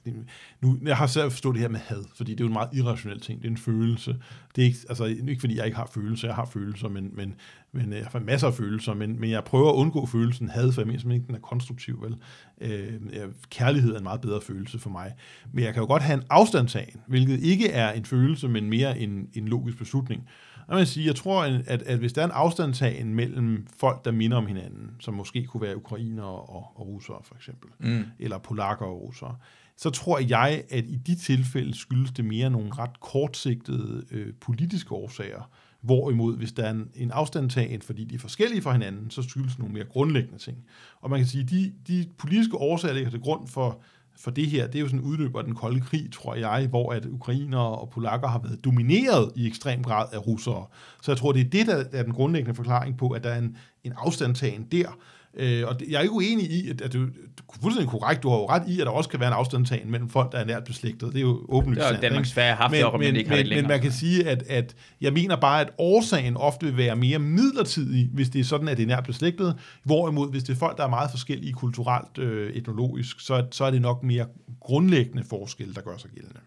nu, 0.62 0.78
jeg 0.86 0.98
har 0.98 1.08
svært 1.08 1.32
forstå 1.32 1.52
det 1.52 1.62
her 1.62 1.70
med 1.70 1.80
had, 1.80 2.04
fordi 2.16 2.32
det 2.32 2.40
er 2.40 2.44
jo 2.44 2.48
en 2.48 2.54
meget 2.54 2.70
irrationel 2.74 3.20
ting. 3.20 3.42
Det 3.42 3.48
er 3.48 3.52
en 3.52 3.58
følelse. 3.58 4.16
Det 4.56 4.62
er 4.62 4.66
ikke, 4.66 4.78
altså, 4.90 5.06
ikke 5.06 5.40
fordi 5.40 5.58
jeg 5.58 5.66
ikke 5.66 5.78
har 5.78 5.90
følelser. 5.94 6.28
Jeg 6.28 6.36
har 6.36 6.46
følelser, 6.46 6.90
men, 6.90 7.12
men, 7.14 7.36
men 7.72 7.94
øh, 7.94 8.00
jeg 8.00 8.08
har 8.12 8.20
masser 8.20 8.48
af 8.48 8.54
følelser, 8.54 8.94
men, 8.94 9.20
men 9.20 9.30
jeg 9.30 9.44
prøver 9.44 9.70
at 9.70 9.76
undgå 9.76 10.06
følelsen 10.06 10.50
had, 10.50 10.72
for 10.72 10.82
jeg 10.82 10.88
mener 10.88 11.00
simpelthen 11.00 11.22
ikke, 11.22 11.28
den 11.28 11.36
er 11.36 11.40
konstruktiv. 11.40 12.04
Vel? 12.04 12.16
Øh, 12.62 13.30
kærlighed 13.50 13.94
er 13.94 13.98
en 13.98 14.04
meget 14.04 14.22
bedre 14.22 14.42
følelse 14.42 14.80
for 14.80 14.90
mig. 14.90 15.14
Men 15.52 15.64
jeg 15.64 15.74
kan 15.74 15.82
jo 15.82 15.88
godt 15.88 16.04
have 16.04 16.18
en 16.18 16.26
afstandtagen, 16.30 17.02
hvilket 17.08 17.40
ikke 17.40 17.70
er 17.70 17.92
en 17.92 18.06
følelse, 18.06 18.48
men 18.48 18.70
mere 18.70 19.00
en, 19.00 19.30
en 19.34 19.48
logisk 19.48 19.78
beslutning. 19.78 20.28
Og 20.68 20.76
man 20.76 20.86
sige, 20.86 21.06
jeg 21.06 21.16
tror, 21.16 21.44
at, 21.44 21.82
at 21.82 21.98
hvis 22.00 22.14
der 22.14 22.22
er 22.22 22.26
en 22.26 22.32
afstandtagen 22.32 23.14
mellem 23.14 23.68
folk, 23.78 24.06
der 24.06 24.12
minder 24.12 24.38
om 24.38 24.48
hinanden, 24.48 24.92
som 25.00 25.14
måske 25.14 25.46
kunne 25.46 25.62
være 25.62 25.78
ukrainere 25.78 26.26
og, 26.26 26.72
og 26.76 26.88
russere 26.88 27.18
for 27.24 27.36
eksempel, 27.36 27.70
Mm. 27.80 28.04
eller 28.20 28.38
polakker 28.38 28.86
og 28.86 29.02
russere, 29.02 29.36
så 29.78 29.90
tror 29.90 30.20
jeg, 30.20 30.64
at 30.70 30.86
i 30.86 30.96
de 30.96 31.16
tilfælde 31.16 31.78
skyldes 31.78 32.12
det 32.12 32.26
mere 32.26 32.50
nogle 32.50 32.72
ret 32.78 33.00
kortsigtede 33.00 34.04
øh, 34.12 34.34
politiske 34.42 34.92
årsager, 34.92 35.50
hvorimod 35.82 36.38
hvis 36.38 36.52
der 36.52 36.64
er 36.64 36.72
en, 36.72 36.90
en 36.96 37.12
afstandtagen, 37.12 37.82
fordi 37.82 38.04
de 38.04 38.16
er 38.16 38.20
forskellige 38.20 38.62
fra 38.62 38.72
hinanden, 38.72 39.12
så 39.12 39.22
skyldes 39.22 39.52
det 39.52 39.60
nogle 39.60 39.74
mere 39.74 39.84
grundlæggende 39.86 40.38
ting. 40.38 40.58
Og 41.02 41.10
man 41.10 41.20
kan 41.20 41.28
sige, 41.28 41.44
de, 41.44 41.74
de 41.88 42.06
politiske 42.18 42.58
årsager, 42.58 42.94
der 42.94 42.96
ligger 42.96 43.12
til 43.12 43.20
grund 43.20 43.48
for, 43.48 43.82
for 44.20 44.32
det 44.32 44.48
her, 44.48 44.68
det 44.68 44.76
er 44.76 44.80
jo 44.80 44.88
sådan 44.88 45.00
en 45.00 45.06
udløber 45.06 45.40
af 45.40 45.46
den 45.46 45.56
kolde 45.56 45.82
krig, 45.82 46.12
tror 46.12 46.36
jeg, 46.36 46.68
hvor 46.68 46.94
at 46.94 47.06
ukrainere 47.06 47.78
og 47.78 47.90
polakker 47.90 48.28
har 48.28 48.40
været 48.40 48.66
domineret 48.66 49.32
i 49.36 49.48
ekstrem 49.48 49.84
grad 49.84 50.06
af 50.14 50.28
russere. 50.28 50.66
Så 51.02 51.12
jeg 51.12 51.18
tror, 51.18 51.32
det 51.32 51.40
er 51.40 51.50
det, 51.50 51.68
der 51.68 51.84
er 51.92 52.04
den 52.04 52.14
grundlæggende 52.14 52.56
forklaring 52.56 52.98
på, 52.98 53.10
at 53.10 53.24
der 53.24 53.30
er 53.30 53.38
en, 53.38 53.58
en 53.84 53.94
afstandtagen 53.98 54.68
der. 54.72 54.98
Øh, 55.40 55.68
og 55.68 55.80
det, 55.80 55.88
jeg 55.90 55.98
er 55.98 56.02
ikke 56.02 56.14
uenig 56.14 56.52
i, 56.52 56.70
at, 56.70 56.82
at 56.82 56.94
du, 56.94 57.00
du 57.00 57.44
er 57.54 57.62
fuldstændig 57.62 57.90
korrekt, 57.90 58.24
du 58.24 58.30
har 58.30 58.38
jo 58.38 58.50
ret 58.50 58.64
i, 58.68 58.80
at 58.80 58.86
der 58.86 58.92
også 58.92 59.10
kan 59.10 59.20
være 59.20 59.28
en 59.30 59.34
afstandtagen 59.34 59.92
mellem 59.92 60.10
folk, 60.10 60.32
der 60.32 60.38
er 60.38 60.46
nært 60.46 60.64
beslægtet. 60.64 61.14
Det 61.14 61.18
er 61.18 61.22
jo 61.22 61.46
åbenlyst 61.50 61.78
Det 61.78 61.86
har 61.86 61.92
sandt, 61.92 62.04
Danmarks? 62.04 62.30
Sverige 62.30 62.54
haft 62.54 62.72
men, 62.72 62.86
det, 62.86 63.00
men, 63.00 63.16
ikke 63.16 63.30
har 63.30 63.38
det 63.38 63.48
men, 63.48 63.58
men 63.58 63.68
man 63.68 63.82
kan 63.82 63.92
sige, 63.92 64.30
at, 64.30 64.44
at 64.48 64.76
jeg 65.02 65.14
mener 65.14 65.36
bare, 65.36 65.62
at 65.62 65.70
årsagen 65.78 66.38
ofte 66.38 66.66
vil 66.66 66.78
være 66.78 66.96
mere 66.96 67.20
midlertidig, 67.20 68.10
hvis 68.14 68.30
det 68.30 68.40
er 68.40 68.44
sådan, 68.44 68.68
at 68.68 68.78
det 68.78 68.84
er 68.84 68.88
nært 68.88 69.04
beslægtet, 69.04 69.56
hvorimod 69.84 70.32
hvis 70.32 70.44
det 70.44 70.54
er 70.54 70.58
folk, 70.58 70.78
der 70.78 70.84
er 70.84 70.90
meget 70.90 71.12
forskellige 71.12 71.54
kulturelt, 71.54 72.18
øh, 72.18 72.54
etnologisk, 72.54 73.20
så, 73.20 73.46
så 73.52 73.64
er 73.66 73.72
det 73.72 73.82
nok 73.82 74.04
mere 74.04 74.26
grundlæggende 74.60 75.24
forskel, 75.30 75.76
der 75.76 75.82
gør 75.82 75.98
sig 75.98 76.10
gældende. 76.10 76.40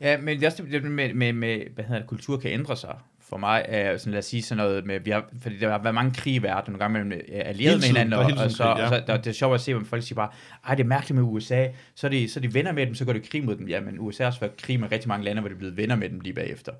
Ja, 0.00 0.18
men 0.18 0.36
det 0.36 0.44
er 0.44 0.50
også 0.50 0.62
det 0.72 0.84
med, 0.84 1.14
med, 1.14 1.32
med 1.32 1.60
hvad 1.74 1.84
hedder 1.84 2.00
det, 2.00 2.08
kultur 2.08 2.36
kan 2.36 2.50
ændre 2.50 2.76
sig. 2.76 2.94
For 3.28 3.36
mig 3.36 3.64
er 3.68 3.96
sådan, 3.96 4.10
lad 4.10 4.18
os 4.18 4.24
sige 4.24 4.42
sådan 4.42 4.64
noget 4.64 4.86
med, 4.86 5.00
vi 5.00 5.10
har, 5.10 5.24
fordi 5.38 5.58
der 5.58 5.70
har 5.70 5.78
været 5.78 5.94
mange 5.94 6.14
krige 6.14 6.36
i 6.36 6.42
verden, 6.42 6.72
nogle 6.72 6.84
gange 6.84 6.92
mellem 6.92 7.12
øh, 7.12 7.40
allierede 7.44 7.76
Hele 7.76 7.76
med 7.76 7.86
hinanden, 7.86 8.12
og, 8.12 8.44
og, 8.44 8.50
så, 8.50 8.62
krig, 8.62 8.76
ja. 8.78 8.82
og 8.82 8.88
så 8.88 9.02
der, 9.06 9.16
det 9.16 9.26
er 9.26 9.32
sjovt 9.32 9.54
at 9.54 9.60
se, 9.60 9.74
hvor 9.74 9.84
folk 9.84 10.02
siger 10.02 10.14
bare, 10.14 10.30
ej, 10.66 10.74
det 10.74 10.82
er 10.82 10.88
mærkeligt 10.88 11.14
med 11.14 11.22
USA, 11.22 11.68
så 11.94 12.06
er, 12.06 12.10
de, 12.10 12.28
så 12.28 12.40
er 12.40 12.42
de 12.42 12.54
venner 12.54 12.72
med 12.72 12.86
dem, 12.86 12.94
så 12.94 13.04
går 13.04 13.12
de 13.12 13.20
krig 13.20 13.44
mod 13.44 13.56
dem. 13.56 13.68
Ja, 13.68 13.80
men 13.80 14.00
USA 14.00 14.22
har 14.22 14.26
også 14.26 14.40
været 14.40 14.56
krig 14.56 14.80
med 14.80 14.92
rigtig 14.92 15.08
mange 15.08 15.24
lande, 15.24 15.40
hvor 15.40 15.48
de 15.48 15.54
er 15.54 15.58
blevet 15.58 15.76
venner 15.76 15.96
med 15.96 16.08
dem 16.08 16.20
lige 16.20 16.32
bagefter. 16.32 16.72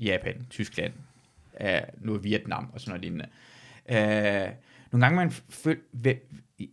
Japan, 0.00 0.46
Tyskland, 0.50 0.92
uh, 1.60 1.68
nu 2.06 2.18
Vietnam 2.18 2.70
og 2.72 2.80
sådan 2.80 2.90
noget 2.90 3.02
lignende. 3.02 3.26
Uh, 3.88 4.52
nogle 4.92 5.06
gange 5.06 5.16
man 5.16 5.30
føler, 5.30 6.14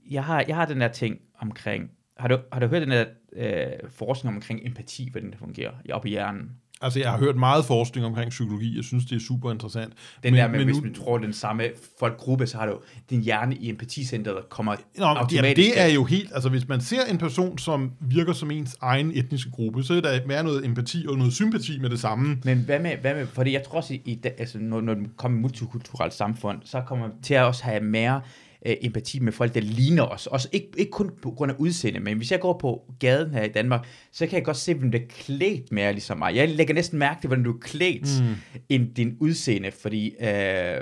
jeg 0.10 0.24
har, 0.24 0.46
jeg 0.48 0.56
har 0.56 0.66
den 0.66 0.82
der 0.82 0.88
ting 0.88 1.20
omkring, 1.40 1.92
har 2.18 2.28
du, 2.28 2.38
har 2.52 2.60
du 2.60 2.68
hørt 2.68 2.82
den 2.82 2.92
der 2.92 3.06
uh, 3.32 3.90
forskning 3.90 4.36
omkring 4.36 4.60
empati, 4.66 5.10
hvordan 5.12 5.32
det 5.32 5.40
fungerer 5.40 5.72
op 5.92 6.06
i 6.06 6.10
hjernen? 6.10 6.52
Altså, 6.84 7.00
jeg 7.00 7.12
har 7.12 7.18
hørt 7.18 7.36
meget 7.36 7.66
forskning 7.66 8.06
omkring 8.06 8.30
psykologi. 8.30 8.76
Jeg 8.76 8.84
synes, 8.84 9.06
det 9.06 9.16
er 9.16 9.20
super 9.20 9.52
interessant. 9.52 9.94
Den 10.24 10.34
men, 10.34 10.42
der 10.42 10.48
med, 10.48 10.58
men 10.58 10.68
hvis 10.68 10.78
nu, 10.78 10.84
man 10.84 10.94
tror, 10.94 11.18
den 11.18 11.34
samme 11.34 11.64
folkgruppe, 12.00 12.48
så 12.48 12.58
har 12.58 12.66
du 12.66 12.80
din 13.10 13.22
hjerne 13.22 13.56
i 13.56 13.70
empaticentret, 13.70 14.36
der 14.36 14.42
kommer 14.50 14.76
Nå, 14.98 15.06
automatisk. 15.06 15.36
jamen, 15.36 15.56
det 15.56 15.82
er 15.82 15.88
jo 15.88 16.04
helt, 16.04 16.32
altså 16.34 16.50
hvis 16.50 16.68
man 16.68 16.82
ser 16.82 17.06
en 17.12 17.18
person, 17.18 17.58
som 17.58 17.92
virker 18.02 18.34
som 18.34 18.52
ens 18.52 18.78
egen 18.82 19.12
etniske 19.16 19.52
gruppe, 19.52 19.84
så 19.84 19.94
er 19.94 20.02
der 20.02 20.20
mere 20.28 20.44
noget 20.44 20.66
empati 20.66 21.06
og 21.10 21.18
noget 21.18 21.34
sympati 21.34 21.80
med 21.80 21.90
det 21.90 22.00
samme. 22.00 22.38
Men 22.44 22.58
hvad 22.58 22.80
med, 22.80 22.98
hvad 22.98 23.16
med, 23.16 23.28
fordi 23.28 23.54
jeg 23.54 23.64
tror 23.64 23.78
også, 23.78 23.94
i, 23.94 24.20
altså, 24.38 24.60
når, 24.60 24.82
når 24.82 24.96
man 24.96 25.12
kommer 25.18 25.38
i 25.38 25.42
multikulturelt 25.42 26.14
samfund, 26.14 26.58
så 26.66 26.82
kommer 26.82 27.08
man 27.08 27.16
til 27.24 27.34
at 27.34 27.44
også 27.44 27.64
have 27.64 27.84
mere 27.84 28.22
øh, 28.66 28.76
empati 28.82 29.20
med 29.20 29.32
folk, 29.32 29.54
der 29.54 29.62
ligner 29.62 30.04
os. 30.04 30.28
Også 30.28 30.50
ikke, 30.52 30.68
ikke 30.78 30.92
kun 30.92 31.12
på 31.22 31.32
grund 31.32 31.52
af 31.52 31.56
udseende, 31.60 32.00
men 32.00 32.18
hvis 32.18 32.32
jeg 32.32 32.40
går 32.40 32.58
på 32.58 32.94
gaden 33.00 33.34
her 33.34 33.44
i 33.44 33.48
Danmark, 33.52 33.88
så 34.12 34.28
kan 34.28 34.36
jeg 34.36 34.46
godt 34.46 34.58
se, 34.58 34.74
hvem 34.74 34.92
der 34.92 35.00
er 35.00 35.08
klædt 35.10 35.72
mere 35.72 35.94
ligesom 35.94 36.18
mig. 36.18 36.36
Jeg 36.36 36.50
lægger 36.50 36.74
næsten 36.74 37.00
mærke 37.00 37.22
til, 37.22 37.28
hvordan 37.28 37.44
du 37.44 37.54
er 37.54 37.60
klædt, 37.60 38.24
mm. 38.24 38.62
end 38.70 38.96
din 38.96 39.18
udseende, 39.20 39.72
fordi 39.72 40.16
øh, 40.22 40.82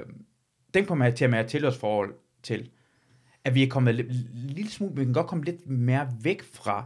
den 0.73 0.85
kommer 0.85 1.05
jeg 1.05 1.15
til 1.15 1.25
at 1.25 1.33
have 1.33 1.47
tilhørsforhold 1.47 2.13
til. 2.43 2.69
at 3.43 3.55
vi 3.55 3.63
er 3.63 3.67
kommet 3.67 3.95
lidt, 3.95 4.07
lille 4.55 4.71
smule, 4.71 4.95
vi 4.95 5.03
kan 5.03 5.13
godt 5.13 5.27
komme 5.27 5.43
lidt 5.43 5.69
mere 5.69 6.07
væk 6.21 6.43
fra 6.43 6.85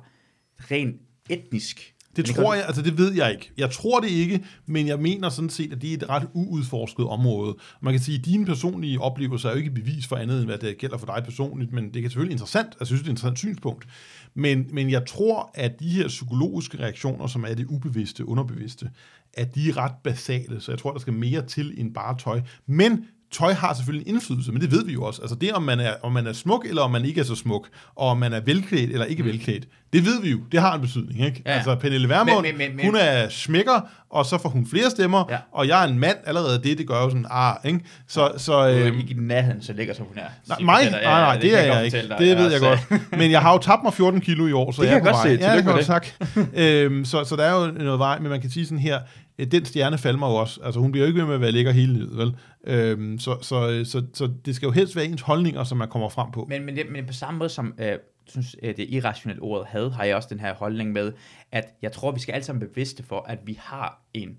rent 0.57 1.01
etnisk. 1.29 1.94
Det 2.15 2.25
tror 2.25 2.53
jeg, 2.53 2.65
altså 2.65 2.81
det 2.81 2.97
ved 2.97 3.13
jeg 3.13 3.31
ikke. 3.31 3.51
Jeg 3.57 3.71
tror 3.71 3.99
det 3.99 4.09
ikke, 4.09 4.43
men 4.65 4.87
jeg 4.87 4.99
mener 4.99 5.29
sådan 5.29 5.49
set, 5.49 5.73
at 5.73 5.81
det 5.81 5.89
er 5.89 5.97
et 5.97 6.09
ret 6.09 6.27
uudforsket 6.33 7.05
område. 7.05 7.55
Man 7.81 7.93
kan 7.93 8.01
sige, 8.01 8.19
at 8.19 8.25
dine 8.25 8.45
personlige 8.45 9.01
oplevelser 9.01 9.49
er 9.49 9.53
jo 9.53 9.57
ikke 9.57 9.71
bevis 9.71 10.07
for 10.07 10.15
andet, 10.15 10.37
end 10.37 10.45
hvad 10.45 10.57
det 10.57 10.77
gælder 10.77 10.97
for 10.97 11.05
dig 11.05 11.23
personligt, 11.23 11.73
men 11.73 11.83
det 11.83 12.01
kan 12.01 12.11
selvfølgelig 12.11 12.33
interessant. 12.33 12.67
Jeg 12.79 12.87
synes, 12.87 13.01
det 13.01 13.07
er 13.07 13.09
et 13.09 13.13
interessant 13.13 13.37
synspunkt. 13.37 13.87
Men, 14.33 14.67
men 14.71 14.89
jeg 14.89 15.05
tror, 15.05 15.51
at 15.53 15.79
de 15.79 15.89
her 15.89 16.07
psykologiske 16.07 16.79
reaktioner, 16.79 17.27
som 17.27 17.45
er 17.47 17.53
det 17.53 17.65
ubevidste, 17.65 18.27
underbevidste, 18.27 18.89
at 19.33 19.55
de 19.55 19.69
er 19.69 19.77
ret 19.77 19.95
basale, 20.03 20.61
så 20.61 20.71
jeg 20.71 20.79
tror, 20.79 20.91
der 20.91 20.99
skal 20.99 21.13
mere 21.13 21.41
til 21.41 21.73
end 21.77 21.93
bare 21.93 22.17
tøj. 22.17 22.41
Men 22.65 23.05
tøj 23.37 23.53
har 23.53 23.73
selvfølgelig 23.73 24.07
en 24.07 24.15
indflydelse, 24.15 24.51
men 24.51 24.61
det 24.61 24.71
ved 24.71 24.85
vi 24.85 24.93
jo 24.93 25.03
også. 25.03 25.21
Altså 25.21 25.35
det, 25.35 25.53
om 25.53 25.63
man 25.63 25.79
er, 25.79 25.93
om 26.03 26.11
man 26.11 26.27
er 26.27 26.33
smuk, 26.33 26.65
eller 26.65 26.81
om 26.81 26.91
man 26.91 27.05
ikke 27.05 27.21
er 27.21 27.25
så 27.25 27.35
smuk, 27.35 27.67
og 27.95 28.07
om 28.07 28.17
man 28.17 28.33
er 28.33 28.39
velklædt 28.39 28.91
eller 28.91 29.05
ikke 29.05 29.23
mm. 29.23 29.29
velklædt, 29.29 29.67
det 29.93 30.05
ved 30.05 30.21
vi 30.21 30.31
jo. 30.31 30.39
Det 30.51 30.61
har 30.61 30.75
en 30.75 30.81
betydning, 30.81 31.25
ikke? 31.25 31.41
Ja. 31.45 31.51
Altså 31.51 31.75
Pernille 31.75 32.09
Vermund, 32.09 32.41
men, 32.45 32.57
men, 32.57 32.75
men, 32.75 32.85
hun 32.85 32.95
er 32.95 33.29
smækker, 33.29 33.89
og 34.09 34.25
så 34.25 34.37
får 34.37 34.49
hun 34.49 34.67
flere 34.67 34.89
stemmer, 34.89 35.23
ja. 35.29 35.37
og 35.51 35.67
jeg 35.67 35.83
er 35.83 35.87
en 35.87 35.99
mand 35.99 36.17
allerede, 36.25 36.63
det, 36.63 36.77
det 36.77 36.87
gør 36.87 37.01
jo 37.01 37.09
sådan, 37.09 37.25
ah, 37.29 37.55
ikke? 37.63 37.79
Så, 38.07 38.31
så, 38.37 38.43
så 38.45 38.69
øh, 38.69 38.85
ikke 38.85 39.13
i 39.13 39.17
nærheden, 39.19 39.61
så 39.61 39.73
ligger 39.73 39.93
som 39.93 40.05
hun 40.05 40.17
er. 40.17 40.21
Nej, 40.47 40.57
mig? 40.61 40.91
Nej, 40.91 41.03
nej, 41.03 41.33
det, 41.33 41.41
det 41.41 41.59
er 41.59 41.61
jeg, 41.61 41.75
jeg 41.75 41.85
ikke. 41.85 41.97
Dig, 41.97 42.17
det 42.19 42.37
ved 42.37 42.51
jeg 42.51 42.61
godt. 42.61 43.01
Men 43.19 43.31
jeg 43.31 43.41
har 43.41 43.51
jo 43.51 43.57
tabt 43.57 43.83
mig 43.83 43.93
14 43.93 44.21
kilo 44.21 44.47
i 44.47 44.51
år, 44.51 44.71
så 44.71 44.81
det 44.81 44.87
jeg 44.87 44.97
kan 44.97 45.05
jeg 45.05 45.13
godt 45.13 45.23
se. 45.23 45.47
Ja, 45.47 45.55
det 45.55 45.63
kan 45.63 45.73
godt 45.73 45.85
tak. 45.85 46.07
øhm, 46.53 47.05
så, 47.05 47.23
så 47.23 47.35
der 47.35 47.43
er 47.43 47.65
jo 47.65 47.71
noget 47.71 47.99
vej, 47.99 48.19
men 48.19 48.29
man 48.29 48.41
kan 48.41 48.49
sige 48.49 48.65
sådan 48.65 48.79
her, 48.79 48.99
den 49.37 49.65
stjerne 49.65 49.97
falmer 49.97 50.27
jo 50.27 50.35
også. 50.35 50.61
Altså, 50.63 50.79
hun 50.79 50.91
bliver 50.91 51.05
jo 51.05 51.07
ikke 51.07 51.19
ved 51.19 51.27
med 51.27 51.35
at 51.35 51.41
være 51.41 51.51
lækker 51.51 51.71
hele 51.71 51.93
livet, 51.93 52.17
vel? 52.17 52.35
Øhm, 52.63 53.19
så, 53.19 53.37
så, 53.41 53.69
øh, 53.69 53.85
så, 53.85 54.03
så, 54.13 54.31
det 54.45 54.55
skal 54.55 54.65
jo 54.65 54.71
helst 54.71 54.95
være 54.95 55.05
ens 55.05 55.21
holdninger, 55.21 55.63
som 55.63 55.77
man 55.77 55.89
kommer 55.89 56.09
frem 56.09 56.31
på. 56.31 56.45
Men, 56.49 56.65
men, 56.65 56.75
det, 56.75 56.91
men 56.91 57.05
på 57.05 57.13
samme 57.13 57.37
måde 57.37 57.49
som 57.49 57.73
øh, 57.79 57.97
synes, 58.25 58.55
øh, 58.63 58.77
det 58.77 58.89
irrationelle 58.89 59.41
ordet 59.41 59.67
had, 59.67 59.89
har 59.89 60.03
jeg 60.03 60.15
også 60.15 60.29
den 60.31 60.39
her 60.39 60.53
holdning 60.53 60.91
med, 60.91 61.13
at 61.51 61.65
jeg 61.81 61.91
tror, 61.91 62.11
vi 62.11 62.19
skal 62.19 62.33
alle 62.33 62.45
sammen 62.45 62.67
bevidste 62.67 63.03
for, 63.03 63.25
at 63.27 63.39
vi 63.45 63.57
har 63.61 64.01
en 64.13 64.37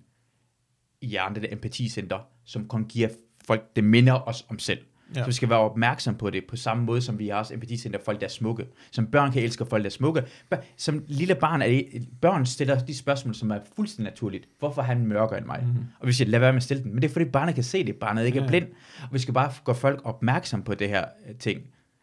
hjerne, 1.03 1.35
det 1.35 1.53
empaticenter, 1.53 2.19
som 2.45 2.69
kun 2.69 2.85
giver 2.85 3.09
folk, 3.47 3.77
det 3.77 3.85
minder 3.85 4.29
os 4.29 4.47
om 4.49 4.59
selv. 4.59 4.79
Ja. 5.15 5.21
Så 5.21 5.27
vi 5.27 5.33
skal 5.33 5.49
være 5.49 5.59
opmærksom 5.59 6.15
på 6.15 6.31
det, 6.31 6.45
på 6.49 6.57
samme 6.57 6.85
måde 6.85 7.03
som 7.03 7.19
vi 7.19 7.29
har 7.29 7.37
også 7.37 7.55
empaticenter 7.55 7.99
folk, 8.05 8.21
der 8.21 8.27
er 8.27 8.31
smukke. 8.31 8.67
Som 8.91 9.07
børn 9.07 9.33
kan 9.33 9.43
elske 9.43 9.67
folk, 9.67 9.83
der 9.83 9.89
er 9.89 9.93
smukke. 9.93 10.23
Som 10.77 11.05
lille 11.07 11.35
barn 11.35 11.63
er 11.63 11.67
det, 11.67 12.09
børn 12.21 12.47
stiller 12.47 12.79
de 12.79 12.97
spørgsmål, 12.97 13.35
som 13.35 13.51
er 13.51 13.59
fuldstændig 13.77 14.11
naturligt. 14.11 14.49
Hvorfor 14.59 14.83
er 14.83 14.87
han 14.87 15.07
mørkere 15.07 15.39
end 15.39 15.47
mig? 15.47 15.61
Mm-hmm. 15.63 15.85
Og 16.01 16.07
vi 16.07 16.13
skal 16.13 16.27
lade 16.27 16.41
være 16.41 16.53
med 16.53 16.57
at 16.57 16.63
stille 16.63 16.83
den. 16.83 16.93
Men 16.93 17.03
det 17.03 17.09
er 17.09 17.13
fordi 17.13 17.25
barnet 17.25 17.55
kan 17.55 17.65
se 17.65 17.87
det, 17.87 17.97
barnet 17.97 18.27
ikke 18.27 18.39
ja. 18.39 18.45
er 18.45 18.49
blind. 18.49 18.67
Og 19.03 19.09
vi 19.13 19.19
skal 19.19 19.35
bare 19.35 19.53
gøre 19.65 19.77
folk 19.77 20.01
opmærksom 20.05 20.63
på 20.63 20.75
det 20.75 20.89
her 20.89 21.05
øh, 21.29 21.35
ting. 21.35 21.61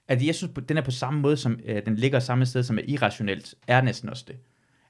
At 0.08 0.26
jeg 0.26 0.36
synes, 0.36 0.54
den 0.70 0.78
er 0.78 0.82
på 0.82 0.92
samme 0.92 1.20
måde, 1.20 1.38
som 1.38 1.60
øh, 1.66 1.86
den 1.86 1.96
ligger 1.96 2.20
samme 2.20 2.46
sted, 2.46 2.64
som 2.64 2.78
er 2.78 2.82
irrationelt, 2.88 3.56
er 3.68 3.82
næsten 3.82 4.10
også 4.10 4.24
det. 4.28 4.36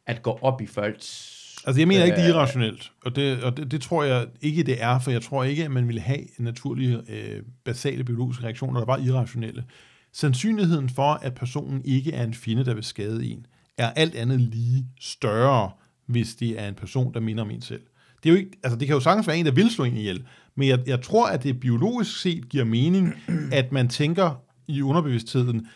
At 0.08 0.22
gå 0.22 0.40
op 0.42 0.62
i 0.62 0.66
folks 0.66 1.43
Altså, 1.66 1.82
jeg 1.82 1.88
mener 1.88 2.04
ikke, 2.04 2.16
det 2.16 2.24
er 2.24 2.30
øh, 2.30 2.36
irrationelt, 2.36 2.92
og, 3.06 3.16
det, 3.16 3.44
og 3.44 3.58
det, 3.58 3.72
det 3.72 3.82
tror 3.82 4.04
jeg 4.04 4.28
ikke, 4.42 4.64
det 4.64 4.84
er, 4.84 5.00
for 5.00 5.12
jeg 5.12 5.22
tror 5.22 5.44
ikke, 5.44 5.66
at 5.66 5.72
man 5.72 5.88
ville 5.88 6.02
have 6.02 6.20
naturlige, 6.40 7.02
øh, 7.10 7.42
basale 7.66 8.04
biologiske 8.04 8.44
reaktioner, 8.44 8.80
der 8.80 8.86
var 8.86 8.98
irrationelle. 8.98 9.64
Sandsynligheden 10.14 10.90
for, 10.90 11.14
at 11.14 11.36
personen 11.36 11.82
ikke 11.86 12.14
er 12.14 12.24
en 12.24 12.34
fjende, 12.34 12.66
der 12.66 12.74
vil 12.74 12.84
skade 12.84 13.26
en, 13.26 13.46
er 13.78 13.90
alt 13.90 14.16
andet 14.16 14.42
lige 14.42 14.86
større, 15.00 15.72
hvis 16.06 16.36
det 16.36 16.62
er 16.62 16.68
en 16.68 16.76
person, 16.76 17.14
der 17.14 17.20
minder 17.20 17.44
om 17.44 17.52
en 17.52 17.62
selv. 17.62 17.82
Det, 18.24 18.30
er 18.30 18.34
jo 18.34 18.40
ikke, 18.40 18.52
altså 18.64 18.80
det 18.80 18.88
kan 18.88 18.94
jo 18.94 19.00
sagtens 19.00 19.28
være 19.28 19.38
en, 19.38 19.46
der 19.46 19.52
vil 19.52 19.70
slå 19.70 19.84
en 19.84 19.98
ihjel, 19.98 20.24
men 20.56 20.68
jeg, 20.68 20.80
jeg 20.88 21.02
tror, 21.02 21.28
at 21.28 21.44
det 21.44 21.60
biologisk 21.60 22.22
set 22.22 22.50
giver 22.50 22.64
mening, 22.64 23.14
at 23.52 23.72
man 23.72 23.88
tænker 23.88 24.42
i 24.68 24.82
underbevidstheden, 24.82 25.68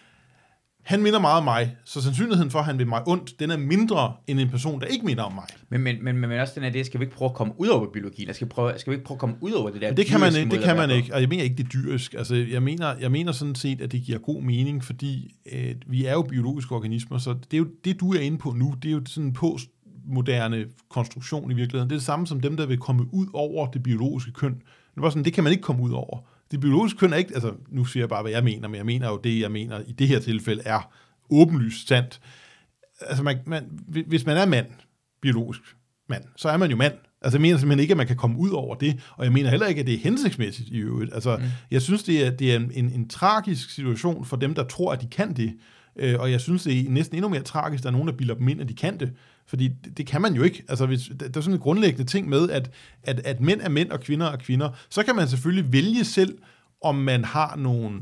han 0.87 1.03
minder 1.03 1.19
meget 1.19 1.37
om 1.37 1.43
mig, 1.43 1.75
så 1.85 2.01
sandsynligheden 2.01 2.51
for, 2.51 2.59
at 2.59 2.65
han 2.65 2.77
vil 2.77 2.87
mig 2.87 3.07
ondt, 3.07 3.39
den 3.39 3.51
er 3.51 3.57
mindre 3.57 4.13
end 4.27 4.39
en 4.39 4.49
person, 4.49 4.81
der 4.81 4.85
ikke 4.85 5.05
minder 5.05 5.23
om 5.23 5.33
mig. 5.33 5.45
Men, 5.69 5.81
men, 5.81 6.03
men, 6.03 6.17
men 6.17 6.31
også 6.31 6.53
den 6.55 6.63
er 6.63 6.69
det, 6.69 6.85
skal 6.85 6.99
vi 6.99 7.05
ikke 7.05 7.15
prøve 7.15 7.29
at 7.29 7.35
komme 7.35 7.53
ud 7.57 7.67
over 7.67 7.91
biologien? 7.91 8.33
Skal, 8.33 8.47
prøve, 8.47 8.73
skal 8.77 8.91
vi 8.91 8.95
ikke 8.95 9.05
prøve 9.05 9.15
at 9.15 9.19
komme 9.19 9.35
ud 9.41 9.51
over 9.51 9.69
det 9.69 9.81
der 9.81 9.87
men 9.87 9.97
det 9.97 10.05
kan 10.05 10.19
man 10.19 10.35
ikke, 10.35 10.51
det 10.51 10.63
kan 10.63 10.75
man 10.75 10.91
ikke, 10.91 11.13
og 11.13 11.21
jeg 11.21 11.29
mener 11.29 11.43
ikke, 11.43 11.55
det 11.55 11.63
er 11.63 11.69
dyrisk. 11.69 12.13
Altså, 12.13 12.35
jeg 12.35 12.63
mener, 12.63 12.95
jeg 12.99 13.11
mener 13.11 13.31
sådan 13.31 13.55
set, 13.55 13.81
at 13.81 13.91
det 13.91 14.01
giver 14.01 14.19
god 14.19 14.41
mening, 14.41 14.83
fordi 14.83 15.35
øh, 15.51 15.75
vi 15.87 16.05
er 16.05 16.13
jo 16.13 16.21
biologiske 16.21 16.75
organismer, 16.75 17.17
så 17.17 17.33
det 17.33 17.53
er 17.53 17.57
jo 17.57 17.67
det, 17.85 17.99
du 17.99 18.13
er 18.13 18.19
inde 18.19 18.37
på 18.37 18.51
nu, 18.51 18.75
det 18.81 18.89
er 18.89 18.93
jo 18.93 19.01
sådan 19.05 19.27
en 19.27 19.33
postmoderne 19.33 20.65
konstruktion 20.89 21.51
i 21.51 21.53
virkeligheden. 21.53 21.89
Det 21.89 21.95
er 21.95 21.99
det 21.99 22.05
samme 22.05 22.27
som 22.27 22.39
dem, 22.39 22.57
der 22.57 22.65
vil 22.65 22.77
komme 22.77 23.13
ud 23.13 23.27
over 23.33 23.67
det 23.67 23.83
biologiske 23.83 24.31
køn. 24.31 24.53
Det 24.95 25.03
var 25.03 25.09
sådan, 25.09 25.25
det 25.25 25.33
kan 25.33 25.43
man 25.43 25.51
ikke 25.51 25.63
komme 25.63 25.83
ud 25.83 25.91
over 25.91 26.19
det 26.51 26.59
biologiske 26.59 26.99
køn 26.99 27.13
er 27.13 27.17
ikke, 27.17 27.33
altså 27.33 27.53
nu 27.69 27.85
siger 27.85 28.01
jeg 28.01 28.09
bare, 28.09 28.21
hvad 28.21 28.31
jeg 28.31 28.43
mener, 28.43 28.67
men 28.67 28.77
jeg 28.77 28.85
mener 28.85 29.07
jo 29.07 29.19
det, 29.23 29.39
jeg 29.39 29.51
mener 29.51 29.81
i 29.87 29.91
det 29.91 30.07
her 30.07 30.19
tilfælde 30.19 30.61
er 30.65 30.91
åbenlyst 31.29 31.87
sandt. 31.87 32.21
Altså 33.01 33.23
man, 33.23 33.39
man, 33.45 33.79
hvis 34.07 34.25
man 34.25 34.37
er 34.37 34.45
mand, 34.45 34.67
biologisk 35.21 35.61
mand, 36.09 36.23
så 36.35 36.49
er 36.49 36.57
man 36.57 36.69
jo 36.69 36.75
mand. 36.75 36.93
Altså 37.21 37.37
jeg 37.37 37.41
mener 37.41 37.57
simpelthen 37.57 37.81
ikke, 37.81 37.91
at 37.91 37.97
man 37.97 38.07
kan 38.07 38.15
komme 38.15 38.37
ud 38.37 38.49
over 38.49 38.75
det, 38.75 38.99
og 39.11 39.25
jeg 39.25 39.33
mener 39.33 39.49
heller 39.49 39.67
ikke, 39.67 39.81
at 39.81 39.87
det 39.87 39.93
er 39.93 39.99
hensigtsmæssigt 39.99 40.69
i 40.69 40.77
øvrigt. 40.77 41.13
Altså 41.13 41.37
mm. 41.37 41.43
jeg 41.71 41.81
synes, 41.81 42.03
det 42.03 42.25
er, 42.25 42.31
det 42.31 42.51
er 42.51 42.55
en, 42.55 42.71
en, 42.73 42.91
en 42.91 43.09
tragisk 43.09 43.69
situation 43.69 44.25
for 44.25 44.37
dem, 44.37 44.55
der 44.55 44.63
tror, 44.63 44.93
at 44.93 45.01
de 45.01 45.07
kan 45.07 45.35
det, 45.35 45.53
øh, 45.95 46.19
og 46.19 46.31
jeg 46.31 46.41
synes, 46.41 46.63
det 46.63 46.79
er 46.79 46.89
næsten 46.89 47.17
endnu 47.17 47.29
mere 47.29 47.41
tragisk, 47.41 47.79
at 47.79 47.83
der 47.83 47.89
er 47.89 47.93
nogen, 47.93 48.07
der 48.07 48.13
bilder 48.13 48.35
dem 48.35 48.47
ind, 48.47 48.61
at 48.61 48.69
de 48.69 48.73
kan 48.73 48.99
det. 48.99 49.11
Fordi 49.47 49.67
det, 49.67 49.97
det 49.97 50.07
kan 50.07 50.21
man 50.21 50.33
jo 50.33 50.43
ikke. 50.43 50.63
Altså, 50.69 50.85
hvis, 50.85 51.11
der 51.19 51.25
er 51.35 51.41
sådan 51.41 51.53
en 51.53 51.59
grundlæggende 51.59 52.11
ting 52.11 52.29
med, 52.29 52.49
at, 52.49 52.71
at, 53.03 53.19
at 53.19 53.41
mænd 53.41 53.61
er 53.61 53.69
mænd, 53.69 53.91
og 53.91 53.99
kvinder 53.99 54.25
er 54.25 54.37
kvinder. 54.37 54.69
Så 54.89 55.03
kan 55.03 55.15
man 55.15 55.27
selvfølgelig 55.27 55.73
vælge 55.73 56.05
selv, 56.05 56.37
om 56.81 56.95
man 56.95 57.25
har 57.25 57.55
nogle 57.55 58.01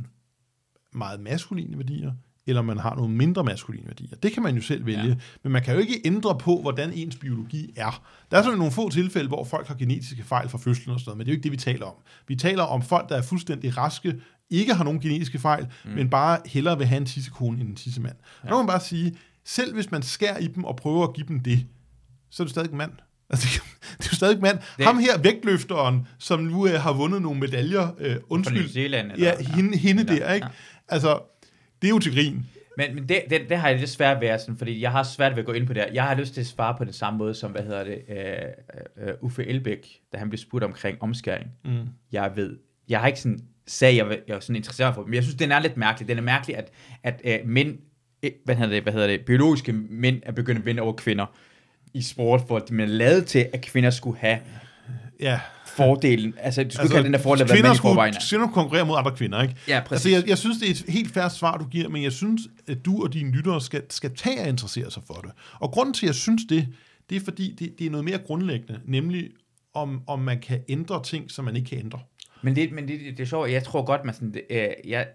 meget 0.93 1.19
maskuline 1.19 1.77
værdier, 1.77 2.11
eller 2.47 2.61
man 2.61 2.77
har 2.77 2.95
nogle 2.95 3.15
mindre 3.15 3.43
maskuline 3.43 3.87
værdier. 3.87 4.17
Det 4.23 4.31
kan 4.31 4.43
man 4.43 4.55
jo 4.55 4.61
selv 4.61 4.85
vælge, 4.85 5.07
ja. 5.07 5.15
men 5.43 5.51
man 5.51 5.63
kan 5.63 5.73
jo 5.73 5.79
ikke 5.79 6.01
ændre 6.05 6.37
på, 6.37 6.61
hvordan 6.61 6.93
ens 6.93 7.15
biologi 7.15 7.73
er. 7.75 8.03
Der 8.31 8.37
er 8.37 8.43
sådan 8.43 8.57
nogle 8.57 8.73
få 8.73 8.89
tilfælde, 8.89 9.27
hvor 9.27 9.43
folk 9.43 9.67
har 9.67 9.75
genetiske 9.75 10.23
fejl 10.23 10.49
fra 10.49 10.57
fødslen 10.57 10.93
og 10.93 10.99
sådan 10.99 11.09
noget, 11.09 11.17
men 11.17 11.25
det 11.25 11.31
er 11.31 11.33
jo 11.33 11.37
ikke 11.37 11.43
det, 11.43 11.51
vi 11.51 11.57
taler 11.57 11.85
om. 11.85 11.95
Vi 12.27 12.35
taler 12.35 12.63
om 12.63 12.81
folk, 12.81 13.09
der 13.09 13.15
er 13.15 13.21
fuldstændig 13.21 13.77
raske, 13.77 14.21
ikke 14.49 14.73
har 14.73 14.83
nogen 14.83 14.99
genetiske 14.99 15.39
fejl, 15.39 15.67
mm. 15.85 15.91
men 15.91 16.09
bare 16.09 16.39
hellere 16.45 16.77
vil 16.77 16.87
have 16.87 16.97
en 16.97 17.05
tissekone 17.05 17.61
end 17.61 17.69
en 17.69 17.75
tissemand. 17.75 18.15
Ja. 18.43 18.47
Der 18.47 18.53
må 18.53 18.61
man 18.61 18.67
bare 18.67 18.79
sige, 18.79 19.15
selv 19.45 19.73
hvis 19.73 19.91
man 19.91 20.01
skærer 20.01 20.37
i 20.37 20.47
dem 20.47 20.63
og 20.63 20.75
prøver 20.75 21.03
at 21.07 21.13
give 21.13 21.27
dem 21.27 21.39
det, 21.39 21.65
så 22.29 22.43
er 22.43 22.47
du 22.47 22.51
stadig 22.51 22.71
en 22.71 22.77
mand. 22.77 22.91
Altså, 23.29 23.61
det 23.97 24.05
er 24.05 24.09
jo 24.11 24.15
stadig 24.15 24.41
mand. 24.41 24.59
Det... 24.77 24.85
Ham 24.85 24.99
her, 24.99 25.17
vægtløfteren, 25.17 26.07
som 26.19 26.39
nu 26.39 26.63
uh, 26.63 26.69
har 26.69 26.93
vundet 26.93 27.21
nogle 27.21 27.39
medaljer, 27.39 27.91
uh, 27.91 28.15
undskyld. 28.29 28.57
New 28.57 28.67
Zealand, 28.67 29.11
eller, 29.11 29.27
ja, 29.27 29.43
hende, 29.55 29.77
hende 29.77 30.01
eller, 30.01 30.15
der, 30.15 30.33
ikke? 30.33 30.45
Ja. 30.45 30.51
Altså, 30.89 31.19
det 31.81 31.87
er 31.87 31.89
jo 31.89 31.99
til 31.99 32.13
grin. 32.13 32.45
Men, 32.77 32.95
men 32.95 33.09
det, 33.09 33.23
det, 33.29 33.41
det 33.49 33.57
har 33.57 33.69
jeg 33.69 33.79
lidt 33.79 33.89
svært 33.89 34.21
ved, 34.21 34.39
sådan, 34.39 34.57
fordi 34.57 34.81
jeg 34.81 34.91
har 34.91 35.03
svært 35.03 35.31
ved 35.31 35.39
at 35.39 35.45
gå 35.45 35.51
ind 35.51 35.67
på 35.67 35.73
det 35.73 35.85
Jeg 35.93 36.03
har 36.03 36.15
lyst 36.15 36.33
til 36.33 36.41
at 36.41 36.47
svare 36.47 36.75
på 36.77 36.83
den 36.83 36.93
samme 36.93 37.17
måde, 37.17 37.33
som, 37.33 37.51
hvad 37.51 37.61
hedder 37.61 37.83
det, 37.83 38.01
uh, 38.09 39.07
uh, 39.07 39.23
Uffe 39.23 39.45
Elbæk, 39.45 39.87
da 40.13 40.17
han 40.17 40.29
blev 40.29 40.37
spurgt 40.37 40.63
omkring 40.63 41.01
omskæring. 41.01 41.49
Mm. 41.65 41.87
Jeg 42.11 42.31
ved, 42.35 42.57
jeg 42.89 42.99
har 42.99 43.07
ikke 43.07 43.19
sådan, 43.19 43.39
sagde, 43.67 43.97
jeg, 43.97 44.19
jeg 44.27 44.35
er 44.35 44.39
sådan 44.39 44.55
interesseret 44.55 44.95
for 44.95 45.03
men 45.03 45.13
jeg 45.13 45.23
synes, 45.23 45.35
den 45.35 45.51
er 45.51 45.59
lidt 45.59 45.77
mærkelig. 45.77 46.07
Den 46.07 46.17
er 46.17 46.21
mærkelig, 46.21 46.57
at, 46.57 46.71
at 47.03 47.41
uh, 47.43 47.49
mænd, 47.49 47.77
hvad 48.45 48.55
hedder, 48.55 48.73
det, 48.73 48.83
hvad 48.83 48.93
hedder 48.93 49.07
det, 49.07 49.21
biologiske 49.21 49.73
mænd 49.73 50.21
er 50.23 50.31
begyndt 50.31 50.59
at 50.59 50.65
vinde 50.65 50.81
over 50.81 50.93
kvinder 50.93 51.25
i 51.93 52.01
sport, 52.01 52.41
at 52.51 52.69
de 52.69 52.81
er 52.81 52.85
lavet 52.85 53.25
til, 53.25 53.47
at 53.53 53.61
kvinder 53.61 53.89
skulle 53.89 54.19
have 54.19 54.39
ja. 55.19 55.39
fordelen. 55.65 56.33
Altså, 56.39 56.63
du 56.63 56.69
skulle 56.69 56.81
altså, 56.81 56.93
kalde 56.93 57.05
den 57.05 57.13
der 57.13 57.19
fordel 57.19 57.43
at 57.43 57.49
være 57.49 57.61
mænd 57.61 57.75
i 57.75 57.77
forvejen. 57.77 58.13
Kvinder 58.29 58.47
konkurrerer 58.47 58.85
mod 58.85 58.97
andre 58.97 59.11
kvinder, 59.15 59.41
ikke? 59.41 59.55
Ja, 59.67 59.81
præcis. 59.85 60.05
Altså, 60.05 60.09
jeg, 60.19 60.29
jeg 60.29 60.37
synes, 60.37 60.57
det 60.57 60.67
er 60.67 60.71
et 60.71 60.83
helt 60.87 61.13
færre 61.13 61.29
svar, 61.29 61.57
du 61.57 61.65
giver, 61.65 61.89
men 61.89 62.03
jeg 62.03 62.11
synes, 62.11 62.41
at 62.67 62.85
du 62.85 63.03
og 63.03 63.13
dine 63.13 63.31
lyttere 63.31 63.61
skal, 63.61 63.83
skal 63.89 64.15
tage 64.15 64.41
og 64.41 64.47
interessere 64.47 64.91
sig 64.91 65.03
for 65.07 65.13
det. 65.13 65.31
Og 65.59 65.71
grunden 65.71 65.93
til, 65.93 66.05
at 66.05 66.07
jeg 66.07 66.15
synes 66.15 66.41
det, 66.49 66.67
det 67.09 67.15
er 67.15 67.21
fordi, 67.21 67.55
det, 67.59 67.79
det 67.79 67.87
er 67.87 67.91
noget 67.91 68.05
mere 68.05 68.17
grundlæggende, 68.17 68.79
nemlig 68.85 69.29
om, 69.73 70.01
om 70.07 70.19
man 70.19 70.39
kan 70.39 70.59
ændre 70.69 71.03
ting, 71.03 71.31
som 71.31 71.45
man 71.45 71.55
ikke 71.55 71.69
kan 71.69 71.79
ændre. 71.79 71.99
Men 72.41 72.55
det, 72.55 72.71
men 72.71 72.87
det, 72.87 72.99
det, 72.99 73.17
det 73.17 73.23
er 73.23 73.27
sjovt, 73.27 73.51
jeg 73.51 73.63
tror 73.63 73.85
godt, 73.85 74.05
man 74.05 74.13
sådan, 74.13 74.33
det, 74.33 74.41
øh, 74.49 74.67
jeg, 74.85 75.07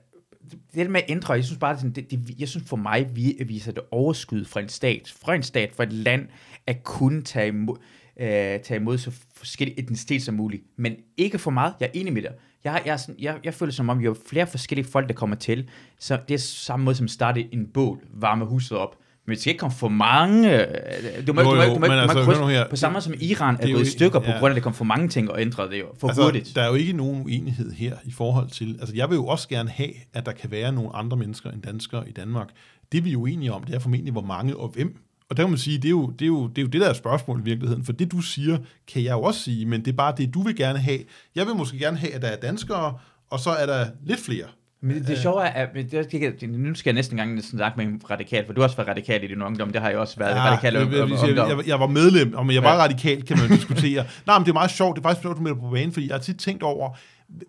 det 0.74 0.90
med 0.90 1.00
at 1.00 1.10
ændre, 1.10 1.34
jeg 1.34 1.44
synes 1.44 1.58
bare, 1.58 1.76
det, 1.82 1.96
det, 1.96 2.10
det, 2.10 2.40
jeg 2.40 2.48
synes 2.48 2.68
for 2.68 2.76
mig 2.76 3.16
vi, 3.16 3.36
viser 3.46 3.72
det 3.72 3.82
overskud 3.90 4.44
fra 4.44 4.60
en 4.60 4.68
stat, 4.68 5.14
fra 5.24 5.34
en 5.34 5.42
stat, 5.42 5.72
fra 5.76 5.82
et 5.82 5.92
land, 5.92 6.28
at 6.66 6.84
kunne 6.84 7.22
tage 7.22 7.48
imod, 7.48 7.76
øh, 8.20 8.26
tage 8.60 8.76
imod 8.76 8.98
så 8.98 9.12
forskellige 9.34 9.78
etnicitet 9.78 10.22
som 10.22 10.34
muligt. 10.34 10.62
Men 10.76 10.96
ikke 11.16 11.38
for 11.38 11.50
meget, 11.50 11.74
jeg 11.80 11.86
er 11.86 11.90
enig 11.94 12.12
med 12.12 12.22
dig. 12.22 12.32
Jeg, 12.64 12.82
jeg, 12.86 13.00
sådan, 13.00 13.20
jeg, 13.20 13.38
jeg 13.44 13.54
føler 13.54 13.72
som 13.72 13.88
om, 13.88 13.98
jo 13.98 14.16
flere 14.26 14.46
forskellige 14.46 14.86
folk, 14.86 15.08
der 15.08 15.14
kommer 15.14 15.36
til. 15.36 15.68
Så 15.98 16.18
det 16.28 16.34
er 16.34 16.38
samme 16.38 16.84
måde 16.84 16.96
som 16.96 17.04
at 17.04 17.10
starte 17.10 17.54
en 17.54 17.66
bål, 17.66 18.04
varme 18.10 18.44
huset 18.44 18.78
op. 18.78 18.96
Men 19.30 19.34
det 19.34 19.40
skal 19.40 19.50
ikke 19.50 19.60
komme 19.60 19.76
for 19.76 19.88
mange... 19.88 20.66
Øh, 20.66 21.26
du 21.26 21.32
må, 21.32 21.40
jo, 21.40 21.54
jo, 21.54 21.54
du 21.54 21.68
må, 21.68 21.74
du 21.74 21.80
må, 21.80 21.86
du 21.86 21.86
må, 21.86 21.86
altså, 21.86 22.46
her, 22.46 22.68
på 22.68 22.76
samme 22.76 22.92
måde 22.92 23.04
som 23.04 23.14
Iran 23.20 23.56
er, 23.60 23.66
er 23.68 23.72
gået 23.72 23.86
i 23.86 23.90
stykker, 23.90 24.20
ja. 24.24 24.32
på 24.32 24.38
grund 24.38 24.50
af, 24.50 24.50
at 24.50 24.54
det 24.54 24.62
kom 24.62 24.74
for 24.74 24.84
mange 24.84 25.08
ting 25.08 25.30
og 25.30 25.40
ændrede 25.40 25.70
det 25.70 25.80
jo 25.80 25.86
for 26.00 26.08
altså, 26.08 26.22
hurtigt. 26.22 26.52
Der 26.54 26.62
er 26.62 26.68
jo 26.68 26.74
ikke 26.74 26.92
nogen 26.92 27.22
uenighed 27.22 27.72
her 27.72 27.96
i 28.04 28.12
forhold 28.12 28.50
til... 28.50 28.76
Altså, 28.80 28.94
jeg 28.96 29.10
vil 29.10 29.16
jo 29.16 29.26
også 29.26 29.48
gerne 29.48 29.70
have, 29.70 29.90
at 30.14 30.26
der 30.26 30.32
kan 30.32 30.50
være 30.50 30.72
nogle 30.72 30.96
andre 30.96 31.16
mennesker 31.16 31.50
end 31.50 31.62
danskere 31.62 32.08
i 32.08 32.12
Danmark. 32.12 32.48
Det 32.92 33.04
vi 33.04 33.08
er 33.08 33.12
jo 33.12 33.26
enige 33.26 33.52
om, 33.52 33.64
det 33.64 33.74
er 33.74 33.78
formentlig, 33.78 34.12
hvor 34.12 34.22
mange 34.22 34.56
og 34.56 34.68
hvem. 34.68 34.96
Og 35.30 35.36
der 35.36 35.42
kan 35.42 35.50
man 35.50 35.58
sige, 35.58 35.78
det 35.78 35.84
er, 35.84 35.90
jo, 35.90 36.06
det, 36.10 36.22
er 36.22 36.26
jo, 36.26 36.46
det 36.46 36.58
er 36.58 36.62
jo 36.62 36.68
det, 36.68 36.80
der 36.80 36.88
er 36.88 36.92
spørgsmål 36.92 37.40
i 37.40 37.42
virkeligheden. 37.42 37.84
For 37.84 37.92
det, 37.92 38.12
du 38.12 38.20
siger, 38.20 38.58
kan 38.92 39.04
jeg 39.04 39.12
jo 39.12 39.22
også 39.22 39.40
sige, 39.40 39.66
men 39.66 39.84
det 39.84 39.92
er 39.92 39.96
bare 39.96 40.14
det, 40.16 40.34
du 40.34 40.42
vil 40.42 40.56
gerne 40.56 40.78
have. 40.78 40.98
Jeg 41.34 41.46
vil 41.46 41.54
måske 41.54 41.78
gerne 41.78 41.96
have, 41.96 42.14
at 42.14 42.22
der 42.22 42.28
er 42.28 42.36
danskere, 42.36 42.98
og 43.30 43.40
så 43.40 43.50
er 43.50 43.66
der 43.66 43.86
lidt 44.04 44.20
flere 44.20 44.46
Men 44.82 44.96
det, 44.96 45.06
det 45.06 45.18
sjove 45.18 45.42
er, 45.42 45.46
at 45.46 45.68
men 45.74 45.90
det, 45.90 46.12
det, 46.12 46.40
det, 46.40 46.50
nu 46.50 46.74
skal 46.74 46.90
jeg 46.90 46.94
næsten 46.94 47.18
engang 47.18 47.44
snakke 47.44 47.76
med 47.76 47.86
en 47.86 48.00
radikal, 48.10 48.46
for 48.46 48.52
du 48.52 48.60
har 48.60 48.66
også 48.66 48.76
været 48.76 48.88
radikal 48.88 49.24
i 49.24 49.26
din 49.26 49.42
ungdom, 49.42 49.70
det 49.70 49.80
har 49.80 49.88
jeg 49.88 49.98
også 49.98 50.16
været 50.18 50.34
ja, 50.34 50.50
radikal 50.50 50.72
jeg, 50.74 50.82
om, 50.82 50.92
jeg, 50.92 51.02
om, 51.02 51.10
jeg, 51.10 51.36
jeg, 51.36 51.68
jeg 51.68 51.80
var 51.80 51.86
medlem, 51.86 52.34
og 52.34 52.54
jeg 52.54 52.62
var 52.62 52.74
Ja. 52.74 52.78
radikal, 52.82 53.22
kan 53.22 53.38
man 53.38 53.48
diskutere. 53.48 54.04
Nej, 54.26 54.38
men 54.38 54.44
det 54.44 54.50
er 54.50 54.52
meget 54.52 54.70
sjovt, 54.70 54.96
det 54.96 55.04
er 55.04 55.08
faktisk 55.08 55.22
sjovt, 55.22 55.36
du 55.36 55.42
melder 55.42 55.60
på 55.60 55.70
banen, 55.70 55.92
fordi 55.92 56.06
jeg 56.06 56.14
har 56.14 56.20
tit 56.20 56.36
tænkt 56.38 56.62
over, 56.62 56.96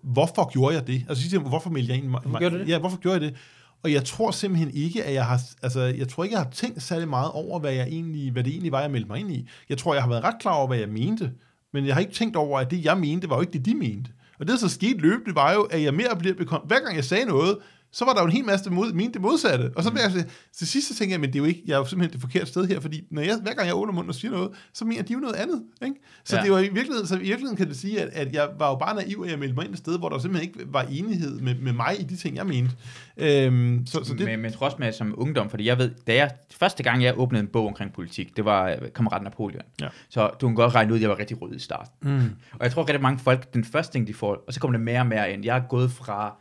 hvorfor 0.03 0.51
gjorde 0.51 0.75
jeg 0.75 0.87
det? 0.87 1.05
Altså, 1.09 1.21
sidst, 1.23 1.37
hvorfor 1.37 1.69
meldte 1.69 1.93
jeg 1.93 2.03
ind? 2.03 2.09
Hvorfor 2.09 2.39
gjorde 2.39 2.59
det? 2.59 2.67
Ja, 2.67 2.79
hvorfor 2.79 2.97
gjorde 2.97 3.13
jeg 3.13 3.21
det? 3.21 3.35
Og 3.83 3.93
jeg 3.93 4.03
tror 4.05 4.31
simpelthen 4.31 4.71
ikke, 4.73 5.03
at 5.03 5.13
jeg 5.13 5.25
har, 5.25 5.41
altså, 5.63 5.81
jeg 5.81 6.07
tror 6.07 6.23
ikke, 6.23 6.33
jeg 6.35 6.43
har 6.43 6.51
tænkt 6.51 6.81
særlig 6.83 7.07
meget 7.07 7.31
over, 7.31 7.59
hvad, 7.59 7.73
jeg 7.73 7.87
egentlig, 7.87 8.31
hvad 8.31 8.43
det 8.43 8.51
egentlig 8.51 8.71
var, 8.71 8.81
jeg 8.81 8.91
meldte 8.91 9.07
mig 9.07 9.19
ind 9.19 9.31
i. 9.31 9.47
Jeg 9.69 9.77
tror, 9.77 9.93
jeg 9.93 10.03
har 10.03 10.09
været 10.09 10.23
ret 10.23 10.35
klar 10.41 10.51
over, 10.53 10.67
hvad 10.67 10.77
jeg 10.77 10.89
mente, 10.89 11.31
men 11.73 11.85
jeg 11.85 11.95
har 11.95 11.99
ikke 11.99 12.13
tænkt 12.13 12.35
over, 12.35 12.59
at 12.59 12.71
det, 12.71 12.85
jeg 12.85 12.97
mente, 12.97 13.29
var 13.29 13.35
jo 13.35 13.41
ikke 13.41 13.53
det, 13.53 13.65
de 13.65 13.75
mente. 13.75 14.11
Og 14.41 14.47
det, 14.47 14.53
der 14.53 14.67
så 14.67 14.69
skete 14.69 14.97
løbende, 14.97 15.35
var 15.35 15.53
jo, 15.53 15.61
at 15.61 15.83
jeg 15.83 15.93
mere 15.93 16.15
bliver 16.19 16.35
bekommet. 16.35 16.67
Hver 16.67 16.79
gang 16.79 16.95
jeg 16.95 17.03
sagde 17.03 17.25
noget, 17.25 17.57
så 17.91 18.05
var 18.05 18.13
der 18.13 18.21
jo 18.21 18.25
en 18.25 18.31
hel 18.31 18.45
masse, 18.45 18.65
der 18.65 18.71
mod, 18.71 18.93
mente 18.93 19.13
det 19.13 19.21
modsatte. 19.21 19.71
Og 19.75 19.83
så 19.83 19.91
blev 19.91 20.01
jeg, 20.03 20.25
til- 20.53 20.67
sidst 20.67 20.87
så 20.87 20.95
tænkte 20.95 21.11
jeg, 21.13 21.19
men 21.19 21.29
det 21.29 21.35
er 21.35 21.39
jo 21.39 21.45
ikke, 21.45 21.63
jeg 21.67 21.73
er 21.73 21.77
jo 21.77 21.85
simpelthen 21.85 22.13
det 22.13 22.21
forkerte 22.21 22.45
sted 22.45 22.67
her, 22.67 22.79
fordi 22.79 23.03
når 23.11 23.21
jeg, 23.21 23.37
hver 23.43 23.53
gang 23.53 23.67
jeg 23.67 23.75
åbner 23.75 23.93
munden 23.93 24.09
og 24.09 24.15
siger 24.15 24.31
noget, 24.31 24.49
så 24.73 24.85
mener 24.85 25.03
de 25.03 25.13
jo 25.13 25.19
noget 25.19 25.35
andet. 25.35 25.63
Ikke? 25.83 25.95
Så, 26.23 26.35
Ja. 26.37 26.43
det 26.43 26.51
var 26.51 26.59
i 26.59 26.61
virkeligheden, 26.61 27.07
så 27.07 27.15
i 27.15 27.19
virkeligheden 27.19 27.57
kan 27.57 27.67
det 27.67 27.77
sige, 27.77 28.01
at, 28.01 28.09
at 28.27 28.33
jeg 28.33 28.49
var 28.59 28.69
jo 28.69 28.75
bare 28.75 28.95
naiv, 28.95 29.21
at 29.25 29.31
jeg 29.31 29.39
meldte 29.39 29.55
mig 29.55 29.65
ind 29.65 29.73
et 29.73 29.77
sted, 29.79 29.99
hvor 29.99 30.09
der 30.09 30.19
simpelthen 30.19 30.49
ikke 30.49 30.73
var 30.73 30.81
enighed 30.91 31.39
med, 31.39 31.55
med 31.55 31.73
mig 31.73 31.95
i 31.99 32.03
de 32.03 32.15
ting, 32.15 32.35
jeg 32.35 32.45
mente. 32.45 32.71
Øhm, 33.17 33.85
så, 33.85 34.03
så 34.03 34.13
det, 34.13 34.25
Men, 34.25 34.39
men 34.41 34.53
også 34.59 34.77
med 34.79 34.91
som 34.91 35.13
ungdom, 35.17 35.49
fordi 35.49 35.65
jeg 35.65 35.77
ved, 35.77 35.91
da 36.07 36.15
jeg, 36.15 36.31
første 36.59 36.83
gang 36.83 37.03
jeg 37.03 37.19
åbnede 37.19 37.41
en 37.43 37.47
bog 37.47 37.67
omkring 37.67 37.93
politik, 37.93 38.37
det 38.37 38.45
var 38.45 38.69
øh, 38.69 38.77
Kammerat 38.95 39.23
Napoleon. 39.23 39.63
Ja. 39.81 39.87
Så 40.09 40.29
du 40.41 40.47
kan 40.47 40.55
godt 40.55 40.75
regne 40.75 40.91
ud, 40.91 40.97
at 40.97 41.01
jeg 41.01 41.09
var 41.09 41.19
rigtig 41.19 41.41
rød 41.41 41.55
i 41.55 41.59
starten. 41.59 41.91
mm. 42.01 42.29
Og 42.53 42.59
jeg 42.63 42.71
tror 42.71 42.87
rigtig 42.87 43.01
mange 43.01 43.19
folk, 43.19 43.53
den 43.53 43.63
første 43.65 43.93
ting, 43.93 44.07
de 44.07 44.13
får, 44.13 44.43
og 44.47 44.53
så 44.53 44.59
kommer 44.59 44.77
det 44.77 44.85
mere 44.85 44.99
og 44.99 45.07
mere 45.07 45.33
ind. 45.33 45.45
Jeg 45.45 45.57
er 45.57 45.61
gået 45.69 45.91
fra, 45.91 46.35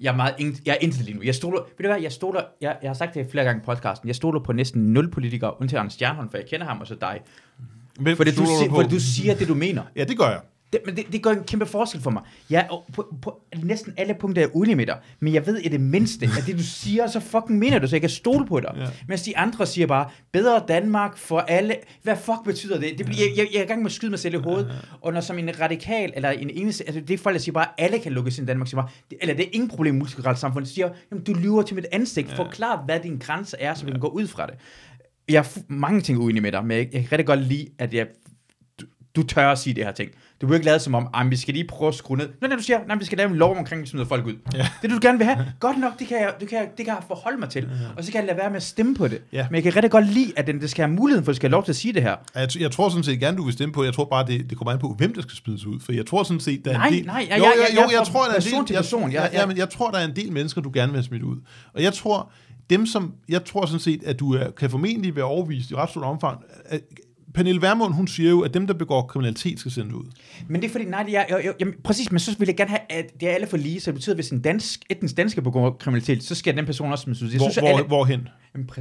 jeg 0.00 0.12
er 0.12 0.16
meget, 0.16 0.34
ing- 0.40 0.62
jeg 0.66 0.72
er 0.72 0.78
indtil 0.80 1.04
lige 1.04 1.16
nu. 1.16 1.22
Jeg 1.22 1.34
stoler, 1.34 1.58
ved 1.60 1.84
du 1.84 1.92
hvad, 1.92 2.00
jeg 2.02 2.12
stoler, 2.12 2.40
jeg, 2.60 2.76
jeg 2.82 2.88
har 2.88 2.94
sagt 2.94 3.14
det 3.14 3.26
flere 3.30 3.44
gange 3.44 3.62
i 3.62 3.64
podcasten, 3.64 4.06
jeg 4.08 4.16
stoler 4.16 4.40
på 4.40 4.52
næsten 4.52 4.82
nul 4.92 5.10
politikere, 5.10 5.60
undtagen 5.60 5.80
Anders 5.80 5.92
Stjernholm, 5.92 6.30
for 6.30 6.38
jeg 6.38 6.46
kender 6.46 6.66
ham, 6.66 6.80
og 6.80 6.86
så 6.86 6.94
dig. 7.00 7.20
Hvem 8.00 8.16
Fordi 8.16 8.30
du, 8.30 8.44
siger, 8.44 8.68
på? 8.70 8.74
fordi 8.74 8.88
du 8.94 9.00
siger 9.00 9.34
det, 9.34 9.48
du 9.48 9.54
mener. 9.54 9.82
Ja, 9.96 10.04
det 10.04 10.18
gør 10.18 10.24
jeg. 10.24 10.40
Det, 10.72 10.80
men 10.86 10.96
det, 10.96 11.12
det 11.12 11.22
gør 11.22 11.30
en 11.30 11.44
kæmpe 11.44 11.66
forskel 11.66 12.00
for 12.00 12.10
mig. 12.10 12.22
Jeg 12.50 12.60
er 12.70 12.84
på, 12.92 13.14
på 13.22 13.40
næsten 13.62 13.94
alle 13.96 14.14
punkter 14.14 14.42
er 14.42 14.46
jeg 14.46 14.56
uenig 14.56 14.76
med 14.76 14.86
dig, 14.86 14.98
men 15.20 15.34
jeg 15.34 15.46
ved 15.46 15.58
i 15.58 15.68
det 15.68 15.80
mindste, 15.80 16.26
at 16.26 16.46
det 16.46 16.58
du 16.58 16.62
siger, 16.62 17.06
så 17.06 17.20
fucking 17.20 17.58
mener 17.58 17.78
du, 17.78 17.86
så 17.86 17.96
jeg 17.96 18.00
kan 18.00 18.10
stole 18.10 18.46
på 18.46 18.60
dig. 18.60 18.74
Ja. 18.76 18.86
Mens 19.08 19.22
de 19.22 19.38
andre 19.38 19.66
siger 19.66 19.86
bare, 19.86 20.10
bedre 20.32 20.62
Danmark 20.68 21.16
for 21.16 21.38
alle. 21.38 21.74
Hvad 22.02 22.16
fuck 22.16 22.44
betyder 22.44 22.80
det? 22.80 22.98
det 22.98 23.06
bliver, 23.06 23.18
jeg, 23.18 23.38
jeg, 23.38 23.48
jeg 23.52 23.58
er 23.58 23.64
i 23.64 23.66
gang 23.66 23.82
med 23.82 23.90
at 23.90 23.92
skyde 23.92 24.10
mig 24.10 24.18
selv 24.18 24.34
i 24.34 24.38
hovedet. 24.38 24.72
Og 25.00 25.12
når 25.12 25.20
som 25.20 25.38
en 25.38 25.60
radikal, 25.60 26.12
eller 26.16 26.30
en 26.30 26.50
eneste, 26.50 26.84
altså 26.86 27.00
det 27.00 27.14
er 27.14 27.18
folk, 27.18 27.34
der 27.34 27.40
siger 27.40 27.52
bare, 27.52 27.66
alle 27.78 27.98
kan 27.98 28.12
lukkes 28.12 28.38
ind 28.38 28.46
i 28.46 28.48
Danmark, 28.48 28.68
siger 28.68 28.80
bare, 28.82 28.90
det, 29.10 29.18
eller 29.20 29.34
det 29.34 29.44
er 29.44 29.50
ingen 29.52 29.68
problem 29.68 29.94
i 29.94 29.98
multikulturelt 29.98 30.38
samfund. 30.38 30.64
De 30.64 30.70
siger, 30.70 30.90
jamen, 31.10 31.24
du 31.24 31.34
lyver 31.34 31.62
til 31.62 31.76
mit 31.76 31.86
ansigt. 31.92 32.32
Forklar, 32.32 32.82
hvad 32.84 33.00
din 33.00 33.18
grænse 33.18 33.56
er, 33.60 33.74
så 33.74 33.84
vi 33.84 33.90
kan 33.90 34.00
gå 34.00 34.08
ud 34.08 34.26
fra 34.26 34.46
det. 34.46 34.54
Jeg 35.28 35.38
er 35.38 35.60
mange 35.68 36.00
ting 36.00 36.18
uenig 36.18 36.42
med 36.42 36.52
dig, 36.52 36.64
men 36.64 36.76
jeg, 36.76 36.88
jeg 36.92 37.02
kan 37.02 37.12
rigtig 37.12 37.26
godt 37.26 37.40
lide, 37.40 37.66
at 37.78 37.94
jeg 37.94 38.06
du, 38.80 38.86
du 39.16 39.22
tør 39.22 39.52
at 39.52 39.58
sige 39.58 39.74
det 39.74 39.84
her 39.84 39.92
ting. 39.92 40.10
Du 40.40 40.46
vil 40.46 40.54
ikke 40.54 40.66
lade 40.66 40.78
som 40.78 40.94
om, 40.94 41.08
at 41.14 41.30
vi 41.30 41.36
skal 41.36 41.54
lige 41.54 41.66
prøve 41.66 41.88
at 41.88 41.94
skrue 41.94 42.16
ned. 42.16 42.28
Nå, 42.40 42.48
når 42.48 42.56
du 42.56 42.62
siger, 42.62 42.78
at 42.90 43.00
vi 43.00 43.04
skal 43.04 43.18
lave 43.18 43.30
en 43.30 43.36
lov 43.36 43.56
omkring, 43.56 43.78
at 43.78 43.82
vi 43.82 43.88
smider 43.88 44.06
folk 44.06 44.26
ud. 44.26 44.34
Ja. 44.54 44.68
Det 44.82 44.90
du 44.90 44.98
gerne 45.02 45.18
vil 45.18 45.26
have, 45.26 45.46
godt 45.60 45.78
nok, 45.80 45.98
det 45.98 46.08
kan 46.08 46.16
jeg, 46.16 46.32
det 46.40 46.48
kan 46.48 46.58
jeg, 46.58 46.68
det 46.76 46.84
kan 46.86 46.94
jeg 46.94 47.02
forholde 47.08 47.38
mig 47.38 47.48
til. 47.50 47.68
Og 47.96 48.04
så 48.04 48.12
kan 48.12 48.18
jeg 48.20 48.26
lade 48.26 48.38
være 48.38 48.48
med 48.50 48.56
at 48.56 48.62
stemme 48.62 48.94
på 48.94 49.08
det. 49.08 49.20
Ja. 49.32 49.46
Men 49.50 49.54
jeg 49.54 49.62
kan 49.62 49.76
rigtig 49.76 49.90
godt 49.90 50.06
lide, 50.06 50.32
at 50.36 50.46
den, 50.46 50.60
det 50.60 50.70
skal 50.70 50.84
have 50.84 50.94
muligheden 50.96 51.24
for, 51.24 51.30
at 51.32 51.36
skal 51.36 51.48
have 51.48 51.52
lov 51.52 51.64
til 51.64 51.72
at 51.72 51.76
sige 51.76 51.94
det 51.94 52.02
her. 52.02 52.16
Jeg, 52.34 52.48
jeg 52.60 52.70
tror 52.70 52.88
sådan 52.88 53.04
set 53.04 53.20
gerne, 53.20 53.36
du 53.36 53.42
vil 53.44 53.52
stemme 53.52 53.72
på. 53.72 53.84
Jeg 53.84 53.92
tror 53.94 54.04
bare, 54.04 54.26
det, 54.26 54.50
det 54.50 54.58
kommer 54.58 54.72
an 54.72 54.78
på, 54.78 54.94
hvem 54.98 55.14
der 55.14 55.22
skal 55.22 55.34
smides 55.36 55.66
ud. 55.66 55.80
For 55.80 55.92
jeg 55.92 56.06
tror 56.06 56.22
sådan 56.22 56.40
set, 56.40 56.64
der 56.64 56.70
er 56.70 56.74
Nej, 56.78 56.86
en 56.86 56.92
del... 56.94 57.06
nej, 57.06 57.26
jeg- 57.30 57.38
jo, 57.38 57.44
jeg- 57.44 57.52
jeg- 57.58 57.76
jo, 57.76 57.80
jeg 57.80 57.90
jeg 57.92 57.98
fra 58.06 58.12
tror, 58.12 58.24
der 58.24 58.32
er 58.32 58.36
en 58.36 58.42
del... 58.66 58.72
jeg- 58.74 58.76
person. 58.82 59.02
Jeg- 59.02 59.12
Ja, 59.12 59.22
jeg- 59.22 59.32
ja, 59.32 59.46
men 59.46 59.56
jeg 59.56 59.70
tror, 59.70 59.90
der 59.90 59.98
er 59.98 60.04
en 60.04 60.16
del 60.16 60.32
mennesker, 60.32 60.60
du 60.60 60.70
gerne 60.74 60.92
vil 60.92 60.96
have 60.98 61.04
smidt 61.04 61.22
ud. 61.22 61.36
Og 61.74 61.82
jeg 61.82 61.92
tror, 61.94 62.30
dem 62.70 62.86
som... 62.86 63.12
Jeg 63.28 63.44
tror 63.44 63.66
sådan 63.66 63.80
set, 63.80 64.02
at 64.06 64.20
du 64.20 64.34
er, 64.34 64.50
kan 64.50 64.70
formentlig 64.70 65.16
være 65.16 65.24
overvist 65.24 65.70
i 65.70 65.74
ret 65.74 65.90
stort 65.90 66.04
omfang. 66.04 66.38
Pernille 67.34 67.62
Vermund, 67.62 67.94
hun 67.94 68.06
siger 68.08 68.30
jo, 68.30 68.40
at 68.40 68.54
dem, 68.54 68.66
der 68.66 68.74
begår 68.74 69.02
kriminalitet, 69.02 69.60
skal 69.60 69.72
sendes 69.72 69.94
ud. 69.94 70.04
Men 70.48 70.60
det 70.62 70.68
er 70.68 70.72
fordi, 70.72 70.84
nej, 70.84 71.02
det 71.02 71.16
er, 71.16 71.24
jeg, 71.30 71.40
jeg, 71.44 71.54
jeg, 71.60 71.68
præcis, 71.84 72.10
men 72.12 72.18
så 72.18 72.36
vil 72.38 72.46
jeg 72.46 72.56
gerne 72.56 72.70
have, 72.70 72.80
at 72.90 73.20
det 73.20 73.28
er 73.28 73.34
alle 73.34 73.46
for 73.46 73.56
lige, 73.56 73.80
så 73.80 73.90
det 73.90 73.94
betyder, 73.94 74.14
at 74.14 74.16
hvis 74.16 74.30
en 74.30 74.40
dansk, 74.40 74.80
etnisk 74.90 75.16
dansker 75.16 75.42
begår 75.42 75.70
kriminalitet, 75.80 76.22
så 76.22 76.34
skal 76.34 76.56
den 76.56 76.66
person 76.66 76.92
også 76.92 77.02
smides 77.02 77.22
ud. 77.22 77.28
Jeg 77.30 77.36
Hvor, 77.38 77.46
synes, 77.50 77.56
hvor, 77.58 77.68
alle, 77.68 77.86
hvorhen? 77.86 78.28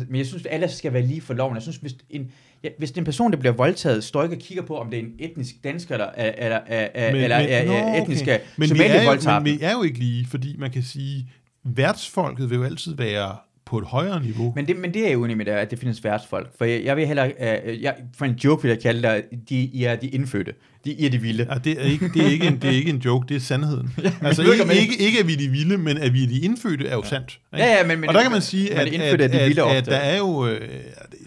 Men 0.08 0.16
jeg 0.16 0.26
synes, 0.26 0.46
at 0.46 0.52
alle 0.54 0.68
skal 0.70 0.94
være 0.94 1.06
lige 1.06 1.22
for 1.22 1.34
loven. 1.34 1.56
Jeg 1.56 1.62
synes, 1.62 1.78
hvis 1.78 1.96
en, 2.10 2.32
ja, 2.64 2.70
hvis 2.78 2.92
en 2.92 3.04
person, 3.04 3.32
der 3.32 3.38
bliver 3.38 3.54
voldtaget, 3.54 4.04
står 4.04 4.24
ikke 4.24 4.36
og 4.36 4.40
kigger 4.42 4.64
på, 4.64 4.78
om 4.78 4.90
det 4.90 5.00
er 5.00 5.04
en 5.04 5.12
etnisk 5.20 5.56
dansker, 5.64 5.96
eller, 5.96 6.10
eller, 6.16 6.60
eller, 6.68 7.12
Men- 7.12 7.24
eller 7.24 7.38
men- 7.40 7.50
er, 7.50 7.58
er 7.58 7.92
okay. 7.92 8.02
etniske 8.02 8.40
Men 8.58 8.70
vi 8.74 8.80
er, 8.82 9.04
jo, 9.04 9.40
men 9.40 9.46
vi 9.46 9.60
er 9.62 9.72
jo 9.72 9.84
ikke 9.84 10.00
lige, 10.00 10.26
fordi 10.28 10.56
man 10.58 10.72
kan 10.72 10.84
sige, 10.84 11.30
værtsfolket 11.64 12.50
vil 12.50 12.56
jo 12.56 12.64
altid 12.64 12.96
være 12.96 13.36
på 13.68 13.78
et 13.78 13.86
højere 13.86 14.24
niveau. 14.24 14.54
Men 14.56 14.68
det, 14.68 14.76
men 14.78 14.94
det 14.94 15.04
er 15.06 15.08
jeg 15.10 15.18
uenig 15.18 15.38
med, 15.38 15.48
er, 15.48 15.58
at 15.58 15.72
det 15.72 15.80
findes 15.80 16.04
værtsfolk. 16.04 16.50
For 16.58 16.66
jeg, 16.66 16.84
jeg 16.84 16.98
vil 16.98 17.08
heller, 17.08 17.26
uh, 17.26 17.82
jeg, 17.84 17.96
for 18.18 18.26
en 18.26 18.32
joke 18.44 18.62
vil 18.64 18.70
jeg 18.70 18.80
kalde 18.82 19.02
dig, 19.02 19.24
de, 19.50 19.56
I 19.56 19.84
er 19.84 19.96
de 19.96 20.08
indfødte. 20.08 20.54
De, 20.86 20.92
I 20.94 21.06
er 21.06 21.10
de 21.10 21.18
vilde. 21.22 21.48
Ja, 21.50 21.58
det, 21.58 21.82
er 21.82 21.84
ikke, 21.86 22.10
det, 22.14 22.22
er 22.26 22.30
ikke 22.30 22.48
en, 22.48 22.56
det 22.62 22.70
er 22.70 22.74
ikke 22.74 22.90
en 22.90 22.98
joke, 22.98 23.28
det 23.30 23.36
er 23.36 23.40
sandheden. 23.40 23.94
altså 24.22 24.44
ved 24.44 24.54
ikke, 24.54 24.66
jeg- 24.68 24.76
ikke, 24.82 24.98
ikke, 25.00 25.20
at 25.20 25.28
vi 25.28 25.34
er 25.34 25.38
de 25.38 25.48
vilde, 25.50 25.78
men 25.78 25.98
at 25.98 26.14
vi 26.14 26.24
er 26.24 26.28
de 26.28 26.40
indfødte, 26.40 26.88
er 26.88 26.96
jo 26.96 27.04
sandt. 27.04 27.40
ikke? 27.54 27.66
Ja, 27.66 27.78
ja, 27.78 27.88
men, 27.88 28.00
men 28.00 28.10
og 28.10 28.14
der 28.16 28.22
kan 28.22 28.32
man 28.32 28.42
sige, 28.42 28.70
men 28.70 28.78
at, 28.80 28.88
at, 28.88 29.22
er 29.22 29.28
de 29.50 29.62
at, 29.62 29.70
at, 29.70 29.76
at 29.78 29.86
der 29.86 29.96
er 29.98 30.18
jo, 30.18 30.48
øh, 30.48 30.60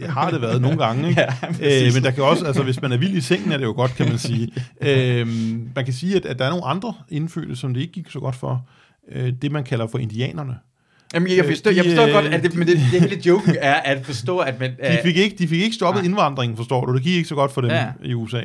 har 0.09 0.31
det 0.31 0.43
været 0.43 0.63
nogle 0.63 0.79
gange, 0.85 1.09
ikke? 1.09 1.21
Ja, 1.61 1.87
øh, 1.87 1.95
men 1.95 2.03
der 2.03 2.11
kan 2.11 2.25
også, 2.25 2.47
altså 2.47 2.63
hvis 2.63 2.83
man 2.83 2.93
er 2.93 2.97
vild 2.97 3.15
i 3.17 3.21
sengen, 3.21 3.53
er 3.53 3.57
det 3.57 3.65
jo 3.65 3.73
godt, 3.73 3.95
kan 3.97 4.09
man 4.09 4.19
sige. 4.19 4.53
øh, 4.89 5.27
man 5.75 5.85
kan 5.85 5.95
sige, 5.95 6.17
at, 6.17 6.27
at 6.27 6.39
der 6.39 6.45
er 6.45 6.51
nogle 6.51 6.65
andre 6.65 6.95
indfødte, 7.09 7.57
som 7.57 7.75
det 7.75 7.81
ikke 7.81 7.93
gik 7.93 8.11
så 8.11 8.21
godt 8.21 8.37
for. 8.37 8.69
Øh, 9.13 9.33
det 9.43 9.53
man 9.53 9.65
kalder 9.65 9.87
for 9.87 9.99
indianerne. 9.99 10.55
Jamen, 11.15 11.37
jeg 11.37 11.45
forstår, 11.45 11.71
de, 11.71 11.77
jeg 11.77 11.85
forstår 11.85 12.07
øh, 12.07 12.13
godt, 12.13 12.25
at 12.25 12.43
det, 12.43 12.55
men 12.55 12.67
det, 12.69 12.77
det 12.93 13.01
hele 13.01 13.23
joken 13.27 13.57
er 13.61 13.75
at 13.75 14.07
forstå, 14.07 14.39
at 14.39 14.61
man... 14.61 14.71
De 14.71 14.99
fik 15.03 15.17
ikke, 15.17 15.37
de 15.37 15.49
fik 15.49 15.63
ikke 15.63 15.75
stoppet 15.75 16.03
Nej. 16.03 16.09
indvandringen, 16.09 16.57
forstår 16.57 16.87
du. 16.87 16.95
Det 16.95 17.03
gik 17.03 17.17
ikke 17.17 17.29
så 17.29 17.35
godt 17.35 17.53
for 17.53 17.61
dem 17.61 17.71
Ja. 17.71 17.87
i 18.05 18.15
USA. 18.15 18.41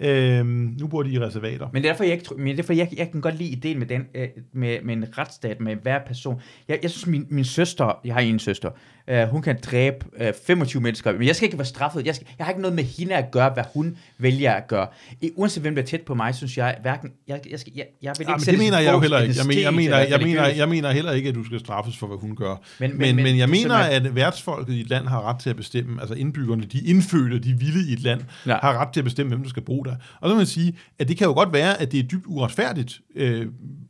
Øhm, 0.00 0.74
nu 0.80 0.86
bor 0.86 1.02
de 1.02 1.10
i 1.10 1.18
reservater. 1.20 1.68
Men 1.72 1.84
er 1.84 1.88
derfor, 1.88 2.04
jeg, 2.04 2.12
ikke, 2.12 2.34
men 2.38 2.48
er 2.48 2.56
derfor, 2.56 2.72
jeg, 2.72 2.88
jeg 2.96 3.10
kan 3.12 3.20
godt 3.20 3.38
lide 3.38 3.50
ideen 3.50 3.78
med, 3.78 3.86
den, 3.86 4.02
øh, 4.14 4.28
med, 4.52 4.78
med 4.84 4.96
en 4.96 5.04
retsstat, 5.18 5.60
med 5.60 5.76
hver 5.82 5.98
person. 6.06 6.40
Jeg, 6.68 6.78
jeg 6.82 6.90
synes, 6.90 7.06
min, 7.06 7.26
min 7.30 7.44
søster, 7.44 8.00
jeg 8.04 8.14
har 8.14 8.20
en 8.20 8.38
søster, 8.38 8.70
øh, 9.08 9.28
hun 9.28 9.42
kan 9.42 9.58
dræbe 9.62 9.96
øh, 10.20 10.32
25 10.46 10.82
mennesker, 10.82 11.12
men 11.12 11.26
jeg 11.26 11.36
skal 11.36 11.46
ikke 11.46 11.58
være 11.58 11.64
straffet. 11.66 12.06
Jeg, 12.06 12.14
skal, 12.14 12.26
jeg 12.38 12.46
har 12.46 12.50
ikke 12.52 12.62
noget 12.62 12.74
med 12.76 12.84
hende 12.84 13.14
at 13.14 13.30
gøre, 13.30 13.50
hvad 13.54 13.64
hun 13.74 13.96
vælger 14.18 14.52
at 14.52 14.68
gøre. 14.68 14.86
I, 15.20 15.30
uanset 15.36 15.62
hvem 15.62 15.74
der 15.74 15.82
er 15.82 15.86
tæt 15.86 16.00
på 16.00 16.14
mig, 16.14 16.34
synes 16.34 16.58
jeg, 16.58 16.76
hverken, 16.82 17.10
jeg, 17.28 17.40
jeg, 17.50 17.60
skal, 17.60 17.72
jeg, 17.76 17.86
jeg 18.02 18.14
vil 18.18 18.22
ikke 18.22 18.32
Ja, 18.32 18.36
men 18.36 18.46
det 18.46 18.58
mener 18.58 18.78
jeg 18.78 18.92
jo 18.92 19.00
heller 19.00 19.18
ikke. 19.20 19.34
Jeg 19.38 19.46
mener, 19.46 19.60
jeg, 19.62 19.74
mener, 19.74 19.98
jeg, 19.98 20.20
mener, 20.20 20.46
jeg 20.46 20.68
mener 20.68 20.90
heller 20.90 21.12
ikke, 21.12 21.28
at 21.28 21.34
du 21.34 21.44
skal 21.44 21.58
straffes 21.60 21.96
for, 21.98 22.06
hvad 22.06 22.18
hun 22.18 22.36
gør. 22.36 22.62
Men- 22.80 22.90
Men, 22.90 22.98
men- 22.98 23.06
men, 23.06 23.16
men 23.16 23.24
men 23.24 23.36
jeg 23.38 23.48
mener, 23.48 23.74
at- 23.76 24.14
værtsfolket 24.14 24.72
i 24.74 24.80
et 24.80 24.88
land 24.90 25.06
har 25.06 25.22
ret 25.28 25.40
til 25.40 25.50
at 25.50 25.56
bestemme, 25.56 26.00
altså 26.00 26.14
indbyggerne, 26.14 26.62
de 26.64 26.80
indfødte, 26.80 27.38
de 27.38 27.58
vilde 27.58 27.90
i 27.90 27.92
et 27.92 28.00
land, 28.00 28.20
Ja. 28.46 28.58
har 28.62 28.78
ret 28.78 28.88
til 28.92 29.00
at 29.00 29.04
bestemme, 29.04 29.28
hvem 29.30 29.42
der 29.42 29.50
skal 29.50 29.62
bo 29.62 29.82
der. 29.82 29.94
Og 30.20 30.28
så 30.28 30.28
kan 30.28 30.36
man 30.36 30.46
sige, 30.46 30.76
at 30.98 31.08
det 31.08 31.16
kan 31.18 31.26
jo 31.26 31.32
godt 31.32 31.52
være, 31.52 31.80
at 31.80 31.92
det 31.92 32.00
er 32.00 32.04
dybt 32.04 32.24
uretfærdigt, 32.26 33.00
øh, 33.16 33.46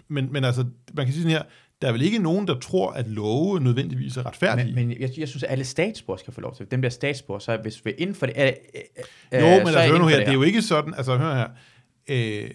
men, 0.09 0.29
men 0.33 0.45
altså, 0.45 0.65
man 0.95 1.05
kan 1.07 1.13
sige 1.13 1.23
sådan 1.23 1.37
her, 1.37 1.43
der 1.83 1.89
er 1.89 1.93
vel 1.93 2.03
ikke 2.03 2.19
nogen, 2.19 2.47
der 2.47 2.59
tror, 2.59 2.91
at 2.91 3.09
love 3.09 3.61
nødvendigvis 3.61 4.17
er 4.17 4.27
retfærdige. 4.27 4.75
Men, 4.75 4.89
men 4.89 5.01
jeg, 5.01 5.11
jeg 5.19 5.29
synes, 5.29 5.43
at 5.43 5.51
alle 5.51 5.65
statsborger 5.65 6.19
skal 6.19 6.33
få 6.35 6.41
lov 6.41 6.57
til. 6.57 6.67
Dem 6.71 6.83
der 6.83 6.89
statsborger, 6.89 7.39
så 7.39 7.57
hvis 7.57 7.85
vi 7.85 7.91
inden 7.91 8.17
for 8.17 8.27
det... 8.27 8.35
Øh, 8.37 8.53
øh, 9.33 9.41
Jo, 9.41 9.47
men 9.47 9.67
så 9.67 9.79
altså, 9.79 9.93
hør 9.93 9.99
nu 9.99 10.07
her, 10.07 10.19
det 10.19 10.29
er 10.29 10.33
jo 10.33 10.43
ikke 10.43 10.63
sådan, 10.63 10.95
altså 10.95 11.17
hør 11.17 11.35
her, 11.35 11.49
øh, 12.09 12.51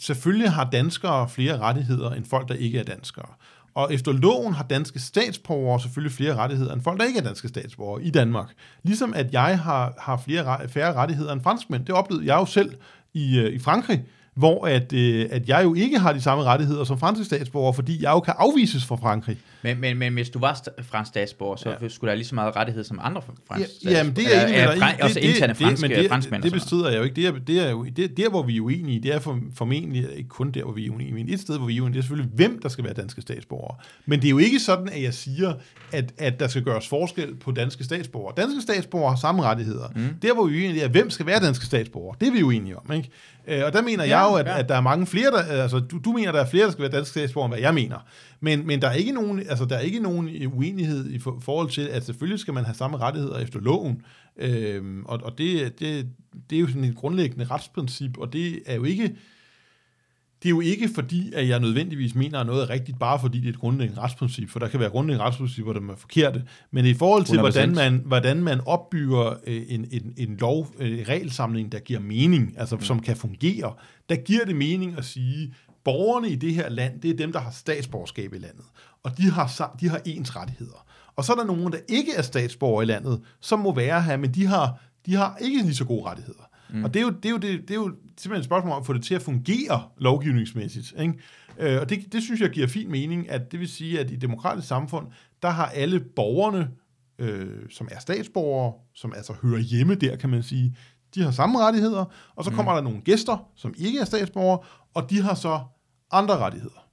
selvfølgelig 0.00 0.50
har 0.50 0.70
danskere 0.70 1.28
flere 1.28 1.58
rettigheder 1.58 2.10
end 2.10 2.24
folk, 2.24 2.48
der 2.48 2.54
ikke 2.54 2.78
er 2.78 2.84
danskere. 2.84 3.28
Og 3.74 3.94
efter 3.94 4.12
loven 4.12 4.54
har 4.54 4.64
danske 4.64 4.98
statsborgere 5.00 5.80
selvfølgelig 5.80 6.12
flere 6.12 6.34
rettigheder 6.34 6.72
end 6.72 6.82
folk, 6.82 7.00
der 7.00 7.06
ikke 7.06 7.18
er 7.18 7.22
danske 7.22 7.48
statsborgere 7.48 8.02
i 8.02 8.10
Danmark. 8.10 8.48
Ligesom 8.82 9.14
at 9.14 9.32
jeg 9.32 9.58
har, 9.58 9.94
har 9.98 10.22
flere, 10.24 10.56
re- 10.56 10.66
færre 10.66 10.94
rettigheder 10.94 11.32
end 11.32 11.40
franskmænd. 11.42 11.86
Det 11.86 11.94
oplevede 11.94 12.26
jeg 12.26 12.34
jo 12.34 12.44
selv 12.44 12.74
i, 13.14 13.38
øh, 13.38 13.52
i 13.52 13.58
Frankrig, 13.58 14.02
hvor 14.40 14.66
at, 14.66 14.92
øh, 14.92 15.28
at 15.30 15.48
jeg 15.48 15.64
jo 15.64 15.74
ikke 15.74 15.98
har 15.98 16.12
de 16.12 16.20
samme 16.20 16.44
rettigheder 16.44 16.84
som 16.84 16.98
franske 16.98 17.24
statsborger, 17.24 17.72
fordi 17.72 18.02
jeg 18.02 18.10
jo 18.10 18.20
kan 18.20 18.34
afvises 18.38 18.84
fra 18.84 18.96
Frankrig. 18.96 19.38
Men, 19.62 19.80
men, 19.80 19.98
men 19.98 20.12
hvis 20.12 20.30
du 20.30 20.38
var 20.38 20.62
fransk 20.82 21.08
statsborger, 21.08 21.56
så 21.56 21.76
ja. 21.82 21.88
skulle 21.88 22.10
der 22.10 22.16
lige 22.16 22.26
så 22.26 22.34
meget 22.34 22.56
rettighed 22.56 22.84
som 22.84 22.98
andre 23.02 23.22
franske 23.48 23.68
Ja, 23.84 23.90
jamen, 23.90 24.16
det 24.16 24.26
er 24.36 24.40
jeg 24.40 24.48
enig 24.50 24.68
med 24.68 24.76
dig 24.80 24.96
i. 24.98 25.02
Også 25.02 25.20
Det- 25.20 25.26
interne 25.28 25.52
det- 25.54 25.62
franske 25.62 25.88
det, 25.88 26.08
franskmænd. 26.08 26.42
Det 26.42 26.50
sådan 26.50 26.60
bestrider 26.60 26.88
jeg 26.90 26.98
jo 26.98 27.02
ikke. 27.02 27.16
Det 27.16 27.26
er, 27.26 27.32
det 27.46 27.66
er 27.66 27.70
jo 27.70 27.84
det, 27.84 28.16
der, 28.16 28.28
hvor 28.30 28.42
vi 28.42 28.56
er 28.56 28.60
uenige, 28.60 29.00
det 29.02 29.14
er 29.14 29.18
for, 29.18 29.38
formentlig 29.54 30.06
ikke 30.16 30.28
kun 30.28 30.50
der, 30.50 30.62
hvor 30.64 30.72
vi 30.72 30.86
er 30.86 30.90
uenige, 30.90 31.12
men 31.14 31.28
et 31.28 31.40
sted, 31.40 31.56
hvor 31.58 31.66
vi 31.66 31.76
er 31.76 31.80
uenige, 31.82 31.94
det 31.94 31.98
er 31.98 32.02
selvfølgelig, 32.02 32.32
hvem 32.34 32.60
der 32.62 32.68
skal 32.68 32.84
være 32.84 32.92
danske 32.94 33.20
statsborgere. 33.20 33.76
Men 34.06 34.18
det 34.20 34.26
er 34.26 34.30
jo 34.30 34.38
ikke 34.38 34.60
sådan, 34.60 34.88
at 34.88 35.02
jeg 35.02 35.14
siger, 35.14 35.52
at, 35.92 36.12
at 36.18 36.40
der 36.40 36.48
skal 36.48 36.62
gøres 36.62 36.88
forskel 36.88 37.34
på 37.34 37.50
danske 37.52 37.84
statsborgere. 37.84 38.34
Danske 38.36 38.60
statsborgere 38.60 39.10
har 39.10 39.16
samme 39.16 39.42
rettigheder. 39.42 39.88
Mm. 39.96 40.08
Der, 40.22 40.34
hvor 40.34 40.44
vi 40.46 40.52
er 40.52 40.58
uenige, 40.60 40.74
det 40.74 40.84
er, 40.84 40.88
hvem 40.88 41.10
skal 41.10 41.26
være 41.26 41.40
danske 41.40 41.64
statsborgere. 41.66 42.16
Det 42.20 42.28
er 42.28 42.32
vi 42.32 42.40
jo 42.40 42.50
enige 42.50 42.76
om, 42.78 42.92
ikke? 42.92 43.08
Øh, 43.48 43.64
Og 43.64 43.72
der 43.72 43.82
mener 43.82 44.04
Ja, 44.04 44.18
jeg 44.20 44.30
jo, 44.30 44.34
at, 44.36 44.46
ja. 44.46 44.58
at 44.58 44.68
der 44.68 44.74
er 44.76 44.80
mange 44.80 45.06
flere, 45.06 45.30
der, 45.30 45.42
altså 45.62 45.78
du, 45.78 45.98
du 46.04 46.12
mener, 46.12 46.32
der 46.32 46.40
er 46.40 46.46
flere, 46.50 46.64
der 46.64 46.72
skal 46.72 46.82
være 46.82 46.90
danske 46.92 47.10
statsborgere, 47.10 47.46
end 47.46 47.52
hvad 47.54 47.60
jeg 47.60 47.74
mener. 47.74 47.96
Men, 48.40 48.66
men 48.66 48.82
der 48.82 48.88
er 48.88 48.92
ikke 48.92 49.12
nogen, 49.12 49.38
altså 49.48 49.64
der 49.64 49.76
er 49.76 49.80
ikke 49.80 50.00
nogen 50.00 50.46
uenighed 50.46 51.10
i 51.10 51.18
for, 51.18 51.38
forhold 51.40 51.70
til, 51.70 51.82
at 51.82 52.06
selvfølgelig 52.06 52.38
skal 52.38 52.54
man 52.54 52.64
have 52.64 52.74
samme 52.74 52.96
rettigheder 52.96 53.38
efter 53.38 53.60
loven. 53.60 54.02
Øhm, 54.36 55.04
og 55.04 55.20
og 55.22 55.38
det, 55.38 55.80
det, 55.80 56.08
det 56.50 56.56
er 56.56 56.60
jo 56.60 56.66
sådan 56.66 56.84
et 56.84 56.96
grundlæggende 56.96 57.44
retsprincip, 57.44 58.18
og 58.18 58.32
det 58.32 58.62
er 58.66 58.74
jo 58.74 58.84
ikke, 58.84 59.16
det 60.42 60.48
er 60.48 60.50
jo 60.50 60.60
ikke 60.60 60.88
fordi, 60.94 61.32
at 61.32 61.48
jeg 61.48 61.60
nødvendigvis 61.60 62.14
mener, 62.14 62.38
at 62.38 62.46
noget 62.46 62.62
er 62.62 62.70
rigtigt, 62.70 62.98
bare 62.98 63.20
fordi 63.20 63.38
det 63.38 63.46
er 63.46 63.52
et 63.52 63.58
grundlæggende 63.58 64.02
retsprincip, 64.02 64.50
for 64.50 64.58
der 64.58 64.68
kan 64.68 64.80
være 64.80 64.90
grundlæggende 64.90 65.24
retsprincipper, 65.24 65.72
der 65.72 65.80
er 65.80 65.96
forkerte, 65.96 66.44
men 66.70 66.86
i 66.86 66.94
forhold 66.94 67.24
til, 67.24 67.36
100%. 67.36 67.40
hvordan 67.40 67.74
man, 67.74 68.02
hvordan 68.06 68.42
man 68.42 68.60
opbygger 68.66 69.34
øh, 69.46 69.62
en, 69.68 69.86
en, 69.90 70.14
en 70.16 70.36
lov, 70.36 70.74
øh, 70.78 70.98
en 70.98 71.08
regelsamling, 71.08 71.72
der 71.72 71.78
giver 71.78 72.00
mening, 72.00 72.54
altså 72.56 72.76
mm. 72.76 72.82
som 72.82 73.00
kan 73.00 73.16
fungere, 73.16 73.74
der 74.08 74.16
giver 74.16 74.44
det 74.44 74.56
mening 74.56 74.98
at 74.98 75.04
sige, 75.04 75.54
borgerne 75.84 76.28
i 76.28 76.36
det 76.36 76.54
her 76.54 76.68
land, 76.68 77.00
det 77.00 77.10
er 77.10 77.16
dem, 77.16 77.32
der 77.32 77.40
har 77.40 77.50
statsborgerskab 77.50 78.34
i 78.34 78.38
landet, 78.38 78.64
og 79.02 79.18
de 79.18 79.30
har, 79.30 79.76
de 79.80 79.88
har 79.88 80.00
ens 80.04 80.36
rettigheder. 80.36 80.86
Og 81.16 81.24
så 81.24 81.32
er 81.32 81.36
der 81.36 81.44
nogen, 81.44 81.72
der 81.72 81.78
ikke 81.88 82.14
er 82.14 82.22
statsborger 82.22 82.82
i 82.82 82.84
landet, 82.84 83.20
som 83.40 83.58
må 83.58 83.74
være 83.74 84.02
her, 84.02 84.16
men 84.16 84.34
de 84.34 84.46
har, 84.46 84.80
de 85.06 85.14
har 85.14 85.36
ikke 85.40 85.62
lige 85.62 85.74
så 85.74 85.84
gode 85.84 86.04
rettigheder. 86.04 86.50
Mm. 86.72 86.84
Og 86.84 86.94
det 86.94 87.00
er, 87.00 87.04
jo, 87.04 87.10
det, 87.10 87.24
er 87.24 87.30
jo 87.30 87.36
det, 87.36 87.60
det 87.60 87.70
er 87.70 87.74
jo 87.74 87.88
simpelthen 88.16 88.40
et 88.40 88.44
spørgsmål 88.44 88.72
om 88.72 88.80
at 88.80 88.86
få 88.86 88.92
det 88.92 89.04
til 89.04 89.14
at 89.14 89.22
fungere 89.22 89.82
lovgivningsmæssigt. 89.98 90.94
Ikke? 91.00 91.14
Øh, 91.58 91.80
og 91.80 91.90
det, 91.90 92.12
det 92.12 92.22
synes 92.22 92.40
jeg 92.40 92.50
giver 92.50 92.66
fin 92.66 92.90
mening, 92.90 93.30
at 93.30 93.52
det 93.52 93.60
vil 93.60 93.68
sige, 93.68 94.00
at 94.00 94.10
i 94.10 94.14
et 94.14 94.20
demokratisk 94.20 94.68
samfund, 94.68 95.06
der 95.42 95.48
har 95.48 95.66
alle 95.66 96.00
borgerne, 96.00 96.70
øh, 97.18 97.68
som 97.70 97.88
er 97.92 97.98
statsborgere, 97.98 98.72
som 98.94 99.12
altså 99.16 99.34
hører 99.42 99.60
hjemme 99.60 99.94
der, 99.94 100.16
kan 100.16 100.30
man 100.30 100.42
sige, 100.42 100.76
de 101.14 101.22
har 101.22 101.30
samme 101.30 101.58
rettigheder, 101.58 102.04
og 102.36 102.44
så 102.44 102.50
kommer 102.50 102.72
mm. 102.72 102.76
der 102.76 102.82
nogle 102.82 103.00
gæster, 103.00 103.48
som 103.56 103.74
ikke 103.78 103.98
er 103.98 104.04
statsborgere, 104.04 104.58
og 104.94 105.10
de 105.10 105.22
har 105.22 105.34
så 105.34 105.60
andre 106.12 106.38
rettigheder. 106.38 106.86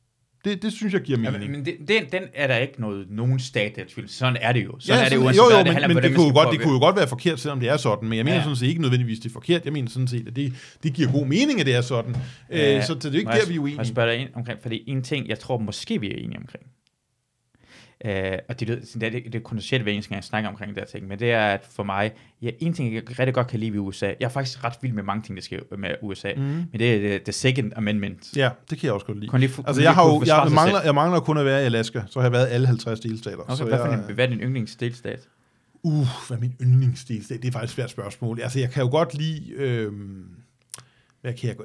Det, 0.45 0.61
det 0.61 0.73
synes 0.73 0.93
jeg 0.93 1.01
giver 1.01 1.17
mening. 1.19 1.43
Ja, 1.43 1.49
men 1.49 1.65
det, 1.65 1.75
den, 1.87 2.03
den 2.11 2.23
er 2.33 2.47
der 2.47 2.57
ikke 2.57 2.81
noget, 2.81 3.05
nogen 3.09 3.39
stat, 3.39 3.75
der 3.75 3.83
tvivl. 3.87 4.09
Sådan 4.09 4.37
er 4.41 4.51
det 4.53 4.65
jo. 4.65 4.79
Sådan 4.79 4.99
ja, 4.99 5.05
er 5.05 5.09
det 5.09 5.17
uanset 5.17 5.37
jo, 5.37 5.43
jo, 5.51 5.63
det 5.63 5.73
men, 5.87 5.93
men 5.95 6.03
det, 6.03 6.15
kunne 6.15 6.27
jo 6.27 6.33
godt, 6.33 6.51
det 6.51 6.61
kunne 6.61 6.73
jo 6.73 6.79
godt 6.79 6.95
være 6.95 7.07
forkert, 7.07 7.39
selvom 7.39 7.59
det 7.59 7.69
er 7.69 7.77
sådan, 7.77 8.09
men 8.09 8.17
jeg 8.17 8.25
mener 8.25 8.37
Ja. 8.37 8.43
sådan 8.43 8.55
set 8.55 8.67
ikke 8.67 8.81
nødvendigvis, 8.81 9.19
det 9.19 9.29
er 9.29 9.33
forkert. 9.33 9.65
Jeg 9.65 9.73
mener 9.73 9.89
sådan 9.89 10.07
set, 10.07 10.27
at 10.27 10.35
det, 10.35 10.53
det 10.83 10.93
giver 10.93 11.11
god 11.11 11.25
mening, 11.25 11.59
at 11.59 11.65
det 11.65 11.75
er 11.75 11.81
sådan. 11.81 12.15
Øh, 12.49 12.81
så, 12.81 12.87
så 12.87 12.93
det 12.93 13.05
er 13.05 13.09
jo 13.11 13.17
ikke 13.17 13.31
der, 13.31 13.35
vi 13.35 13.41
er 13.55 13.59
må 13.59 13.67
Jeg 13.67 13.73
uenige. 13.75 13.85
spørger 13.85 14.11
dig 14.11 14.19
ind 14.21 14.29
omkring, 14.35 14.61
fordi 14.61 14.83
en 14.87 15.01
ting, 15.03 15.27
jeg 15.27 15.39
tror 15.39 15.57
måske, 15.57 15.99
vi 16.01 16.07
er 16.11 16.15
enige 16.17 16.37
omkring. 16.37 16.63
Uh, 18.05 18.11
og 18.49 18.59
det, 18.59 18.67
det, 18.67 19.03
er- 19.03 19.09
det 19.11 19.35
er 19.35 19.39
kontroversielt, 19.39 19.83
hver 19.83 19.91
eneste 19.93 20.09
gang 20.09 20.15
jeg 20.17 20.23
snakker 20.23 20.49
omkring 20.49 20.75
det 20.75 20.81
her 20.81 20.85
ting, 20.99 21.07
men 21.07 21.19
det 21.19 21.31
er, 21.31 21.45
at 21.47 21.67
for 21.71 21.83
mig, 21.83 22.11
ja, 22.41 22.49
en 22.59 22.73
ting, 22.73 22.95
jeg 22.95 23.19
rigtig 23.19 23.33
godt 23.33 23.47
kan 23.47 23.59
lide 23.59 23.73
ved 23.73 23.79
USA, 23.79 24.05
jeg 24.05 24.15
er 24.25 24.29
faktisk 24.29 24.63
ret 24.63 24.73
vild 24.81 24.93
med 24.93 25.03
mange 25.03 25.23
ting, 25.23 25.37
der 25.37 25.43
sker 25.43 25.59
med 25.77 25.89
USA, 26.01 26.31
mm. 26.37 26.41
men 26.43 26.67
det 26.73 26.95
er 26.95 26.99
the, 26.99 27.19
the 27.19 27.31
Second 27.31 27.71
Amendment. 27.75 28.35
Ja, 28.35 28.49
det 28.69 28.77
kan 28.77 28.85
jeg 28.85 28.93
også 28.93 29.05
godt 29.05 29.19
lide. 29.19 29.29
Kun 29.29 29.39
lige, 29.39 29.51
Altså, 29.67 29.81
jeg, 29.81 29.93
har 29.95 30.05
jo, 30.05 30.19
jeg, 30.25 30.43
sig 30.47 30.55
mangler, 30.55 30.81
jeg 30.83 30.95
mangler 30.95 31.19
kun 31.19 31.37
at 31.37 31.45
være 31.45 31.61
i 31.61 31.65
Alaska, 31.65 32.01
så 32.07 32.19
har 32.19 32.25
jeg 32.25 32.31
været 32.31 32.47
alle 32.47 32.67
50 32.67 32.99
delstater. 32.99 33.37
Okay, 33.37 33.55
så 33.55 33.63
hvad, 33.63 33.79
jeg, 33.79 33.85
for 33.87 33.93
en, 34.09 34.15
hvad 34.15 34.25
er 34.25 34.29
din 34.29 34.39
yndlingsdelstat? 34.39 35.19
Uh, 35.83 36.05
hvad 36.27 36.37
er 36.37 36.41
min 36.41 36.55
yndlingsdelstat? 36.61 37.41
Det 37.41 37.47
er 37.47 37.51
faktisk 37.51 37.71
et 37.71 37.75
svært 37.75 37.91
spørgsmål. 37.91 38.39
Altså, 38.41 38.59
jeg 38.59 38.71
kan 38.71 38.83
jo 38.83 38.89
godt 38.89 39.13
lide... 39.13 39.51
Øhm, 39.55 40.25
hvad 41.21 41.33
kan 41.33 41.47
jeg. 41.49 41.55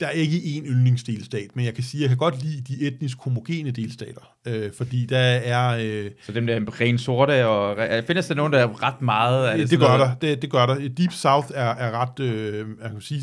Der 0.00 0.06
er 0.06 0.10
ikke 0.10 0.36
én 0.36 0.66
yndlingsdelstat, 0.66 1.48
men 1.54 1.64
jeg 1.64 1.74
kan 1.74 1.84
sige, 1.84 1.98
at 2.00 2.02
jeg 2.02 2.08
kan 2.08 2.18
godt 2.18 2.42
lide 2.44 2.60
de 2.60 2.82
etnisk 2.86 3.18
homogene 3.20 3.70
delstater. 3.70 4.32
Øh, 4.46 4.70
fordi 4.76 5.06
der 5.06 5.18
er... 5.18 5.78
Øh, 5.80 6.10
Så 6.26 6.32
dem 6.32 6.46
der 6.46 6.54
er 6.56 6.80
ren 6.80 6.98
sorte, 6.98 7.46
og 7.46 7.76
findes 8.06 8.26
der 8.26 8.34
nogen, 8.34 8.52
der 8.52 8.58
er 8.58 8.82
ret 8.82 9.02
meget? 9.02 9.52
Er 9.52 9.56
det, 9.56 9.70
det 9.70 9.78
gør 9.78 9.86
noget- 9.96 10.00
der. 10.00 10.14
Det, 10.28 10.42
det 10.42 10.50
gør 10.50 10.66
der. 10.66 10.88
Deep 10.88 11.12
South 11.12 11.46
er, 11.54 11.64
er 11.74 11.90
ret... 11.90 12.20
Øh, 12.20 12.66
jeg 12.82 12.90
kan 12.90 13.00
sige, 13.00 13.22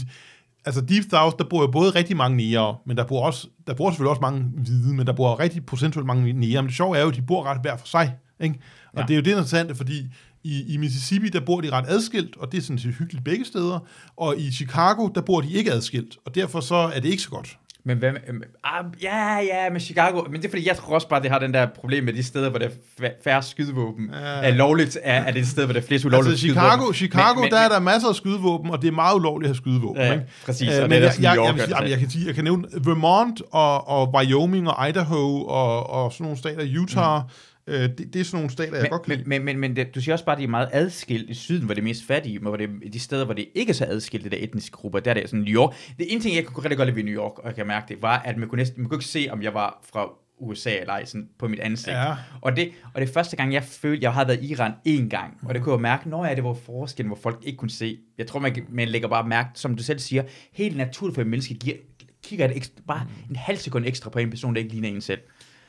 altså 0.66 0.82
Deep 0.82 1.04
South, 1.10 1.36
der 1.40 1.44
bor 1.50 1.62
jo 1.62 1.68
både 1.72 1.90
rigtig 1.92 2.18
mange 2.18 2.38
nære, 2.38 2.76
men 2.86 2.98
der 2.98 3.04
bor, 3.08 3.26
også, 3.26 3.48
der 3.68 3.74
bor 3.74 3.90
selvfølgelig 3.90 4.10
også 4.10 4.22
mange 4.22 4.42
hvide, 4.56 4.94
men 4.96 5.08
der 5.08 5.14
bor 5.14 5.40
rigtig 5.40 5.66
procentuelt 5.66 6.08
mange 6.08 6.34
nære. 6.34 6.62
Men 6.62 6.68
det 6.68 6.76
sjove 6.76 6.98
er 6.98 7.02
jo, 7.02 7.10
at 7.10 7.16
de 7.16 7.22
bor 7.22 7.44
ret 7.44 7.62
hver 7.62 7.78
for 7.78 7.88
sig. 7.88 8.16
Ikke? 8.40 8.56
Og 8.94 9.00
Ja. 9.00 9.02
det 9.02 9.12
er 9.12 9.16
jo 9.16 9.22
det 9.22 9.32
interessante, 9.32 9.76
fordi 9.76 10.06
i, 10.44 10.74
i 10.74 10.78
Mississippi, 10.78 11.30
der 11.30 11.40
bor 11.40 11.62
de 11.62 11.70
ret 11.70 11.86
adskilt, 11.88 12.38
og 12.38 12.52
det 12.52 12.58
er 12.58 12.62
sådan 12.62 12.80
set 12.80 12.94
hyggeligt 13.00 13.24
begge 13.26 13.46
steder. 13.46 13.80
Og 14.18 14.36
i 14.38 14.52
Chicago, 14.52 15.08
der 15.16 15.22
bor 15.22 15.42
de 15.42 15.52
ikke 15.54 15.72
adskilt, 15.72 16.18
og 16.26 16.36
derfor 16.36 16.60
så 16.60 16.76
er 16.76 17.00
det 17.00 17.10
ikke 17.10 17.24
så 17.24 17.30
godt. 17.30 17.58
Men 17.84 17.98
hvad, 17.98 18.12
med- 18.12 18.20
øhm, 18.28 18.42
ah, 18.64 18.86
ja, 19.04 19.36
ja, 19.36 19.70
med 19.72 19.80
Chicago, 19.82 20.22
men 20.32 20.42
det 20.42 20.46
er 20.46 20.50
fordi, 20.50 20.68
jeg 20.68 20.78
tror 20.78 20.96
også 20.96 21.08
bare, 21.10 21.22
det 21.22 21.32
har 21.32 21.40
den 21.40 21.54
der 21.54 21.68
problem 21.76 22.04
med 22.04 22.14
de 22.14 22.24
steder, 22.24 22.50
hvor 22.50 22.60
der 22.60 22.66
er 22.66 22.70
fær- 23.02 23.24
færre 23.24 23.44
skydevåben. 23.44 24.10
Ja. 24.14 24.18
Er 24.20 24.52
lovligt, 24.56 24.98
er, 25.04 25.22
er 25.22 25.32
det 25.32 25.40
et 25.42 25.48
sted, 25.48 25.64
hvor 25.66 25.74
der 25.74 25.80
er 25.82 25.86
flest 25.86 26.06
ulovlige 26.06 26.32
Altså 26.32 26.46
Chicago, 26.48 26.70
skydevåben. 26.72 26.94
Chicago 26.94 27.34
Men- 27.34 27.42
men- 27.42 27.52
der 27.52 27.58
er 27.60 27.70
der 27.70 27.80
masser 27.80 28.08
af 28.10 28.16
skydevåben, 28.16 28.72
og 28.72 28.82
det 28.82 28.88
er 28.88 28.92
meget 28.92 29.16
ulovligt 29.16 29.50
at 29.50 29.56
have 29.56 29.62
skydevåben. 29.62 30.02
Ja, 30.02 30.14
ikke? 30.14 30.26
præcis, 30.46 30.68
Øh, 30.70 30.76
og 30.76 30.82
det 30.82 30.90
men 30.90 30.96
er 30.96 31.00
der 31.00 31.06
jeg, 31.08 31.22
jeg, 31.24 31.36
York, 31.38 31.46
jeg, 31.46 31.54
altså. 31.62 31.76
jamen, 31.76 31.90
jeg, 31.92 32.00
kan 32.00 32.10
sige, 32.10 32.26
jeg 32.28 32.36
kan 32.36 32.44
nævne 32.44 32.68
Vermont 32.86 33.42
og, 33.52 33.88
og 33.88 34.14
Wyoming 34.16 34.70
og 34.70 34.90
Idaho 34.90 35.44
og, 35.46 35.90
og 35.90 36.12
sådan 36.14 36.24
nogle 36.24 36.38
stater, 36.38 36.80
Utah, 36.82 37.22
mm. 37.24 37.30
Øh, 37.68 37.82
det, 37.82 37.98
det 38.14 38.16
er 38.16 38.24
sådan 38.24 38.38
nogle 38.38 38.50
stater, 38.50 38.78
jeg 38.78 38.90
godt 38.90 39.02
kan 39.02 39.10
men, 39.10 39.18
lide. 39.18 39.30
men, 39.30 39.44
men, 39.46 39.60
men 39.60 39.76
det, 39.76 39.96
du 39.96 40.02
siger 40.02 40.14
også 40.14 40.26
bare, 40.26 40.36
at 40.36 40.40
de 40.40 40.44
er 40.44 40.48
meget 40.48 40.70
adskilt 40.72 41.30
i 41.30 41.34
syden, 41.34 41.66
hvor 41.66 41.74
det 41.74 41.82
er 41.82 41.84
mest 41.84 42.08
fattige, 42.08 42.40
men 42.40 42.48
hvor 42.48 42.58
det 42.58 42.70
de 42.94 43.00
steder, 43.00 43.26
hvor 43.26 43.34
det 43.34 43.48
ikke 43.56 43.70
er 43.70 43.74
så 43.74 43.86
adskilt, 43.86 44.24
det 44.24 44.32
der 44.32 44.38
etniske 44.42 44.72
grupper, 44.72 45.00
der 45.00 45.10
er 45.12 45.14
det 45.14 45.30
sådan 45.30 45.40
New 45.40 45.54
York. 45.54 45.76
Det 45.98 46.14
ene 46.14 46.22
ting, 46.22 46.36
jeg 46.36 46.46
kunne 46.46 46.64
rigtig 46.64 46.78
godt 46.78 46.88
lide 46.88 46.96
ved 46.96 47.04
New 47.04 47.14
York, 47.14 47.40
og 47.40 47.46
jeg 47.46 47.56
kan 47.56 47.68
mærke 47.68 47.86
det, 47.94 48.02
var, 48.02 48.20
at 48.20 48.38
man 48.38 48.50
kunne, 48.50 48.58
næsten, 48.58 48.82
man 48.82 48.90
kunne 48.90 48.98
ikke 48.98 49.06
se, 49.06 49.28
om 49.32 49.42
jeg 49.42 49.54
var 49.54 49.84
fra 49.92 50.10
USA 50.42 50.80
eller 50.80 50.94
ej, 50.94 51.06
sådan 51.06 51.30
på 51.40 51.48
mit 51.48 51.60
ansigt. 51.60 51.96
Ja. 51.96 52.14
Og, 52.42 52.56
det, 52.56 52.72
og 52.94 53.02
det 53.02 53.10
er 53.10 53.14
første 53.14 53.36
gang, 53.36 53.54
jeg 53.54 53.64
følte, 53.64 54.04
jeg 54.04 54.14
havde 54.14 54.28
været 54.28 54.44
i 54.44 54.52
Iran 54.52 54.72
én 54.88 55.08
gang, 55.10 55.38
og 55.46 55.54
det 55.54 55.64
kunne 55.64 55.74
jeg 55.74 55.82
mærke, 55.82 56.10
når 56.10 56.26
jeg 56.26 56.36
det 56.36 56.44
var 56.44 56.54
forskellen, 56.54 57.08
hvor 57.08 57.18
folk 57.22 57.40
ikke 57.44 57.58
kunne 57.58 57.72
se. 57.72 58.00
Jeg 58.18 58.28
tror, 58.28 58.40
man, 58.40 58.56
man 58.70 58.88
lægger 58.88 59.08
bare 59.08 59.28
mærke, 59.28 59.50
som 59.54 59.76
du 59.76 59.84
selv 59.84 60.00
siger, 60.00 60.24
helt 60.54 60.78
naturligt 60.78 61.16
for 61.16 61.22
et 61.22 61.28
menneske, 61.28 61.54
giver, 61.54 61.76
kigger 62.24 62.46
et 62.46 62.58
ekstra, 62.58 62.82
bare 62.88 63.08
en 63.30 63.36
halv 63.36 63.58
sekund 63.58 63.86
ekstra 63.86 64.10
på 64.10 64.20
en 64.20 64.30
person, 64.30 64.56
der 64.56 64.62
ikke 64.62 64.72
ligner 64.72 64.90
en 64.90 65.02
selv. 65.02 65.20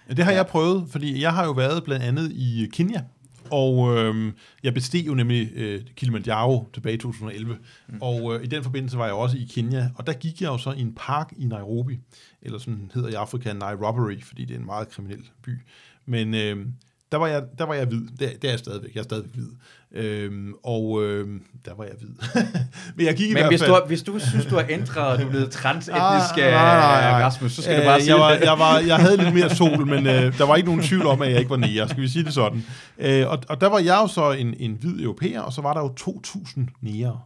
Ja, 0.08 0.14
Det 0.14 0.24
har 0.24 0.32
jeg 0.32 0.46
prøvet, 0.46 0.88
fordi 0.90 1.22
jeg 1.22 1.32
har 1.34 1.44
jo 1.44 1.52
været 1.52 1.84
blandt 1.84 2.04
andet 2.04 2.32
i 2.32 2.68
Kenya, 2.72 3.02
og 3.50 3.98
øh, 3.98 4.32
jeg 4.62 4.74
besteg 4.74 5.06
jo 5.06 5.14
nemlig 5.14 5.50
øh, 5.54 5.82
Kilimanjaro 5.96 6.68
tilbage 6.74 6.94
i 6.94 6.98
2011, 6.98 7.56
mm. 7.88 7.98
og 8.00 8.34
øh, 8.34 8.44
i 8.44 8.46
den 8.46 8.62
forbindelse 8.62 8.98
var 8.98 9.04
jeg 9.04 9.14
også 9.14 9.36
i 9.36 9.48
Kenya, 9.54 9.90
og 9.96 10.06
der 10.06 10.12
gik 10.12 10.40
jeg 10.40 10.48
jo 10.48 10.58
så 10.58 10.72
i 10.72 10.80
en 10.80 10.94
park 10.94 11.32
i 11.36 11.44
Nairobi, 11.44 11.98
eller 12.42 12.58
sådan 12.58 12.90
hedder 12.94 13.08
i 13.08 13.14
Afrika 13.14 13.52
Nairobi, 13.52 14.20
fordi 14.20 14.44
det 14.44 14.54
er 14.54 14.58
en 14.58 14.66
meget 14.66 14.88
kriminel 14.88 15.30
by, 15.42 15.58
men 16.06 16.34
øh, 16.34 16.66
der 17.12 17.18
var 17.18 17.26
jeg, 17.26 17.42
der 17.58 17.64
var 17.64 17.74
jeg 17.74 17.86
hvid, 17.86 18.00
det, 18.00 18.18
det 18.18 18.44
er 18.44 18.52
jeg 18.52 18.58
stadigvæk, 18.58 18.94
jeg 18.94 19.00
er 19.00 19.04
stadigvæk 19.04 19.32
hvid, 19.34 19.48
øhm, 19.92 20.54
og 20.64 21.04
øh, 21.04 21.40
der 21.64 21.74
var 21.74 21.84
jeg 21.84 21.92
hvid. 21.98 22.08
men 22.96 23.06
jeg 23.06 23.14
gik 23.16 23.30
i 23.30 23.32
Men 23.34 23.42
hvert 23.42 23.50
hvis 23.50 23.60
fald... 23.62 23.70
du, 23.72 23.86
hvis 23.86 24.02
du 24.02 24.18
synes, 24.18 24.46
du 24.46 24.54
har 24.54 24.66
ændret, 24.70 25.20
du 25.20 25.24
er 25.26 25.30
blevet 25.30 25.50
transetnisk 25.50 26.38
Ah, 26.38 27.14
ah. 27.16 27.22
Rasmus, 27.24 27.52
så 27.52 27.62
skal 27.62 27.78
du 27.80 27.84
bare 27.84 27.96
Øh, 27.96 28.02
sige 28.02 28.14
jeg, 28.14 28.20
var, 28.20 28.30
det. 28.34 28.40
jeg, 28.40 28.58
var, 28.58 28.78
jeg 28.78 28.96
havde 28.96 29.16
lidt 29.16 29.34
mere 29.34 29.50
sol, 29.50 29.86
men 29.86 30.06
øh, 30.06 30.38
der 30.38 30.46
var 30.46 30.56
ikke 30.56 30.68
nogen 30.68 30.82
tvivl 30.82 31.06
om, 31.06 31.22
at 31.22 31.30
jeg 31.30 31.38
ikke 31.38 31.50
var 31.50 31.56
nære. 31.56 31.88
Skal 31.88 32.02
vi 32.02 32.08
sige 32.08 32.24
det 32.24 32.34
sådan? 32.34 32.64
Øh, 32.98 33.28
og, 33.28 33.38
og 33.48 33.60
der 33.60 33.66
var 33.68 33.78
jeg 33.78 33.98
jo 34.02 34.06
så 34.06 34.30
en, 34.32 34.54
en 34.58 34.72
hvid 34.80 35.00
europæer, 35.00 35.40
og 35.40 35.52
så 35.52 35.62
var 35.62 35.72
der 35.74 35.80
jo 35.80 35.94
2.000 36.00 36.60
nære 36.80 37.20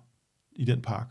i 0.56 0.64
den 0.64 0.82
park. 0.82 1.06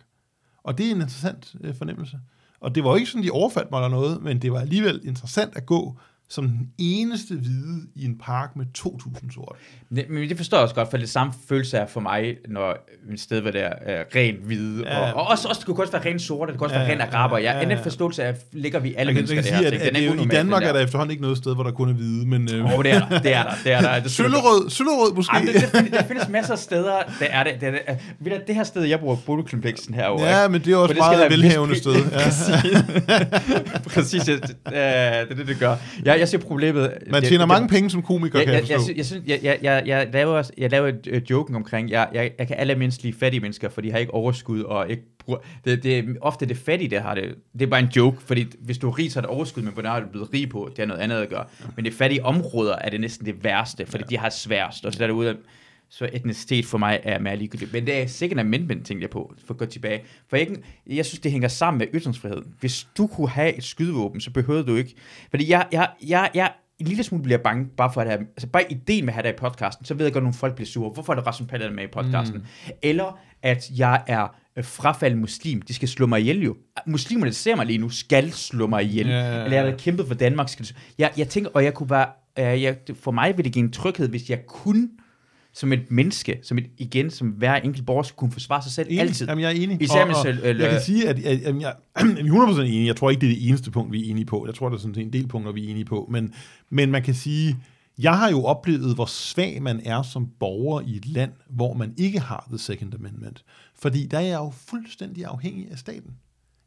Og 0.63 0.77
det 0.77 0.85
er 0.85 0.89
en 0.91 0.95
interessant 0.95 1.55
øh, 1.63 1.75
fornemmelse. 1.77 2.17
Og 2.61 2.75
det 2.75 2.83
var 2.83 2.89
jo 2.89 2.95
ikke 2.95 3.07
sådan, 3.09 3.23
de 3.23 3.31
overfaldt 3.31 3.71
mig 3.71 3.77
eller 3.77 3.89
noget, 3.89 4.21
men 4.21 4.41
det 4.41 4.51
var 4.51 4.59
alligevel 4.59 5.01
interessant 5.03 5.55
at 5.55 5.65
gå 5.65 5.97
som 6.29 6.47
den 6.47 6.67
eneste 6.77 7.35
hvide 7.35 7.81
i 7.95 8.05
en 8.05 8.17
park 8.23 8.55
med 8.55 8.65
2.000 8.77 9.33
sorte. 9.33 9.59
Det- 9.95 10.05
Men 10.09 10.29
det 10.29 10.37
forstår 10.37 10.57
jeg 10.57 10.63
også 10.63 10.75
godt, 10.75 10.89
for 10.89 10.97
det 10.97 11.09
samme 11.09 11.33
følelse 11.49 11.77
er 11.77 11.87
for 11.87 11.99
mig, 11.99 12.35
når 12.49 12.87
et 13.13 13.19
sted, 13.19 13.41
hvor 13.41 13.51
der 13.51 13.69
er 13.81 14.03
rent 14.15 14.39
hvide, 14.45 14.83
Ja. 14.85 14.99
og, 14.99 15.13
og 15.13 15.27
også, 15.27 15.47
også, 15.47 15.59
det 15.59 15.65
kunne 15.65 15.83
også 15.83 15.91
være 15.91 16.05
rent 16.05 16.21
sorte, 16.21 16.51
det 16.51 16.59
kunne 16.59 16.67
også 16.67 16.75
Ja, 16.79 16.81
være 16.85 16.91
rent 16.91 17.13
araber. 17.13 17.37
Jeg, 17.37 17.43
ja, 17.45 17.51
ja, 17.61 17.69
ja. 17.69 17.75
den 17.75 17.83
forståelse 17.83 18.23
af, 18.23 18.35
ligger 18.51 18.79
vi 18.79 18.87
alle 18.97 18.97
Jeg 18.97 19.05
kan, 19.07 19.15
mennesker 19.15 19.35
jeg 19.35 19.43
det 19.43 19.51
kan 19.51 19.55
her 19.55 19.59
sige, 19.61 19.67
at, 19.67 19.71
ting. 19.73 19.81
at, 19.81 20.03
Den 20.03 20.09
er 20.19 20.23
det, 20.23 20.25
i 20.25 20.35
Danmark 20.35 20.63
er 20.63 20.73
der 20.73 20.79
efterhånden 20.79 21.11
ikke 21.11 21.21
noget 21.21 21.37
sted, 21.37 21.53
hvor 21.55 21.63
der 21.63 21.71
kun 21.71 21.89
er 21.89 21.93
hvide, 21.93 22.27
men... 22.27 22.53
Øh, 22.53 22.65
oh, 22.77 22.83
det 22.83 22.91
er 22.91 22.99
der, 23.09 23.19
det 23.19 23.33
er 23.33 23.43
der, 23.43 23.51
det 23.63 23.71
er 23.73 23.81
der. 23.81 23.99
Det 24.03 24.11
Søllerød, 24.11 24.69
Søllerød 24.69 25.13
måske? 25.15 25.35
Jamen, 25.35 25.53
det, 25.53 25.61
det, 25.61 25.69
findes- 25.69 25.91
der 25.91 26.03
findes 26.03 26.29
masser 26.29 26.53
af 26.53 26.59
steder, 26.59 26.93
der 27.19 27.25
er 27.25 27.43
det. 27.43 27.53
det, 27.61 27.67
er 27.67 27.71
det. 27.71 27.79
Uh, 28.19 28.25
ved 28.25 28.31
du, 28.31 28.37
det 28.47 28.55
her 28.55 28.63
sted, 28.63 28.83
jeg 28.83 28.99
bruger 28.99 29.15
boligkompleksen 29.25 29.93
herovre. 29.93 30.25
Ja, 30.25 30.47
men 30.47 30.61
det 30.61 30.73
er 30.73 30.77
også 30.77 30.93
det 30.93 30.97
meget 30.99 31.69
vis- 31.69 31.77
sted. 31.77 31.95
Ja. 32.11 33.79
Præcis. 33.87 34.23
Det, 34.29 34.33
øh, 34.33 34.71
det 34.73 34.75
er 34.75 35.25
det, 35.35 35.47
det 35.47 35.59
gør. 35.59 35.75
Jeg, 36.05 36.19
jeg 36.33 36.41
ser 36.41 36.47
problemet... 36.47 36.93
Man 37.07 37.21
det- 37.21 37.27
tjener 37.29 37.41
det- 37.45 37.47
mange 37.47 37.67
penge 37.69 37.89
som 37.89 38.01
komiker, 38.01 38.39
jeg, 38.39 38.45
kan 38.45 38.53
jeg 38.55 38.69
jeg, 38.69 38.77
forstå. 38.77 38.93
jeg, 38.97 39.05
synes, 39.05 39.23
jeg, 39.27 39.39
jeg, 39.43 39.59
jeg, 39.61 39.83
jeg 39.85 40.07
laver, 40.13 40.33
også- 40.33 40.51
jeg 40.57 40.71
laver 40.71 40.87
et 40.87 41.07
øh, 41.07 41.21
joken 41.29 41.55
omkring, 41.55 41.89
jeg, 41.89 42.07
jeg, 42.13 42.31
jeg 42.39 42.47
kan 42.47 42.55
allermindst 42.59 43.03
lide 43.03 43.17
fattige 43.19 43.41
mennesker, 43.41 43.69
for 43.69 43.81
de 43.81 43.91
har 43.91 43.97
ikke 43.97 44.13
overskud, 44.13 44.61
og 44.61 44.89
ikke 44.89 45.03
bruger, 45.25 45.39
det, 45.65 45.83
det 45.83 45.97
er 45.99 46.03
ofte 46.21 46.45
det 46.45 46.57
fattige, 46.57 46.89
der 46.89 47.01
har 47.01 47.15
det. 47.15 47.35
Det 47.53 47.61
er 47.61 47.67
bare 47.67 47.79
en 47.79 47.89
joke, 47.95 48.17
fordi 48.25 48.45
hvis 48.59 48.77
du 48.77 48.89
er 48.89 48.97
rig, 48.99 49.11
så 49.11 49.19
er 49.19 49.21
det 49.21 49.29
overskud, 49.29 49.63
men 49.63 49.73
hvordan 49.73 49.91
er 49.91 49.99
du 49.99 50.07
blevet 50.11 50.29
rig 50.33 50.49
på? 50.49 50.69
Det 50.75 50.81
er 50.81 50.85
noget 50.87 51.01
andet 51.01 51.15
at 51.17 51.29
gøre. 51.29 51.45
Men 51.75 51.85
det 51.85 51.93
fattige 51.93 52.25
områder 52.25 52.75
er 52.75 52.89
det 52.89 53.01
næsten 53.01 53.25
det 53.25 53.43
værste, 53.43 53.85
fordi 53.85 54.03
de 54.09 54.17
har 54.17 54.29
sværest, 54.29 54.85
og 54.85 54.93
så 54.93 55.03
er 55.03 55.07
det 55.07 55.13
ude 55.13 55.29
af, 55.29 55.33
så 55.97 56.09
etnicitet 56.13 56.65
for 56.65 56.77
mig 56.77 56.99
er 57.03 57.19
mere 57.19 57.37
ligegyldigt. 57.37 57.73
Men 57.73 57.85
det 57.85 58.01
er 58.01 58.07
sikkert 58.07 58.39
en 58.39 58.47
amendment, 58.47 58.85
tænkte 58.85 59.03
jeg 59.03 59.09
på, 59.09 59.33
for 59.45 59.53
at 59.53 59.57
gå 59.57 59.65
tilbage. 59.65 60.03
For 60.29 60.37
jeg, 60.37 60.47
jeg 60.87 61.05
synes, 61.05 61.19
det 61.19 61.31
hænger 61.31 61.47
sammen 61.47 61.77
med 61.79 61.87
ytringsfriheden. 61.93 62.53
Hvis 62.59 62.87
du 62.97 63.07
kunne 63.07 63.29
have 63.29 63.57
et 63.57 63.63
skydevåben, 63.63 64.21
så 64.21 64.31
behøvede 64.31 64.65
du 64.65 64.75
ikke. 64.75 64.95
Fordi 65.29 65.49
jeg, 65.49 65.67
jeg, 65.71 65.89
jeg, 66.07 66.29
jeg 66.33 66.51
en 66.79 66.87
lille 66.87 67.03
smule 67.03 67.23
bliver 67.23 67.37
bange, 67.37 67.65
bare 67.77 67.93
for 67.93 68.01
at 68.01 68.07
have, 68.07 68.19
altså 68.19 68.47
bare 68.47 68.71
ideen 68.71 69.05
med 69.05 69.13
at 69.13 69.13
have 69.13 69.23
dig 69.23 69.29
i 69.29 69.37
podcasten, 69.37 69.85
så 69.85 69.93
ved 69.93 70.05
jeg 70.05 70.13
godt, 70.13 70.21
at 70.21 70.23
nogle 70.23 70.33
folk 70.33 70.55
bliver 70.55 70.67
sure. 70.67 70.89
Hvorfor 70.93 71.13
er 71.13 71.17
det 71.17 71.27
Rasmus 71.27 71.49
Paludan 71.49 71.75
med 71.75 71.83
i 71.83 71.87
podcasten? 71.87 72.37
Mm. 72.37 72.71
Eller 72.81 73.19
at 73.41 73.69
jeg 73.77 74.03
er 74.07 74.27
øh, 74.57 74.63
frafaldet 74.63 75.17
muslim. 75.19 75.61
De 75.61 75.73
skal 75.73 75.87
slå 75.87 76.05
mig 76.05 76.19
ihjel 76.19 76.43
jo. 76.43 76.55
Muslimerne, 76.87 77.29
der 77.31 77.35
ser 77.35 77.55
mig 77.55 77.65
lige 77.65 77.77
nu, 77.77 77.89
skal 77.89 78.31
slå 78.31 78.67
mig 78.67 78.83
ihjel. 78.83 79.07
Ja. 79.07 79.43
Eller 79.43 79.57
jeg 79.57 79.71
har 79.71 79.77
kæmpet 79.77 80.07
for 80.07 80.15
Danmark. 80.15 80.49
Skal 80.49 80.67
jeg, 80.97 81.11
jeg 81.17 81.27
tænker, 81.29 81.49
og 81.53 81.63
jeg 81.63 81.73
kunne 81.73 81.89
være, 81.89 82.07
øh, 82.39 82.63
jeg, 82.63 82.77
for 82.95 83.11
mig 83.11 83.37
ville 83.37 83.43
det 83.43 83.53
give 83.53 83.65
en 83.65 83.71
tryghed, 83.71 84.09
hvis 84.09 84.29
jeg 84.29 84.45
kunne 84.47 84.89
som 85.55 85.73
et 85.73 85.91
menneske, 85.91 86.39
som 86.43 86.57
et, 86.57 86.65
igen, 86.77 87.09
som 87.11 87.27
hver 87.27 87.55
enkelt 87.55 87.85
borger 87.85 88.03
skal 88.03 88.15
kunne 88.15 88.31
forsvare 88.31 88.63
sig 88.63 88.71
selv 88.71 88.87
Enig. 88.89 89.01
altid. 89.01 89.27
Jamen, 89.27 89.41
jeg 89.41 89.47
er 89.57 89.63
enig. 89.63 89.81
Især 89.81 90.03
og, 90.03 90.09
og 90.09 90.15
selv- 90.21 90.39
eller- 90.43 90.63
Jeg 90.65 90.71
kan 90.73 90.81
sige, 90.81 91.09
at, 91.09 91.19
at, 91.19 91.41
at 91.41 91.55
jeg, 91.55 91.61
jeg 91.61 91.75
er 92.25 92.55
100% 92.55 92.61
enig. 92.61 92.87
Jeg 92.87 92.95
tror 92.95 93.09
ikke, 93.09 93.21
det 93.21 93.31
er 93.31 93.35
det 93.35 93.47
eneste 93.47 93.71
punkt, 93.71 93.91
vi 93.91 94.05
er 94.07 94.11
enige 94.11 94.25
på. 94.25 94.45
Jeg 94.47 94.55
tror, 94.55 94.69
der 94.69 94.75
er 94.75 94.79
sådan 94.79 94.99
en 95.01 95.13
del 95.13 95.27
punkter, 95.27 95.51
vi 95.51 95.65
er 95.65 95.69
enige 95.69 95.85
på. 95.85 96.07
Men, 96.11 96.33
men 96.69 96.91
man 96.91 97.03
kan 97.03 97.13
sige, 97.13 97.57
jeg 97.99 98.17
har 98.17 98.29
jo 98.31 98.43
oplevet, 98.43 98.95
hvor 98.95 99.05
svag 99.05 99.61
man 99.61 99.81
er 99.85 100.01
som 100.01 100.27
borger 100.39 100.81
i 100.81 100.95
et 100.95 101.05
land, 101.05 101.31
hvor 101.49 101.73
man 101.73 101.93
ikke 101.97 102.19
har 102.19 102.45
The 102.49 102.57
Second 102.57 102.93
Amendment. 102.93 103.43
Fordi 103.79 104.05
der 104.05 104.17
er 104.17 104.21
jeg 104.21 104.35
jo 104.37 104.53
fuldstændig 104.67 105.25
afhængig 105.25 105.67
af 105.71 105.77
staten. 105.77 106.11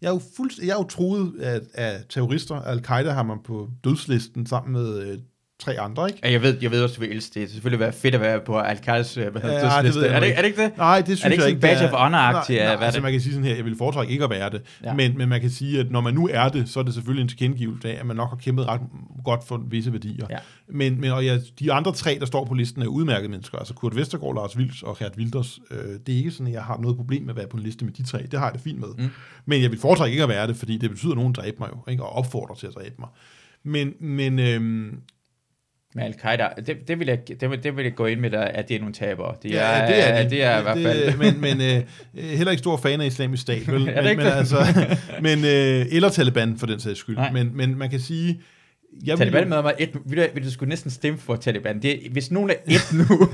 Jeg 0.02 0.08
er 0.08 0.12
jo, 0.12 0.18
fuldst- 0.36 0.60
jeg 0.66 0.68
er 0.72 0.76
jo 0.78 0.84
truet 0.84 1.32
af, 1.40 1.60
af 1.74 2.00
terrorister. 2.08 2.54
Al-Qaida 2.54 3.10
har 3.10 3.22
man 3.22 3.38
på 3.44 3.70
dødslisten 3.84 4.46
sammen 4.46 4.72
med 4.72 5.02
øh, 5.12 5.18
tre 5.58 5.80
andre, 5.80 6.06
ikke? 6.08 6.20
Ja, 6.24 6.30
jeg 6.32 6.42
ved, 6.42 6.56
jeg 6.62 6.70
ved 6.70 6.82
også, 6.82 6.94
du 6.94 7.00
vil 7.00 7.10
elske 7.10 7.34
det. 7.34 7.42
Det 7.42 7.50
selvfølgelig 7.50 7.80
være 7.80 7.92
fedt 7.92 8.14
at 8.14 8.20
være 8.20 8.40
på 8.40 8.58
Al-Qaidas 8.58 9.16
øh, 9.16 9.22
Ja, 9.24 9.30
det, 9.30 9.34
det 9.34 9.84
liste. 9.84 10.00
ved 10.00 10.06
jeg 10.06 10.16
er, 10.16 10.20
det, 10.20 10.26
ikke. 10.26 10.36
er 10.36 10.42
det 10.42 10.48
ikke 10.48 10.62
det? 10.62 10.76
Nej, 10.76 11.00
det 11.00 11.18
synes 11.18 11.32
ikke 11.32 11.42
jeg 11.42 11.48
ikke. 11.48 11.60
badge 11.60 11.82
det 11.82 11.92
of 11.92 12.00
honor-agtigt, 12.00 12.58
Nej, 12.58 12.58
at 12.58 12.68
nej, 12.68 12.76
være 12.76 12.84
altså 12.84 12.96
det? 12.98 13.02
man 13.02 13.12
kan 13.12 13.20
sige 13.20 13.32
sådan 13.32 13.46
her, 13.48 13.54
jeg 13.56 13.64
vil 13.64 13.76
foretrække 13.78 14.12
ikke 14.12 14.24
at 14.24 14.30
være 14.30 14.50
det, 14.50 14.62
ja. 14.84 14.94
men, 14.94 15.18
men 15.18 15.28
man 15.28 15.40
kan 15.40 15.50
sige, 15.50 15.80
at 15.80 15.90
når 15.90 16.00
man 16.00 16.14
nu 16.14 16.28
er 16.32 16.48
det, 16.48 16.68
så 16.68 16.80
er 16.80 16.84
det 16.84 16.94
selvfølgelig 16.94 17.22
en 17.22 17.28
tilkendegivelse 17.28 17.88
af, 17.92 18.00
at 18.00 18.06
man 18.06 18.16
nok 18.16 18.28
har 18.28 18.36
kæmpet 18.36 18.66
ret 18.66 18.80
godt 19.24 19.44
for 19.48 19.62
visse 19.70 19.92
værdier. 19.92 20.26
Ja. 20.30 20.36
Men, 20.68 21.00
men 21.00 21.10
og 21.10 21.24
ja, 21.24 21.38
de 21.58 21.72
andre 21.72 21.92
tre, 21.92 22.16
der 22.20 22.26
står 22.26 22.44
på 22.44 22.54
listen, 22.54 22.82
er 22.82 22.86
udmærkede 22.86 23.28
mennesker. 23.30 23.58
Altså 23.58 23.74
Kurt 23.74 23.96
Vestergaard, 23.96 24.34
Lars 24.34 24.58
Vilds 24.58 24.82
og 24.82 24.98
Gert 24.98 25.12
Wilders. 25.16 25.58
Øh, 25.70 25.78
det 26.06 26.12
er 26.14 26.16
ikke 26.16 26.30
sådan, 26.30 26.46
at 26.46 26.52
jeg 26.52 26.62
har 26.62 26.78
noget 26.78 26.96
problem 26.96 27.22
med 27.22 27.30
at 27.30 27.36
være 27.36 27.46
på 27.48 27.56
en 27.56 27.62
liste 27.62 27.84
med 27.84 27.92
de 27.92 28.02
tre. 28.02 28.18
Det 28.30 28.38
har 28.38 28.46
jeg 28.46 28.54
det 28.54 28.60
fint 28.62 28.78
med. 28.80 28.88
Mm. 28.98 29.10
Men 29.46 29.62
jeg 29.62 29.70
vil 29.70 29.80
foretrække 29.80 30.12
ikke 30.12 30.22
at 30.22 30.28
være 30.28 30.46
det, 30.46 30.56
fordi 30.56 30.76
det 30.78 30.90
betyder, 30.90 31.12
at 31.12 31.16
nogen 31.18 31.32
dræber 31.32 31.58
mig 31.58 31.68
jo, 31.72 31.90
ikke? 31.90 32.02
og 32.04 32.12
opfordrer 32.12 32.54
til 32.54 32.66
at 32.66 32.74
dræbe 32.74 32.94
mig. 32.98 33.08
Men, 33.64 33.92
men 34.00 34.38
øhm, 34.38 35.00
Med 35.94 36.04
Al-Qaida, 36.04 36.48
det, 36.66 36.88
det, 36.88 36.98
vil 36.98 37.06
jeg, 37.06 37.18
det, 37.40 37.50
vil, 37.50 37.62
det 37.62 37.76
vil 37.76 37.82
jeg 37.82 37.94
gå 37.94 38.06
ind 38.06 38.20
med, 38.20 38.30
der, 38.30 38.40
at 38.40 38.68
det 38.68 38.74
er 38.74 38.78
nogle 38.78 38.94
tabere. 38.94 39.34
Det 39.42 39.58
er, 39.58 39.78
Ja, 39.78 39.86
det 39.86 40.08
er, 40.08 40.22
de. 40.22 40.30
det 40.30 40.42
er 40.42 40.58
i 40.58 40.62
hvert 40.62 40.78
fald... 40.78 41.16
men 41.16 41.40
men 41.40 41.60
øh, 41.60 41.82
heller 42.14 42.50
ikke 42.50 42.58
stor 42.58 42.76
fan 42.76 43.00
af 43.00 43.06
islamisk 43.06 43.42
stat, 43.42 43.72
vel? 43.72 43.86
Det 43.86 43.94
men, 43.94 44.04
men, 44.04 44.18
det? 44.18 44.32
altså, 44.32 44.56
men, 45.22 45.38
øh, 45.38 45.86
eller 45.90 46.08
Taliban, 46.08 46.58
for 46.58 46.66
den 46.66 46.80
sags 46.80 46.98
skyld. 46.98 47.16
Nej. 47.16 47.32
Men, 47.32 47.56
men 47.56 47.78
man 47.78 47.90
kan 47.90 48.00
sige... 48.00 48.40
Jeg 49.06 49.18
Taliban 49.18 49.40
vil, 49.40 49.48
med 49.48 49.62
mig 49.62 49.74
et, 49.78 49.90
vil, 50.06 50.18
du, 50.18 50.22
vil 50.34 50.44
du 50.44 50.50
skulle 50.50 50.68
næsten 50.68 50.90
stemme 50.90 51.18
for 51.18 51.36
Taliban. 51.36 51.82
Det, 51.82 51.98
hvis 52.12 52.30
nogen 52.30 52.50
er 52.50 52.54
et 52.66 52.92
nu 52.92 53.28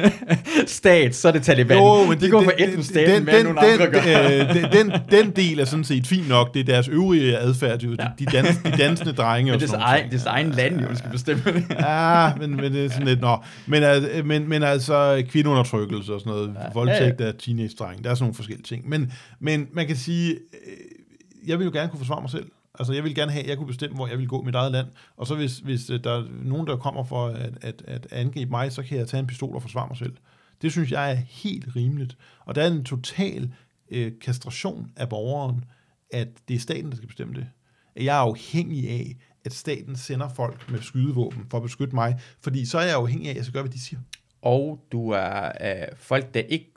stat, 0.66 1.14
så 1.14 1.28
er 1.28 1.32
det 1.32 1.42
Taliban. 1.42 1.76
jo, 1.78 2.06
men 2.06 2.20
de 2.20 2.30
går 2.30 2.42
for 2.42 2.52
et 2.58 2.76
nu 2.76 2.82
staten, 2.82 3.26
den, 3.26 3.34
den, 3.34 3.44
nogle 3.44 3.60
andre 3.60 3.84
den, 3.84 3.92
gør. 3.92 4.00
øh, 4.00 4.54
den, 4.54 4.90
den, 4.90 5.00
den 5.10 5.30
del 5.30 5.60
er 5.60 5.64
sådan 5.64 5.84
set 5.84 6.06
fint 6.06 6.28
nok. 6.28 6.54
Det 6.54 6.60
er 6.60 6.64
deres 6.64 6.88
øvrige 6.88 7.38
adfærd, 7.38 7.82
jo. 7.82 7.90
De, 7.92 7.96
de, 8.18 8.24
dans, 8.24 8.56
de 8.64 8.70
dansende 8.78 9.12
drenge 9.12 9.46
Men 9.52 9.54
og 9.54 9.60
det 9.60 9.70
er 9.72 9.78
egen, 9.78 10.10
det 10.10 10.14
er 10.16 10.20
så 10.20 10.28
egen 10.28 10.50
land, 10.50 10.80
jo, 10.80 10.94
skal 10.94 11.10
bestemme 11.10 11.42
det. 11.46 11.64
Ja, 11.70 12.30
men, 12.40 12.56
men 12.56 12.72
det 12.72 12.84
er 12.84 12.88
sådan 12.90 13.06
lidt, 13.06 13.20
nå. 13.20 13.36
Men, 13.66 13.82
men, 14.24 14.48
men 14.48 14.62
altså, 14.62 15.22
kvindeundertrykkelse 15.28 16.14
og 16.14 16.20
sådan 16.20 16.32
noget, 16.32 16.48
Ja. 16.54 16.60
voldtægt 16.74 17.20
Ja, 17.20 17.26
af 17.26 17.32
teenage-drenge, 17.38 18.02
der 18.04 18.10
er 18.10 18.14
sådan 18.14 18.22
nogle 18.24 18.34
forskellige 18.34 18.64
ting. 18.66 18.88
Men, 18.88 19.12
men 19.40 19.66
man 19.72 19.86
kan 19.86 19.96
sige, 19.96 20.30
øh, 20.32 21.48
jeg 21.48 21.58
vil 21.58 21.64
jo 21.64 21.70
gerne 21.70 21.88
kunne 21.88 21.98
forsvare 21.98 22.20
mig 22.20 22.30
selv. 22.30 22.46
Altså, 22.78 22.92
jeg 22.92 23.04
vil 23.04 23.14
gerne 23.14 23.32
have, 23.32 23.42
at 23.42 23.48
jeg 23.48 23.56
kunne 23.56 23.66
bestemme, 23.66 23.96
hvor 23.96 24.06
jeg 24.06 24.18
vil 24.18 24.28
gå 24.28 24.42
i 24.42 24.44
mit 24.44 24.54
eget 24.54 24.72
land. 24.72 24.86
Og 25.16 25.26
så 25.26 25.34
hvis, 25.34 25.58
hvis 25.58 25.90
øh, 25.90 26.04
der 26.04 26.12
er 26.12 26.24
nogen, 26.42 26.66
der 26.66 26.76
kommer 26.76 27.04
for 27.04 27.26
at, 27.26 27.58
at, 27.60 27.82
at 27.86 28.06
angribe 28.10 28.50
mig, 28.50 28.72
så 28.72 28.82
kan 28.82 28.98
jeg 28.98 29.08
tage 29.08 29.20
en 29.20 29.26
pistol 29.26 29.54
og 29.54 29.62
forsvare 29.62 29.88
mig 29.88 29.96
selv. 29.96 30.16
Det 30.62 30.72
synes 30.72 30.92
jeg 30.92 31.10
er 31.10 31.14
helt 31.14 31.76
rimeligt. 31.76 32.16
Og 32.40 32.54
der 32.54 32.62
er 32.62 32.66
en 32.66 32.84
total 32.84 33.52
øh, 33.90 34.12
kastration 34.20 34.92
af 34.96 35.08
borgeren, 35.08 35.64
at 36.10 36.28
det 36.48 36.56
er 36.56 36.60
staten, 36.60 36.90
der 36.90 36.96
skal 36.96 37.08
bestemme 37.08 37.34
det. 37.34 37.46
At 37.96 38.04
Jeg 38.04 38.16
er 38.16 38.20
afhængig 38.20 38.90
af, 38.90 39.16
at 39.44 39.52
staten 39.52 39.96
sender 39.96 40.28
folk 40.28 40.70
med 40.70 40.82
skydevåben 40.82 41.46
for 41.50 41.56
at 41.56 41.62
beskytte 41.62 41.94
mig, 41.94 42.20
fordi 42.40 42.66
så 42.66 42.78
er 42.78 42.84
jeg 42.84 42.94
afhængig 42.94 43.26
af, 43.26 43.30
at 43.30 43.36
jeg 43.36 43.44
skal 43.44 43.52
gøre, 43.52 43.62
hvad 43.62 43.72
de 43.72 43.80
siger. 43.80 44.00
Og 44.42 44.80
du 44.92 45.10
er 45.10 45.52
øh, 45.60 45.96
folk, 45.96 46.34
der 46.34 46.40
ikke 46.40 46.72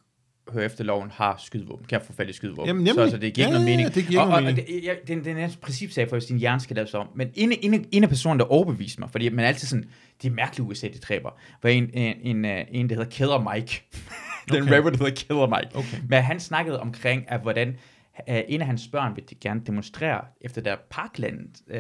hører 0.54 0.66
efter 0.66 0.84
loven, 0.84 1.12
har 1.12 1.36
skydevåben. 1.46 1.86
Kan 1.86 2.02
få 2.02 2.14
fat 2.14 2.30
i 2.30 2.34
skydevåben. 2.34 2.68
Jamen, 2.68 2.88
så, 2.88 2.94
nemlig. 2.94 3.12
så 3.12 3.18
det 3.18 3.34
giver 3.34 3.48
Ja, 3.48 3.50
ikke 3.50 3.60
noget 3.60 3.72
ja, 3.72 3.78
mening. 3.78 3.96
det 3.96 4.08
giver 4.08 4.22
og, 4.22 4.28
og, 4.28 4.32
nogen 4.44 4.48
og 4.48 4.56
det, 4.56 4.66
det, 5.08 5.18
er- 5.18 5.24
det 5.24 5.44
er 5.44 5.50
principsag 5.62 6.10
for, 6.10 6.16
hvis 6.16 6.26
din 6.26 6.38
hjerne 6.38 6.62
skal 6.62 6.76
laves 6.76 6.94
om. 6.94 7.08
Men 7.16 7.30
en, 7.34 7.52
en, 7.62 7.86
en 7.92 8.04
af 8.04 8.10
personerne, 8.10 8.40
der 8.40 8.46
overbeviste 8.46 9.00
mig, 9.00 9.10
fordi 9.12 9.30
man 9.30 9.46
er 9.46 9.48
altid 9.50 9.68
sådan, 9.68 9.86
det 10.22 10.30
er 10.30 10.34
mærkeligt 10.34 10.70
USA, 10.70 10.88
de 10.88 11.00
dræber, 11.00 11.30
var 11.64 11.70
en, 11.70 11.90
en, 11.94 12.16
en, 12.22 12.46
øh, 12.46 12.66
en 12.72 12.90
der 12.90 12.96
hedder 12.96 13.10
Killer 13.10 13.54
Mike. 13.54 13.84
Den 14.52 14.62
Okay. 14.64 14.76
rapper, 14.76 14.90
der 14.90 14.98
hedder 14.98 15.12
Killer 15.16 15.48
Mike. 15.48 15.76
Okay. 15.76 15.98
Men 16.10 16.24
han 16.24 16.40
snakkede 16.40 16.80
omkring, 16.80 17.26
at 17.32 17.42
hvordan 17.42 17.68
uh, 18.28 18.36
en 18.48 18.62
af 18.62 18.68
hans 18.68 18.88
børn 18.88 19.16
vil 19.16 19.24
gerne 19.42 19.62
demonstrere 19.68 20.22
efter 20.42 20.62
der 20.62 20.76
Parkland 20.90 21.40
uh, 21.74 21.76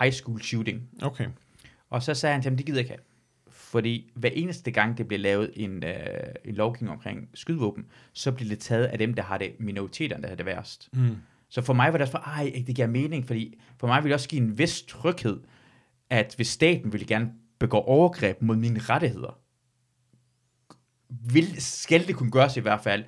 high 0.00 0.12
school 0.12 0.42
shooting. 0.42 0.82
Okay. 1.02 1.26
Og 1.90 2.02
så 2.02 2.14
sagde 2.14 2.32
han 2.32 2.42
til 2.42 2.50
ham, 2.50 2.56
det 2.56 2.66
gider 2.66 2.78
jeg 2.78 2.84
ikke 2.84 2.90
have. 2.90 3.00
Fordi 3.70 4.10
hver 4.14 4.30
eneste 4.32 4.70
gang, 4.70 4.98
det 4.98 5.08
bliver 5.08 5.20
lavet 5.20 5.50
en, 5.56 5.84
øh, 5.84 5.94
en 6.44 6.54
lovgivning 6.54 6.96
omkring 6.96 7.28
skydevåben, 7.34 7.86
så 8.12 8.32
bliver 8.32 8.48
det 8.48 8.58
taget 8.58 8.84
af 8.84 8.98
dem, 8.98 9.14
der 9.14 9.22
har 9.22 9.38
det, 9.38 9.52
minoriteterne, 9.58 10.22
der 10.22 10.28
har 10.28 10.36
det 10.36 10.46
værst. 10.46 10.88
Mm. 10.92 11.16
Så 11.48 11.62
for 11.62 11.72
mig 11.72 11.92
var 11.92 11.98
det 11.98 12.00
også 12.00 12.12
for, 12.12 12.18
ej, 12.18 12.62
det 12.66 12.76
giver 12.76 12.88
mening, 12.88 13.26
fordi 13.26 13.60
for 13.78 13.86
mig 13.86 14.02
ville 14.02 14.08
det 14.08 14.14
også 14.14 14.28
give 14.28 14.42
en 14.42 14.58
vis 14.58 14.82
tryghed, 14.82 15.40
at 16.10 16.34
hvis 16.36 16.48
staten 16.48 16.92
ville 16.92 17.06
gerne 17.06 17.32
begå 17.58 17.76
overgreb 17.76 18.42
mod 18.42 18.56
mine 18.56 18.80
rettigheder, 18.80 19.38
vil, 21.32 21.46
skal 21.58 22.06
det 22.06 22.16
kunne 22.16 22.30
gøres 22.30 22.56
i 22.56 22.60
hvert 22.60 22.80
fald, 22.80 23.04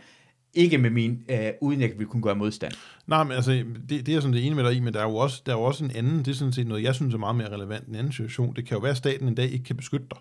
ikke 0.54 0.78
med 0.78 0.90
min, 0.90 1.24
øh, 1.28 1.50
uden 1.60 1.80
jeg 1.80 1.90
vil 1.98 2.06
kunne 2.06 2.22
gøre 2.22 2.36
modstand. 2.36 2.72
Nej, 3.06 3.24
men 3.24 3.32
altså, 3.32 3.52
det, 3.52 3.88
det 3.88 4.08
er 4.08 4.12
jeg 4.12 4.22
sådan 4.22 4.36
det 4.36 4.46
ene 4.46 4.54
med 4.54 4.64
dig 4.64 4.74
i, 4.74 4.80
men 4.80 4.94
der 4.94 5.00
er, 5.00 5.04
jo 5.04 5.16
også, 5.16 5.42
der 5.46 5.52
er 5.52 5.56
jo 5.56 5.62
også 5.62 5.84
en 5.84 5.90
anden, 5.90 6.18
det 6.18 6.28
er 6.28 6.34
sådan 6.34 6.52
set 6.52 6.66
noget, 6.66 6.82
jeg 6.82 6.94
synes 6.94 7.14
er 7.14 7.18
meget 7.18 7.36
mere 7.36 7.50
relevant, 7.54 7.86
en 7.86 7.94
anden 7.94 8.12
situation. 8.12 8.56
Det 8.56 8.66
kan 8.66 8.74
jo 8.74 8.80
være, 8.80 8.90
at 8.90 8.96
staten 8.96 9.28
en 9.28 9.34
dag 9.34 9.50
ikke 9.50 9.64
kan 9.64 9.76
beskytte 9.76 10.06
dig. 10.10 10.18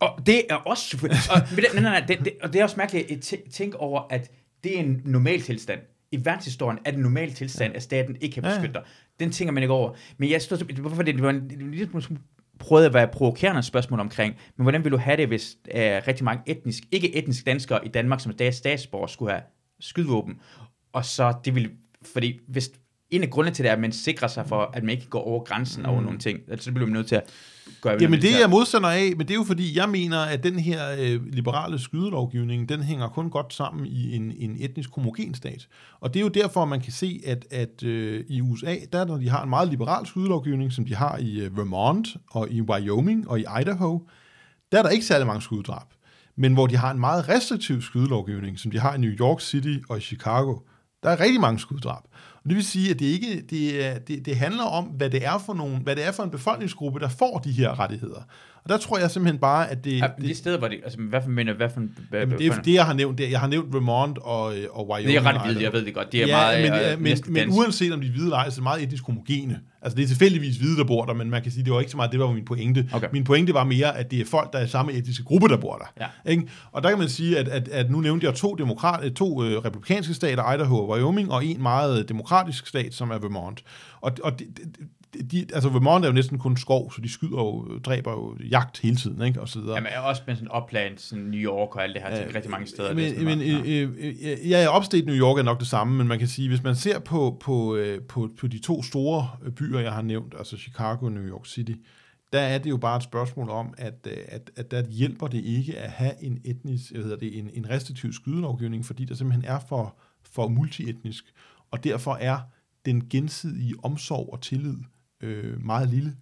Og 0.00 0.26
det 0.26 0.42
er 0.50 0.54
også 0.54 0.96
og, 1.30 1.42
men 1.50 1.64
det, 1.64 1.66
nej, 1.74 1.82
nej, 1.82 2.04
det, 2.08 2.18
det, 2.18 2.32
og 2.42 2.52
det 2.52 2.58
er 2.58 2.64
også 2.64 2.76
mærkeligt 2.76 3.10
at 3.10 3.32
tæ- 3.32 3.50
tænke 3.50 3.76
over, 3.76 4.02
at 4.10 4.30
det 4.64 4.76
er 4.76 4.80
en 4.80 5.02
normal 5.04 5.40
tilstand. 5.42 5.80
I 6.12 6.24
verdenshistorien 6.24 6.78
er 6.84 6.90
det 6.90 6.96
en 6.96 7.02
normal 7.02 7.32
tilstand, 7.32 7.74
at 7.74 7.82
staten 7.82 8.16
ikke 8.20 8.34
kan 8.34 8.44
Ja, 8.44 8.48
ja. 8.50 8.54
beskytte 8.56 8.74
dig. 8.74 8.82
Den 9.20 9.32
tænker 9.32 9.52
man 9.52 9.62
ikke 9.62 9.72
over. 9.72 9.92
Men 10.18 10.30
jeg 10.30 10.42
synes, 10.42 10.60
hvorfor 10.78 11.02
det, 11.02 11.14
det 11.14 11.22
var 11.22 11.30
en, 11.30 11.36
en 11.60 11.70
lille 11.70 12.02
smule 12.02 12.20
prøvede 12.58 12.86
at 12.86 12.94
være 12.94 13.08
provokerende 13.08 13.62
spørgsmål 13.62 14.00
omkring, 14.00 14.34
men 14.56 14.62
hvordan 14.64 14.84
vil 14.84 14.92
du 14.92 14.96
have 14.96 15.16
det, 15.16 15.28
hvis 15.28 15.56
uh, 15.74 15.80
rigtig 15.80 16.24
mange 16.24 16.42
etnisk, 16.46 16.82
ikke 16.92 17.14
etniske 17.16 17.44
danskere 17.44 17.86
i 17.86 17.88
Danmark, 17.88 18.20
som 18.20 18.32
er 18.32 18.36
deres 18.36 18.54
statsborger, 18.54 19.06
skulle 19.06 19.32
have 19.32 19.42
skydevåben, 19.80 20.40
og 20.92 21.04
så 21.04 21.34
det 21.44 21.54
vil, 21.54 21.70
fordi 22.02 22.40
hvis 22.48 22.70
en 23.10 23.22
af 23.22 23.30
grundene 23.30 23.54
til 23.54 23.62
det 23.62 23.68
er, 23.68 23.74
at 23.74 23.80
man 23.80 23.92
sikrer 23.92 24.28
sig 24.28 24.46
for, 24.46 24.70
at 24.74 24.82
man 24.82 24.90
ikke 24.90 25.08
går 25.08 25.22
over 25.22 25.44
grænsen 25.44 25.86
over 25.86 26.00
nogle 26.00 26.18
ting, 26.18 26.40
altså, 26.50 26.64
så 26.64 26.72
bliver 26.72 26.86
man 26.86 26.92
nødt 26.92 27.06
til 27.06 27.14
at 27.14 27.22
gøre 27.80 27.94
Mm. 27.94 28.00
Jamen 28.00 28.22
det 28.22 28.34
er 28.34 28.38
jeg 28.38 28.50
modstander 28.50 28.88
af, 28.88 29.12
men 29.16 29.28
det 29.28 29.30
er 29.30 29.34
jo 29.34 29.44
fordi, 29.44 29.78
jeg 29.78 29.88
mener, 29.88 30.18
at 30.18 30.44
den 30.44 30.58
her 30.58 30.80
øh, 30.98 31.26
liberale 31.26 31.78
skydelovgivning, 31.78 32.68
den 32.68 32.82
hænger 32.82 33.08
kun 33.08 33.30
godt 33.30 33.54
sammen 33.54 33.86
i 33.86 34.16
en, 34.16 34.32
en 34.38 34.56
etnisk 34.60 34.90
homogen 34.94 35.34
stat. 35.34 35.68
Og 36.00 36.14
det 36.14 36.20
er 36.20 36.24
jo 36.24 36.28
derfor, 36.28 36.64
man 36.64 36.80
kan 36.80 36.92
se, 36.92 37.20
at, 37.26 37.46
at 37.50 37.82
øh, 37.82 38.24
i 38.28 38.40
USA, 38.40 38.76
der 38.92 39.04
når 39.04 39.16
de 39.16 39.28
har 39.28 39.42
en 39.42 39.50
meget 39.50 39.68
liberal 39.68 40.06
skydelovgivning, 40.06 40.72
som 40.72 40.84
de 40.84 40.94
har 40.94 41.18
i 41.18 41.40
øh, 41.40 41.56
Vermont 41.56 42.08
og 42.30 42.50
i 42.50 42.60
Wyoming 42.60 43.28
og 43.28 43.40
i 43.40 43.44
Idaho, 43.60 44.08
der 44.72 44.78
er 44.78 44.82
der 44.82 44.90
ikke 44.90 45.06
særlig 45.06 45.26
mange 45.26 45.42
skuddrab. 45.42 45.86
Men 46.36 46.54
hvor 46.54 46.66
de 46.66 46.76
har 46.76 46.90
en 46.90 47.00
meget 47.00 47.28
restriktiv 47.28 47.82
skydelovgivning, 47.82 48.58
som 48.58 48.70
de 48.70 48.78
har 48.78 48.94
i 48.94 48.98
New 48.98 49.10
York 49.10 49.40
City 49.40 49.76
og 49.88 49.98
i 49.98 50.00
Chicago, 50.00 50.58
der 51.02 51.10
er 51.10 51.20
rigtig 51.20 51.40
mange 51.40 51.58
skuddrab. 51.58 52.02
Det 52.50 52.56
vil 52.56 52.64
sige, 52.64 52.90
at 52.90 52.98
det 52.98 53.06
ikke 53.06 53.40
det, 53.50 54.08
det, 54.08 54.26
det 54.26 54.36
handler 54.36 54.64
om, 54.64 54.84
hvad 54.84 55.10
det 55.10 55.26
er 55.26 55.38
for 55.38 55.54
nogle, 55.54 55.76
hvad 55.76 55.96
det 55.96 56.06
er 56.06 56.12
for 56.12 56.22
en 56.22 56.30
befolkningsgruppe, 56.30 57.00
der 57.00 57.08
får 57.08 57.38
de 57.38 57.52
her 57.52 57.80
rettigheder. 57.80 58.22
Og 58.64 58.68
der 58.68 58.76
tror 58.76 58.98
jeg 58.98 59.10
simpelthen 59.10 59.40
bare, 59.40 59.70
at 59.70 59.84
det, 59.84 59.98
Ja, 59.98 60.08
det, 60.18 60.24
de 60.24 60.34
steder, 60.34 60.58
hvor 60.58 60.68
det, 60.68 60.80
altså, 60.84 60.98
hvad 61.00 61.22
for 61.22 61.30
mener, 61.30 61.52
hvad 61.52 61.68
for 61.74 61.80
hvad, 62.10 62.20
jamen, 62.20 62.38
det 62.38 62.46
er 62.46 62.62
det, 62.62 62.74
jeg 62.74 62.86
har 62.86 62.92
nævnt. 62.92 63.18
Det, 63.18 63.30
jeg 63.30 63.40
har 63.40 63.46
nævnt 63.46 63.74
Vermont 63.74 64.18
og, 64.18 64.58
øh, 64.58 64.66
og 64.70 64.88
Wyoming. 64.88 65.08
det 65.08 65.16
er 65.16 65.22
ret 65.22 65.48
vildt, 65.48 65.62
jeg 65.62 65.72
ved 65.72 65.84
det 65.84 65.94
godt. 65.94 66.12
Det 66.12 66.22
er 66.22 66.26
ja, 66.26 66.36
meget 66.36 66.70
men, 66.70 66.80
øh, 66.92 67.00
men, 67.00 67.18
men 67.26 67.34
dansk. 67.34 67.58
uanset 67.58 67.92
om 67.92 68.00
de 68.00 68.06
er 68.06 68.10
hvide 68.10 68.24
eller 68.24 68.36
ej, 68.36 68.44
så 68.44 68.52
er 68.52 68.54
det 68.54 68.62
meget 68.62 68.82
etisk 68.82 69.04
homogene. 69.04 69.60
Altså 69.82 69.96
det 69.96 70.02
er 70.02 70.06
tilfældigvis 70.06 70.56
hvide, 70.56 70.76
der 70.76 70.84
bor 70.84 71.04
der, 71.04 71.14
men 71.14 71.30
man 71.30 71.42
kan 71.42 71.52
sige, 71.52 71.64
det 71.64 71.72
var 71.72 71.80
ikke 71.80 71.90
så 71.90 71.96
meget, 71.96 72.12
det 72.12 72.20
var 72.20 72.32
min 72.32 72.44
pointe. 72.44 72.88
Okay. 72.92 73.08
Min 73.12 73.24
pointe 73.24 73.54
var 73.54 73.64
mere, 73.64 73.96
at 73.96 74.10
det 74.10 74.20
er 74.20 74.24
folk, 74.24 74.52
der 74.52 74.58
er 74.58 74.64
i 74.64 74.68
samme 74.68 74.92
etiske 74.92 75.24
gruppe, 75.24 75.48
der 75.48 75.56
bor 75.56 75.76
der. 75.76 76.04
Ja. 76.24 76.30
Ikke? 76.30 76.48
Og 76.72 76.82
der 76.82 76.88
kan 76.88 76.98
man 76.98 77.08
sige, 77.08 77.38
at, 77.38 77.48
at, 77.48 77.68
at 77.68 77.90
nu 77.90 78.00
nævnte 78.00 78.26
jeg 78.26 78.34
to, 78.34 78.54
demokrat, 78.54 79.12
to 79.12 79.44
øh, 79.44 79.64
republikanske 79.64 80.14
stater, 80.14 80.52
Idaho 80.52 80.76
og 80.76 80.88
Wyoming, 80.88 81.32
og 81.32 81.44
en 81.44 81.62
meget 81.62 82.08
demokratisk 82.08 82.66
stat, 82.66 82.94
som 82.94 83.10
er 83.10 83.18
Vermont. 83.18 83.62
Og, 84.00 84.12
og 84.22 84.38
de, 84.38 84.44
de, 84.44 84.62
de, 85.30 85.46
altså 85.54 85.68
Vermont 85.68 86.04
er 86.04 86.08
jo 86.08 86.14
næsten 86.14 86.38
kun 86.38 86.56
skov, 86.56 86.92
så 86.92 87.00
de 87.00 87.12
skyder 87.12 87.38
jo, 87.38 87.78
dræber 87.78 88.12
jo 88.12 88.36
jagt 88.50 88.80
hele 88.80 88.96
tiden, 88.96 89.22
ikke? 89.22 89.40
og 89.40 89.48
så 89.48 89.60
videre. 89.60 89.74
Jamen, 89.74 89.92
også 90.04 90.22
med 90.26 90.34
sådan 90.34 90.48
opland, 90.48 90.98
sådan 90.98 91.24
New 91.24 91.40
York 91.40 91.76
og 91.76 91.82
alt 91.82 91.94
det 91.94 92.02
her, 92.02 92.16
til 92.16 92.32
rigtig 92.32 92.50
mange 92.50 92.66
steder. 92.66 92.94
det 92.94 93.06
er 93.06 93.24
Men, 93.24 93.38
sådan 93.38 93.38
men, 93.38 93.64
ja. 93.64 93.82
øh, 93.82 93.94
øh, 94.22 94.50
ja, 94.50 94.76
upstate 94.76 95.06
New 95.06 95.16
York 95.16 95.38
er 95.38 95.42
nok 95.42 95.58
det 95.60 95.68
samme, 95.68 95.96
men 95.96 96.08
man 96.08 96.18
kan 96.18 96.28
sige, 96.28 96.48
hvis 96.48 96.62
man 96.62 96.76
ser 96.76 96.98
på, 96.98 97.36
på, 97.40 97.76
øh, 97.76 98.02
på, 98.02 98.30
på 98.40 98.46
de 98.46 98.58
to 98.58 98.82
store 98.82 99.30
øh, 99.42 99.52
byer, 99.52 99.80
jeg 99.80 99.92
har 99.92 100.02
nævnt, 100.02 100.34
altså 100.38 100.56
Chicago 100.56 101.06
og 101.06 101.12
New 101.12 101.24
York 101.24 101.46
City, 101.46 101.72
der 102.32 102.40
er 102.40 102.58
det 102.58 102.70
jo 102.70 102.76
bare 102.76 102.96
et 102.96 103.02
spørgsmål 103.02 103.50
om, 103.50 103.74
at, 103.78 104.06
øh, 104.06 104.16
at, 104.28 104.50
at 104.56 104.70
der 104.70 104.86
hjælper 104.86 105.26
det 105.26 105.44
ikke 105.44 105.78
at 105.78 105.90
have 105.90 106.24
en 106.24 106.38
etnisk, 106.44 106.92
hvad 106.92 107.02
hedder 107.02 107.16
det, 107.16 107.38
en, 107.38 107.50
en 107.54 107.70
restriktiv 107.70 108.12
skydelovgivning, 108.12 108.84
fordi 108.84 109.04
der 109.04 109.14
simpelthen 109.14 109.44
er 109.44 109.58
for, 109.68 109.96
for 110.22 110.48
multietnisk, 110.48 111.24
og 111.70 111.84
derfor 111.84 112.14
er 112.14 112.38
den 112.86 113.08
gensidige 113.08 113.74
omsorg 113.82 114.28
og 114.32 114.40
tillid 114.40 114.76
øh, 115.20 115.64
meget 115.64 115.88
lille. 115.88 116.16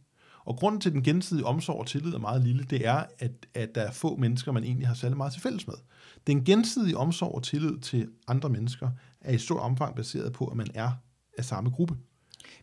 Og 0.45 0.57
grunden 0.57 0.81
til 0.81 0.93
den 0.93 1.03
gensidige 1.03 1.47
omsorg 1.47 1.81
og 1.81 1.87
tillid 1.87 2.15
er 2.15 2.19
meget 2.19 2.43
lille, 2.43 2.65
det 2.65 2.87
er, 2.87 3.05
at, 3.19 3.47
at 3.55 3.75
der 3.75 3.81
er 3.81 3.93
få 3.93 4.16
mennesker, 4.16 4.53
man 4.53 4.65
egentlig 4.65 4.89
har 4.89 4.95
særlig 4.95 5.16
meget 5.16 5.33
til 5.33 5.43
fælles 5.43 5.66
med. 5.66 5.75
Den 6.27 6.45
gensidige 6.45 6.97
omsorg 6.97 7.35
og 7.35 7.43
tillid 7.43 7.79
til 7.79 8.09
andre 8.29 8.49
mennesker 8.49 8.91
er 9.20 9.33
i 9.33 9.39
stor 9.39 9.61
omfang 9.61 9.97
baseret 9.97 10.33
på, 10.33 10.47
at 10.47 10.57
man 10.57 10.66
er 10.75 10.91
af 11.39 11.45
samme 11.45 11.70
gruppe. 11.70 11.97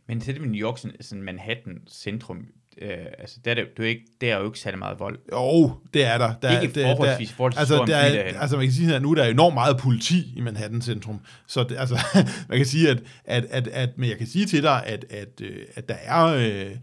Men 0.08 0.22
til 0.22 0.34
det 0.34 0.42
med 0.42 0.50
New 0.50 0.68
York, 0.68 0.78
sådan, 0.78 1.02
sådan 1.02 1.24
Manhattan 1.24 1.82
centrum, 1.88 2.46
øh, 2.82 3.06
altså 3.20 3.40
der 3.46 3.52
er, 3.52 3.56
det, 3.56 3.68
det 3.78 3.86
er, 3.86 3.90
ikke, 3.90 4.06
der 4.22 4.34
er 4.36 4.40
jo 4.40 4.46
ikke 4.46 4.60
særlig 4.60 4.80
meget 4.80 5.00
vold. 5.00 5.20
Jo, 5.32 5.74
det 5.94 6.06
er 6.06 6.18
der. 6.18 6.34
der 6.42 6.60
ikke 6.60 6.80
der, 6.80 6.96
forholdsvis, 6.96 7.30
der, 7.30 7.36
forholdsvis 7.36 7.60
altså, 7.60 7.86
der 7.88 7.96
er, 7.96 8.40
altså 8.40 8.58
man 8.58 8.66
kan 8.66 8.74
sige, 8.74 8.96
at 8.96 9.02
nu 9.02 9.12
er 9.12 9.16
der 9.16 9.26
enormt 9.26 9.54
meget 9.54 9.78
politi 9.78 10.34
i 10.36 10.42
Manhattan 10.42 10.82
centrum. 10.82 11.20
Så 11.48 11.64
det, 11.64 11.78
altså, 11.78 12.00
man 12.50 12.58
kan 12.58 12.66
sige, 12.66 12.90
at, 12.90 13.04
at, 13.26 13.46
at, 13.50 13.68
at, 13.68 13.98
men 13.98 14.10
jeg 14.10 14.18
kan 14.18 14.28
sige 14.28 14.46
til 14.46 14.64
dig, 14.64 14.86
at, 14.86 15.06
at, 15.10 15.42
øh, 15.42 15.66
at 15.76 15.90
der 15.90 15.96
er, 15.96 16.26
øh, 16.26 16.76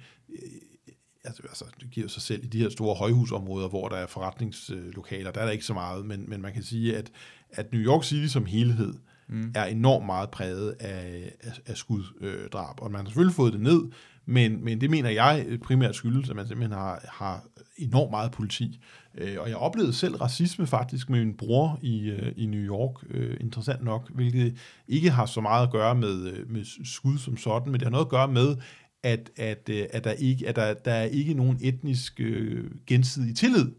altså, 1.24 1.42
altså, 1.42 1.64
det 1.80 1.90
giver 1.90 2.08
sig 2.08 2.22
selv 2.22 2.44
i 2.44 2.46
de 2.46 2.58
her 2.58 2.70
store 2.70 2.94
højhusområder, 2.94 3.68
hvor 3.68 3.88
der 3.88 3.96
er 3.96 4.06
forretningslokaler, 4.06 5.30
der 5.30 5.40
er 5.40 5.44
der 5.44 5.52
ikke 5.52 5.64
så 5.64 5.74
meget, 5.74 6.06
men, 6.06 6.24
men 6.28 6.42
man 6.42 6.52
kan 6.52 6.62
sige, 6.62 6.96
at, 6.96 7.10
at 7.50 7.72
New 7.72 7.82
York 7.82 8.04
City 8.04 8.32
som 8.32 8.46
helhed 8.46 8.94
mm. 9.28 9.52
er 9.54 9.64
enormt 9.64 10.06
meget 10.06 10.30
præget 10.30 10.76
af, 10.80 11.32
af, 11.40 11.52
af 11.66 11.76
skuddrab, 11.76 12.80
og 12.80 12.90
man 12.90 13.00
har 13.00 13.04
selvfølgelig 13.04 13.34
fået 13.34 13.52
det 13.52 13.60
ned, 13.60 13.82
men, 14.26 14.64
men 14.64 14.80
det 14.80 14.90
mener 14.90 15.10
jeg 15.10 15.46
primært 15.64 15.96
skyldes, 15.96 16.30
at 16.30 16.36
man 16.36 16.46
simpelthen 16.46 16.78
har, 16.78 17.04
har 17.08 17.44
enormt 17.78 18.10
meget 18.10 18.32
politi. 18.32 18.80
Øh, 19.18 19.36
og 19.38 19.48
jeg 19.48 19.56
oplevede 19.56 19.92
selv 19.92 20.16
racisme 20.16 20.66
faktisk 20.66 21.10
med 21.10 21.24
min 21.24 21.36
bror 21.36 21.78
i, 21.82 22.10
øh, 22.10 22.32
i 22.36 22.46
New 22.46 22.60
York, 22.60 23.04
øh, 23.10 23.36
interessant 23.40 23.84
nok, 23.84 24.10
hvilket 24.14 24.56
ikke 24.88 25.10
har 25.10 25.26
så 25.26 25.40
meget 25.40 25.66
at 25.66 25.72
gøre 25.72 25.94
med, 25.94 26.26
øh, 26.26 26.50
med 26.50 26.64
skud 26.84 27.18
som 27.18 27.36
sådan, 27.36 27.72
men 27.72 27.80
det 27.80 27.86
har 27.86 27.90
noget 27.90 28.04
at 28.04 28.10
gøre 28.10 28.28
med, 28.28 28.56
at, 29.02 29.30
at, 29.36 29.68
øh, 29.70 29.86
at, 29.90 30.04
der, 30.04 30.12
ikke, 30.12 30.48
at 30.48 30.56
der, 30.56 30.74
der 30.74 30.92
er 30.92 31.04
ikke 31.04 31.34
nogen 31.34 31.58
etnisk 31.60 32.20
øh, 32.20 32.70
gensidig 32.86 33.36
tillid. 33.36 33.70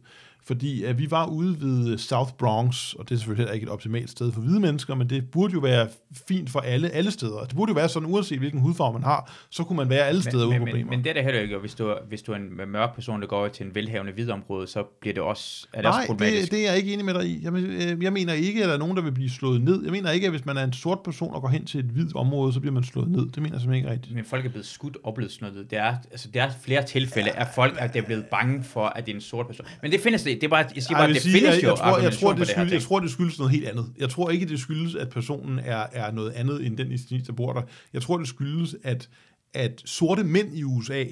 Fordi 0.45 0.83
at 0.83 0.97
vi 0.97 1.11
var 1.11 1.25
ude 1.25 1.61
ved 1.61 1.97
South 1.97 2.33
Bronx, 2.33 2.93
og 2.93 3.09
det 3.09 3.15
er 3.15 3.19
selvfølgelig 3.19 3.41
heller 3.43 3.53
ikke 3.53 3.63
et 3.63 3.69
optimalt 3.69 4.09
sted 4.09 4.31
for 4.31 4.41
hvide 4.41 4.59
mennesker, 4.59 4.95
men 4.95 5.09
det 5.09 5.31
burde 5.31 5.53
jo 5.53 5.59
være 5.59 5.87
fint 6.27 6.49
for 6.49 6.59
alle, 6.59 6.89
alle 6.89 7.11
steder. 7.11 7.39
Det 7.43 7.55
burde 7.55 7.69
jo 7.69 7.73
være 7.75 7.89
sådan, 7.89 8.09
uanset 8.09 8.39
hvilken 8.39 8.59
hudfarve 8.61 8.93
man 8.93 9.03
har, 9.03 9.31
så 9.49 9.63
kunne 9.63 9.77
man 9.77 9.89
være 9.89 10.05
alle 10.07 10.21
steder 10.23 10.45
uden 10.45 10.49
men, 10.59 10.59
problemer. 10.67 10.89
men, 10.89 10.97
men 10.97 11.03
det 11.03 11.09
er 11.09 11.13
det 11.13 11.23
heller 11.23 11.41
ikke, 11.41 11.55
og 11.55 11.61
hvis 11.61 11.75
du, 11.75 11.95
hvis 12.09 12.21
du 12.21 12.31
er 12.31 12.35
en 12.35 12.49
mørk 12.67 12.95
person, 12.95 13.21
der 13.21 13.27
går 13.27 13.37
over 13.37 13.47
til 13.47 13.65
en 13.65 13.75
velhavende 13.75 14.11
hvid 14.13 14.29
område, 14.29 14.67
så 14.67 14.83
bliver 15.01 15.13
det 15.13 15.23
også, 15.23 15.67
er 15.73 15.77
det 15.81 15.87
også 15.87 15.99
Nej, 15.99 16.07
problematisk. 16.07 16.43
det, 16.43 16.51
det 16.51 16.67
er 16.67 16.69
jeg 16.71 16.77
ikke 16.77 16.93
enig 16.93 17.05
med 17.05 17.13
dig 17.13 17.25
i. 17.25 17.39
Jeg, 17.43 17.53
men- 17.53 17.65
øh, 17.65 18.03
jeg 18.03 18.13
mener 18.13 18.33
ikke, 18.33 18.61
at 18.63 18.67
der 18.67 18.73
er 18.73 18.77
nogen, 18.79 18.97
der 18.97 19.03
vil 19.03 19.11
blive 19.11 19.29
slået 19.29 19.61
ned. 19.61 19.83
Jeg 19.83 19.91
mener 19.91 20.11
ikke, 20.11 20.25
at 20.27 20.31
hvis 20.33 20.45
man 20.45 20.57
er 20.57 20.63
en 20.63 20.73
sort 20.73 20.99
person 21.03 21.33
og 21.33 21.41
går 21.41 21.49
hen 21.49 21.65
til 21.65 21.79
et 21.79 21.85
hvidt 21.85 22.15
område, 22.15 22.53
så 22.53 22.59
bliver 22.59 22.73
man 22.73 22.83
slået 22.83 23.09
ned. 23.11 23.25
Det 23.25 23.37
mener 23.37 23.55
jeg 23.55 23.61
simpelthen 23.61 23.75
ikke 23.75 23.89
rigtigt. 23.89 24.15
Men 24.15 24.25
folk 24.25 24.45
er 24.45 24.49
blevet 24.49 24.65
skudt 24.65 24.97
og 25.03 25.13
blevet 25.13 25.31
snuttet. 25.31 25.71
Det 25.71 25.79
er, 25.79 25.95
altså, 26.11 26.27
det 26.33 26.41
er 26.41 26.49
flere 26.61 26.83
tilfælde, 26.85 27.31
at 27.31 27.47
folk 27.55 27.75
er, 27.79 27.87
der 27.87 28.01
er 28.01 28.05
blevet 28.05 28.25
bange 28.25 28.63
for, 28.63 28.85
at 28.85 29.05
det 29.05 29.11
er 29.11 29.15
en 29.15 29.21
sort 29.21 29.47
person. 29.47 29.65
Men 29.81 29.91
det 29.91 29.99
findes 29.99 30.23
det. 30.23 30.32
Det 30.35 30.43
er 30.43 30.47
bare, 30.47 30.65
jeg 30.75 30.83
siger 30.83 30.97
bare, 30.97 31.07
det 31.07 31.21
sige, 31.21 31.33
findes 31.33 31.55
jeg, 31.55 31.63
jo 31.63 31.69
jeg, 31.69 31.77
tror, 31.77 31.99
jeg, 31.99 32.13
tror, 32.13 32.29
det 32.29 32.39
det 32.39 32.47
skyldes, 32.47 32.71
jeg 32.73 32.81
tror, 32.81 32.99
det 32.99 33.11
skyldes 33.11 33.39
noget 33.39 33.51
helt 33.51 33.67
andet. 33.67 33.85
Jeg 33.97 34.09
tror 34.09 34.29
ikke, 34.29 34.45
det 34.45 34.59
skyldes, 34.59 34.95
at 34.95 35.09
personen 35.09 35.59
er, 35.59 35.85
er 35.91 36.11
noget 36.11 36.31
andet 36.31 36.65
end 36.65 36.77
den 36.77 36.85
etnicitet, 36.85 37.27
der 37.27 37.33
bor 37.33 37.53
der. 37.53 37.61
Jeg 37.93 38.01
tror, 38.01 38.17
det 38.17 38.27
skyldes, 38.27 38.75
at, 38.83 39.09
at 39.53 39.81
sorte 39.85 40.23
mænd 40.23 40.57
i 40.57 40.63
USA 40.63 41.03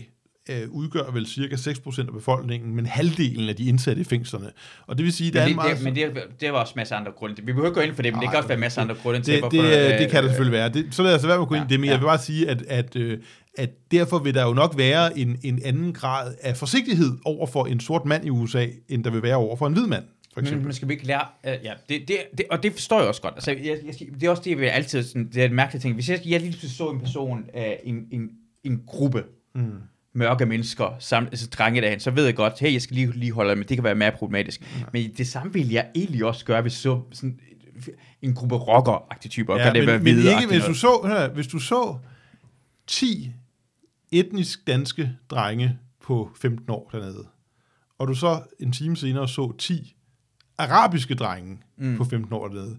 øh, 0.51 0.69
udgør 0.71 1.11
vel 1.11 1.25
cirka 1.27 1.55
6% 1.55 1.99
af 1.99 2.13
befolkningen, 2.13 2.75
men 2.75 2.85
halvdelen 2.85 3.49
af 3.49 3.55
de 3.55 3.65
indsatte 3.65 4.01
i 4.01 4.03
fængslerne. 4.05 4.51
Og 4.87 4.97
det 4.97 5.05
vil 5.05 5.13
sige, 5.13 5.31
der 5.31 5.41
er 5.41 5.43
Men 5.45 5.53
en 5.53 5.57
det, 5.59 5.63
meget... 5.63 5.77
det, 5.77 5.83
men 5.83 5.95
det, 6.15 6.41
det 6.41 6.53
var 6.53 6.59
også 6.59 6.73
masser 6.75 6.95
af 6.95 6.99
andre 6.99 7.11
grunde. 7.11 7.35
Vi 7.35 7.41
behøver 7.41 7.67
ikke 7.67 7.75
gå 7.75 7.81
ind 7.81 7.95
for 7.95 8.01
det, 8.01 8.13
men 8.13 8.21
det 8.21 8.29
kan 8.29 8.37
også 8.37 8.47
være 8.47 8.57
masser 8.57 8.81
af 8.81 8.85
andre 8.85 8.95
grunde 9.03 9.21
til, 9.21 9.33
det, 9.33 9.41
hvorfor... 9.41 9.57
det, 9.57 9.93
øh, 9.93 9.99
det 9.99 10.09
kan 10.11 10.23
der 10.23 10.29
selvfølgelig 10.29 10.53
være. 10.57 10.69
Det, 10.69 10.87
så 10.91 11.03
lad 11.03 11.15
os 11.15 11.27
være 11.27 11.37
med 11.37 11.41
at 11.43 11.47
gå 11.49 11.55
ind 11.55 11.61
i 11.63 11.65
Ja, 11.65 11.69
det, 11.69 11.79
men 11.79 11.85
ja. 11.87 11.91
jeg 11.91 11.99
vil 12.01 12.05
bare 12.05 12.19
sige, 12.19 12.49
at, 12.49 12.61
at, 12.61 12.95
øh, 12.95 13.19
at 13.57 13.69
derfor 13.91 14.19
vil 14.19 14.33
der 14.33 14.43
jo 14.45 14.53
nok 14.53 14.77
være 14.77 15.19
en, 15.19 15.37
en 15.43 15.61
anden 15.65 15.93
grad 15.93 16.35
af 16.41 16.57
forsigtighed 16.57 17.11
over 17.25 17.47
for 17.47 17.65
en 17.65 17.79
sort 17.79 18.05
mand 18.05 18.25
i 18.25 18.29
USA, 18.29 18.65
end 18.89 19.03
der 19.03 19.09
vil 19.11 19.23
være 19.23 19.35
over 19.35 19.55
for 19.55 19.67
en 19.67 19.73
hvid 19.73 19.87
mand, 19.87 20.03
for 20.33 20.41
Men 20.41 20.45
eksempel. 20.45 20.65
man 20.65 20.73
skal 20.73 20.87
vi 20.87 20.93
ikke 20.93 21.05
lære... 21.05 21.25
Uh, 21.43 21.49
ja, 21.65 21.73
det, 21.89 22.07
det, 22.07 22.17
det, 22.37 22.45
og 22.51 22.63
det 22.63 22.73
forstår 22.73 22.99
jeg 22.99 23.07
også 23.07 23.21
godt. 23.21 23.33
Altså, 23.33 23.51
jeg, 23.51 23.77
jeg, 23.85 23.93
det 24.19 24.23
er 24.23 24.29
også 24.29 24.43
det, 24.45 24.57
vil 24.57 24.65
altid... 24.65 25.03
Sådan, 25.03 25.29
det 25.33 25.41
er 25.41 25.45
en 25.45 25.55
mærkelig 25.55 25.81
ting. 25.81 25.93
Hvis 25.93 26.09
jeg, 26.09 26.21
jeg 26.25 26.41
lige 26.41 26.53
så 26.69 26.89
en 26.89 26.99
person 26.99 27.45
af 27.53 27.79
en, 27.83 27.95
en, 28.11 28.29
en 28.63 28.81
gruppe 28.87 29.23
Mm. 29.55 29.71
Mørke 30.13 30.45
mennesker, 30.45 30.95
sammen, 30.99 31.27
altså 31.27 31.47
drenge 31.47 31.81
derhen, 31.81 31.99
så 31.99 32.11
ved 32.11 32.25
jeg 32.25 32.35
godt, 32.35 32.59
hey, 32.59 32.73
jeg 32.73 32.81
skal 32.81 32.95
lige, 32.95 33.11
lige 33.11 33.31
holde, 33.31 33.55
men 33.55 33.67
det 33.67 33.77
kan 33.77 33.83
være 33.83 33.95
mere 33.95 34.11
problematisk. 34.11 34.61
Men 34.93 35.11
det 35.17 35.27
samme 35.27 35.53
vil 35.53 35.69
jeg 35.69 35.87
egentlig 35.95 36.25
også 36.25 36.45
gøre, 36.45 36.61
hvis 36.61 36.73
så 36.73 37.01
sådan 37.11 37.39
en 38.21 38.33
gruppe 38.33 38.55
rocker-agtige 38.55 39.29
typer, 39.29 39.57
ja, 39.57 39.63
kan 39.63 39.75
det 39.75 39.81
men, 39.81 39.87
være 39.87 39.99
men 39.99 40.17
ikke, 40.17 40.47
hvis 40.47 40.63
du 40.63 40.73
så, 40.73 41.01
hør, 41.03 41.29
hvis 41.29 41.47
du 41.47 41.59
så 41.59 41.97
10 42.87 43.33
etnisk 44.11 44.67
danske 44.67 45.11
drenge 45.29 45.79
på 46.03 46.31
15 46.41 46.69
år 46.69 46.89
dernede, 46.91 47.27
og 47.97 48.07
du 48.07 48.13
så 48.13 48.41
en 48.59 48.71
time 48.71 48.97
senere 48.97 49.27
så 49.27 49.57
10 49.57 49.95
arabiske 50.57 51.15
drenge 51.15 51.59
mm. 51.77 51.97
på 51.97 52.03
15 52.03 52.33
år 52.33 52.47
dernede, 52.47 52.77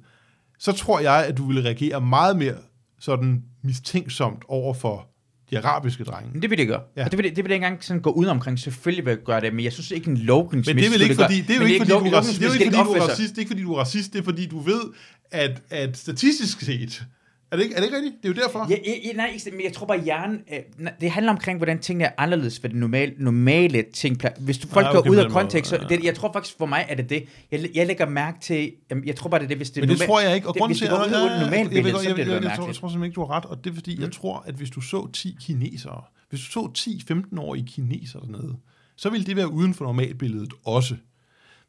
så 0.59 0.73
tror 0.73 1.01
jeg, 1.01 1.27
at 1.27 1.39
du 1.39 1.47
ville 1.47 1.65
reagere 1.65 2.01
meget 2.01 2.37
mere 2.37 2.59
sådan 2.99 3.45
mistænksomt 3.63 4.45
over 4.49 4.75
for 4.75 5.09
de 5.53 5.59
arabiske 5.59 6.05
drenge. 6.05 6.31
Men 6.33 6.43
det 6.43 6.51
vil 6.51 6.59
det 6.59 6.66
gøre. 6.66 6.81
Ja. 6.97 7.05
Og 7.05 7.11
det 7.11 7.19
vil, 7.19 7.24
det, 7.24 7.37
det 7.37 7.45
vil 7.45 7.51
jeg 7.51 7.57
ikke 7.57 7.66
engang 7.66 7.85
sådan 7.85 8.03
gå 8.03 8.11
ud 8.11 8.27
omkring. 8.27 8.59
Selvfølgelig 8.59 9.05
vil 9.05 9.11
jeg 9.11 9.19
gøre 9.24 9.41
det, 9.41 9.55
men 9.55 9.65
jeg 9.65 9.73
synes 9.73 9.91
ikke 9.91 10.11
en 10.11 10.16
lovgivning. 10.16 10.66
Men 10.66 10.77
det 10.77 10.87
er 10.87 10.91
vel 10.91 11.03
ikke 11.03 11.15
fordi, 11.15 11.41
det 11.41 11.51
er 11.51 11.57
jo 11.57 11.65
ikke, 11.65 11.79
fordi, 11.79 11.91
du, 11.91 11.97
er 11.99 12.19
racist, 12.19 12.41
det 12.41 12.49
er 12.49 12.53
ikke, 12.53 12.65
fordi 12.65 12.83
du 12.83 12.93
er 12.93 13.09
racist. 13.09 13.37
det 13.37 13.43
er 13.43 13.47
fordi, 13.47 13.62
du 13.62 13.73
er 13.73 13.79
racist, 13.81 14.12
det 14.12 14.19
er 14.19 14.24
fordi, 14.24 14.47
du 14.47 14.59
ved, 14.59 14.81
at, 15.31 15.62
at 15.70 15.97
statistisk 15.97 16.61
set, 16.61 17.03
er 17.53 17.57
det, 17.57 17.62
ikke, 17.65 17.74
er 17.74 17.81
det 17.81 17.87
ikke 17.87 17.97
rigtigt? 17.97 18.15
Det 18.23 18.29
er 18.31 18.35
jo 18.35 18.43
derfor. 18.43 18.66
Ja, 18.70 18.77
ja, 19.05 19.12
nej, 19.12 19.31
ikke, 19.35 19.51
men 19.57 19.65
jeg 19.65 19.73
tror 19.73 19.87
bare, 19.87 20.03
hjernen, 20.03 20.41
øh, 20.81 20.87
det 21.01 21.11
handler 21.11 21.33
omkring, 21.33 21.59
hvordan 21.59 21.79
tingene 21.79 22.05
er 22.05 22.11
anderledes 22.19 22.59
for 22.61 22.69
det 22.69 22.77
normale, 22.77 23.12
normale 23.19 23.85
ting. 23.95 24.20
Hvis 24.41 24.59
du, 24.59 24.69
folk 24.69 24.87
Ah, 24.87 24.97
okay, 24.97 25.09
går 25.09 25.11
ud 25.11 25.16
af 25.16 25.31
kontekst, 25.31 25.70
så 25.70 25.77
ja. 25.91 25.97
det, 25.97 26.05
jeg 26.05 26.15
tror 26.15 26.33
faktisk 26.33 26.59
for 26.59 26.66
mig 26.66 26.87
er 26.89 26.95
det 26.95 27.11
det. 27.11 27.24
Jeg, 27.51 27.69
jeg 27.74 27.87
lægger 27.87 28.09
mærke 28.09 28.41
til, 28.41 28.73
jamen, 28.91 29.07
jeg 29.07 29.16
tror 29.16 29.31
bare, 29.31 29.41
det 29.41 29.45
er 29.45 29.49
det, 29.49 29.57
hvis 29.57 29.70
det 29.70 29.77
er 29.77 29.83
Men 29.83 29.89
det 29.89 29.99
normal- 29.99 30.07
tror 30.09 30.20
jeg 30.20 30.35
ikke, 30.35 30.49
og 30.49 30.55
grunden 30.55 30.69
hvis 30.69 30.79
til, 30.79 30.87
det 30.91 30.97
går 30.99 31.05
ud 31.07 31.12
af 31.12 31.70
billede, 31.70 31.99
så 31.99 32.15
bliver 32.15 32.15
det 32.15 32.19
jeg, 32.19 32.29
jeg, 32.29 32.43
tror, 32.43 32.49
mærkeligt. 32.49 32.77
simpelthen 32.77 33.05
ikke, 33.05 33.15
du 33.15 33.20
har 33.24 33.31
ret, 33.37 33.45
og 33.45 33.65
det 33.65 33.70
er 33.70 33.74
fordi, 33.74 34.01
jeg 34.01 34.12
tror, 34.12 34.45
at 34.47 34.55
hvis 34.55 34.70
du 34.70 34.81
så 34.81 35.11
10 35.12 35.37
kinesere, 35.41 36.03
hvis 36.31 36.41
du 36.41 36.47
så 36.47 36.70
10-15-årige 36.79 37.66
kinesere 37.66 38.23
dernede, 38.23 38.57
så 38.97 39.11
ville 39.11 39.27
det 39.27 39.37
være 39.37 39.53
uden 39.53 39.74
for 39.74 39.85
normalbilledet 39.85 40.53
også. 40.65 40.95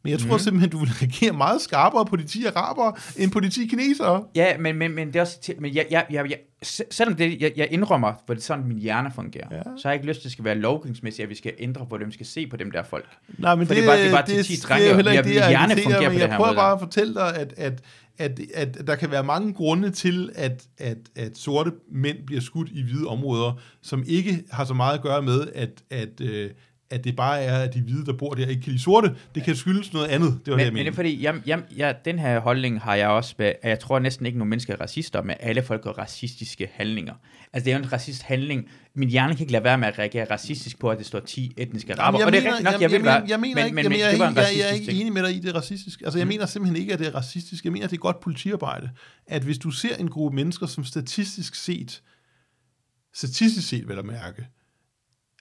Men 0.03 0.11
jeg 0.11 0.19
tror 0.19 0.30
Mhm. 0.30 0.39
simpelthen, 0.39 0.69
du 0.71 0.77
vil 0.77 0.89
reagere 0.89 1.31
meget 1.34 1.61
skarpere 1.61 2.05
på 2.05 2.15
de 2.15 2.23
10 2.23 2.45
arabere, 2.45 2.93
end 3.17 3.31
på 3.31 3.39
de 3.39 3.49
10 3.49 3.67
kinesere. 3.67 4.23
Ja, 4.35 4.57
men, 4.57 4.75
men, 4.77 4.95
men 4.95 5.07
det 5.07 5.15
er 5.15 5.21
også 5.21 5.53
men 5.59 5.75
jeg, 5.75 5.85
jeg, 5.91 6.05
jeg, 6.11 6.30
jeg, 6.30 6.38
se- 6.63 6.84
selvom 6.91 7.15
det, 7.15 7.41
jeg, 7.41 7.51
jeg 7.57 7.67
indrømmer, 7.71 8.13
hvor 8.25 8.35
det 8.35 8.41
er 8.41 8.45
sådan, 8.45 8.67
min 8.67 8.77
hjerne 8.80 9.11
fungerer, 9.15 9.47
Ja. 9.51 9.57
så 9.63 9.81
har 9.84 9.89
jeg 9.89 9.93
ikke 9.95 10.07
lyst 10.07 10.17
til, 10.19 10.21
at 10.21 10.23
det 10.23 10.31
skal 10.31 10.45
være 10.45 10.55
lovgivningsmæssigt, 10.55 11.23
at 11.23 11.30
vi 11.30 11.35
skal 11.35 11.53
ændre, 11.59 11.85
hvordan 11.85 12.07
vi 12.07 12.13
skal 12.13 12.25
se 12.25 12.47
på 12.47 12.57
dem 12.57 12.71
der 12.71 12.84
folk. 12.84 13.05
Nej, 13.38 13.55
men 13.55 13.67
For 13.67 13.73
det 13.73 13.84
er 13.84 13.88
bare- 13.88 13.97
det 13.99 14.07
er 14.07 14.11
bare 14.11 14.25
til 14.25 14.43
10 14.43 14.53
det 14.55 14.63
drenge, 14.63 14.84
er 14.84 14.88
jo 14.88 14.91
og 14.91 14.95
heller 14.95 15.11
ikke 15.11 15.23
det, 15.30 15.35
jeg 15.35 15.49
hjerne 15.49 15.73
agiterer, 15.73 15.84
fungerer 15.93 16.09
men 16.09 16.19
på 16.19 16.25
jeg 16.27 16.30
prøver 16.38 16.49
måde. 16.49 16.55
bare 16.55 16.73
at 16.73 16.80
fortælle 16.80 17.13
dig, 17.13 17.35
at, 17.38 17.53
at, 17.57 17.81
at, 18.17 18.39
at 18.53 18.88
der 18.88 18.95
kan 18.95 19.11
være 19.11 19.23
mange 19.23 19.53
grunde 19.53 19.91
til, 19.91 20.30
at, 20.35 20.63
at, 20.77 20.97
at 21.15 21.38
sorte 21.38 21.71
mænd 21.91 22.17
bliver 22.25 22.41
skudt 22.41 22.69
i 22.71 22.81
hvide 22.84 23.07
områder, 23.07 23.59
som 23.81 24.03
ikke 24.07 24.43
har 24.51 24.65
så 24.65 24.73
meget 24.73 24.93
at 24.97 25.03
gøre 25.03 25.21
med, 25.21 25.47
at, 25.55 25.69
at, 25.89 26.21
øh, 26.21 26.49
at 26.94 27.03
det 27.03 27.15
bare 27.15 27.41
er, 27.41 27.57
at 27.60 27.74
de 27.74 27.82
hvide, 27.82 28.06
der 28.06 28.14
bor 28.14 28.34
der, 28.34 28.48
ikke 28.48 28.61
kan 28.61 28.72
lide 28.72 28.84
sorte. 28.84 29.15
Det 29.36 29.44
kan 29.44 29.56
skyldes 29.56 29.94
noget 29.94 30.07
andet. 30.07 30.40
Det 30.45 30.52
var 30.52 30.57
det, 30.57 30.64
jeg 30.65 30.74
Men, 30.74 30.78
men 30.78 30.86
det 30.86 30.91
er 30.91 30.95
fordi, 30.95 31.24
jeg, 31.24 31.36
jeg, 31.45 31.60
jeg, 31.78 31.95
den 32.06 32.20
her 32.20 32.40
holdning 32.40 32.82
har 32.82 32.95
jeg 32.95 33.07
også 33.07 33.36
med, 33.38 33.45
at 33.61 33.70
jeg 33.70 33.80
tror 33.80 33.99
næsten 33.99 34.26
ikke, 34.26 34.38
nogen 34.38 34.49
mennesker 34.49 34.74
er 34.74 34.82
racister, 34.82 35.22
men 35.22 35.36
alle 35.40 35.64
folk 35.64 35.82
gør 35.84 35.91
racistiske 35.91 36.70
handlinger. 36.74 37.14
Altså 37.53 37.65
det 37.65 37.74
er 37.74 37.78
jo 37.78 37.84
en 37.84 37.94
racist 37.94 38.22
handling. 38.24 38.70
Min 38.95 39.10
hjerne 39.10 39.36
kan 39.36 39.41
ikke 39.44 39.52
lade 39.52 39.64
være 39.64 39.78
med 39.78 39.88
at 39.88 39.99
reagere 39.99 40.26
racistisk 40.32 40.80
på, 40.80 40.90
at 40.90 40.98
det 40.98 41.06
står 41.06 41.20
10 41.20 41.53
etniske 41.57 41.94
araber. 41.94 42.26
Og 42.26 42.32
det 42.32 42.45
er 42.45 42.49
rigtigt 42.49 42.64
nok, 42.64 42.74
jeg, 42.74 42.82
jeg, 42.82 42.82
jeg, 42.82 42.91
vil 42.91 42.99
mener, 42.99 43.11
være, 43.11 43.24
jeg 43.28 43.40
mener 43.40 43.56
men, 43.56 43.65
ikke, 43.65 43.76
men, 43.76 43.84
jeg, 43.84 43.91
men 44.20 44.30
ikke, 44.30 44.41
jeg, 44.41 44.48
jeg 44.57 44.70
er 44.70 44.74
ikke 44.74 44.91
enig 44.91 45.14
med 45.14 45.24
dig 45.24 45.36
i, 45.36 45.40
det 45.40 45.49
er 45.49 45.56
racistisk. 45.56 46.02
Altså, 46.02 46.20
jeg 46.20 46.26
Mm. 46.26 46.30
mener 46.30 46.45
simpelthen 46.45 46.82
ikke, 46.82 46.94
at 46.94 46.99
det 46.99 47.07
er 47.07 47.15
racistisk. 47.15 47.64
Jeg 47.64 47.72
mener, 47.74 47.86
at 47.86 47.91
det 47.91 47.98
er 47.98 48.02
godt 48.02 48.20
politiarbejde. 48.20 48.90
At 49.28 49.41
hvis 49.41 49.57
du 49.57 49.72
ser 49.72 49.95
en 49.95 50.10
gruppe 50.10 50.36
mennesker, 50.36 50.68
som 50.68 50.84
statistisk 50.84 51.56
set, 51.56 52.02
statistisk 53.14 53.68
set 53.70 53.88
vil 53.88 53.95
jeg 53.95 54.06
mærke, 54.06 54.48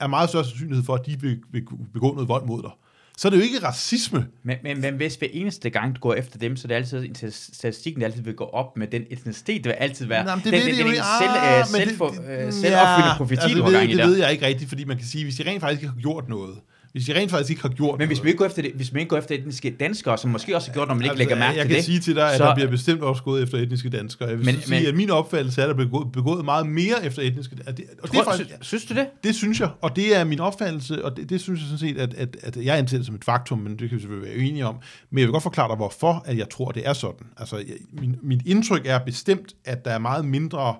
er 0.03 0.07
meget 0.07 0.29
større 0.29 0.43
sandsynlighed 0.45 0.85
for, 0.85 0.93
at 0.95 1.05
de 1.05 1.15
vil, 1.21 1.39
vil 1.51 1.63
begå 1.93 2.11
noget 2.13 2.27
vold 2.27 2.45
mod 2.45 2.61
dig. 2.61 2.71
Så 3.17 3.27
er 3.27 3.29
det 3.29 3.37
jo 3.37 3.43
ikke 3.43 3.63
racisme. 3.63 4.27
Men, 4.43 4.57
men, 4.63 4.81
men 4.81 4.93
hvis 4.93 5.15
hver 5.15 5.27
eneste 5.31 5.69
gang 5.69 5.95
du 5.95 5.99
går 6.01 6.13
efter 6.13 6.39
dem, 6.39 6.55
så 6.57 6.65
er 6.65 6.67
det 6.67 6.75
altid, 6.75 7.03
en 7.23 7.31
statistikken 7.31 8.01
der 8.01 8.07
altid 8.07 8.21
vil 8.21 8.33
gå 8.33 8.43
op 8.43 8.77
med 8.77 8.87
den 8.87 9.03
etnicitet, 9.09 9.63
det 9.63 9.65
vil 9.69 9.71
altid 9.71 10.05
være 10.05 10.25
Nå, 10.25 10.35
men 10.35 10.43
det 10.43 10.53
den, 10.53 10.53
ved 10.53 10.61
den, 10.77 10.77
den 10.85 10.87
ikke. 10.87 11.03
selv, 11.21 11.31
men 11.31 11.65
selv, 11.65 11.89
det- 11.89 11.97
for, 11.97 12.07
det- 12.09 12.45
øh, 12.45 12.53
selvopfyldende 12.53 13.17
profeti, 13.17 13.41
altså, 13.41 13.57
det, 13.57 13.65
ved, 13.65 13.73
gang 13.73 13.91
i 13.91 13.95
det 13.97 14.05
ved 14.05 14.17
jeg 14.17 14.31
ikke 14.31 14.45
rigtigt, 14.45 14.69
fordi 14.69 14.83
man 14.85 14.97
kan 14.97 15.05
sige, 15.07 15.23
hvis 15.23 15.35
de 15.35 15.49
rent 15.49 15.61
faktisk 15.61 15.81
ikke 15.81 15.93
har 15.93 16.01
gjort 16.01 16.29
noget, 16.29 16.55
hvis 16.93 17.05
de 17.05 17.13
rent 17.19 17.31
faktisk 17.31 17.49
ikke 17.49 17.61
har 17.61 17.69
gjort 17.69 17.99
Men 17.99 18.07
hvis 18.07 18.23
vi 18.23 18.27
ikke 18.29 18.37
går 18.37 18.45
efter 18.45 18.61
det, 18.61 18.71
hvis 18.71 18.93
man 18.93 18.99
ikke 18.99 19.09
går 19.09 19.17
efter 19.17 19.35
etniske 19.35 19.75
danskere, 19.79 20.17
som 20.17 20.31
måske 20.31 20.55
også 20.55 20.67
har 20.69 20.73
gjort, 20.73 20.87
når 20.87 20.95
man 20.95 21.03
ikke 21.03 21.17
lægger 21.17 21.35
mærke 21.35 21.45
Altså, 21.45 21.59
jeg 21.59 21.65
til 21.65 21.69
kan 21.69 21.77
det, 21.77 21.85
sige 21.85 21.99
til 21.99 22.15
dig, 22.15 22.31
at 22.31 22.37
så- 22.37 22.43
der 22.45 22.55
bliver 22.55 22.69
bestemt 22.69 23.01
også 23.01 23.23
gået 23.23 23.43
efter 23.43 23.57
etniske 23.57 23.89
danskere. 23.89 24.29
Jeg 24.29 24.37
vil 24.37 24.45
Men- 24.45 24.55
sige, 24.61 24.69
men- 24.79 24.85
at 24.87 24.95
min 24.95 25.09
opfattelse 25.09 25.61
er, 25.61 25.65
at 25.65 25.69
der 25.69 25.75
bliver 25.75 25.87
begået, 25.89 26.11
begået 26.11 26.45
meget 26.45 26.67
mere 26.67 27.05
efter 27.05 27.21
etniske 27.21 27.55
danskere. 27.55 27.71
Og 27.73 27.77
det, 27.77 27.85
og 28.01 28.11
det, 28.11 28.17
er 28.19 28.23
Tror, 28.23 28.31
faktisk, 28.31 28.49
sy- 28.49 28.67
synes 28.67 28.85
du 28.85 28.93
det? 28.93 29.07
det 29.23 29.35
synes 29.35 29.59
jeg, 29.59 29.69
og 29.81 29.95
det 29.95 30.15
er 30.17 30.23
min 30.23 30.39
opfattelse, 30.39 31.05
og 31.05 31.17
det, 31.17 31.29
det 31.29 31.41
synes 31.41 31.59
jeg 31.59 31.65
sådan 31.65 31.79
set, 31.79 31.97
at, 31.97 32.13
at, 32.13 32.37
at 32.43 32.57
jeg 32.65 32.77
anser 32.77 32.97
det 32.97 33.05
som 33.05 33.15
et 33.15 33.23
faktum, 33.23 33.59
men 33.59 33.71
det 33.71 33.89
kan 33.89 33.95
vi 33.97 34.01
selvfølgelig 34.01 34.29
være 34.35 34.47
enige 34.47 34.65
om. 34.65 34.75
Men 35.09 35.19
jeg 35.19 35.27
vil 35.27 35.31
godt 35.31 35.43
forklare 35.43 35.67
dig, 35.67 35.75
hvorfor 35.75 36.23
at 36.25 36.37
jeg 36.37 36.49
tror, 36.49 36.71
det 36.71 36.87
er 36.87 36.93
sådan. 36.93 37.27
Altså, 37.37 37.57
jeg, 37.57 37.65
min, 37.93 38.15
mit 38.23 38.41
indtryk 38.45 38.81
er 38.85 38.99
bestemt, 38.99 39.53
at 39.65 39.85
der 39.85 39.91
er 39.91 39.99
meget 39.99 40.25
mindre 40.25 40.75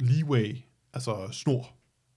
leeway, 0.00 0.56
altså 0.94 1.16
snor, 1.32 1.73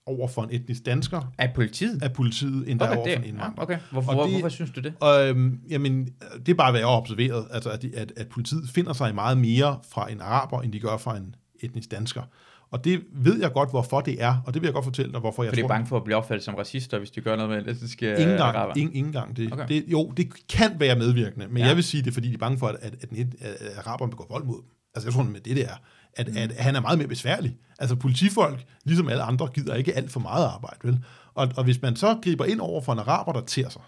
over 0.08 0.28
for 0.28 0.42
en 0.42 0.48
etnisk 0.52 0.86
dansker 0.86 1.32
Af 1.38 1.52
politiet? 1.54 2.02
af 2.02 2.12
politiet, 2.12 2.70
end 2.70 2.80
der 2.80 2.86
er 2.86 2.96
over 2.96 3.06
for 3.06 3.16
en 3.16 3.24
indvandrer. 3.24 3.52
ja, 3.58 3.62
okay. 3.62 3.78
Hvorfor, 3.92 4.12
Og 4.12 4.24
det- 4.28 4.32
hvorfor 4.34 4.48
synes 4.48 4.70
du 4.70 4.80
det? 4.80 4.94
Og 5.00 5.28
øhm, 5.28 5.60
jamen, 5.70 6.08
det 6.46 6.48
er 6.48 6.54
bare, 6.54 6.70
hvad 6.70 6.80
jeg 6.80 6.88
har 6.88 6.96
observeret, 6.96 7.46
altså 7.50 7.70
at, 7.70 7.84
at, 7.84 8.12
at 8.16 8.28
politiet 8.28 8.70
finder 8.70 8.92
sig 8.92 9.14
meget 9.14 9.38
mere 9.38 9.78
fra 9.90 10.12
en 10.12 10.20
araber, 10.20 10.62
end 10.62 10.72
de 10.72 10.80
gør 10.80 10.96
fra 10.96 11.16
en 11.16 11.34
etnisk 11.60 11.90
dansker. 11.90 12.22
Og 12.70 12.84
det 12.84 13.00
ved 13.12 13.40
jeg 13.40 13.52
godt, 13.52 13.70
hvorfor 13.70 14.00
det 14.00 14.22
er, 14.22 14.42
og 14.46 14.54
det 14.54 14.62
vil 14.62 14.66
jeg 14.66 14.74
godt 14.74 14.84
fortælle 14.84 15.12
dig, 15.12 15.20
hvorfor 15.20 15.42
jeg 15.42 15.50
For 15.50 15.54
det 15.54 15.62
er 15.62 15.66
tror... 15.66 15.74
bange 15.74 15.86
for 15.86 15.96
at 15.96 16.04
blive 16.04 16.16
opfattet 16.16 16.44
som 16.44 16.54
racister, 16.54 16.98
hvis 16.98 17.10
de 17.10 17.20
gør 17.20 17.36
noget 17.36 17.50
med 17.66 17.74
etniske 17.74 18.06
Ingen 18.12 18.28
øh, 18.28 18.36
gang, 18.38 18.56
araber. 18.56 18.72
ingen, 18.76 18.94
ingen 18.96 19.12
gang. 19.12 19.36
Det, 19.36 19.52
Okay. 19.52 19.64
okay. 19.64 19.74
det, 19.74 19.84
jo, 19.92 20.12
det 20.16 20.48
kan 20.48 20.70
være 20.80 20.96
medvirkende, 20.96 21.46
men 21.48 21.56
Ja. 21.58 21.66
jeg 21.66 21.76
vil 21.76 21.84
sige 21.84 22.02
det, 22.02 22.14
fordi 22.14 22.28
de 22.28 22.34
er 22.34 22.38
bange 22.38 22.58
for, 22.58 22.66
at, 22.66 22.76
at, 22.82 22.94
at, 23.02 23.08
at, 23.18 23.26
at 23.40 23.78
araberne 23.86 24.10
begår 24.10 24.26
vold 24.30 24.44
mod 24.44 24.54
dem. 24.56 24.64
Altså 24.94 25.08
jeg 25.08 25.14
tror, 25.14 25.22
med 25.22 25.40
det 25.40 25.56
det 25.56 25.64
er, 25.64 25.74
at, 26.18 26.28
mm. 26.28 26.36
at 26.36 26.52
han 26.52 26.76
er 26.76 26.80
meget 26.80 26.98
mere 26.98 27.08
besværlig. 27.08 27.56
Altså 27.78 27.96
politifolk, 27.96 28.64
ligesom 28.84 29.08
alle 29.08 29.22
andre, 29.22 29.48
gider 29.54 29.74
ikke 29.74 29.94
alt 29.94 30.12
for 30.12 30.20
meget 30.20 30.44
arbejde, 30.44 30.78
vel? 30.82 31.04
Og, 31.34 31.48
og 31.56 31.64
hvis 31.64 31.82
man 31.82 31.96
så 31.96 32.18
griber 32.22 32.44
ind 32.44 32.60
over 32.60 32.80
for 32.80 32.92
en 32.92 32.98
araber, 32.98 33.32
der 33.32 33.40
ter 33.40 33.68
sig, 33.68 33.82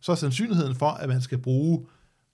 så 0.00 0.12
er 0.12 0.16
sandsynligheden 0.16 0.74
for, 0.74 0.88
at 0.88 1.08
man 1.08 1.20
skal 1.20 1.38
bruge 1.38 1.86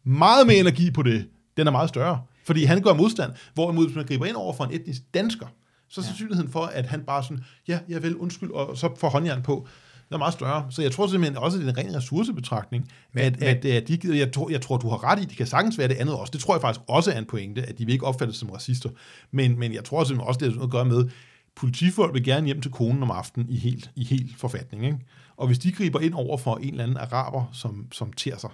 meget 0.04 0.46
mere 0.46 0.56
energi 0.56 0.90
på 0.90 1.02
det, 1.02 1.28
den 1.56 1.66
er 1.66 1.70
meget 1.70 1.88
større. 1.88 2.22
Fordi 2.46 2.64
han 2.64 2.82
gør 2.82 2.92
modstand. 2.92 3.32
Hvorimod, 3.54 3.84
hvis 3.84 3.96
man 3.96 4.06
griber 4.06 4.26
ind 4.26 4.36
over 4.36 4.52
for 4.52 4.64
en 4.64 4.72
etnisk 4.72 5.02
dansker, 5.14 5.46
så 5.88 6.00
er 6.00 6.04
sandsynligheden 6.04 6.52
for, 6.52 6.64
at 6.64 6.86
han 6.86 7.02
bare 7.02 7.22
sådan, 7.22 7.44
ja, 7.68 7.78
jeg 7.88 8.02
vil 8.02 8.16
undskyld, 8.16 8.50
og 8.50 8.78
så 8.78 8.94
får 8.96 9.08
håndjern 9.08 9.42
på, 9.42 9.68
den 10.08 10.14
er 10.14 10.18
meget 10.18 10.34
større. 10.34 10.66
Så 10.70 10.82
jeg 10.82 10.92
tror 10.92 11.06
simpelthen 11.06 11.36
også, 11.38 11.58
at 11.58 11.64
det 11.64 11.76
er 11.76 11.80
en 11.82 11.86
ren 11.88 11.96
ressourcebetragtning, 11.96 12.88
Men- 13.12 13.24
at, 13.24 13.38
men- 13.40 13.48
at, 13.48 13.64
at 13.64 13.88
de 13.88 13.96
gider, 13.96 14.16
jeg, 14.16 14.32
tror, 14.32 14.50
jeg 14.50 14.60
tror, 14.60 14.76
du 14.76 14.88
har 14.88 15.04
ret 15.04 15.20
i, 15.22 15.24
det 15.24 15.36
kan 15.36 15.46
sagtens 15.46 15.78
være 15.78 15.88
det 15.88 15.94
andet 15.94 16.14
også. 16.14 16.30
Det 16.30 16.40
tror 16.40 16.54
jeg 16.54 16.60
faktisk 16.60 16.80
også 16.88 17.12
er 17.12 17.18
en 17.18 17.24
pointe, 17.24 17.62
at 17.62 17.78
de 17.78 17.84
vil 17.86 17.92
ikke 17.92 18.06
opfattes 18.06 18.36
som 18.36 18.50
racister. 18.50 18.90
Men, 19.30 19.58
men 19.58 19.74
jeg 19.74 19.84
tror 19.84 20.04
simpelthen 20.04 20.28
også, 20.28 20.38
det 20.38 20.48
har 20.48 20.54
noget 20.54 20.68
at 20.68 20.72
gøre 20.72 20.84
med, 20.84 21.08
politifolk 21.56 22.14
vil 22.14 22.24
gerne 22.24 22.46
hjem 22.46 22.60
til 22.60 22.70
konen 22.70 23.02
om 23.02 23.10
aftenen 23.10 23.48
i 23.50 23.56
helt, 23.56 23.90
i 23.96 24.04
helt 24.04 24.36
forfatning. 24.38 24.84
Ikke? 24.86 24.98
Og 25.36 25.46
hvis 25.46 25.58
de 25.58 25.72
griber 25.72 26.00
ind 26.00 26.14
over 26.14 26.36
for 26.38 26.56
en 26.56 26.68
eller 26.70 26.82
anden 26.84 26.96
araber, 26.96 27.44
som, 27.52 27.86
som 27.92 28.12
ter 28.12 28.38
sig, 28.38 28.50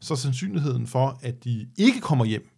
så 0.00 0.14
er 0.14 0.18
sandsynligheden 0.18 0.86
for, 0.86 1.18
at 1.22 1.44
de 1.44 1.66
ikke 1.78 2.00
kommer 2.00 2.24
hjem 2.24 2.48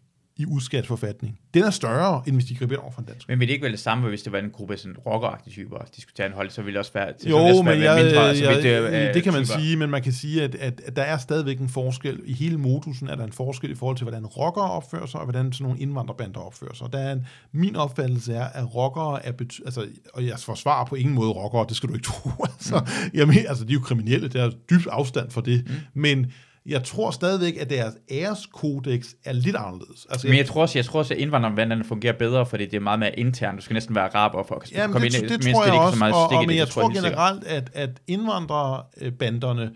i 0.41 0.47
udskatsforfatning, 0.47 1.39
den 1.55 1.63
er 1.63 1.71
større, 1.71 2.23
end 2.27 2.37
hvis 2.37 2.45
de 2.45 2.55
griber 2.55 2.73
ind 2.73 2.81
over 2.83 2.91
for 2.93 3.01
en 3.01 3.07
dansk. 3.07 3.29
Men 3.29 3.41
vil 3.41 3.49
det 3.49 3.53
ikke 3.55 3.63
være 3.63 3.73
det 3.73 3.81
samme, 3.81 4.09
hvis 4.09 4.23
det 4.23 4.33
var 4.33 4.39
en 4.39 4.51
gruppe 4.51 4.77
sådan 4.77 4.97
rockeragtige 5.07 5.53
typer, 5.55 5.79
de 5.97 6.01
skulle 6.01 6.15
tage 6.15 6.27
en 6.27 6.33
hold, 6.33 6.51
så 6.51 6.63
ville 6.63 6.73
det 6.75 6.79
også 6.79 6.93
være... 6.95 7.13
så 7.19 7.25
ville 7.25 7.39
Jo, 7.39 7.45
det 7.45 7.51
også 7.51 7.63
men 7.63 7.81
være 7.81 7.93
jeg, 7.93 8.05
mindre, 8.05 8.29
altså, 8.29 8.45
jeg, 8.45 8.63
det, 8.63 8.93
det, 8.93 9.15
det 9.15 9.23
kan 9.23 9.33
man 9.33 9.45
typer. 9.45 9.59
sige, 9.59 9.77
men 9.77 9.91
man 9.91 10.03
kan 10.03 10.13
sige, 10.13 10.43
at, 10.43 10.55
at, 10.55 10.81
at 10.87 10.97
der 10.97 11.03
er 11.03 11.19
stadigvæk 11.19 11.59
en 11.59 11.69
forskel. 11.69 12.21
I 12.25 12.33
hele 12.33 12.59
modusen 12.59 13.09
er 13.09 13.17
der 13.17 13.25
en 13.25 13.33
forskel 13.33 13.71
i 13.71 13.75
forhold 13.75 13.97
til, 13.97 14.05
hvordan 14.05 14.27
rockere 14.27 14.71
opfører 14.71 15.07
sig, 15.07 15.21
og 15.21 15.27
hvordan 15.27 15.53
sådan 15.53 15.65
nogle 15.65 15.81
indvandrerbander 15.81 16.41
opfører 16.41 16.75
sig. 16.75 16.93
Der 16.93 16.99
er 16.99 17.13
en, 17.13 17.27
min 17.53 17.77
opfattelse 17.77 18.35
er, 18.35 18.45
at 18.45 18.75
rockere 18.75 19.27
er... 19.27 19.33
Bety- 19.33 19.65
altså, 19.65 19.87
og 20.15 20.27
jeg 20.27 20.39
forsvarer 20.39 20.85
på 20.85 20.95
ingen 20.95 21.15
måde 21.15 21.31
rockere, 21.31 21.67
det 21.69 21.77
skal 21.77 21.89
du 21.89 21.95
ikke 21.95 22.07
tro. 22.07 22.31
altså, 22.55 22.79
mm. 22.79 23.11
jeg 23.19 23.27
mener, 23.29 23.49
altså, 23.49 23.65
de 23.65 23.71
er 23.71 23.75
jo 23.75 23.81
kriminelle, 23.81 24.29
der 24.29 24.45
er 24.45 24.51
dybt 24.71 24.87
afstand 24.91 25.31
for 25.31 25.41
det. 25.41 25.65
Mm. 25.67 26.01
Men 26.01 26.33
jeg 26.67 26.85
tror 26.85 27.11
stadigvæk, 27.11 27.57
at 27.61 27.71
deres 27.71 27.95
æreskodex 28.11 29.07
er 29.25 29.33
lidt 29.33 29.57
anderledes. 29.57 30.07
Altså, 30.11 30.27
Men 30.27 30.37
jeg 30.37 30.47
tror 30.47 30.63
også, 30.63 30.79
jeg 30.79 30.85
tror 30.85 30.99
også 30.99 31.15
at 31.15 31.21
indvandrervanderne 31.21 31.85
fungerer 31.85 32.13
bedre, 32.19 32.47
fordi 32.47 32.65
det 32.65 32.75
er 32.75 32.81
meget 32.81 32.99
mere 32.99 33.19
internt. 33.19 33.57
Du 33.57 33.63
skal 33.63 33.75
næsten 33.75 33.95
være 33.95 34.05
araber 34.05 34.43
for 34.43 34.55
at 34.55 34.73
Jamen, 34.73 34.93
komme 34.93 35.09
det, 35.09 35.15
ind. 35.23 35.29
det, 35.29 35.43
det 35.45 35.55
tror 35.55 35.65
jeg 35.67 35.77
er 35.77 35.81
også, 35.81 35.95
så 35.95 35.99
meget 35.99 36.15
og, 36.15 36.23
og, 36.23 36.33
men 36.43 36.49
det, 36.49 36.57
jeg 36.57 36.67
det 36.67 36.73
tror 36.75 36.91
sikkert. 36.93 37.05
generelt, 37.13 37.45
at, 37.45 37.71
at 37.75 37.91
indvandrerbanderne, 38.07 39.71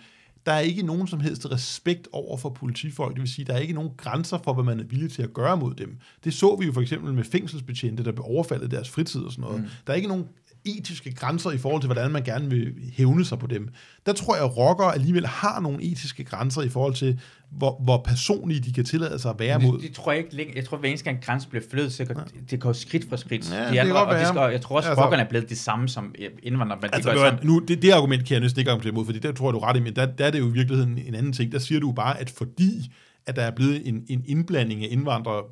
der 0.47 0.53
er 0.53 0.61
ikke 0.61 0.83
nogen 0.83 1.07
som 1.07 1.21
helst 1.21 1.51
respekt 1.51 2.09
over 2.13 2.37
for 2.37 2.49
politifolk. 2.49 3.15
Det 3.15 3.21
vil 3.21 3.31
sige, 3.33 3.45
der 3.45 3.55
er 3.55 3.59
ikke 3.59 3.75
nogen 3.75 3.91
grænser 3.97 4.39
for, 4.45 4.53
hvad 4.53 4.65
man 4.65 4.81
er 4.81 4.85
villig 4.85 5.13
til 5.13 5.23
at 5.23 5.33
gøre 5.33 5.57
mod 5.57 5.75
dem. 5.75 5.99
Det 6.25 6.35
så 6.35 6.57
vi 6.61 6.67
jo 6.67 6.73
for 6.73 6.81
eksempel 6.81 7.15
med 7.15 7.25
fængselsbetjente, 7.25 8.05
der 8.05 8.13
blev 8.13 8.25
overfaldet 8.29 8.73
i 8.73 8.77
deres 8.77 8.91
fritid 8.91 9.21
og 9.21 9.33
sådan 9.33 9.43
noget. 9.43 9.61
Mm. 9.61 9.69
Der 9.87 9.93
er 9.93 9.97
ikke 9.97 10.09
nogen 10.09 10.25
etiske 10.65 11.15
grænser 11.15 11.51
i 11.51 11.59
forhold 11.59 11.83
til, 11.83 11.89
hvordan 11.89 12.11
man 12.11 12.23
gerne 12.23 12.51
vil 12.51 12.75
hævne 12.93 13.25
sig 13.25 13.39
på 13.39 13.47
dem. 13.47 13.69
Der 14.07 14.13
tror 14.13 14.35
jeg, 14.35 14.45
at 14.45 14.57
rockere 14.57 14.95
alligevel 14.95 15.27
har 15.27 15.61
nogle 15.61 15.83
etiske 15.83 16.25
grænser 16.25 16.63
i 16.63 16.69
forhold 16.69 16.95
til, 16.95 17.21
hvor, 17.51 17.81
hvor 17.85 18.03
personlige 18.07 18.61
de 18.61 18.73
kan 18.73 18.85
tillade 18.85 19.19
sig 19.19 19.31
at 19.31 19.39
være 19.39 19.59
mod. 19.61 19.79
Det, 19.79 19.89
det, 19.89 19.97
tror 19.97 20.13
jeg 20.13 20.21
ikke 20.25 20.37
længe. 20.37 20.53
Jeg 20.57 20.65
tror, 20.65 20.77
hver 20.77 20.89
eneste 20.89 21.05
gang 21.05 21.25
grænsen 21.25 21.51
bliver 21.51 21.65
flyttet, 21.71 21.93
så 21.93 22.05
går, 22.05 22.23
det 22.51 22.61
går 22.61 22.73
skridt 22.73 23.09
for 23.09 23.17
skridt. 23.17 23.53
Ja, 23.53 23.59
de 23.59 23.65
det 23.65 23.73
kan 23.73 23.81
andre, 23.81 23.93
godt 23.93 24.09
og, 24.09 24.19
det 24.19 24.29
skal, 24.29 24.39
og 24.41 24.53
jeg 24.53 24.61
tror 24.61 24.77
også, 24.77 24.89
Altså- 24.89 25.01
altså, 25.01 25.05
rockerne 25.05 25.23
er 25.23 25.29
blevet 25.29 25.49
det 25.49 25.59
samme 25.59 25.89
som 25.89 26.15
indvandrere, 26.43 26.79
men 26.83 26.91
Altså, 26.93 27.11
de 27.11 27.15
ved 27.17 27.23
gør 27.23 27.37
nu, 27.43 27.59
det, 27.59 27.83
det 27.83 27.91
argument 27.91 28.25
kan 28.27 28.35
jeg 28.35 28.41
næsten 28.41 28.59
ikke 28.61 28.71
argumentere 28.71 28.93
imod, 28.93 29.05
fordi 29.05 29.19
der 29.19 29.33
tror 29.33 29.49
jeg, 29.49 29.55
du 29.55 29.59
ret 29.59 29.77
i, 29.77 29.81
men 29.81 29.97
der, 29.97 30.07
der 30.07 30.27
er 30.27 30.31
det 30.31 30.39
jo 30.39 30.49
i 30.49 30.53
virkeligheden 30.53 30.99
en 31.07 31.15
anden 31.15 31.33
ting. 31.33 31.53
Der 31.53 31.59
siger 31.59 31.81
du 31.81 31.93
bare, 31.93 32.21
at 32.21 32.31
fordi 32.31 32.93
at 33.27 33.37
der 33.37 33.43
er 33.43 33.51
blevet 33.51 33.89
en, 33.89 34.05
en 34.09 34.25
indblanding 34.27 34.85
af 34.85 34.89
indvandrere 34.91 35.43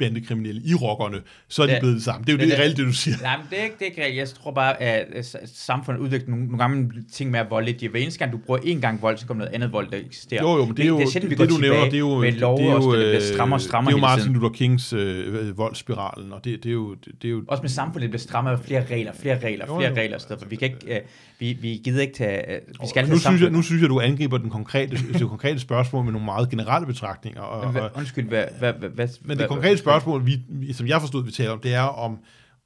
bandekriminelle 0.00 0.60
i 0.64 0.74
rockerne, 0.74 1.20
så 1.48 1.62
er 1.62 1.66
de 1.66 1.72
Ja. 1.72 1.78
blevet 1.80 1.94
det 1.96 2.04
samme. 2.04 2.24
Det 2.24 2.28
er 2.28 2.32
jo 2.32 2.38
Det- 2.38 2.46
det, 2.48 2.52
det- 2.52 2.60
reelt, 2.60 2.76
det 2.76 2.86
du 2.86 2.92
siger. 2.92 3.16
Nej, 3.22 3.36
men 3.36 3.46
det 3.50 3.58
er 3.60 3.62
ikke, 3.64 3.76
det 3.78 3.86
er 3.98 4.04
ikke. 4.04 4.18
Jeg 4.18 4.28
tror 4.28 4.50
bare, 4.52 4.82
at 4.82 5.06
øh, 5.16 5.24
samfundet 5.54 6.00
udvikler 6.00 6.28
nogle, 6.30 6.44
nogle 6.44 6.58
gamle 6.58 6.90
ting 7.12 7.30
mere 7.30 7.46
voldeligt. 7.50 7.90
Hver 7.90 8.00
eneste 8.00 8.18
gang, 8.18 8.32
du 8.32 8.38
bruger 8.38 8.60
én 8.60 8.80
gang 8.80 9.02
vold, 9.02 9.16
så 9.18 9.26
kommer 9.26 9.44
noget 9.44 9.54
andet 9.54 9.72
vold, 9.72 9.90
der 9.90 9.96
eksisterer. 10.06 10.42
Jo, 10.42 10.56
jo, 10.56 10.64
men 10.64 10.76
det 10.76 10.82
er 10.84 10.88
jo, 10.88 10.96
det, 10.98 11.04
det, 11.04 11.12
sjældent, 11.12 11.30
vi 11.30 11.34
det, 11.36 11.48
går 11.48 11.56
du 11.56 11.60
nævner, 11.60 11.84
det 11.84 11.94
er 11.94 11.98
jo, 11.98 12.18
med 12.18 12.32
lov, 12.32 12.58
det 12.58 12.66
er 12.66 12.70
jo, 12.70 12.76
og 12.76 12.82
det 12.82 12.88
bliver 13.06 13.14
øh, 13.16 13.22
strammere 13.22 13.56
og 13.56 13.60
strammere 13.60 13.90
det 13.94 14.02
er 14.02 14.10
jo. 14.10 14.16
Martin 14.16 14.32
Luther 14.32 14.48
Kings 14.48 14.92
øh, 14.92 15.58
voldsspiralen, 15.58 16.32
og 16.32 16.44
det, 16.44 16.62
det, 16.64 16.68
er 16.68 16.72
jo, 16.72 16.94
det, 16.94 17.12
det 17.22 17.28
er 17.28 17.32
jo 17.32 17.44
Også 17.48 17.62
med 17.62 17.70
samfundet, 17.70 18.02
det 18.02 18.10
bliver 18.10 18.20
strammere 18.20 18.56
med 18.56 18.64
flere 18.64 18.84
regler, 18.90 19.12
flere 19.20 19.38
regler, 19.44 19.64
Jo, 19.68 19.78
flere 19.78 19.90
jo. 19.90 19.96
regler. 19.96 20.16
i 20.16 20.20
stedet 20.20 20.42
for. 20.42 20.48
Vi 20.48 20.56
kan 20.56 20.68
ikke, 20.68 20.94
øh, 20.94 21.00
vi, 21.40 21.52
vi 21.60 21.80
gider 21.84 22.00
ikke 22.00 22.14
tage, 22.14 22.54
øh, 22.54 22.60
vi 22.80 22.86
skal 22.88 23.08
nu, 23.08 23.18
synes 23.18 23.40
jeg, 23.40 23.50
nu 23.50 23.62
synes 23.62 23.82
jeg, 23.82 23.88
du 23.90 24.00
angriber 24.00 24.38
den 24.38 24.50
konkrete, 24.50 24.96
det 25.12 25.28
konkrete 25.28 25.60
spørgsmål 25.60 26.04
med 26.04 26.12
nogle 26.12 26.24
meget 26.24 26.50
generelle 26.50 26.86
betragtninger. 26.86 27.40
Og, 27.40 27.74
og, 27.82 27.90
Undskyld, 27.94 28.28
hvad, 28.28 28.44
hvad, 28.58 28.72
hvad, 28.72 29.08
Men 29.22 29.38
det 29.38 29.48
konkrete 29.48 29.78
spørgsmål, 29.78 30.26
vi, 30.26 30.40
vi- 30.48 30.72
som 30.72 30.86
jeg 30.86 31.00
forstod, 31.00 31.24
vi 31.24 31.30
taler 31.30 31.50
om, 31.50 31.60
det 31.60 31.74
er 31.74 31.80
om, 31.80 32.18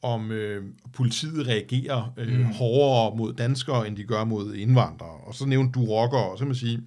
om 0.03 0.31
øh, 0.31 0.65
politiet 0.93 1.47
reagerer 1.47 2.13
øh, 2.17 2.39
mm. 2.39 2.45
hårdere 2.45 3.17
mod 3.17 3.33
danskere, 3.33 3.89
end 3.89 3.97
de 3.97 4.05
gør 4.05 4.25
mod 4.25 4.55
indvandrere. 4.55 5.21
Og 5.27 5.35
så 5.35 5.47
nævnte 5.47 5.81
du 5.81 5.85
rockere, 5.85 6.31
og 6.31 6.39
så 6.39 6.43
kan 6.43 6.49
man 6.49 6.57
sige, 6.57 6.81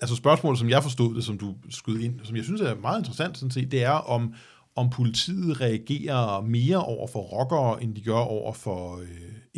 altså 0.00 0.16
spørgsmålet, 0.16 0.58
som 0.58 0.70
jeg 0.70 0.82
forstod 0.82 1.14
det, 1.14 1.24
som 1.24 1.38
du 1.38 1.54
skød 1.70 1.98
ind, 2.00 2.20
som 2.24 2.36
jeg 2.36 2.44
synes 2.44 2.60
er 2.60 2.74
meget 2.74 2.98
interessant 2.98 3.38
sådan 3.38 3.50
set, 3.50 3.72
det 3.72 3.84
er 3.84 3.90
om, 3.90 4.34
om 4.76 4.90
politiet 4.90 5.60
reagerer 5.60 6.40
mere 6.42 6.84
over 6.84 7.06
for 7.06 7.20
rockere, 7.20 7.82
end 7.82 7.94
de 7.94 8.00
gør 8.00 8.18
over 8.18 8.52
for 8.52 8.96
øh, 8.96 9.08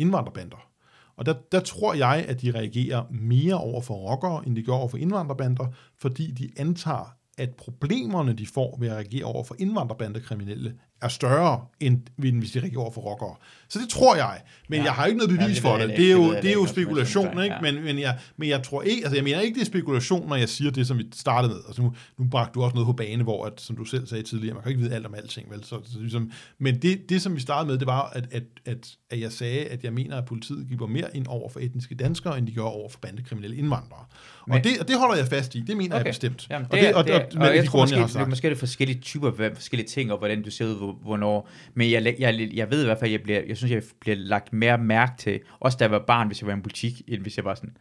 indvandrerbander. 0.01 0.67
Og 1.15 1.25
der, 1.25 1.33
der 1.51 1.59
tror 1.59 1.93
jeg, 1.93 2.25
at 2.27 2.41
de 2.41 2.51
reagerer 2.51 3.03
mere 3.11 3.55
over 3.55 3.81
for 3.81 3.93
rockere, 3.93 4.47
end 4.47 4.55
de 4.55 4.63
gør 4.63 4.73
over 4.73 4.87
for 4.87 4.97
indvandrerbander, 4.97 5.67
fordi 5.97 6.31
de 6.31 6.51
antager, 6.57 7.15
at 7.37 7.55
problemerne, 7.55 8.33
de 8.33 8.47
får 8.47 8.77
ved 8.79 8.87
at 8.87 8.95
reagere 8.95 9.25
over 9.25 9.43
for 9.43 9.55
indvandrerbandekriminelle, 9.59 10.73
er 11.01 11.07
større, 11.07 11.65
end 11.79 11.99
hvis 12.17 12.51
de 12.51 12.59
reagerer 12.59 12.79
over 12.81 12.91
for 12.91 13.01
rockere. 13.01 13.35
Så 13.69 13.79
det 13.79 13.89
tror 13.89 14.15
jeg. 14.15 14.41
Men 14.69 14.75
Ja. 14.77 14.81
ja. 14.81 14.83
jeg 14.85 14.93
har 14.93 15.05
ikke 15.05 15.17
noget 15.17 15.31
Ja, 15.37 15.43
bevis 15.43 15.55
det 15.55 15.61
for 15.61 15.77
jeg 15.77 15.87
det. 15.87 15.97
Det 15.97 16.03
er 16.03 16.07
Det 16.07 16.13
jo, 16.13 16.21
ved 16.27 16.33
jeg 16.33 16.43
det 16.43 16.49
er 16.49 16.53
jo 16.53 16.59
ikke. 16.59 16.71
spekulation, 16.71 17.37
Ja. 17.37 17.43
ikke? 17.43 17.55
Men, 17.61 17.83
men, 17.83 17.99
jeg, 17.99 18.17
men 18.37 18.49
jeg 18.49 18.63
tror 18.63 18.81
ikke, 18.81 19.01
altså 19.03 19.15
jeg 19.15 19.23
mener 19.23 19.39
ikke, 19.39 19.55
det 19.55 19.61
er 19.61 19.65
spekulation, 19.65 20.29
når 20.29 20.35
jeg 20.35 20.49
siger 20.49 20.71
det, 20.71 20.87
som 20.87 20.97
vi 20.97 21.05
startede 21.13 21.53
med. 21.53 21.61
Altså 21.67 21.81
nu, 21.81 21.93
nu 22.17 22.25
bragte 22.31 22.51
du 22.53 22.63
også 22.63 22.75
noget 22.75 22.85
på 22.85 22.93
bane, 22.93 23.23
hvor, 23.23 23.45
at, 23.45 23.53
som 23.61 23.75
du 23.75 23.85
selv 23.85 24.07
sagde 24.07 24.23
tidligere, 24.23 24.53
man 24.53 24.63
kan 24.63 24.69
ikke 24.69 24.81
vide 24.81 24.95
alt 24.95 25.05
om 25.05 25.15
alting, 25.15 25.51
vel? 25.51 25.63
Så, 25.63 25.79
så 25.85 25.99
ligesom, 25.99 26.31
men 26.59 26.81
det, 26.81 27.09
det, 27.09 27.21
som 27.21 27.35
vi 27.35 27.39
startede 27.41 27.71
med, 27.71 27.77
det 27.79 27.87
var, 27.87 28.09
at, 28.15 28.27
at, 28.31 28.43
at, 28.65 28.89
at 29.09 29.19
jeg 29.19 29.31
sagde, 29.31 29.59
at 29.65 29.83
jeg 29.83 29.93
mener, 29.93 30.17
at 30.17 30.25
politiet 30.25 30.67
giver 30.67 30.87
mere 30.87 31.07
ind 31.17 31.25
over 31.27 31.49
for 31.49 31.59
etniske 31.59 31.95
danskere, 31.95 32.37
end 32.37 32.47
de 32.47 32.51
gør 32.51 32.61
over 32.61 32.89
for 32.89 32.99
bandekriminelle 32.99 33.57
indvandrere. 33.57 34.05
Men- 34.47 34.57
og, 34.57 34.63
det, 34.63 34.71
og 34.79 34.87
det 34.87 34.97
holder 34.99 35.15
jeg 35.15 35.27
fast 35.27 35.55
i. 35.55 35.59
Det 35.61 35.77
mener 35.77 35.95
okay. 35.95 36.05
jeg 36.05 36.11
bestemt. 36.11 36.47
Jamen, 36.49 36.67
og 36.71 36.77
det, 36.77 36.81
det, 36.81 36.89
er- 36.89 36.95
og, 36.95 37.03
det, 37.05 37.13
er- 37.15 37.19
og, 37.19 37.25
og, 37.25 37.31
og 37.33 37.39
med 37.39 37.47
jeg 37.51 37.63
de 37.63 37.67
tror 37.67 37.79
grunde, 37.79 37.99
måske, 37.99 38.17
jeg 38.17 38.25
det, 38.25 38.29
måske 38.29 38.47
er 38.47 38.51
det 38.51 38.59
forskellige 38.59 38.99
typer, 38.99 39.31
forskellige 39.55 39.87
ting, 39.87 40.11
og 40.11 40.17
hvordan 40.17 40.43
du 40.43 40.51
ser 40.51 40.65
ud, 40.65 40.90
hvor- 40.91 41.01
hvornår. 41.03 41.49
Men 41.73 41.91
jeg, 41.91 42.15
jeg, 42.19 42.49
jeg 42.53 42.71
ved 42.71 42.81
i 42.81 42.85
hvert 42.85 42.97
fald, 42.99 43.09
at 43.09 43.13
jeg, 43.13 43.21
bliver, 43.23 43.41
jeg 43.47 43.57
synes, 43.57 43.71
jeg 43.71 43.83
bliver 43.99 44.15
lagt 44.17 44.53
mere 44.53 44.77
mærke 44.77 45.11
til, 45.17 45.39
også 45.59 45.77
da 45.79 45.83
jeg 45.83 45.91
var 45.91 46.03
barn, 46.07 46.27
hvis 46.27 46.41
jeg 46.41 46.47
var 46.47 46.53
i 46.53 46.55
en 46.57 46.61
butik, 46.61 47.01
end 47.07 47.21
hvis 47.21 47.37
jeg 47.37 47.45
var 47.45 47.55
sådan, 47.55 47.77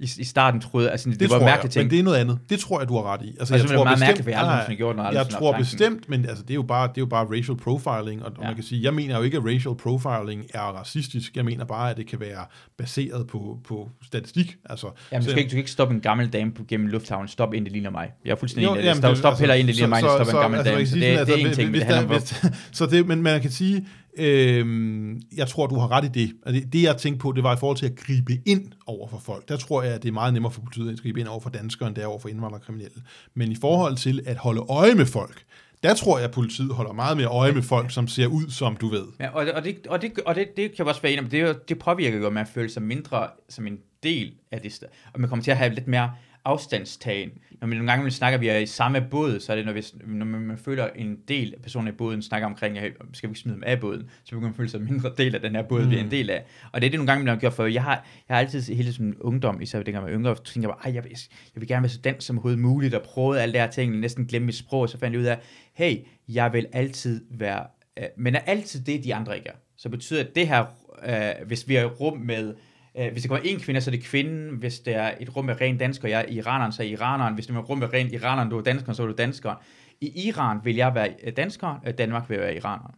i, 0.00 0.08
i 0.18 0.24
starten 0.24 0.60
troede 0.60 0.84
jeg, 0.86 0.92
altså, 0.92 1.10
det, 1.10 1.14
Det, 1.14 1.20
det 1.20 1.30
var 1.30 1.38
tror 1.38 1.46
jeg, 1.46 1.52
mærkeligt 1.52 1.72
ting. 1.72 1.84
men 1.84 1.90
det 1.90 1.98
er 1.98 2.02
noget 2.02 2.16
andet. 2.18 2.38
Det 2.50 2.58
tror 2.60 2.80
jeg, 2.80 2.88
du 2.88 2.94
har 2.96 3.12
ret 3.12 3.22
i. 3.22 3.28
Altså, 3.40 3.54
Og 3.54 3.60
så 3.60 3.66
er 3.66 3.68
det 3.76 3.84
meget 3.84 4.00
mærkeligt, 4.00 4.22
for 4.24 4.30
jeg 4.30 4.38
aldrig 4.38 4.48
nej, 4.48 4.56
nogensinde 4.56 4.76
gjort 4.76 4.96
noget, 4.96 5.08
aldrig 5.08 5.24
Jeg 5.32 5.38
tror 5.38 5.56
bestemt, 5.58 6.08
men 6.08 6.24
altså, 6.28 6.42
det, 6.42 6.50
er 6.50 6.54
jo 6.54 6.62
bare, 6.62 6.88
det 6.88 6.96
er 6.96 7.00
jo 7.02 7.06
bare 7.06 7.26
racial 7.38 7.56
profiling, 7.56 8.24
og, 8.24 8.32
og 8.36 8.42
Ja. 8.42 8.46
man 8.46 8.54
kan 8.54 8.64
sige, 8.64 8.82
jeg 8.82 8.94
mener 8.94 9.16
jo 9.16 9.22
ikke, 9.22 9.36
at 9.36 9.44
racial 9.44 9.74
profiling 9.74 10.44
er 10.54 10.60
racistisk. 10.60 11.36
Jeg 11.36 11.44
mener 11.44 11.64
bare, 11.64 11.90
at 11.90 11.96
det 11.96 12.06
kan 12.06 12.20
være 12.20 12.44
baseret 12.78 13.26
på, 13.26 13.58
på 13.68 13.90
statistik. 14.06 14.56
Altså, 14.70 14.86
Jamen, 15.12 15.22
du, 15.22 15.24
så- 15.24 15.30
skal 15.30 15.38
ikke, 15.38 15.48
du 15.48 15.50
kan 15.50 15.58
ikke 15.58 15.70
stoppe 15.70 15.94
en 15.94 16.00
gammel 16.00 16.28
dame 16.28 16.52
på, 16.52 16.62
gennem 16.68 16.86
lufthavnen. 16.86 17.28
Stop 17.28 17.52
en, 17.54 17.64
der 17.64 17.70
ligner 17.70 17.90
mig. 17.90 18.08
Jeg 18.24 18.30
er 18.30 18.36
fuldstændig 18.36 18.70
enig. 18.70 18.82
det. 18.84 18.96
Stop, 18.96 19.10
det- 19.10 19.18
stop 19.18 19.30
altså, 19.30 19.42
heller 19.42 19.54
en, 19.54 19.66
der 19.66 19.72
ligner 19.72 19.88
mig, 19.88 19.98
end 20.00 20.08
stop 20.08 20.28
en 20.34 20.40
gammel 20.40 20.58
altså, 20.58 20.72
dame. 20.72 20.86
Så 20.86 20.92
kan 20.94 21.02
det, 21.02 21.26
det, 21.26 21.34
er 21.34 21.38
en 21.38 21.46
altså, 21.46 21.60
ting, 21.62 21.74
det 21.74 21.82
handler 21.82 22.16
om. 22.16 22.52
Så 22.72 22.86
det, 22.86 23.06
men 23.06 23.22
man 23.22 23.40
kan 23.40 23.50
sige, 23.50 23.86
øhm, 24.18 25.22
jeg 25.36 25.48
tror, 25.48 25.66
du 25.66 25.78
har 25.78 25.90
ret 25.90 26.04
i 26.04 26.08
det. 26.08 26.32
Altså, 26.46 26.68
det, 26.72 26.82
jeg 26.82 26.96
tænkte 26.96 27.18
på, 27.18 27.32
det 27.32 27.42
var 27.42 27.54
i 27.54 27.56
forhold 27.56 27.76
til 27.76 27.86
at 27.86 27.96
gribe 27.96 28.38
ind 28.46 28.72
over 28.86 29.08
for 29.08 29.18
folk. 29.18 29.48
Der 29.48 29.56
tror 29.56 29.82
jeg, 29.82 29.94
at 29.94 30.02
det 30.02 30.08
er 30.08 30.12
meget 30.12 30.32
nemmere 30.34 30.52
for 30.52 30.60
politiet 30.60 30.92
at 30.92 31.00
gribe 31.02 31.20
ind 31.20 31.28
over 31.28 31.40
for 31.40 31.50
danskere, 31.50 31.88
end 31.88 31.96
det 31.96 32.04
er 32.04 32.06
over 32.06 32.18
for 32.18 32.28
indvandrerkriminelle. 32.28 33.02
Men 33.34 33.52
i 33.52 33.56
forhold 33.60 33.96
til 33.96 34.22
at 34.26 34.36
holde 34.36 34.60
øje 34.68 34.94
med 34.94 35.06
folk, 35.06 35.44
der 35.82 35.94
tror 35.94 36.18
jeg, 36.18 36.24
at 36.24 36.30
politiet 36.30 36.74
holder 36.74 36.92
meget 36.92 37.16
mere 37.16 37.26
øje 37.26 37.52
med 37.52 37.62
folk, 37.62 37.90
som 37.90 38.08
ser 38.08 38.26
ud, 38.26 38.50
som 38.50 38.76
du 38.76 38.88
ved. 38.88 39.04
Ja, 39.20 39.28
og, 39.28 39.46
og, 39.54 39.64
det, 39.64 39.86
og, 39.86 40.02
det, 40.02 40.12
og 40.26 40.34
det, 40.34 40.56
det 40.56 40.70
kan 40.70 40.78
jeg 40.78 40.86
også 40.86 41.02
være 41.02 41.12
enig 41.12 41.24
om. 41.24 41.30
Det, 41.30 41.68
det 41.68 41.78
påvirker 41.78 42.18
jo, 42.18 42.26
at 42.26 42.32
man 42.32 42.46
føler 42.46 42.70
sig 42.70 42.82
mindre 42.82 43.28
som 43.48 43.66
en 43.66 43.78
del 44.02 44.34
af 44.52 44.60
det. 44.60 44.72
sted. 44.72 44.88
Og 45.14 45.20
man 45.20 45.28
kommer 45.28 45.42
til 45.42 45.50
at 45.50 45.56
have 45.56 45.74
lidt 45.74 45.86
mere 45.88 46.10
afstandstagen. 46.46 47.30
Når 47.60 47.66
man 47.66 47.76
nogle 47.78 47.92
gange 47.92 48.10
snakker, 48.10 48.36
at 48.36 48.40
vi 48.40 48.48
er 48.48 48.58
i 48.58 48.66
samme 48.66 49.00
båd, 49.10 49.40
så 49.40 49.52
er 49.52 49.56
det, 49.56 49.66
når, 49.66 49.72
vi, 49.72 49.84
når 50.06 50.26
man, 50.26 50.58
føler 50.58 50.88
en 50.96 51.18
del 51.28 51.54
af 51.56 51.62
personen 51.62 51.88
i 51.88 51.96
båden 51.96 52.22
snakker 52.22 52.48
omkring, 52.48 52.78
at 52.78 52.92
skal 53.12 53.28
vi 53.28 53.30
ikke 53.30 53.40
smide 53.40 53.54
dem 53.54 53.62
af 53.66 53.80
båden, 53.80 54.10
så 54.24 54.30
begynder 54.30 54.48
man 54.48 54.54
føle 54.54 54.68
sig 54.68 54.80
mindre 54.80 55.12
del 55.18 55.34
af 55.34 55.40
den 55.40 55.54
her 55.54 55.62
båd, 55.62 55.84
mm. 55.84 55.90
vi 55.90 55.96
er 55.96 56.00
en 56.00 56.10
del 56.10 56.30
af. 56.30 56.44
Og 56.72 56.80
det 56.80 56.86
er 56.86 56.90
det 56.90 57.00
nogle 57.00 57.12
gange, 57.12 57.24
man 57.24 57.34
har 57.34 57.40
gjort, 57.40 57.52
for 57.52 57.66
jeg 57.66 57.82
har, 57.82 58.06
jeg 58.28 58.36
har 58.36 58.40
altid 58.40 58.74
hele 58.74 58.92
sådan 58.92 59.14
ungdom, 59.20 59.60
især 59.60 59.82
dengang 59.82 60.04
jeg 60.04 60.12
var 60.12 60.18
yngre, 60.18 60.34
tænker 60.44 60.70
jeg, 60.84 60.94
jeg, 60.94 61.04
vil, 61.04 61.12
jeg 61.54 61.60
vil 61.60 61.68
gerne 61.68 61.82
være 61.82 61.90
så 61.90 62.00
dansk 62.00 62.26
som 62.26 62.36
overhovedet 62.36 62.60
muligt, 62.60 62.94
og 62.94 63.02
prøve 63.02 63.40
alle 63.40 63.52
de 63.52 63.58
her 63.58 63.70
ting, 63.70 64.00
næsten 64.00 64.26
glemme 64.26 64.46
mit 64.46 64.54
sprog, 64.54 64.80
og 64.80 64.88
så 64.88 64.98
fandt 64.98 65.12
jeg 65.12 65.20
ud 65.20 65.26
af, 65.26 65.38
hey, 65.72 65.96
jeg 66.28 66.52
vil 66.52 66.66
altid 66.72 67.24
være, 67.30 67.66
øh, 67.98 68.04
men 68.16 68.34
er 68.34 68.40
altid 68.40 68.80
det, 68.84 69.04
de 69.04 69.14
andre 69.14 69.36
ikke 69.36 69.48
er. 69.48 69.56
Så 69.76 69.88
betyder 69.88 70.24
det 70.34 70.48
her, 70.48 70.64
øh, 71.06 71.46
hvis 71.46 71.68
vi 71.68 71.76
er 71.76 71.82
i 71.82 71.84
rum 71.84 72.18
med 72.18 72.54
Øh, 72.98 73.12
hvis 73.12 73.22
det 73.22 73.30
kommer 73.30 73.44
en 73.44 73.60
kvinde, 73.60 73.80
så 73.80 73.90
er 73.90 73.94
det 73.94 74.04
kvinden. 74.04 74.56
Hvis 74.56 74.80
det 74.80 74.94
er 74.94 75.14
et 75.20 75.36
rum 75.36 75.44
med 75.44 75.60
ren 75.60 75.78
dansker, 75.78 76.08
jeg 76.08 76.20
er 76.20 76.32
iraneren, 76.32 76.72
så 76.72 76.82
er 76.82 76.86
iraneren. 76.86 77.34
Hvis 77.34 77.46
det 77.46 77.56
er 77.56 77.60
et 77.60 77.68
rum 77.68 77.78
med 77.78 77.92
ren 77.92 78.14
iraneren, 78.14 78.50
du 78.50 78.58
er 78.58 78.62
dansker, 78.62 78.92
så 78.92 79.02
er 79.02 79.06
du 79.06 79.14
danskeren. 79.18 79.56
I 80.00 80.28
Iran 80.28 80.58
vil 80.64 80.76
jeg 80.76 80.94
være 80.94 81.14
øh, 81.22 81.32
dansker, 81.36 81.92
Danmark 81.98 82.30
vil 82.30 82.38
være 82.38 82.56
iraneren. 82.56 82.94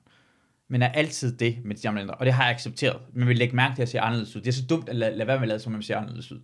Men 0.68 0.82
er 0.82 0.88
altid 0.88 1.36
det 1.36 1.58
med 1.64 1.76
de 1.76 1.88
andre 1.88 2.14
Og 2.14 2.26
det 2.26 2.34
har 2.34 2.44
jeg 2.44 2.54
accepteret. 2.54 3.00
Men 3.12 3.28
vil 3.28 3.38
lægge 3.38 3.56
mærke 3.56 3.74
til 3.74 3.82
at 3.82 3.88
se 3.88 4.00
anderledes 4.00 4.36
ud. 4.36 4.40
Det 4.40 4.48
er 4.48 4.52
så 4.52 4.66
dumt 4.66 4.88
at 4.88 4.96
lade, 4.96 5.16
lade 5.16 5.26
være 5.26 5.36
med 5.36 5.42
at 5.42 5.48
lade, 5.48 5.60
som 5.60 5.72
man 5.72 5.82
ser 5.82 5.96
anderledes 5.96 6.32
ud. 6.32 6.40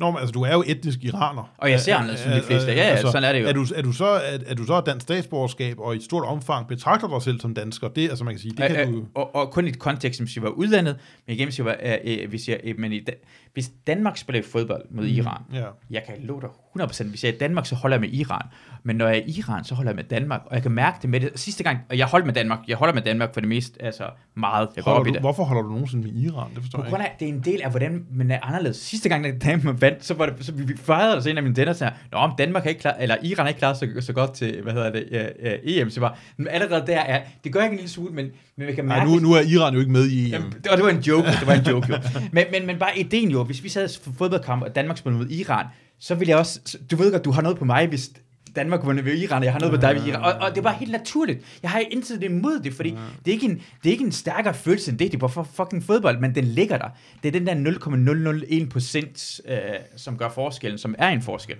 Nå, 0.00 0.10
men 0.10 0.18
altså, 0.18 0.32
du 0.32 0.42
er 0.42 0.52
jo 0.52 0.64
etnisk 0.66 1.04
iraner. 1.04 1.54
Og 1.58 1.70
jeg 1.70 1.80
ser 1.80 1.96
anderledes 1.96 2.20
som 2.20 2.32
de 2.32 2.42
fleste. 2.42 2.72
Ja, 2.72 2.82
altså, 2.82 3.10
sådan 3.10 3.28
er 3.28 3.32
det 3.32 3.42
jo. 3.42 3.46
Er 3.46 3.52
du, 3.52 3.66
er 3.76 3.82
du 3.82 3.92
så, 3.92 4.06
er, 4.06 4.38
er 4.46 4.54
du 4.54 4.64
så 4.64 4.80
dansk 4.80 5.02
statsborgerskab, 5.02 5.78
og 5.78 5.96
i 5.96 6.00
stort 6.00 6.24
omfang 6.24 6.68
betragter 6.68 7.08
dig 7.08 7.22
selv 7.22 7.40
som 7.40 7.54
dansker? 7.54 7.88
Det, 7.88 8.08
altså 8.08 8.24
man 8.24 8.34
kan 8.34 8.40
sige, 8.40 8.50
det 8.56 8.70
kan 8.70 8.88
øh, 8.88 8.94
du... 8.94 9.06
Og, 9.14 9.34
og, 9.34 9.50
kun 9.50 9.66
i 9.66 9.68
et 9.68 9.78
kontekst, 9.78 10.20
hvis 10.20 10.36
jeg 10.36 10.42
var 10.42 10.50
udlandet, 10.50 10.96
men 11.26 11.36
igen, 11.36 11.46
hvis 11.46 11.58
jeg 11.58 11.66
var, 11.66 11.76
øh, 12.04 12.28
hvis 12.28 12.48
jeg, 12.48 12.60
øh, 12.64 12.74
men 12.78 12.92
i, 12.92 13.06
hvis 13.52 13.70
Danmark 13.86 14.16
spiller 14.16 14.42
fodbold 14.42 14.82
mod 14.90 15.04
mm, 15.04 15.10
Iran, 15.10 15.42
ja. 15.52 15.66
jeg 15.90 16.02
kan 16.06 16.14
love 16.18 16.40
dig 16.40 16.48
100%, 16.78 17.08
hvis 17.08 17.24
jeg 17.24 17.30
er 17.30 17.34
i 17.34 17.38
Danmark, 17.38 17.66
så 17.66 17.74
holder 17.74 17.96
jeg 17.96 18.00
med 18.00 18.12
Iran. 18.12 18.46
Men 18.82 18.96
når 18.96 19.08
jeg 19.08 19.16
er 19.16 19.22
i 19.26 19.38
Iran, 19.38 19.64
så 19.64 19.74
holder 19.74 19.90
jeg 19.90 19.96
med 19.96 20.04
Danmark. 20.04 20.40
Og 20.46 20.54
jeg 20.54 20.62
kan 20.62 20.72
mærke 20.72 20.98
det 21.02 21.10
med 21.10 21.20
det. 21.20 21.30
Sidste 21.34 21.62
gang, 21.62 21.78
og 21.90 21.98
jeg 21.98 22.06
holdt 22.06 22.26
med 22.26 22.34
Danmark, 22.34 22.58
jeg 22.68 22.76
holder 22.76 22.94
med 22.94 23.02
Danmark 23.02 23.34
for 23.34 23.40
det 23.40 23.48
meste, 23.48 23.82
altså 23.82 24.04
meget. 24.36 24.68
Jeg 24.76 24.84
holder 24.84 25.02
du, 25.02 25.12
det. 25.12 25.20
Hvorfor 25.20 25.44
holder 25.44 25.62
du 25.62 25.68
nogensinde 25.68 26.02
med 26.02 26.22
Iran? 26.22 26.50
Det 26.54 26.62
forstår 26.62 26.82
På 26.82 26.88
grund 26.88 27.02
af, 27.02 27.16
det 27.20 27.28
er 27.28 27.32
en 27.32 27.40
del 27.40 27.62
af, 27.62 27.70
hvordan 27.70 28.04
man 28.12 28.30
er 28.30 28.38
anderledes. 28.42 28.76
Sidste 28.76 29.08
gang, 29.08 29.24
da 29.24 29.30
Danmark 29.44 29.80
vandt, 29.80 30.04
så, 30.04 30.14
var 30.14 30.26
det, 30.26 30.44
så 30.44 30.52
vi 30.52 30.76
fejrede 30.76 31.22
så 31.22 31.30
en 31.30 31.36
af 31.36 31.42
mine 31.42 31.54
denner 31.54 31.72
sagde, 31.72 31.92
Nå, 32.12 32.18
om 32.18 32.32
Danmark 32.38 32.64
er 32.64 32.68
ikke 32.68 32.80
klar, 32.80 32.96
eller 33.00 33.16
Iran 33.22 33.46
er 33.46 33.48
ikke 33.48 33.58
klar 33.58 33.74
så, 33.74 33.88
så 34.00 34.12
godt 34.12 34.34
til, 34.34 34.62
hvad 34.62 34.72
hedder 34.72 34.90
det, 34.90 35.32
uh, 35.42 35.46
uh, 35.46 35.52
EM. 35.64 35.90
Så 35.90 36.00
var, 36.00 36.18
men 36.36 36.48
allerede 36.48 36.86
der 36.86 37.00
er, 37.00 37.22
det 37.44 37.52
gør 37.52 37.62
ikke 37.62 37.72
en 37.72 37.76
lille 37.76 37.90
smule, 37.90 38.14
men, 38.14 38.26
men 38.56 38.66
vi 38.66 38.74
kan 38.74 38.84
mærke... 38.84 39.04
Nej, 39.04 39.14
nu, 39.14 39.20
nu 39.20 39.32
er 39.32 39.40
Iran 39.40 39.74
jo 39.74 39.80
ikke 39.80 39.92
med 39.92 40.06
i 40.06 40.24
EM. 40.24 40.32
Jamen, 40.32 40.52
det, 40.52 40.70
var, 40.70 40.76
det 40.76 40.84
var 40.84 40.90
en 40.90 41.00
joke, 41.00 41.28
det 41.28 41.46
var 41.46 41.54
en 41.54 41.66
joke 41.66 41.86
jo. 41.90 41.96
men, 42.32 42.44
men, 42.52 42.66
men 42.66 42.78
bare 42.78 42.98
ideen 42.98 43.30
jo, 43.30 43.44
hvis 43.44 43.62
vi 43.62 43.68
sad 43.68 44.12
fodboldkamp, 44.18 44.62
og 44.62 44.74
Danmark 44.74 44.98
spillede 44.98 45.22
mod 45.22 45.30
Iran, 45.30 45.66
så 46.00 46.14
vil 46.14 46.28
jeg 46.28 46.36
også, 46.36 46.78
du 46.90 46.96
ved 46.96 47.12
godt, 47.12 47.24
du 47.24 47.30
har 47.30 47.42
noget 47.42 47.58
på 47.58 47.64
mig, 47.64 47.86
hvis 47.86 48.10
Danmark 48.56 48.86
var 48.86 48.92
ved 48.92 49.16
Iran, 49.16 49.38
og 49.38 49.44
jeg 49.44 49.52
har 49.52 49.60
noget 49.60 49.74
på 49.74 49.80
dig 49.80 49.94
ved 49.94 50.06
Iran. 50.06 50.22
Og, 50.22 50.32
og 50.32 50.54
det 50.54 50.64
var 50.64 50.72
helt 50.72 50.92
naturligt. 50.92 51.44
Jeg 51.62 51.70
har 51.70 51.82
intet 51.90 52.22
imod 52.22 52.60
det, 52.60 52.74
fordi 52.74 52.88
ja. 52.88 52.96
det, 53.24 53.30
er 53.30 53.32
ikke 53.32 53.46
en, 53.46 53.54
det 53.54 53.88
er 53.88 53.90
ikke 53.90 54.04
en 54.04 54.12
stærkere 54.12 54.54
følelse 54.54 54.90
end 54.90 54.98
det. 54.98 55.12
Det 55.12 55.16
er 55.16 55.20
bare 55.20 55.30
for 55.30 55.48
fucking 55.54 55.84
fodbold, 55.84 56.20
men 56.20 56.34
den 56.34 56.44
ligger 56.44 56.78
der. 56.78 56.88
Det 57.22 57.28
er 57.28 57.32
den 57.32 57.46
der 57.46 57.54
0,001 57.54 58.68
procent, 58.68 59.40
øh, 59.48 59.58
som 59.96 60.16
gør 60.18 60.28
forskellen, 60.28 60.78
som 60.78 60.94
er 60.98 61.08
en 61.08 61.22
forskel. 61.22 61.56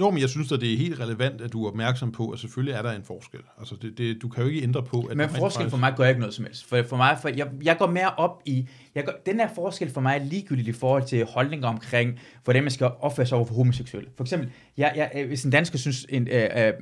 Jo, 0.00 0.10
men 0.10 0.20
jeg 0.20 0.28
synes 0.28 0.52
at 0.52 0.60
det 0.60 0.72
er 0.72 0.76
helt 0.76 1.00
relevant, 1.00 1.40
at 1.40 1.52
du 1.52 1.64
er 1.64 1.68
opmærksom 1.68 2.12
på, 2.12 2.30
at 2.30 2.38
selvfølgelig 2.38 2.74
er 2.74 2.82
der 2.82 2.92
en 2.92 3.02
forskel. 3.04 3.40
Altså, 3.58 3.76
det, 3.82 3.98
det, 3.98 4.22
du 4.22 4.28
kan 4.28 4.42
jo 4.42 4.48
ikke 4.48 4.62
ændre 4.62 4.82
på, 4.82 5.00
at... 5.00 5.16
Men 5.16 5.28
forskel 5.28 5.50
faktisk... 5.50 5.70
for 5.70 5.76
mig 5.76 5.94
gør 5.96 6.04
ikke 6.04 6.20
noget 6.20 6.34
som 6.34 6.44
helst. 6.44 6.68
For, 6.68 6.82
for 6.82 6.96
mig, 6.96 7.18
for 7.22 7.28
jeg, 7.28 7.48
jeg 7.62 7.78
går 7.78 7.86
mere 7.86 8.14
op 8.14 8.42
i... 8.46 8.68
Jeg 8.94 9.04
går, 9.04 9.12
den 9.26 9.40
her 9.40 9.48
forskel 9.54 9.90
for 9.90 10.00
mig 10.00 10.16
er 10.20 10.24
ligegyldigt 10.24 10.68
i 10.68 10.72
forhold 10.72 11.06
til 11.06 11.24
holdninger 11.24 11.68
omkring, 11.68 12.20
hvordan 12.44 12.62
man 12.62 12.70
skal 12.70 12.90
opføre 13.00 13.26
sig 13.26 13.36
over 13.38 13.46
for 13.46 13.54
homoseksuelle. 13.54 14.10
For 14.16 14.24
eksempel, 14.24 14.50
jeg, 14.76 14.92
jeg, 15.14 15.24
hvis 15.26 15.44
en 15.44 15.50
dansker 15.50 15.78
synes 15.78 16.06
en, 16.08 16.28
øh, 16.28 16.48
øh, 16.56 16.72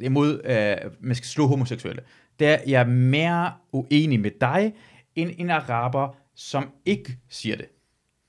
imod, 0.00 0.40
øh, 0.44 0.90
man 1.00 1.14
skal 1.14 1.26
slå 1.26 1.46
homoseksuelle, 1.46 2.02
der 2.38 2.48
er 2.48 2.58
jeg 2.66 2.88
mere 2.88 3.52
uenig 3.72 4.20
med 4.20 4.30
dig, 4.40 4.72
end 5.14 5.30
en 5.38 5.50
araber, 5.50 6.16
som 6.34 6.68
ikke 6.86 7.18
siger 7.28 7.56
det 7.56 7.66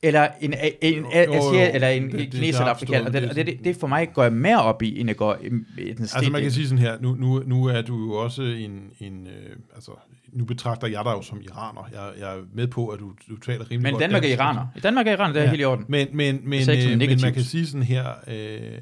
eller 0.03 0.27
en, 0.41 0.53
en, 0.81 0.93
en 1.05 1.05
jo. 1.13 1.53
eller 1.73 1.88
en 1.88 2.09
kineser 2.11 2.59
eller 2.59 2.73
afrikaner. 2.73 3.05
Og 3.05 3.13
det, 3.13 3.35
det, 3.35 3.45
det, 3.45 3.59
det 3.63 3.76
for 3.76 3.88
mig 3.88 4.09
går 4.13 4.23
jeg 4.23 4.34
mere 4.34 4.61
op 4.61 4.81
i, 4.81 4.99
end 4.99 5.09
jeg 5.09 5.15
går 5.15 5.38
i, 5.41 5.45
i 5.81 5.93
den 5.93 6.01
Altså 6.01 6.30
man 6.31 6.41
kan 6.41 6.51
sige 6.51 6.67
sådan 6.67 6.77
her, 6.77 6.97
nu, 7.01 7.15
nu, 7.15 7.43
nu 7.45 7.65
er 7.65 7.81
du 7.81 7.97
jo 8.05 8.13
også 8.13 8.41
en, 8.41 8.81
en 8.99 9.27
øh, 9.27 9.55
altså 9.76 9.91
nu 10.34 10.45
betragter 10.45 10.88
jeg 10.88 11.01
dig 11.05 11.11
jo 11.11 11.21
som 11.21 11.41
iraner. 11.41 11.89
Jeg, 11.91 12.19
jeg 12.19 12.38
er 12.38 12.41
med 12.53 12.67
på, 12.67 12.88
at 12.88 12.99
du, 12.99 13.13
du 13.30 13.38
taler 13.38 13.71
rimelig 13.71 13.81
Men 13.81 13.91
godt 13.93 14.01
Danmark 14.01 14.21
dansk. 14.21 14.39
er 14.39 14.43
iraner. 14.43 14.67
I 14.76 14.80
Danmark 14.80 15.07
er 15.07 15.11
iraner, 15.11 15.34
det 15.34 15.39
er 15.39 15.43
ja. 15.43 15.49
helt 15.49 15.61
i 15.61 15.65
orden. 15.65 15.85
Men, 15.88 16.07
men, 16.13 16.39
men, 16.43 16.69
øh, 16.69 16.97
men 16.97 17.21
man 17.21 17.34
kan 17.34 17.43
sige 17.43 17.67
sådan 17.67 17.84
her, 17.84 18.05
øh, 18.27 18.77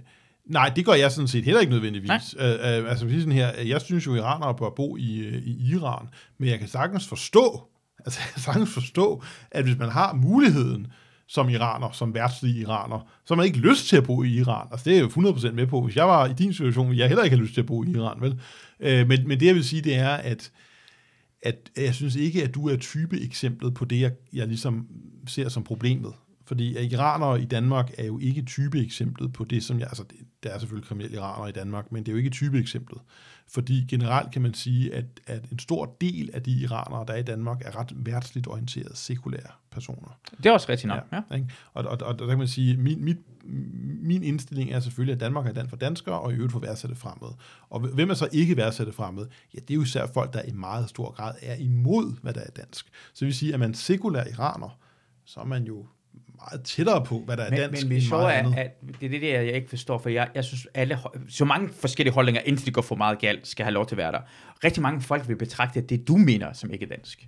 nej, 0.46 0.72
det 0.76 0.86
gør 0.86 0.94
jeg 0.94 1.12
sådan 1.12 1.28
set 1.28 1.44
heller 1.44 1.62
ikke 1.62 1.74
nødvendigvis. 1.74 2.36
Øh, 2.40 2.50
øh, 2.50 2.90
altså 2.90 3.10
sådan 3.10 3.32
her, 3.32 3.52
jeg 3.66 3.82
synes 3.82 4.06
jo, 4.06 4.16
iranere 4.16 4.56
bør 4.56 4.70
bo 4.76 4.98
i, 4.98 5.20
øh, 5.20 5.34
i 5.34 5.72
Iran, 5.74 6.08
men 6.38 6.50
jeg 6.50 6.60
kan 6.60 6.68
sagtens 6.68 7.08
forstå, 7.08 7.62
altså 8.06 8.20
jeg 8.24 8.34
kan 8.34 8.42
sagtens 8.42 8.74
forstå, 8.74 9.24
at 9.52 9.64
hvis 9.64 9.78
man 9.78 9.90
har 9.90 10.14
muligheden, 10.14 10.88
som 11.28 11.50
iraner, 11.50 11.92
som 11.92 12.14
værtslige 12.14 12.60
iraner, 12.60 13.00
så 13.26 13.34
har 13.34 13.36
man 13.36 13.46
ikke 13.46 13.58
lyst 13.58 13.88
til 13.88 13.98
at 13.98 14.04
bo 14.04 14.24
i 14.24 14.30
Iran. 14.30 14.68
Altså, 14.72 14.90
det 14.90 14.98
er 14.98 15.04
jeg 15.04 15.18
jo 15.18 15.32
100% 15.32 15.52
med 15.52 15.68
på. 15.68 15.82
Hvis 15.82 15.96
jeg 15.96 16.08
var 16.08 16.26
i 16.28 16.34
din 16.34 16.54
situation, 16.54 16.88
ville 16.88 17.00
jeg 17.00 17.08
heller 17.08 17.24
ikke 17.24 17.36
have 17.36 17.44
lyst 17.44 17.54
til 17.54 17.62
at 17.62 17.68
bo 17.68 17.84
i 17.84 17.90
Iran, 17.90 18.22
vel? 18.22 18.40
Øh, 18.80 19.08
men, 19.08 19.28
men 19.28 19.40
det, 19.40 19.46
jeg 19.46 19.56
vil 19.56 19.64
sige, 19.64 19.82
det 19.82 19.96
er, 19.96 20.10
at, 20.10 20.52
at 21.42 21.70
jeg 21.78 21.96
synes 21.96 22.16
ikke, 22.16 22.44
at 22.44 22.56
du 22.56 22.68
er 22.68 22.76
type 22.78 23.22
eksemplet 23.22 23.74
på 23.74 23.86
det, 23.86 24.00
jeg, 24.00 24.12
jeg 24.34 24.48
ligesom 24.48 24.88
ser 25.28 25.50
som 25.50 25.64
problemet. 25.64 26.14
Fordi 26.46 26.92
iranere 26.92 27.42
i 27.42 27.46
Danmark 27.46 27.92
er 27.98 28.06
jo 28.06 28.20
ikke 28.20 28.42
type 28.42 28.80
eksemplet 28.80 29.34
på 29.34 29.44
det, 29.44 29.64
som 29.64 29.80
jeg... 29.80 29.88
Altså, 29.88 30.04
det, 30.04 30.18
der 30.44 30.50
er 30.50 30.60
selvfølgelig 30.60 30.88
kriminelle 30.88 31.18
iranere 31.18 31.50
i 31.50 31.52
Danmark, 31.52 31.92
men 31.92 32.04
det 32.04 32.12
er 32.12 32.14
jo 32.14 32.18
ikke 32.18 32.30
type 32.30 32.60
eksemplet. 32.60 33.02
Fordi 33.48 33.86
generelt 33.90 34.32
kan 34.32 34.42
man 34.42 34.54
sige, 34.54 34.94
at, 34.94 35.06
at 35.28 35.50
en 35.52 35.60
stor 35.60 35.96
del 36.02 36.30
af 36.34 36.44
de 36.44 36.52
iranere, 36.52 37.06
der 37.08 37.14
er 37.14 37.18
i 37.18 37.24
Danmark, 37.24 37.62
er 37.66 37.76
ret 37.76 37.92
værtsligt 37.96 38.48
orienterede, 38.48 38.96
sekulære 38.96 39.52
personer. 39.72 40.20
Det 40.38 40.46
er 40.46 40.52
også 40.52 40.70
rigtigt 40.70 40.88
nok, 40.88 41.04
ja. 41.12 41.22
ja. 41.32 41.36
Ikke? 41.36 41.50
Og, 41.74 41.86
og, 41.86 41.98
og, 42.02 42.20
der 42.20 42.28
kan 42.28 42.38
man 42.38 42.48
sige, 42.48 42.78
min, 42.78 43.04
mit, 43.04 43.18
min 44.02 44.24
indstilling 44.24 44.72
er 44.72 44.80
selvfølgelig, 44.80 45.14
at 45.14 45.20
Danmark 45.20 45.48
er 45.48 45.54
land 45.54 45.70
for 45.70 45.78
danskere, 45.78 46.20
og 46.20 46.32
i 46.32 46.36
øvrigt 46.36 46.52
for 46.52 46.60
værdsætte 46.60 46.96
fremmed. 46.96 47.30
Og 47.70 47.80
hvem 47.80 48.10
er 48.10 48.14
så 48.14 48.30
ikke 48.32 48.58
værdsætte 48.58 48.92
fremmed? 48.92 49.28
Ja, 49.54 49.60
det 49.60 49.72
er 49.72 49.76
jo 49.76 49.82
især 49.82 50.08
folk, 50.14 50.34
der 50.34 50.42
i 50.42 50.52
meget 50.52 50.90
stor 50.90 51.12
grad 51.12 51.36
er 51.42 51.56
imod, 51.56 52.22
hvad 52.22 52.34
der 52.34 52.42
er 52.42 52.50
dansk. 52.50 52.86
Så 52.86 53.20
det 53.20 53.26
vil 53.26 53.36
sige, 53.36 53.54
at 53.54 53.60
man 53.60 53.74
sekulær 53.74 54.24
iraner, 54.24 54.80
så 55.26 55.40
er 55.40 55.46
man 55.46 55.64
jo 55.64 55.86
meget 56.38 56.64
tættere 56.64 57.06
på, 57.06 57.22
hvad 57.26 57.38
der 57.38 57.44
er 57.44 57.50
dansk. 57.50 57.84
Men, 57.84 57.90
men 57.90 58.02
det 58.02 58.12
er, 58.12 58.54
at 58.58 58.72
det 59.00 59.06
er 59.06 59.10
det 59.10 59.22
der, 59.22 59.42
jeg 59.42 59.54
ikke 59.54 59.70
forstår, 59.70 59.98
for 59.98 60.10
jeg, 60.10 60.28
jeg 60.36 60.44
synes, 60.44 60.68
alle, 60.74 61.00
så 61.30 61.46
mange 61.46 61.70
forskellige 61.70 62.14
holdninger, 62.14 62.42
indtil 62.46 62.66
det 62.66 62.74
går 62.74 62.82
for 62.82 62.96
meget 62.96 63.20
galt, 63.20 63.48
skal 63.48 63.64
have 63.64 63.74
lov 63.74 63.86
til 63.88 63.96
at 63.96 63.98
være 63.98 64.12
der. 64.12 64.20
Rigtig 64.64 64.82
mange 64.82 65.02
folk 65.02 65.28
vil 65.28 65.36
betragte 65.36 65.82
det, 65.82 66.08
du 66.08 66.18
mener, 66.18 66.54
som 66.54 66.72
ikke 66.72 66.86
dansk. 66.86 67.28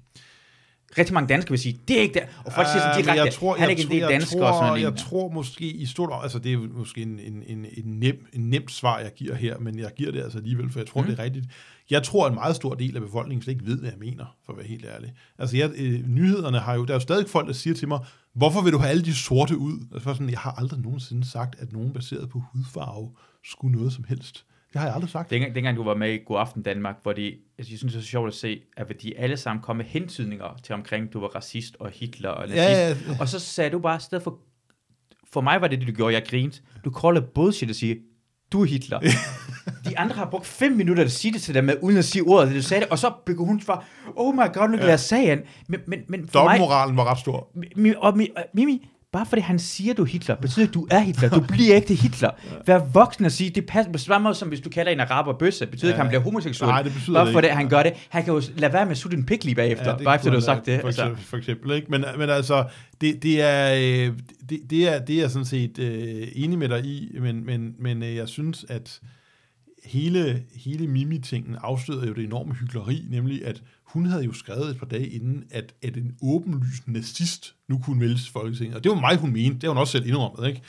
Rigtig 0.98 1.14
mange 1.14 1.28
danskere 1.28 1.50
vil 1.50 1.60
sige, 1.60 1.80
det 1.88 1.98
er 1.98 2.02
ikke 2.02 2.14
det. 2.14 2.24
Og 2.46 2.54
folk 2.54 2.68
siger 2.68 2.82
sådan 2.82 3.04
direkte, 3.04 3.24
jeg 3.24 3.34
tror, 3.34 3.56
han 3.56 3.66
er 3.66 3.70
ikke 3.70 3.84
en 3.84 3.90
del 3.90 4.02
dansker. 4.02 4.46
og 4.46 4.68
sådan 4.68 4.84
jeg 4.84 4.98
tror 4.98 5.30
måske 5.30 5.66
i 5.66 5.86
stort 5.86 6.24
altså 6.24 6.40
det 6.40 6.54
er 6.54 6.58
måske 6.58 7.02
en, 7.02 7.20
en, 7.20 7.44
en, 7.48 7.66
en, 7.78 8.00
nem, 8.00 8.28
en 8.34 8.50
nemt 8.50 8.72
svar, 8.72 9.00
jeg 9.00 9.14
giver 9.14 9.36
her, 9.36 9.58
men 9.58 9.80
jeg 9.80 9.92
giver 9.96 10.12
det 10.12 10.24
altså 10.24 10.38
alligevel, 10.38 10.72
for 10.72 10.80
jeg 10.80 10.88
tror, 10.88 11.02
mm. 11.02 11.08
det 11.08 11.20
er 11.20 11.24
rigtigt. 11.24 11.46
Jeg 11.90 12.04
tror, 12.04 12.26
at 12.26 12.32
en 12.32 12.36
meget 12.36 12.56
stor 12.56 12.74
del 12.74 12.96
af 12.96 13.02
befolkningen 13.02 13.44
slet 13.44 13.54
ikke 13.54 13.66
ved, 13.66 13.80
hvad 13.80 13.90
jeg 13.90 14.00
mener, 14.00 14.36
for 14.46 14.54
at 14.54 14.58
være 14.58 14.68
helt 14.68 14.86
ærlig. 14.86 15.14
Altså, 15.40 15.58
jeg, 15.58 15.72
øh, 15.78 16.08
nyhederne 16.08 16.60
har 16.60 16.76
jo, 16.76 16.86
der 16.86 16.92
er 16.92 16.96
jo 16.96 17.00
stadig 17.00 17.30
folk, 17.30 17.48
der 17.48 17.54
siger 17.54 17.74
til 17.74 17.88
mig, 17.88 18.00
hvorfor 18.34 18.62
vil 18.62 18.74
du 18.74 18.78
have 18.78 18.90
alle 18.90 19.06
de 19.06 19.16
sorte 19.16 19.58
ud? 19.58 19.88
Altså, 19.94 20.14
sådan, 20.14 20.30
jeg 20.30 20.40
har 20.40 20.52
aldrig 20.52 20.80
nogensinde 20.80 21.30
sagt, 21.30 21.60
at 21.60 21.74
nogen 21.74 21.94
baseret 21.94 22.30
på 22.30 22.44
hudfarve 22.54 23.12
skulle 23.44 23.78
noget 23.78 23.94
som 23.94 24.04
helst. 24.04 24.46
Det 24.74 24.80
har 24.80 24.88
jeg 24.88 24.96
aldrig 24.96 25.10
sagt. 25.10 25.30
Dengang, 25.30 25.56
dengang 25.56 25.78
du 25.78 25.84
var 25.84 25.96
med 25.96 26.14
i 26.14 26.18
God 26.26 26.40
Aften 26.40 26.64
Danmark, 26.64 26.96
hvor 27.04 27.14
de, 27.14 27.26
altså, 27.58 27.72
jeg 27.74 27.80
synes, 27.80 27.94
det 27.94 28.00
er 28.00 28.04
så 28.04 28.08
sjovt 28.08 28.28
at 28.28 28.34
se, 28.34 28.62
at 28.78 29.02
de 29.02 29.18
alle 29.18 29.38
sammen 29.38 29.62
kom 29.62 29.76
med 29.76 29.86
hentydninger 29.86 30.60
til 30.64 30.76
omkring, 30.76 31.14
du 31.14 31.20
var 31.20 31.28
racist 31.28 31.76
og 31.80 31.92
Hitler 31.94 32.30
og 32.30 32.48
nazist. 32.48 32.58
Ja, 32.58 32.88
ja, 32.88 32.90
ja. 32.90 32.96
Og 33.20 33.28
så 33.28 33.40
sagde 33.40 33.70
du 33.70 33.80
bare, 33.80 33.98
i 33.98 34.00
stedet 34.00 34.24
for, 34.24 34.40
for 35.34 35.42
mig 35.42 35.62
var 35.62 35.68
det 35.68 35.80
det, 35.80 35.88
du 35.88 35.94
gjorde, 35.94 36.14
jeg 36.14 36.26
grinte. 36.28 36.62
Du 36.86 36.92
callede 37.02 37.26
bullshit 37.36 37.70
og 37.70 37.76
sige, 37.76 38.00
du 38.52 38.62
er 38.62 38.66
Hitler. 38.66 39.00
De 39.90 40.00
andre 40.00 40.16
har 40.16 40.26
brugt 40.26 40.46
fem 40.46 40.72
minutter 40.72 41.04
at 41.04 41.12
sige 41.12 41.34
det 41.34 41.42
til 41.42 41.64
med, 41.64 41.76
uden 41.82 41.98
at 41.98 42.06
sige 42.06 42.24
ordet, 42.24 42.56
du 42.56 42.62
sagde 42.62 42.82
det, 42.82 42.90
og 42.90 43.00
så 43.00 43.12
begyndte 43.26 43.46
hun 43.46 43.62
for, 43.62 43.84
oh 44.16 44.36
my 44.36 44.54
god, 44.54 44.70
nu 44.70 44.78
kan 44.78 44.86
ja. 44.86 44.90
jeg 44.90 45.00
sagen. 45.00 45.40
Men, 45.68 45.80
men, 45.88 46.00
men 46.08 46.28
for 46.28 46.40
Dobbeltmoralen 46.40 46.98
var 46.98 47.12
ret 47.12 47.20
stor. 47.20 47.48
Mi, 47.76 47.94
og 47.98 48.18
mi, 48.18 48.30
Mimi, 48.54 48.90
bare 49.12 49.26
fordi 49.26 49.42
han 49.42 49.60
siger, 49.60 49.94
du 49.94 50.02
er 50.02 50.06
Hitler, 50.06 50.36
betyder 50.36 50.68
at 50.68 50.74
du 50.74 50.88
er 50.92 51.00
Hitler. 51.00 51.30
Du 51.30 51.42
bliver 51.42 51.76
ikke 51.76 51.88
det 51.88 51.98
Hitler. 51.98 52.32
Vær 52.66 52.78
voksen 52.94 53.26
og 53.26 53.32
sige, 53.32 53.50
det 53.50 53.66
passer 53.66 53.92
på 53.92 53.98
samme 53.98 54.24
måde, 54.24 54.36
som 54.36 54.48
hvis 54.48 54.62
du 54.62 54.70
kalder 54.70 54.92
en 54.92 55.00
araber 55.00 55.34
bøsse, 55.34 55.66
betyder 55.66 55.88
ja. 55.88 55.94
ikke, 55.94 56.00
at 56.00 56.06
han 56.06 56.10
bliver 56.10 56.22
homoseksuel. 56.22 56.70
Nej, 56.70 56.82
det 56.82 56.94
betyder 56.94 57.24
bare 57.24 57.34
fordi 57.34 57.48
ikke. 57.48 57.56
han 57.56 57.70
gør 57.70 57.84
det. 57.84 57.94
Han 58.10 58.24
kan 58.24 58.34
jo 58.34 58.42
lade 58.58 58.74
være 58.74 58.86
med 58.86 58.92
at 58.92 58.98
sutte 58.98 59.18
en 59.18 59.26
pik 59.26 59.44
lige 59.44 59.56
bagefter, 59.56 59.96
ja, 60.00 60.04
bare 60.04 60.16
efter 60.16 60.30
du 60.30 60.36
har 60.36 60.42
sagt 60.42 60.66
det. 60.66 60.82
For 60.82 60.88
eksempel, 60.88 61.12
altså. 61.12 61.30
for 61.30 61.38
eksempel 61.38 61.72
ikke? 61.72 61.88
Men, 61.90 62.06
men 62.18 62.30
altså, 62.30 62.66
det, 63.02 63.24
det, 63.24 63.42
er, 63.42 63.74
øh, 63.74 64.14
det, 64.50 64.60
det, 64.70 64.90
er, 64.96 65.00
det 65.00 65.22
er 65.22 65.28
sådan 65.28 65.46
set 65.46 65.80
uh, 65.80 66.44
enig 66.44 66.60
med 66.60 66.70
dig 66.70 66.86
i, 66.86 67.18
men, 67.22 67.46
men, 67.46 67.76
men 67.80 68.02
uh, 68.02 68.16
jeg 68.16 68.28
synes, 68.28 68.66
at 68.70 69.02
hele, 69.86 70.44
hele 70.56 70.88
Mimi-tingen 70.88 71.56
afslørede 71.64 72.08
jo 72.08 72.14
det 72.14 72.24
enorme 72.24 72.54
hyggeleri, 72.54 73.06
nemlig 73.10 73.46
at 73.46 73.62
hun 73.94 74.06
havde 74.06 74.24
jo 74.24 74.34
skrevet 74.34 74.70
et 74.70 74.78
par 74.78 74.86
dage 74.86 75.08
inden, 75.08 75.44
at, 75.52 75.74
at 75.84 75.98
en 75.98 76.16
åbenlyst 76.22 76.88
nazist 76.88 77.56
nu 77.70 77.78
kunne 77.78 78.02
vælges 78.02 78.30
Folketinget. 78.30 78.76
Og 78.76 78.84
det 78.84 78.90
var 78.90 79.00
mig, 79.00 79.18
hun 79.18 79.32
mente. 79.32 79.56
Det 79.56 79.64
har 79.64 79.70
hun 79.70 79.78
også 79.78 79.92
selv 79.92 80.08
indrømmet, 80.08 80.48
ikke? 80.48 80.62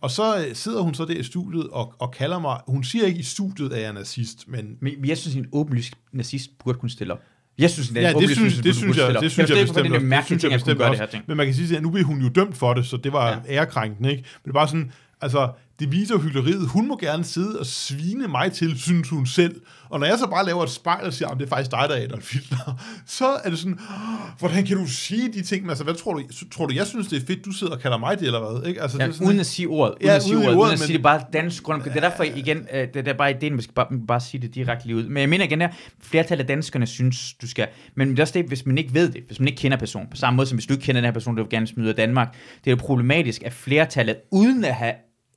Og 0.00 0.10
så 0.10 0.38
øh, 0.38 0.54
sidder 0.54 0.82
hun 0.82 0.94
så 0.94 1.04
der 1.04 1.14
i 1.14 1.22
studiet 1.22 1.68
og, 1.70 1.94
og 1.98 2.10
kalder 2.10 2.38
mig, 2.38 2.60
hun 2.66 2.84
siger 2.84 3.06
ikke 3.06 3.20
i 3.20 3.22
studiet, 3.22 3.72
at 3.72 3.80
jeg 3.80 3.88
er 3.88 3.92
nazist, 3.92 4.48
men 4.48 4.76
Men 4.80 5.04
jeg 5.04 5.18
synes, 5.18 5.36
en 5.36 5.46
åbenlyst 5.52 5.94
nazist 6.12 6.50
burde 6.64 6.78
kunne 6.78 6.90
stille 6.90 7.12
op. 7.12 7.20
Jeg 7.58 7.70
synes, 7.70 7.90
en 7.90 7.96
Ja, 7.96 8.12
det 8.12 8.30
synes, 8.30 8.38
nazist 8.38 8.64
det 8.64 8.74
synes 8.74 8.96
jeg, 8.96 9.16
det 9.20 9.32
synes 9.32 9.50
jeg, 9.50 9.56
hvorfor 9.56 9.82
bestemt 9.82 9.92
det 9.92 9.96
også. 9.96 10.18
Det 10.18 10.24
synes 10.26 10.44
jeg 10.44 10.52
bestemt 10.52 10.80
også. 10.80 11.02
her 11.02 11.06
ting. 11.06 11.24
Men 11.26 11.36
man 11.36 11.46
kan 11.46 11.54
sige, 11.54 11.76
at 11.76 11.82
nu 11.82 11.90
bliver 11.90 12.06
hun 12.06 12.22
jo 12.22 12.28
dømt 12.28 12.56
for 12.56 12.74
det, 12.74 12.86
så 12.86 12.96
det 12.96 13.12
var 13.12 13.28
ja. 13.28 13.54
ærekrænkende, 13.54 14.10
ikke? 14.10 14.22
Men 14.22 14.42
det 14.44 14.50
er 14.50 14.60
bare 14.60 14.68
sådan, 14.68 14.92
altså, 15.20 15.52
det 15.80 15.92
viser 15.92 16.14
jo 16.14 16.20
hykleriet. 16.20 16.68
Hun 16.68 16.88
må 16.88 16.96
gerne 16.96 17.24
sidde 17.24 17.58
og 17.60 17.66
svine 17.66 18.28
mig 18.28 18.52
til, 18.52 18.78
synes 18.80 19.08
hun 19.08 19.26
selv. 19.26 19.60
Og 19.88 20.00
når 20.00 20.06
jeg 20.06 20.18
så 20.18 20.26
bare 20.26 20.46
laver 20.46 20.62
et 20.62 20.70
spejl 20.70 21.06
og 21.06 21.12
siger, 21.12 21.28
at 21.28 21.38
det 21.38 21.44
er 21.44 21.48
faktisk 21.48 21.70
dig, 21.70 21.84
der 21.88 21.94
er 21.94 22.04
Adolf 22.04 22.32
Hitler, 22.32 22.80
så 23.06 23.26
er 23.44 23.50
det 23.50 23.58
sådan, 23.58 23.78
"Åh, 23.90 24.38
hvordan 24.38 24.64
kan 24.66 24.76
du 24.76 24.86
sige 24.88 25.32
de 25.32 25.42
ting? 25.42 25.62
Men 25.62 25.70
Altså, 25.70 25.84
hvad 25.84 25.94
tror 25.94 26.14
du? 26.14 26.22
Tror 26.52 26.66
du, 26.66 26.74
jeg 26.74 26.86
synes, 26.86 27.06
det 27.08 27.22
er 27.22 27.26
fedt, 27.26 27.44
du 27.44 27.50
sidder 27.52 27.72
og 27.72 27.80
kalder 27.80 27.98
mig 27.98 28.18
det, 28.18 28.26
eller 28.26 28.52
hvad? 28.52 28.68
Ikke? 28.68 28.82
Altså, 28.82 28.98
Ja, 28.98 29.04
det 29.04 29.10
er 29.10 29.14
sådan, 29.14 29.26
uden 29.28 29.40
at 29.40 29.46
sige 29.46 29.68
ordet. 29.68 29.94
Uden 29.94 30.06
Ja, 30.06 30.14
at 30.16 30.22
sige 30.22 30.36
uden 30.36 30.46
ordet. 30.46 30.58
Uden 30.58 30.72
at 30.72 30.78
sige 30.78 30.92
det 30.96 31.02
bare 31.02 31.20
dansk 31.32 31.62
grund. 31.62 31.82
Det 31.82 31.96
er 31.96 32.00
derfor 32.00 32.22
igen, 32.22 32.58
øh, 32.74 32.88
det 32.94 33.08
er 33.08 33.12
bare 33.12 33.30
ideen, 33.30 33.52
man 33.52 33.62
skal 33.62 33.74
bare, 33.74 33.86
bare 34.08 34.20
sige 34.20 34.40
det 34.42 34.54
direkte 34.54 34.86
lige 34.86 34.96
ud. 34.96 35.04
Men 35.08 35.16
jeg 35.16 35.28
mener 35.28 35.44
igen 35.44 35.60
her, 35.60 35.68
flertallet 36.02 36.42
af 36.42 36.46
danskerne 36.48 36.86
synes, 36.86 37.34
du 37.42 37.48
skal. 37.48 37.66
Men 37.94 38.10
det 38.10 38.18
er 38.18 38.22
også 38.22 38.34
det, 38.34 38.44
hvis 38.44 38.66
man 38.66 38.78
ikke 38.78 38.94
ved 38.94 39.12
det, 39.12 39.22
hvis 39.26 39.38
man 39.40 39.48
ikke 39.48 39.60
kender 39.60 39.76
personen, 39.78 40.08
på 40.10 40.16
samme 40.16 40.36
måde 40.36 40.46
som 40.46 40.56
hvis 40.56 40.66
du 40.66 40.74
ikke 40.74 40.84
kender 40.84 41.00
den 41.00 41.06
her 41.06 41.12
person, 41.12 41.36
du 41.36 41.42
vil 41.42 41.50
gerne 41.50 41.66
smide 41.66 41.88
af 41.88 41.94
Danmark, 41.94 42.34
det 42.64 42.70
er 42.70 42.76
jo 42.76 42.80
problematisk, 42.80 43.42
at 43.42 43.52
flertallet, 43.52 44.16
uden 44.32 44.64
at 44.64 44.74
have 44.74 44.92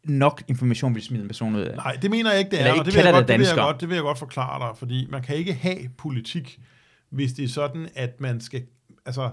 nok 0.10 0.44
information, 0.48 0.96
vil 0.96 1.04
smide 1.04 1.22
en 1.22 1.28
person 1.28 1.56
ud 1.56 1.62
af. 1.62 1.76
Nej, 1.76 1.98
det 2.02 2.12
mener 2.12 2.30
jeg 2.32 2.40
ikke, 2.40 2.52
det 2.52 2.62
er, 2.62 2.66
ikke 2.68 2.80
og 2.80 2.86
det 2.86 2.94
vil, 2.96 3.02
jeg 3.04 3.14
godt, 3.14 3.22
det 3.22 3.28
det, 3.34 3.40
vil 3.40 3.46
jeg 3.48 3.56
godt, 3.56 3.82
det 3.82 3.90
vil 3.90 3.96
jeg 3.96 4.04
godt 4.04 4.20
forklare 4.20 4.68
dig, 4.70 4.78
fordi 4.78 5.08
man 5.10 5.22
kan 5.22 5.36
ikke 5.36 5.54
have 5.54 5.78
politik, 5.98 6.60
hvis 7.10 7.34
det 7.34 7.44
er 7.46 7.50
sådan, 7.50 7.88
at 7.96 8.22
man 8.22 8.42
skal, 8.42 8.62
altså, 9.06 9.30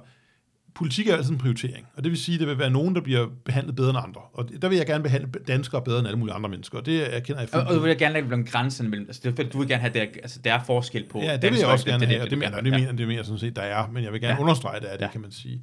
politik 0.74 1.08
er 1.08 1.16
altid 1.16 1.30
en 1.32 1.38
prioritering, 1.38 1.86
og 1.96 2.04
det 2.04 2.10
vil 2.12 2.18
sige, 2.18 2.34
at 2.34 2.40
der 2.40 2.46
vil 2.46 2.58
være 2.58 2.70
nogen, 2.70 2.94
der 2.94 3.00
bliver 3.00 3.26
behandlet 3.44 3.76
bedre 3.76 3.90
end 3.90 3.98
andre, 3.98 4.20
og 4.32 4.48
der 4.62 4.68
vil 4.68 4.78
jeg 4.78 4.86
gerne 4.86 5.02
behandle 5.02 5.28
danskere 5.48 5.82
bedre 5.82 5.98
end 5.98 6.06
alle 6.08 6.18
mulige 6.18 6.34
andre 6.34 6.48
mennesker, 6.50 6.78
og 6.78 6.86
det 6.86 7.16
erkender 7.16 7.40
jeg 7.40 7.48
Og, 7.48 7.52
fuldt 7.52 7.66
og 7.68 7.74
du 7.74 7.78
ud. 7.78 7.82
vil 7.82 7.88
jeg 7.88 7.98
gerne 7.98 8.14
lægge 8.14 8.28
nogle 8.28 8.44
grænser 8.46 8.84
mellem, 8.84 9.06
altså 9.08 9.30
det 9.30 9.52
du 9.52 9.58
vil 9.58 9.68
gerne 9.68 9.80
have, 9.80 9.92
det, 9.92 10.00
altså 10.00 10.40
der 10.44 10.54
er 10.54 10.64
forskel 10.64 11.04
på 11.10 11.20
Ja, 11.20 11.36
det 11.36 11.50
vil 11.52 11.58
jeg 11.58 11.68
også 11.68 11.86
gerne 11.86 12.06
have, 12.06 12.20
og 12.20 12.24
det, 12.24 12.30
du 12.30 12.36
mener, 12.36 12.50
gerne 12.50 12.70
det, 12.70 12.80
mener, 12.80 12.92
det 12.92 13.06
mener 13.06 13.18
jeg 13.18 13.24
sådan 13.24 13.38
set, 13.38 13.56
der 13.56 13.62
er, 13.62 13.88
men 13.92 14.04
jeg 14.04 14.12
vil 14.12 14.20
gerne 14.20 14.34
Ja. 14.34 14.40
understrege, 14.40 14.80
det 14.80 14.88
er 14.92 14.96
det, 14.96 15.04
Ja. 15.04 15.10
kan 15.10 15.20
man 15.20 15.32
sige. 15.32 15.62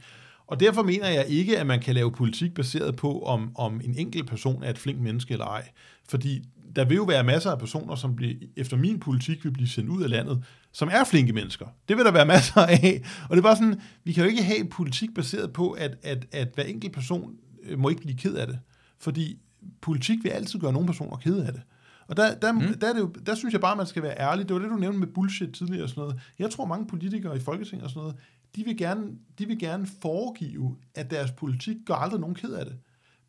Og 0.52 0.60
derfor 0.60 0.84
mener 0.84 1.08
jeg 1.08 1.26
ikke, 1.28 1.60
at 1.60 1.68
man 1.68 1.80
kan 1.80 1.96
lave 1.96 2.12
politik 2.12 2.54
baseret 2.54 2.96
på, 2.96 3.22
om, 3.22 3.52
om 3.56 3.82
en 3.84 3.96
enkelt 3.98 4.30
person 4.30 4.64
er 4.64 4.70
et 4.70 4.78
flink 4.78 5.00
menneske 5.00 5.32
eller 5.32 5.46
ej. 5.46 5.70
Fordi 6.10 6.44
der 6.76 6.86
vil 6.86 6.96
jo 6.96 7.04
være 7.04 7.24
masser 7.24 7.52
af 7.52 7.60
personer, 7.60 7.96
som 7.96 8.16
bliver, 8.16 8.34
efter 8.58 8.78
min 8.78 9.00
politik 9.00 9.44
vil 9.44 9.52
blive 9.52 9.68
sendt 9.68 9.90
ud 9.90 10.04
af 10.04 10.10
landet, 10.10 10.44
som 10.72 10.90
er 10.92 11.04
flinke 11.04 11.34
mennesker. 11.34 11.66
Det 11.90 11.98
vil 11.98 12.06
der 12.06 12.12
være 12.12 12.26
masser 12.26 12.62
af. 12.62 13.02
Og 13.24 13.30
det 13.30 13.38
er 13.38 13.42
bare 13.42 13.56
sådan, 13.56 13.82
vi 14.04 14.14
kan 14.14 14.24
jo 14.24 14.30
ikke 14.30 14.44
have 14.44 14.70
politik 14.70 15.14
baseret 15.16 15.54
på, 15.54 15.72
at, 15.72 15.98
at, 16.04 16.26
at 16.32 16.48
hver 16.56 16.64
enkelt 16.64 16.94
person 16.94 17.34
øh, 17.64 17.80
må 17.80 17.90
ikke 17.90 18.02
blive 18.02 18.18
ked 18.18 18.34
af 18.34 18.48
det. 18.48 18.60
Fordi 19.00 19.38
politik 19.82 20.24
vil 20.24 20.30
altid 20.30 20.60
gøre 20.60 20.74
nogle 20.74 20.88
personer 20.88 21.18
ked 21.18 21.38
af 21.38 21.54
det. 21.54 21.62
Og 22.08 22.18
der, 22.18 22.36
der, 22.36 22.52
mm. 22.52 22.60
der, 22.82 22.90
er 22.90 22.94
det 22.94 23.00
jo, 23.00 23.14
der 23.26 23.36
synes 23.36 23.54
jeg 23.54 23.62
bare, 23.62 23.76
man 23.76 23.86
skal 23.86 24.04
være 24.04 24.20
ærlig. 24.20 24.48
Det 24.50 24.54
var 24.54 24.62
det, 24.62 24.70
du 24.70 24.76
nævnte 24.76 25.00
med 25.00 25.08
bullshit 25.08 25.54
tidligere 25.54 25.84
og 25.84 25.90
sådan 25.90 26.02
noget. 26.02 26.20
Jeg 26.40 26.50
tror, 26.50 26.66
mange 26.66 26.88
politikere 26.88 27.38
i 27.38 27.40
Folketinget 27.40 27.84
og 27.84 27.90
sådan 27.90 28.02
noget, 28.02 28.16
de 28.56 28.64
vil 28.64 28.78
gerne, 28.78 29.04
de 29.40 29.46
vil 29.46 29.60
gerne 29.60 29.88
foregive, 30.02 30.78
at 30.96 31.12
deres 31.12 31.32
politik 31.32 31.78
gør 31.86 31.94
aldrig 31.94 32.20
nogen 32.20 32.36
ked 32.36 32.54
af 32.54 32.66
det. 32.66 32.78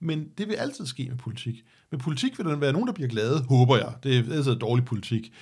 Men 0.01 0.29
det 0.39 0.49
vil 0.49 0.55
altid 0.55 0.87
ske 0.87 1.07
med 1.09 1.17
politik. 1.17 1.65
Med 1.91 1.99
politik 1.99 2.39
vil 2.39 2.47
der 2.47 2.57
være 2.57 2.73
nogen, 2.73 2.87
der 2.87 2.93
bliver 2.93 3.09
glade, 3.09 3.45
håber 3.49 3.77
jeg. 3.77 3.93
Det 4.03 4.19
er 4.19 4.37
altid 4.37 4.57
dårlig 4.57 4.85
politik. 4.85 5.33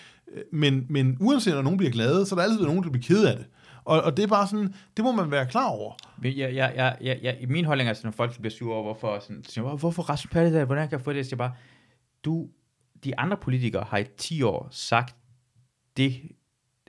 Men, 0.52 0.86
men 0.88 1.16
uanset 1.20 1.56
om 1.56 1.64
nogen 1.64 1.76
bliver 1.76 1.92
glade, 1.92 2.26
så 2.26 2.34
er 2.34 2.38
der 2.38 2.44
altid 2.44 2.64
nogen, 2.64 2.82
der 2.82 2.90
bliver 2.90 3.04
ked 3.04 3.24
af 3.24 3.36
det. 3.36 3.46
Og, 3.84 4.02
og 4.02 4.16
det 4.16 4.22
er 4.22 4.26
bare 4.26 4.46
sådan, 4.46 4.74
det 4.96 5.04
må 5.04 5.12
man 5.12 5.30
være 5.30 5.46
klar 5.46 5.68
over. 5.68 5.94
Jeg, 6.22 6.36
jeg, 6.38 6.72
jeg, 6.76 6.96
jeg, 7.00 7.18
jeg, 7.22 7.36
i 7.40 7.46
min 7.46 7.64
holdning 7.64 7.90
er 7.90 7.94
sådan, 7.94 8.06
når 8.06 8.12
folk 8.12 8.38
bliver 8.38 8.50
sure 8.50 8.74
over, 8.74 8.82
hvorfor, 8.82 9.18
sådan, 9.18 9.44
så 9.44 9.52
siger, 9.52 9.76
hvorfor 9.76 10.02
Rasmus 10.02 10.30
Paludan, 10.30 10.54
der, 10.54 10.64
hvordan 10.64 10.88
kan 10.88 10.98
jeg 10.98 11.04
få 11.04 11.10
det? 11.10 11.16
Jeg 11.16 11.26
siger 11.26 11.36
bare, 11.36 11.52
du, 12.24 12.48
de 13.04 13.18
andre 13.18 13.36
politikere 13.36 13.86
har 13.88 13.98
i 13.98 14.04
10 14.18 14.42
år 14.42 14.68
sagt 14.70 15.16
det, 15.96 16.22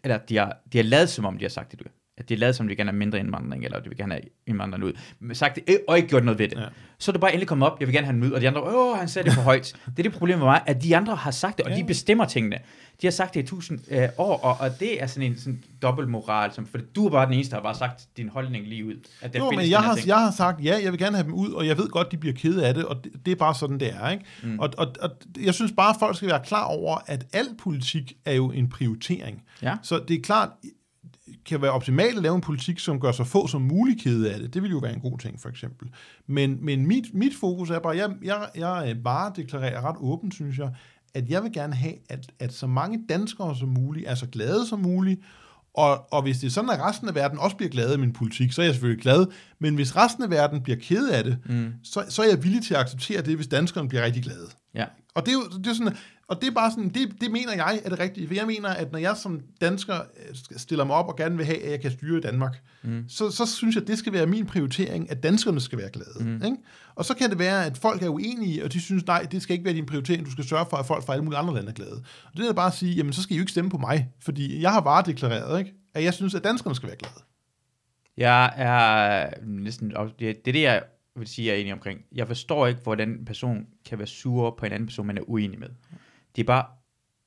eller 0.04 0.18
de 0.18 0.38
har, 0.38 0.58
de 0.74 0.78
har 0.78 0.84
lavet 0.84 1.10
som 1.10 1.26
om, 1.26 1.38
de 1.38 1.44
har 1.44 1.50
sagt 1.50 1.72
det, 1.72 1.80
du. 1.80 1.86
At 2.22 2.30
de 2.30 2.36
lavet 2.36 2.56
som 2.56 2.64
om, 2.64 2.68
de 2.68 2.76
gerne 2.76 2.92
have 2.92 2.98
mindre 2.98 3.20
indvandring, 3.20 3.66
eller 3.66 3.80
de 3.80 3.90
vil 3.90 3.98
gerne 3.98 4.14
have 4.14 4.24
indvandrerne 4.48 4.86
ud. 4.86 4.94
Men 5.20 5.36
sagt 5.36 5.56
det, 5.56 5.64
øh, 5.68 5.76
og 5.88 5.98
ikke 5.98 6.10
gjort 6.10 6.24
noget 6.26 6.40
ved 6.40 6.48
det. 6.48 6.58
Ja. 6.58 6.66
Så 7.00 7.12
er 7.12 7.14
det 7.14 7.22
bare 7.22 7.32
endelig 7.32 7.48
kommet 7.48 7.68
op, 7.72 7.80
jeg 7.80 7.88
vil 7.88 7.96
gerne 7.96 8.06
have 8.08 8.16
den 8.16 8.24
ud, 8.24 8.32
og 8.32 8.42
de 8.42 8.48
andre, 8.48 8.62
åh, 8.62 8.98
han 8.98 9.08
sagde 9.08 9.26
det 9.26 9.34
for 9.36 9.42
højt. 9.42 9.76
Det 9.98 10.00
er 10.00 10.04
det 10.04 10.14
problem 10.14 10.38
med 10.38 10.46
mig, 10.46 10.62
at 10.66 10.84
de 10.84 10.98
andre 10.98 11.16
har 11.16 11.32
sagt 11.32 11.58
det, 11.58 11.66
og 11.66 11.72
Ja. 11.72 11.78
de 11.78 11.84
bestemmer 11.84 12.26
tingene. 12.26 12.58
De 13.02 13.08
har 13.08 13.12
sagt 13.12 13.34
det 13.34 13.44
i 13.44 13.46
tusind 13.46 13.80
øh, 13.92 14.08
år, 14.18 14.38
og, 14.38 14.58
og 14.60 14.80
det 14.80 15.04
er 15.04 15.08
sådan 15.08 15.32
en 15.32 15.38
sådan 15.40 15.64
dobbeltmoral, 15.82 16.54
som, 16.54 16.66
for 16.68 16.78
du 16.96 17.06
er 17.06 17.10
bare 17.10 17.26
den 17.26 17.34
eneste, 17.34 17.52
der 17.52 17.58
har 17.58 17.64
bare 17.64 17.76
sagt 17.76 18.02
din 18.18 18.30
holdning 18.30 18.68
lige 18.68 18.86
ud. 18.86 18.96
At 19.22 19.36
Jo, 19.38 19.52
men 19.52 19.70
jeg 19.70 19.80
har, 19.80 19.96
ting. 19.96 20.08
jeg 20.08 20.18
har 20.18 20.32
sagt, 20.32 20.64
ja, 20.64 20.80
jeg 20.84 20.92
vil 20.92 21.00
gerne 21.00 21.16
have 21.16 21.26
dem 21.26 21.34
ud, 21.34 21.52
og 21.52 21.68
jeg 21.68 21.78
ved 21.78 21.90
godt, 21.90 22.12
de 22.12 22.18
bliver 22.18 22.36
kede 22.36 22.68
af 22.68 22.74
det, 22.74 22.86
og 22.86 23.04
det, 23.04 23.12
det 23.26 23.32
er 23.32 23.36
bare 23.36 23.56
sådan, 23.56 23.80
det 23.80 23.94
er. 23.96 24.10
Ikke? 24.10 24.26
Mm. 24.44 24.60
Og, 24.60 24.70
og, 24.78 24.88
og 25.02 25.10
jeg 25.40 25.54
synes 25.54 25.72
bare, 25.78 25.90
at 25.90 25.96
folk 26.00 26.16
skal 26.18 26.30
være 26.30 26.42
klar 26.46 26.64
over, 26.66 26.98
at 27.06 27.26
al 27.34 27.46
politik 27.60 28.14
er 28.26 28.34
jo 28.34 28.52
en 28.52 28.70
prioritering. 28.70 29.44
Ja. 29.62 29.76
Så 29.84 30.02
det 30.08 30.18
er 30.18 30.22
klart, 30.22 30.50
kan 31.46 31.62
være 31.62 31.72
optimalt 31.72 32.18
at 32.18 32.24
lave 32.24 32.36
en 32.36 32.42
politik, 32.42 32.80
som 32.80 33.00
gør 33.00 33.12
så 33.12 33.24
få 33.24 33.48
som 33.48 33.62
muligt 33.62 34.02
kede 34.02 34.34
af 34.34 34.40
det. 34.40 34.54
Det 34.54 34.64
vil 34.64 34.72
jo 34.72 34.78
være 34.78 34.94
en 34.94 35.00
god 35.00 35.18
ting, 35.18 35.42
for 35.42 35.50
eksempel. 35.50 35.88
Men, 36.28 36.66
men 36.66 36.88
mit, 36.88 37.14
mit 37.14 37.34
fokus 37.40 37.70
er 37.70 37.80
bare, 37.80 37.98
jeg, 37.98 38.10
jeg, 38.24 38.50
jeg 38.56 38.98
bare 39.04 39.32
deklarerer 39.36 39.90
ret 39.90 39.96
åbent, 40.00 40.34
synes 40.34 40.58
jeg, 40.58 40.72
at 41.14 41.30
jeg 41.30 41.44
vil 41.44 41.54
gerne 41.54 41.74
have, 41.74 41.94
at, 42.10 42.32
at 42.40 42.54
så 42.54 42.68
mange 42.68 43.00
danskere 43.10 43.56
som 43.56 43.70
muligt 43.70 44.08
er 44.08 44.16
så 44.16 44.28
glade 44.28 44.68
som 44.68 44.80
muligt, 44.80 45.22
og, 45.74 46.14
og 46.14 46.22
hvis 46.22 46.40
det 46.40 46.48
er 46.48 46.52
sådan, 46.52 46.70
at 46.70 46.80
resten 46.80 47.08
af 47.08 47.16
verden 47.16 47.40
også 47.40 47.58
bliver 47.58 47.70
glade 47.70 47.94
af 47.94 48.00
min 48.00 48.14
politik, 48.14 48.52
så 48.52 48.62
er 48.62 48.66
jeg 48.66 48.74
selvfølgelig 48.74 49.02
glad. 49.02 49.26
Men 49.60 49.76
hvis 49.76 49.96
resten 49.96 50.24
af 50.24 50.30
verden 50.30 50.62
bliver 50.62 50.78
ked 50.82 51.10
af 51.10 51.24
det, 51.24 51.38
mm. 51.46 51.74
så, 51.84 52.04
så 52.10 52.22
er 52.22 52.28
jeg 52.28 52.44
villig 52.44 52.64
til 52.64 52.74
at 52.74 52.80
acceptere 52.80 53.22
det, 53.22 53.36
hvis 53.36 53.48
danskerne 53.48 53.90
bliver 53.90 54.06
rigtig 54.06 54.24
glade. 54.24 54.48
Ja. 54.76 54.86
Og 55.16 55.26
det 55.26 55.32
er 55.32 55.34
jo 55.34 55.58
det 55.58 55.68
er 55.68 55.74
sådan, 55.74 55.98
og 56.32 56.42
det 56.42 56.48
er 56.48 56.52
bare 56.52 56.72
sådan, 56.72 56.90
det, 56.90 57.22
det 57.22 57.32
mener 57.32 57.54
jeg 57.54 57.82
er 57.86 57.90
det 57.90 58.00
rigtige. 58.00 58.28
For 58.28 58.34
jeg 58.34 58.48
mener, 58.48 58.70
at 58.70 58.92
når 58.92 59.00
jeg 59.00 59.18
som 59.18 59.42
dansker 59.62 59.96
øh, 59.96 60.58
stiller 60.58 60.86
mig 60.86 60.96
op 60.96 61.08
og 61.08 61.16
gerne 61.16 61.38
vil 61.38 61.46
have, 61.46 61.64
at 61.64 61.72
jeg 61.72 61.82
kan 61.82 61.92
styre 61.92 62.18
i 62.18 62.22
Danmark, 62.22 62.62
mm. 62.84 63.06
så, 63.08 63.32
så 63.32 63.46
synes 63.46 63.76
jeg, 63.76 63.82
at 63.82 63.88
det 63.88 63.98
skal 63.98 64.14
være 64.14 64.26
min 64.26 64.46
prioritering, 64.46 65.12
at 65.12 65.24
danskerne 65.24 65.62
skal 65.62 65.78
være 65.78 65.90
glade. 65.90 66.24
Mm. 66.24 66.46
Ikke? 66.46 66.58
Og 66.96 67.06
så 67.06 67.14
kan 67.14 67.30
det 67.30 67.40
være, 67.40 67.66
at 67.66 67.78
folk 67.78 68.04
er 68.04 68.10
uenige, 68.10 68.64
og 68.64 68.74
de 68.74 68.82
synes, 68.82 69.06
nej, 69.06 69.28
det 69.32 69.42
skal 69.42 69.54
ikke 69.54 69.66
være 69.66 69.74
din 69.74 69.86
prioritering, 69.86 70.26
du 70.26 70.32
skal 70.32 70.44
sørge 70.44 70.66
for, 70.70 70.78
at 70.78 70.86
folk 70.86 71.06
fra 71.06 71.14
alle 71.14 71.24
mulige 71.24 71.40
andre 71.40 71.54
lande 71.54 71.70
er 71.70 71.74
glade. 71.74 72.04
Og 72.26 72.38
det 72.38 72.50
er 72.50 72.54
bare 72.54 72.68
at 72.68 72.74
sige, 72.74 72.96
jamen 72.96 73.14
så 73.14 73.22
skal 73.22 73.34
I 73.34 73.38
jo 73.38 73.42
ikke 73.42 73.52
stemme 73.52 73.70
på 73.70 73.78
mig, 73.78 74.10
fordi 74.24 74.62
jeg 74.62 74.72
har 74.72 74.82
varedeklareret, 74.82 75.60
ikke? 75.60 75.74
at 75.94 76.04
jeg 76.04 76.14
synes, 76.14 76.36
at 76.36 76.44
danskerne 76.44 76.76
skal 76.76 76.88
være 76.88 76.98
glade. 76.98 77.24
Jeg 78.18 78.54
er 78.56 79.30
næsten, 79.46 79.94
det 80.20 80.30
er 80.48 80.52
det, 80.52 80.62
jeg 80.62 80.84
vil 81.16 81.28
sige, 81.28 81.48
jeg 81.48 81.56
er 81.56 81.60
enig 81.62 81.74
omkring. 81.74 82.00
Jeg 82.12 82.28
forstår 82.28 82.68
ikke, 82.68 82.82
hvordan 82.84 83.10
en 83.10 83.26
person 83.26 83.68
kan 83.86 83.98
være 83.98 84.08
sur 84.08 84.56
på 84.60 84.66
en 84.66 84.72
anden 84.72 84.88
person, 84.88 85.08
man 85.08 85.18
er 85.18 85.22
uenig 85.28 85.60
med. 85.60 85.70
De 86.36 86.42
er 86.42 86.46
bare 86.46 86.66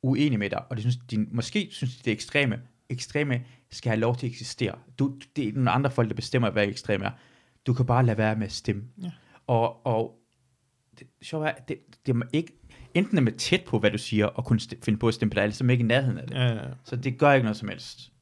uenige 0.03 0.39
med 0.39 0.51
dig, 0.51 0.63
og 0.71 0.77
de 0.77 0.81
synes, 0.83 0.97
de, 0.97 1.27
måske 1.31 1.69
synes 1.71 1.97
de, 1.97 2.03
det 2.05 2.11
er 2.11 2.15
ekstreme. 2.15 2.61
Ekstreme 2.89 3.45
skal 3.71 3.91
have 3.91 4.01
lov 4.01 4.17
til 4.17 4.27
at 4.27 4.31
eksistere. 4.31 4.79
Du, 4.99 5.19
det 5.37 5.49
er 5.49 5.53
nogle 5.53 5.71
andre 5.71 5.91
folk, 5.91 6.09
der 6.09 6.15
bestemmer, 6.15 6.51
hvad 6.51 6.69
ekstreme 6.69 7.05
er. 7.05 7.11
Du 7.67 7.75
kan 7.75 7.87
bare 7.87 8.07
lade 8.07 8.19
være 8.19 8.37
med 8.37 8.47
at 8.47 8.53
stemme. 8.53 8.85
Ja. 9.03 9.11
Og, 9.47 9.87
og 9.87 10.19
det, 10.99 11.07
sjovt 11.23 11.47
er, 11.47 11.53
det, 11.69 11.79
det 12.07 12.17
er 12.17 12.21
ikke, 12.33 12.53
enten 12.95 13.19
er 13.19 13.23
man 13.23 13.37
tæt 13.37 13.65
på, 13.67 13.79
hvad 13.79 13.91
du 13.91 13.99
siger, 13.99 14.27
og 14.27 14.45
kunne 14.45 14.61
finde 14.83 14.99
på 14.99 15.09
at 15.09 15.15
stemme 15.15 15.31
på 15.31 15.35
dig, 15.35 15.43
eller 15.43 15.55
så 15.55 15.65
er 15.65 15.67
man 15.67 15.73
ikke 15.73 15.85
i 15.85 15.87
nærheden 15.87 16.19
af 16.19 16.27
det. 16.27 16.35
Ja, 16.35 16.55
ja. 16.55 16.61
Så 16.85 16.97
det 16.97 17.19
gør 17.19 17.33
ikke 17.33 17.45
noget 17.45 17.57
som 17.57 17.69
helst. 17.69 18.13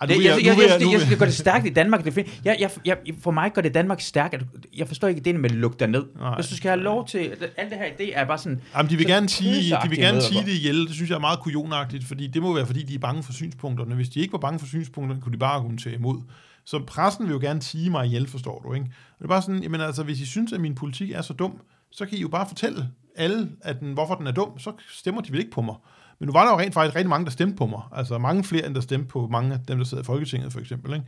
Ej, 0.00 0.06
Det, 0.06 0.24
jeg, 0.24 0.24
jeg, 0.24 0.46
jeg, 0.46 0.56
jeg, 0.58 0.80
jeg, 0.80 0.92
jeg, 0.92 1.10
jeg 1.10 1.18
gør 1.18 1.24
det 1.24 1.34
stærkt 1.34 1.66
i 1.66 1.70
Danmark. 1.70 2.04
Det 2.04 2.40
jeg, 2.44 2.56
jeg, 2.60 2.70
jeg, 2.84 2.98
for 3.20 3.30
mig 3.30 3.52
gør 3.52 3.62
det 3.62 3.74
Danmark 3.74 4.00
stærkt. 4.00 4.44
Jeg 4.76 4.88
forstår 4.88 5.08
ikke 5.08 5.20
det 5.20 5.34
med 5.34 5.50
at 5.50 5.56
lukke 5.56 5.76
dig 5.78 5.88
ned. 5.88 6.04
Nej. 6.20 6.34
Hvis 6.34 6.46
du 6.46 6.56
skal 6.56 6.68
have 6.68 6.80
lov 6.80 7.08
til... 7.08 7.18
Alt 7.56 7.70
det 7.70 7.78
her 7.78 7.86
idé 7.86 8.18
er 8.18 8.24
bare 8.24 8.38
sådan... 8.38 8.60
Jamen, 8.76 8.90
de 8.90 8.96
vil 8.96 9.06
gerne 9.06 9.28
sige, 9.28 9.76
de 9.84 9.88
vil 9.88 9.98
gerne 9.98 10.22
sige 10.22 10.44
det 10.44 10.52
ihjel. 10.52 10.86
Det 10.86 10.94
synes 10.94 11.10
jeg 11.10 11.16
er 11.16 11.20
meget 11.20 11.40
kujonagtigt, 11.40 12.04
fordi 12.04 12.26
det 12.26 12.42
må 12.42 12.54
være, 12.54 12.66
fordi 12.66 12.82
de 12.82 12.94
er 12.94 12.98
bange 12.98 13.22
for 13.22 13.32
synspunkterne. 13.32 13.94
Hvis 13.94 14.08
de 14.08 14.20
ikke 14.20 14.32
var 14.32 14.38
bange 14.38 14.58
for 14.58 14.66
synspunkterne, 14.66 15.20
kunne 15.20 15.32
de 15.32 15.38
bare 15.38 15.54
argumentere 15.54 15.94
imod. 15.94 16.20
Så 16.64 16.80
pressen 16.86 17.26
vil 17.26 17.32
jo 17.32 17.38
gerne 17.40 17.62
sige 17.62 17.90
mig 17.90 18.06
ihjel, 18.06 18.28
forstår 18.28 18.62
du, 18.66 18.72
ikke? 18.72 18.86
Og 18.86 19.18
det 19.18 19.24
er 19.24 19.28
bare 19.28 19.42
sådan, 19.42 19.62
jamen 19.62 19.80
altså, 19.80 20.02
hvis 20.02 20.20
I 20.20 20.26
synes, 20.26 20.52
at 20.52 20.60
min 20.60 20.74
politik 20.74 21.10
er 21.10 21.22
så 21.22 21.32
dum, 21.32 21.60
så 21.92 22.06
kan 22.06 22.18
I 22.18 22.20
jo 22.20 22.28
bare 22.28 22.48
fortælle 22.48 22.88
alle, 23.16 23.48
at 23.60 23.80
den, 23.80 23.92
hvorfor 23.92 24.14
den 24.14 24.26
er 24.26 24.32
dum, 24.32 24.58
så 24.58 24.72
stemmer 24.92 25.20
de 25.20 25.32
vel 25.32 25.38
ikke 25.38 25.50
på 25.50 25.62
mig. 25.62 25.74
Men 26.18 26.26
nu 26.26 26.32
var 26.32 26.44
der 26.44 26.52
jo 26.52 26.58
rent 26.58 26.74
faktisk 26.74 26.96
rigtig 26.96 27.08
mange, 27.08 27.24
der 27.24 27.30
stemte 27.30 27.56
på 27.56 27.66
mig. 27.66 27.82
Altså 27.92 28.18
mange 28.18 28.44
flere, 28.44 28.66
end 28.66 28.74
der 28.74 28.80
stemte 28.80 29.06
på 29.06 29.26
mange 29.26 29.54
af 29.54 29.60
dem, 29.68 29.78
der 29.78 29.84
sidder 29.84 30.02
i 30.02 30.06
Folketinget, 30.06 30.52
for 30.52 30.60
eksempel. 30.60 30.94
Ikke? 30.94 31.06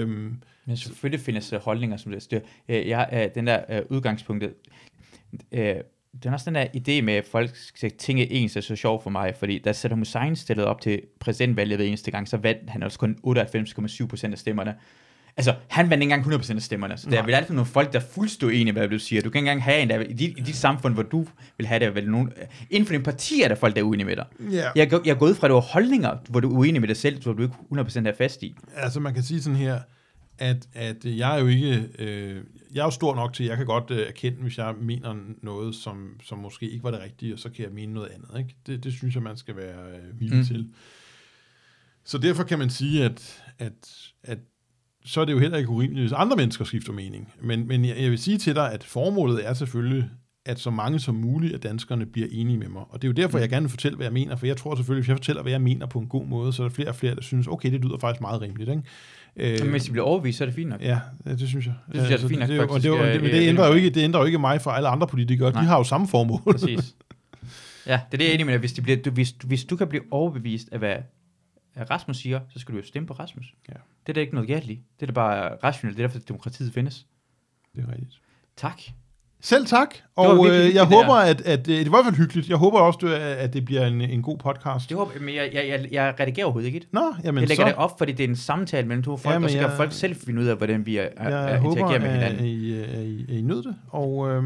Øhm, 0.00 0.42
Men 0.66 0.76
selvfølgelig 0.76 1.24
findes 1.24 1.48
der 1.48 1.58
holdninger 1.58 1.96
som 1.96 2.12
det. 2.12 2.42
øh, 2.68 2.88
jeg, 2.88 3.08
øh, 3.12 3.28
den 3.34 3.46
der 3.46 3.60
øh, 3.68 3.82
udgangspunktet... 3.90 4.54
Øh, 5.52 5.74
det 6.22 6.26
er 6.26 6.32
også 6.32 6.50
den 6.50 6.54
der 6.54 6.66
idé 6.66 7.02
med, 7.02 7.14
at 7.14 7.24
folk 7.24 7.56
skal 7.56 7.90
tænke 7.90 8.32
ens 8.32 8.56
er 8.56 8.60
så 8.60 8.76
sjov 8.76 9.02
for 9.02 9.10
mig, 9.10 9.34
fordi 9.36 9.58
da 9.58 9.72
Saddam 9.72 9.98
Hussein 9.98 10.36
stillede 10.36 10.66
op 10.66 10.80
til 10.80 11.02
præsidentvalget 11.20 11.78
hver 11.78 11.86
eneste 11.86 12.10
gang, 12.10 12.28
så 12.28 12.36
vandt 12.36 12.70
han 12.70 12.82
også 12.82 12.98
kun 12.98 13.18
98,7 13.26 14.06
procent 14.06 14.32
af 14.32 14.38
stemmerne. 14.38 14.74
Altså, 15.38 15.54
han 15.68 15.90
vandt 15.90 16.02
ikke 16.02 16.14
engang 16.14 16.34
100% 16.34 16.54
af 16.54 16.62
stemmerne, 16.62 16.96
så 16.96 17.10
der 17.10 17.16
er 17.16 17.20
Nej. 17.20 17.26
vel 17.26 17.34
altid 17.34 17.54
nogle 17.54 17.66
folk, 17.66 17.92
der 17.92 17.98
er 17.98 18.04
fuldstændig 18.04 18.60
enige, 18.60 18.72
hvad 18.72 18.88
du 18.88 18.98
siger. 18.98 19.22
Du 19.22 19.30
kan 19.30 19.38
ikke 19.38 19.50
engang 19.50 19.62
have 19.62 19.80
en, 19.80 19.90
der 19.90 20.00
i 20.00 20.12
dit, 20.12 20.38
i 20.38 20.40
dit 20.40 20.56
samfund, 20.56 20.94
hvor 20.94 21.02
du 21.02 21.26
vil 21.56 21.66
have 21.66 21.80
det, 21.80 21.94
vel 21.94 22.10
nogen, 22.10 22.32
inden 22.70 22.86
for 22.86 22.92
din 22.92 23.02
parti 23.02 23.42
er 23.42 23.48
der 23.48 23.54
folk, 23.54 23.74
der 23.74 23.80
er 23.80 23.84
uenige 23.84 24.06
med 24.06 24.16
dig. 24.16 24.26
ja. 24.52 24.70
Jeg, 24.76 24.92
er 24.92 25.00
jeg 25.04 25.10
er 25.10 25.18
gået 25.18 25.36
fra, 25.36 25.46
at 25.46 25.48
det 25.48 25.54
var 25.54 25.60
holdninger, 25.60 26.16
hvor 26.28 26.40
du 26.40 26.50
er 26.50 26.58
uenig 26.58 26.80
med 26.80 26.88
dig 26.88 26.96
selv, 26.96 27.22
hvor 27.22 27.32
du 27.32 27.42
ikke 27.42 27.54
100% 27.72 28.08
er 28.08 28.12
fast 28.18 28.42
i. 28.42 28.56
Altså 28.76 29.00
man 29.00 29.14
kan 29.14 29.22
sige 29.22 29.42
sådan 29.42 29.58
her, 29.58 29.80
at, 30.38 30.66
at 30.74 31.04
jeg 31.04 31.36
er 31.36 31.40
jo 31.40 31.46
ikke, 31.46 31.88
øh, 31.98 32.44
jeg 32.74 32.80
er 32.80 32.84
jo 32.84 32.90
stor 32.90 33.14
nok 33.14 33.32
til, 33.32 33.44
at 33.44 33.48
jeg 33.48 33.56
kan 33.56 33.66
godt 33.66 33.90
øh, 33.90 34.08
erkende, 34.08 34.38
hvis 34.42 34.58
jeg 34.58 34.74
mener 34.80 35.14
noget, 35.42 35.74
som, 35.74 36.20
som 36.24 36.38
måske 36.38 36.70
ikke 36.70 36.84
var 36.84 36.90
det 36.90 37.00
rigtige, 37.00 37.34
og 37.34 37.38
så 37.38 37.50
kan 37.50 37.64
jeg 37.64 37.72
mene 37.72 37.94
noget 37.94 38.08
andet. 38.08 38.38
Ikke? 38.38 38.56
Det, 38.66 38.84
det 38.84 38.92
synes 38.92 39.14
jeg, 39.14 39.22
man 39.22 39.36
skal 39.36 39.56
være 39.56 39.90
øh, 39.90 40.20
villig 40.20 40.38
mm. 40.38 40.44
til. 40.44 40.70
Så 42.04 42.18
derfor 42.18 42.42
kan 42.42 42.58
man 42.58 42.70
sige, 42.70 43.04
at, 43.04 43.42
at, 43.58 43.72
at 44.22 44.38
så 45.06 45.20
er 45.20 45.24
det 45.24 45.32
jo 45.32 45.38
heller 45.38 45.58
ikke 45.58 45.70
urimeligt, 45.70 46.02
hvis 46.02 46.12
andre 46.12 46.36
mennesker 46.36 46.64
skifter 46.64 46.92
mening. 46.92 47.32
Men, 47.42 47.68
men 47.68 47.84
jeg, 47.84 47.96
jeg 48.00 48.10
vil 48.10 48.18
sige 48.18 48.38
til 48.38 48.54
dig, 48.54 48.72
at 48.72 48.84
formålet 48.84 49.48
er 49.48 49.54
selvfølgelig, 49.54 50.04
at 50.46 50.60
så 50.60 50.70
mange 50.70 50.98
som 51.00 51.14
muligt 51.14 51.54
af 51.54 51.60
danskerne 51.60 52.06
bliver 52.06 52.28
enige 52.30 52.58
med 52.58 52.68
mig. 52.68 52.82
Og 52.90 53.02
det 53.02 53.08
er 53.08 53.08
jo 53.08 53.12
derfor, 53.12 53.38
jeg 53.38 53.48
gerne 53.48 53.62
vil 53.62 53.70
fortælle, 53.70 53.96
hvad 53.96 54.06
jeg 54.06 54.12
mener, 54.12 54.36
for 54.36 54.46
jeg 54.46 54.56
tror 54.56 54.74
selvfølgelig, 54.74 55.02
hvis 55.02 55.08
jeg 55.08 55.16
fortæller, 55.16 55.42
hvad 55.42 55.52
jeg 55.52 55.60
mener 55.60 55.86
på 55.86 55.98
en 55.98 56.06
god 56.06 56.26
måde, 56.26 56.52
så 56.52 56.62
er 56.62 56.68
der 56.68 56.74
flere 56.74 56.88
og 56.88 56.94
flere, 56.94 57.14
der 57.14 57.22
synes, 57.22 57.46
okay, 57.46 57.72
det 57.72 57.84
lyder 57.84 57.98
faktisk 57.98 58.20
meget 58.20 58.40
rimeligt. 58.42 58.70
Ikke? 58.70 58.82
Øh, 59.36 59.60
Men 59.60 59.70
hvis 59.70 59.84
de 59.84 59.90
bliver 59.90 60.04
overbevist, 60.06 60.38
så 60.38 60.44
er 60.44 60.46
det 60.46 60.54
fint 60.54 60.68
nok. 60.70 60.80
Ja, 60.82 60.98
det 61.24 61.48
synes 61.48 61.66
jeg. 61.66 61.74
Det 61.86 61.94
synes 61.94 62.10
jeg 62.10 62.16
er 62.16 62.20
så 62.20 62.28
fint 62.28 62.40
nok, 62.40 62.48
det, 62.48 62.54
det, 62.54 62.60
og 62.64 62.68
faktisk. 62.70 62.92
det, 62.92 62.98
Jeg- 62.98 63.12
det, 63.14 63.22
men 63.22 63.30
jeg- 63.30 63.40
det, 63.40 63.48
ændrer 63.48 63.64
jo 63.66 63.72
jeg- 63.72 63.76
ikke, 63.84 63.94
det 63.94 64.04
ændrer 64.04 64.20
jo 64.20 64.26
ikke 64.26 64.38
mig 64.38 64.60
fra 64.60 64.76
alle 64.76 64.88
andre 64.88 65.06
politikere. 65.06 65.52
Nej. 65.52 65.60
De 65.62 65.66
har 65.68 65.76
jo 65.78 65.84
samme 65.84 66.08
formål. 66.08 66.40
Præcis. 66.52 66.94
Ja, 67.86 68.00
det 68.10 68.14
er 68.14 68.18
det, 68.18 68.20
jeg 68.24 68.28
er 68.30 68.34
enig 68.34 68.46
med 68.46 68.52
dig. 68.52 68.60
Hvis, 68.60 68.72
de 68.72 68.82
bliver, 68.82 69.02
du, 69.02 69.10
hvis, 69.10 69.34
hvis 69.44 69.64
du 69.64 69.76
kan 69.76 69.86
blive 69.88 70.02
overbevist 70.10 70.68
af, 70.72 70.78
hvad 70.78 70.94
Rasmus 71.84 72.16
siger, 72.16 72.40
så 72.48 72.58
skal 72.58 72.72
du 72.74 72.78
jo 72.78 72.86
stemme 72.86 73.06
på 73.06 73.12
Rasmus. 73.12 73.54
Ja. 73.68 73.74
Det 74.06 74.08
er 74.08 74.14
da 74.14 74.20
ikke 74.20 74.34
noget 74.34 74.48
galt 74.48 74.70
i. 74.70 74.80
Det 75.00 75.02
er 75.02 75.06
da 75.06 75.12
bare 75.12 75.56
rationelt. 75.64 75.96
Det 75.96 76.02
er 76.04 76.08
derfor, 76.08 76.18
at 76.20 76.28
demokratiet 76.28 76.72
findes. 76.72 77.06
Det 77.76 77.84
er 77.84 77.88
rigtigt. 77.92 78.20
Tak. 78.56 78.80
Selv 79.40 79.66
tak, 79.66 79.94
og 80.16 80.46
øh, 80.50 80.74
jeg 80.74 80.84
håber, 80.84 81.14
at, 81.14 81.40
at, 81.40 81.68
øh, 81.68 81.74
det 81.78 81.92
var 81.92 81.98
i 81.98 82.02
hvert 82.02 82.14
fald 82.14 82.16
hyggeligt. 82.24 82.48
Jeg 82.48 82.56
håber 82.56 82.78
også, 82.80 83.06
at, 83.06 83.12
at 83.20 83.52
det 83.52 83.64
bliver 83.64 83.86
en, 83.86 84.00
en 84.00 84.22
god 84.22 84.38
podcast. 84.38 84.88
Det 84.88 84.96
håber, 84.96 85.10
men 85.20 85.34
jeg, 85.34 85.50
jeg, 85.54 85.68
jeg, 85.68 85.88
jeg 85.92 86.14
redigerer 86.20 86.46
overhovedet 86.46 86.74
ikke. 86.74 86.86
Nå, 86.92 87.14
jamen 87.24 87.40
jeg 87.40 87.48
lægger 87.48 87.64
så, 87.64 87.68
det 87.68 87.74
op, 87.76 87.98
fordi 87.98 88.12
det 88.12 88.24
er 88.24 88.28
en 88.28 88.36
samtale 88.36 88.86
mellem 88.88 89.02
to 89.02 89.16
folk, 89.16 89.32
Jamen, 89.34 89.44
og 89.44 89.50
så 89.50 89.58
kan 89.58 89.68
jeg- 89.68 89.76
folk 89.76 89.92
selv 89.92 90.16
finde 90.16 90.42
ud 90.42 90.46
af, 90.46 90.56
hvordan 90.56 90.86
vi 90.86 90.96
er, 90.96 91.02
jeg 91.02 91.52
er, 91.54 91.58
håber, 91.58 91.76
interagerer 91.76 92.00
med 92.00 92.08
at, 92.08 92.14
hinanden. 92.14 92.46
I, 92.46 92.74
øh, 92.74 92.82
at 92.98 93.04
I, 93.04 93.22
at 93.22 93.38
I 93.38 93.42
nød 93.42 93.62
det, 93.62 93.76
og 93.88 94.28
øh, 94.30 94.44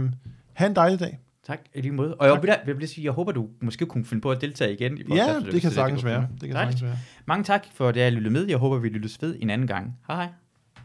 have 0.52 0.69
en 0.69 0.77
dejlig 0.77 1.01
dag. 1.01 1.19
Tak, 1.51 1.60
i 1.74 1.81
lige 1.81 1.93
måde. 1.93 2.14
Og 2.14 2.27
jeg, 2.27 2.35
Tak. 2.35 2.43
vil, 2.43 2.55
jeg 2.66 2.78
vil 2.78 2.89
sige, 2.89 3.05
jeg 3.05 3.12
håber, 3.12 3.32
du 3.32 3.48
måske 3.60 3.86
kunne 3.86 4.05
finde 4.05 4.20
på 4.20 4.31
at 4.31 4.40
deltage 4.40 4.72
igen. 4.72 4.98
I 4.98 5.01
Ja, 5.01 5.05
podcasten, 5.09 5.43
det 5.44 5.52
hvis 5.52 5.62
kan 5.62 5.70
sagtens 5.70 6.05
være. 6.05 6.28
Det 6.40 6.48
kan 6.48 6.52
sagtens 6.52 6.82
være. 6.82 6.97
Mange 7.27 7.44
tak 7.44 7.66
for 7.74 7.93
det, 7.93 8.01
jeg 8.01 8.12
lyttede 8.12 8.32
med. 8.32 8.47
Jeg 8.47 8.56
håber, 8.59 8.78
vi 8.78 8.89
lyttes 8.89 9.22
ved 9.22 9.36
en 9.40 9.51
anden 9.51 9.66
gang. 9.66 9.98
Hej 10.06 10.16
hej. 10.16 10.28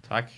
Tak. 0.10 0.32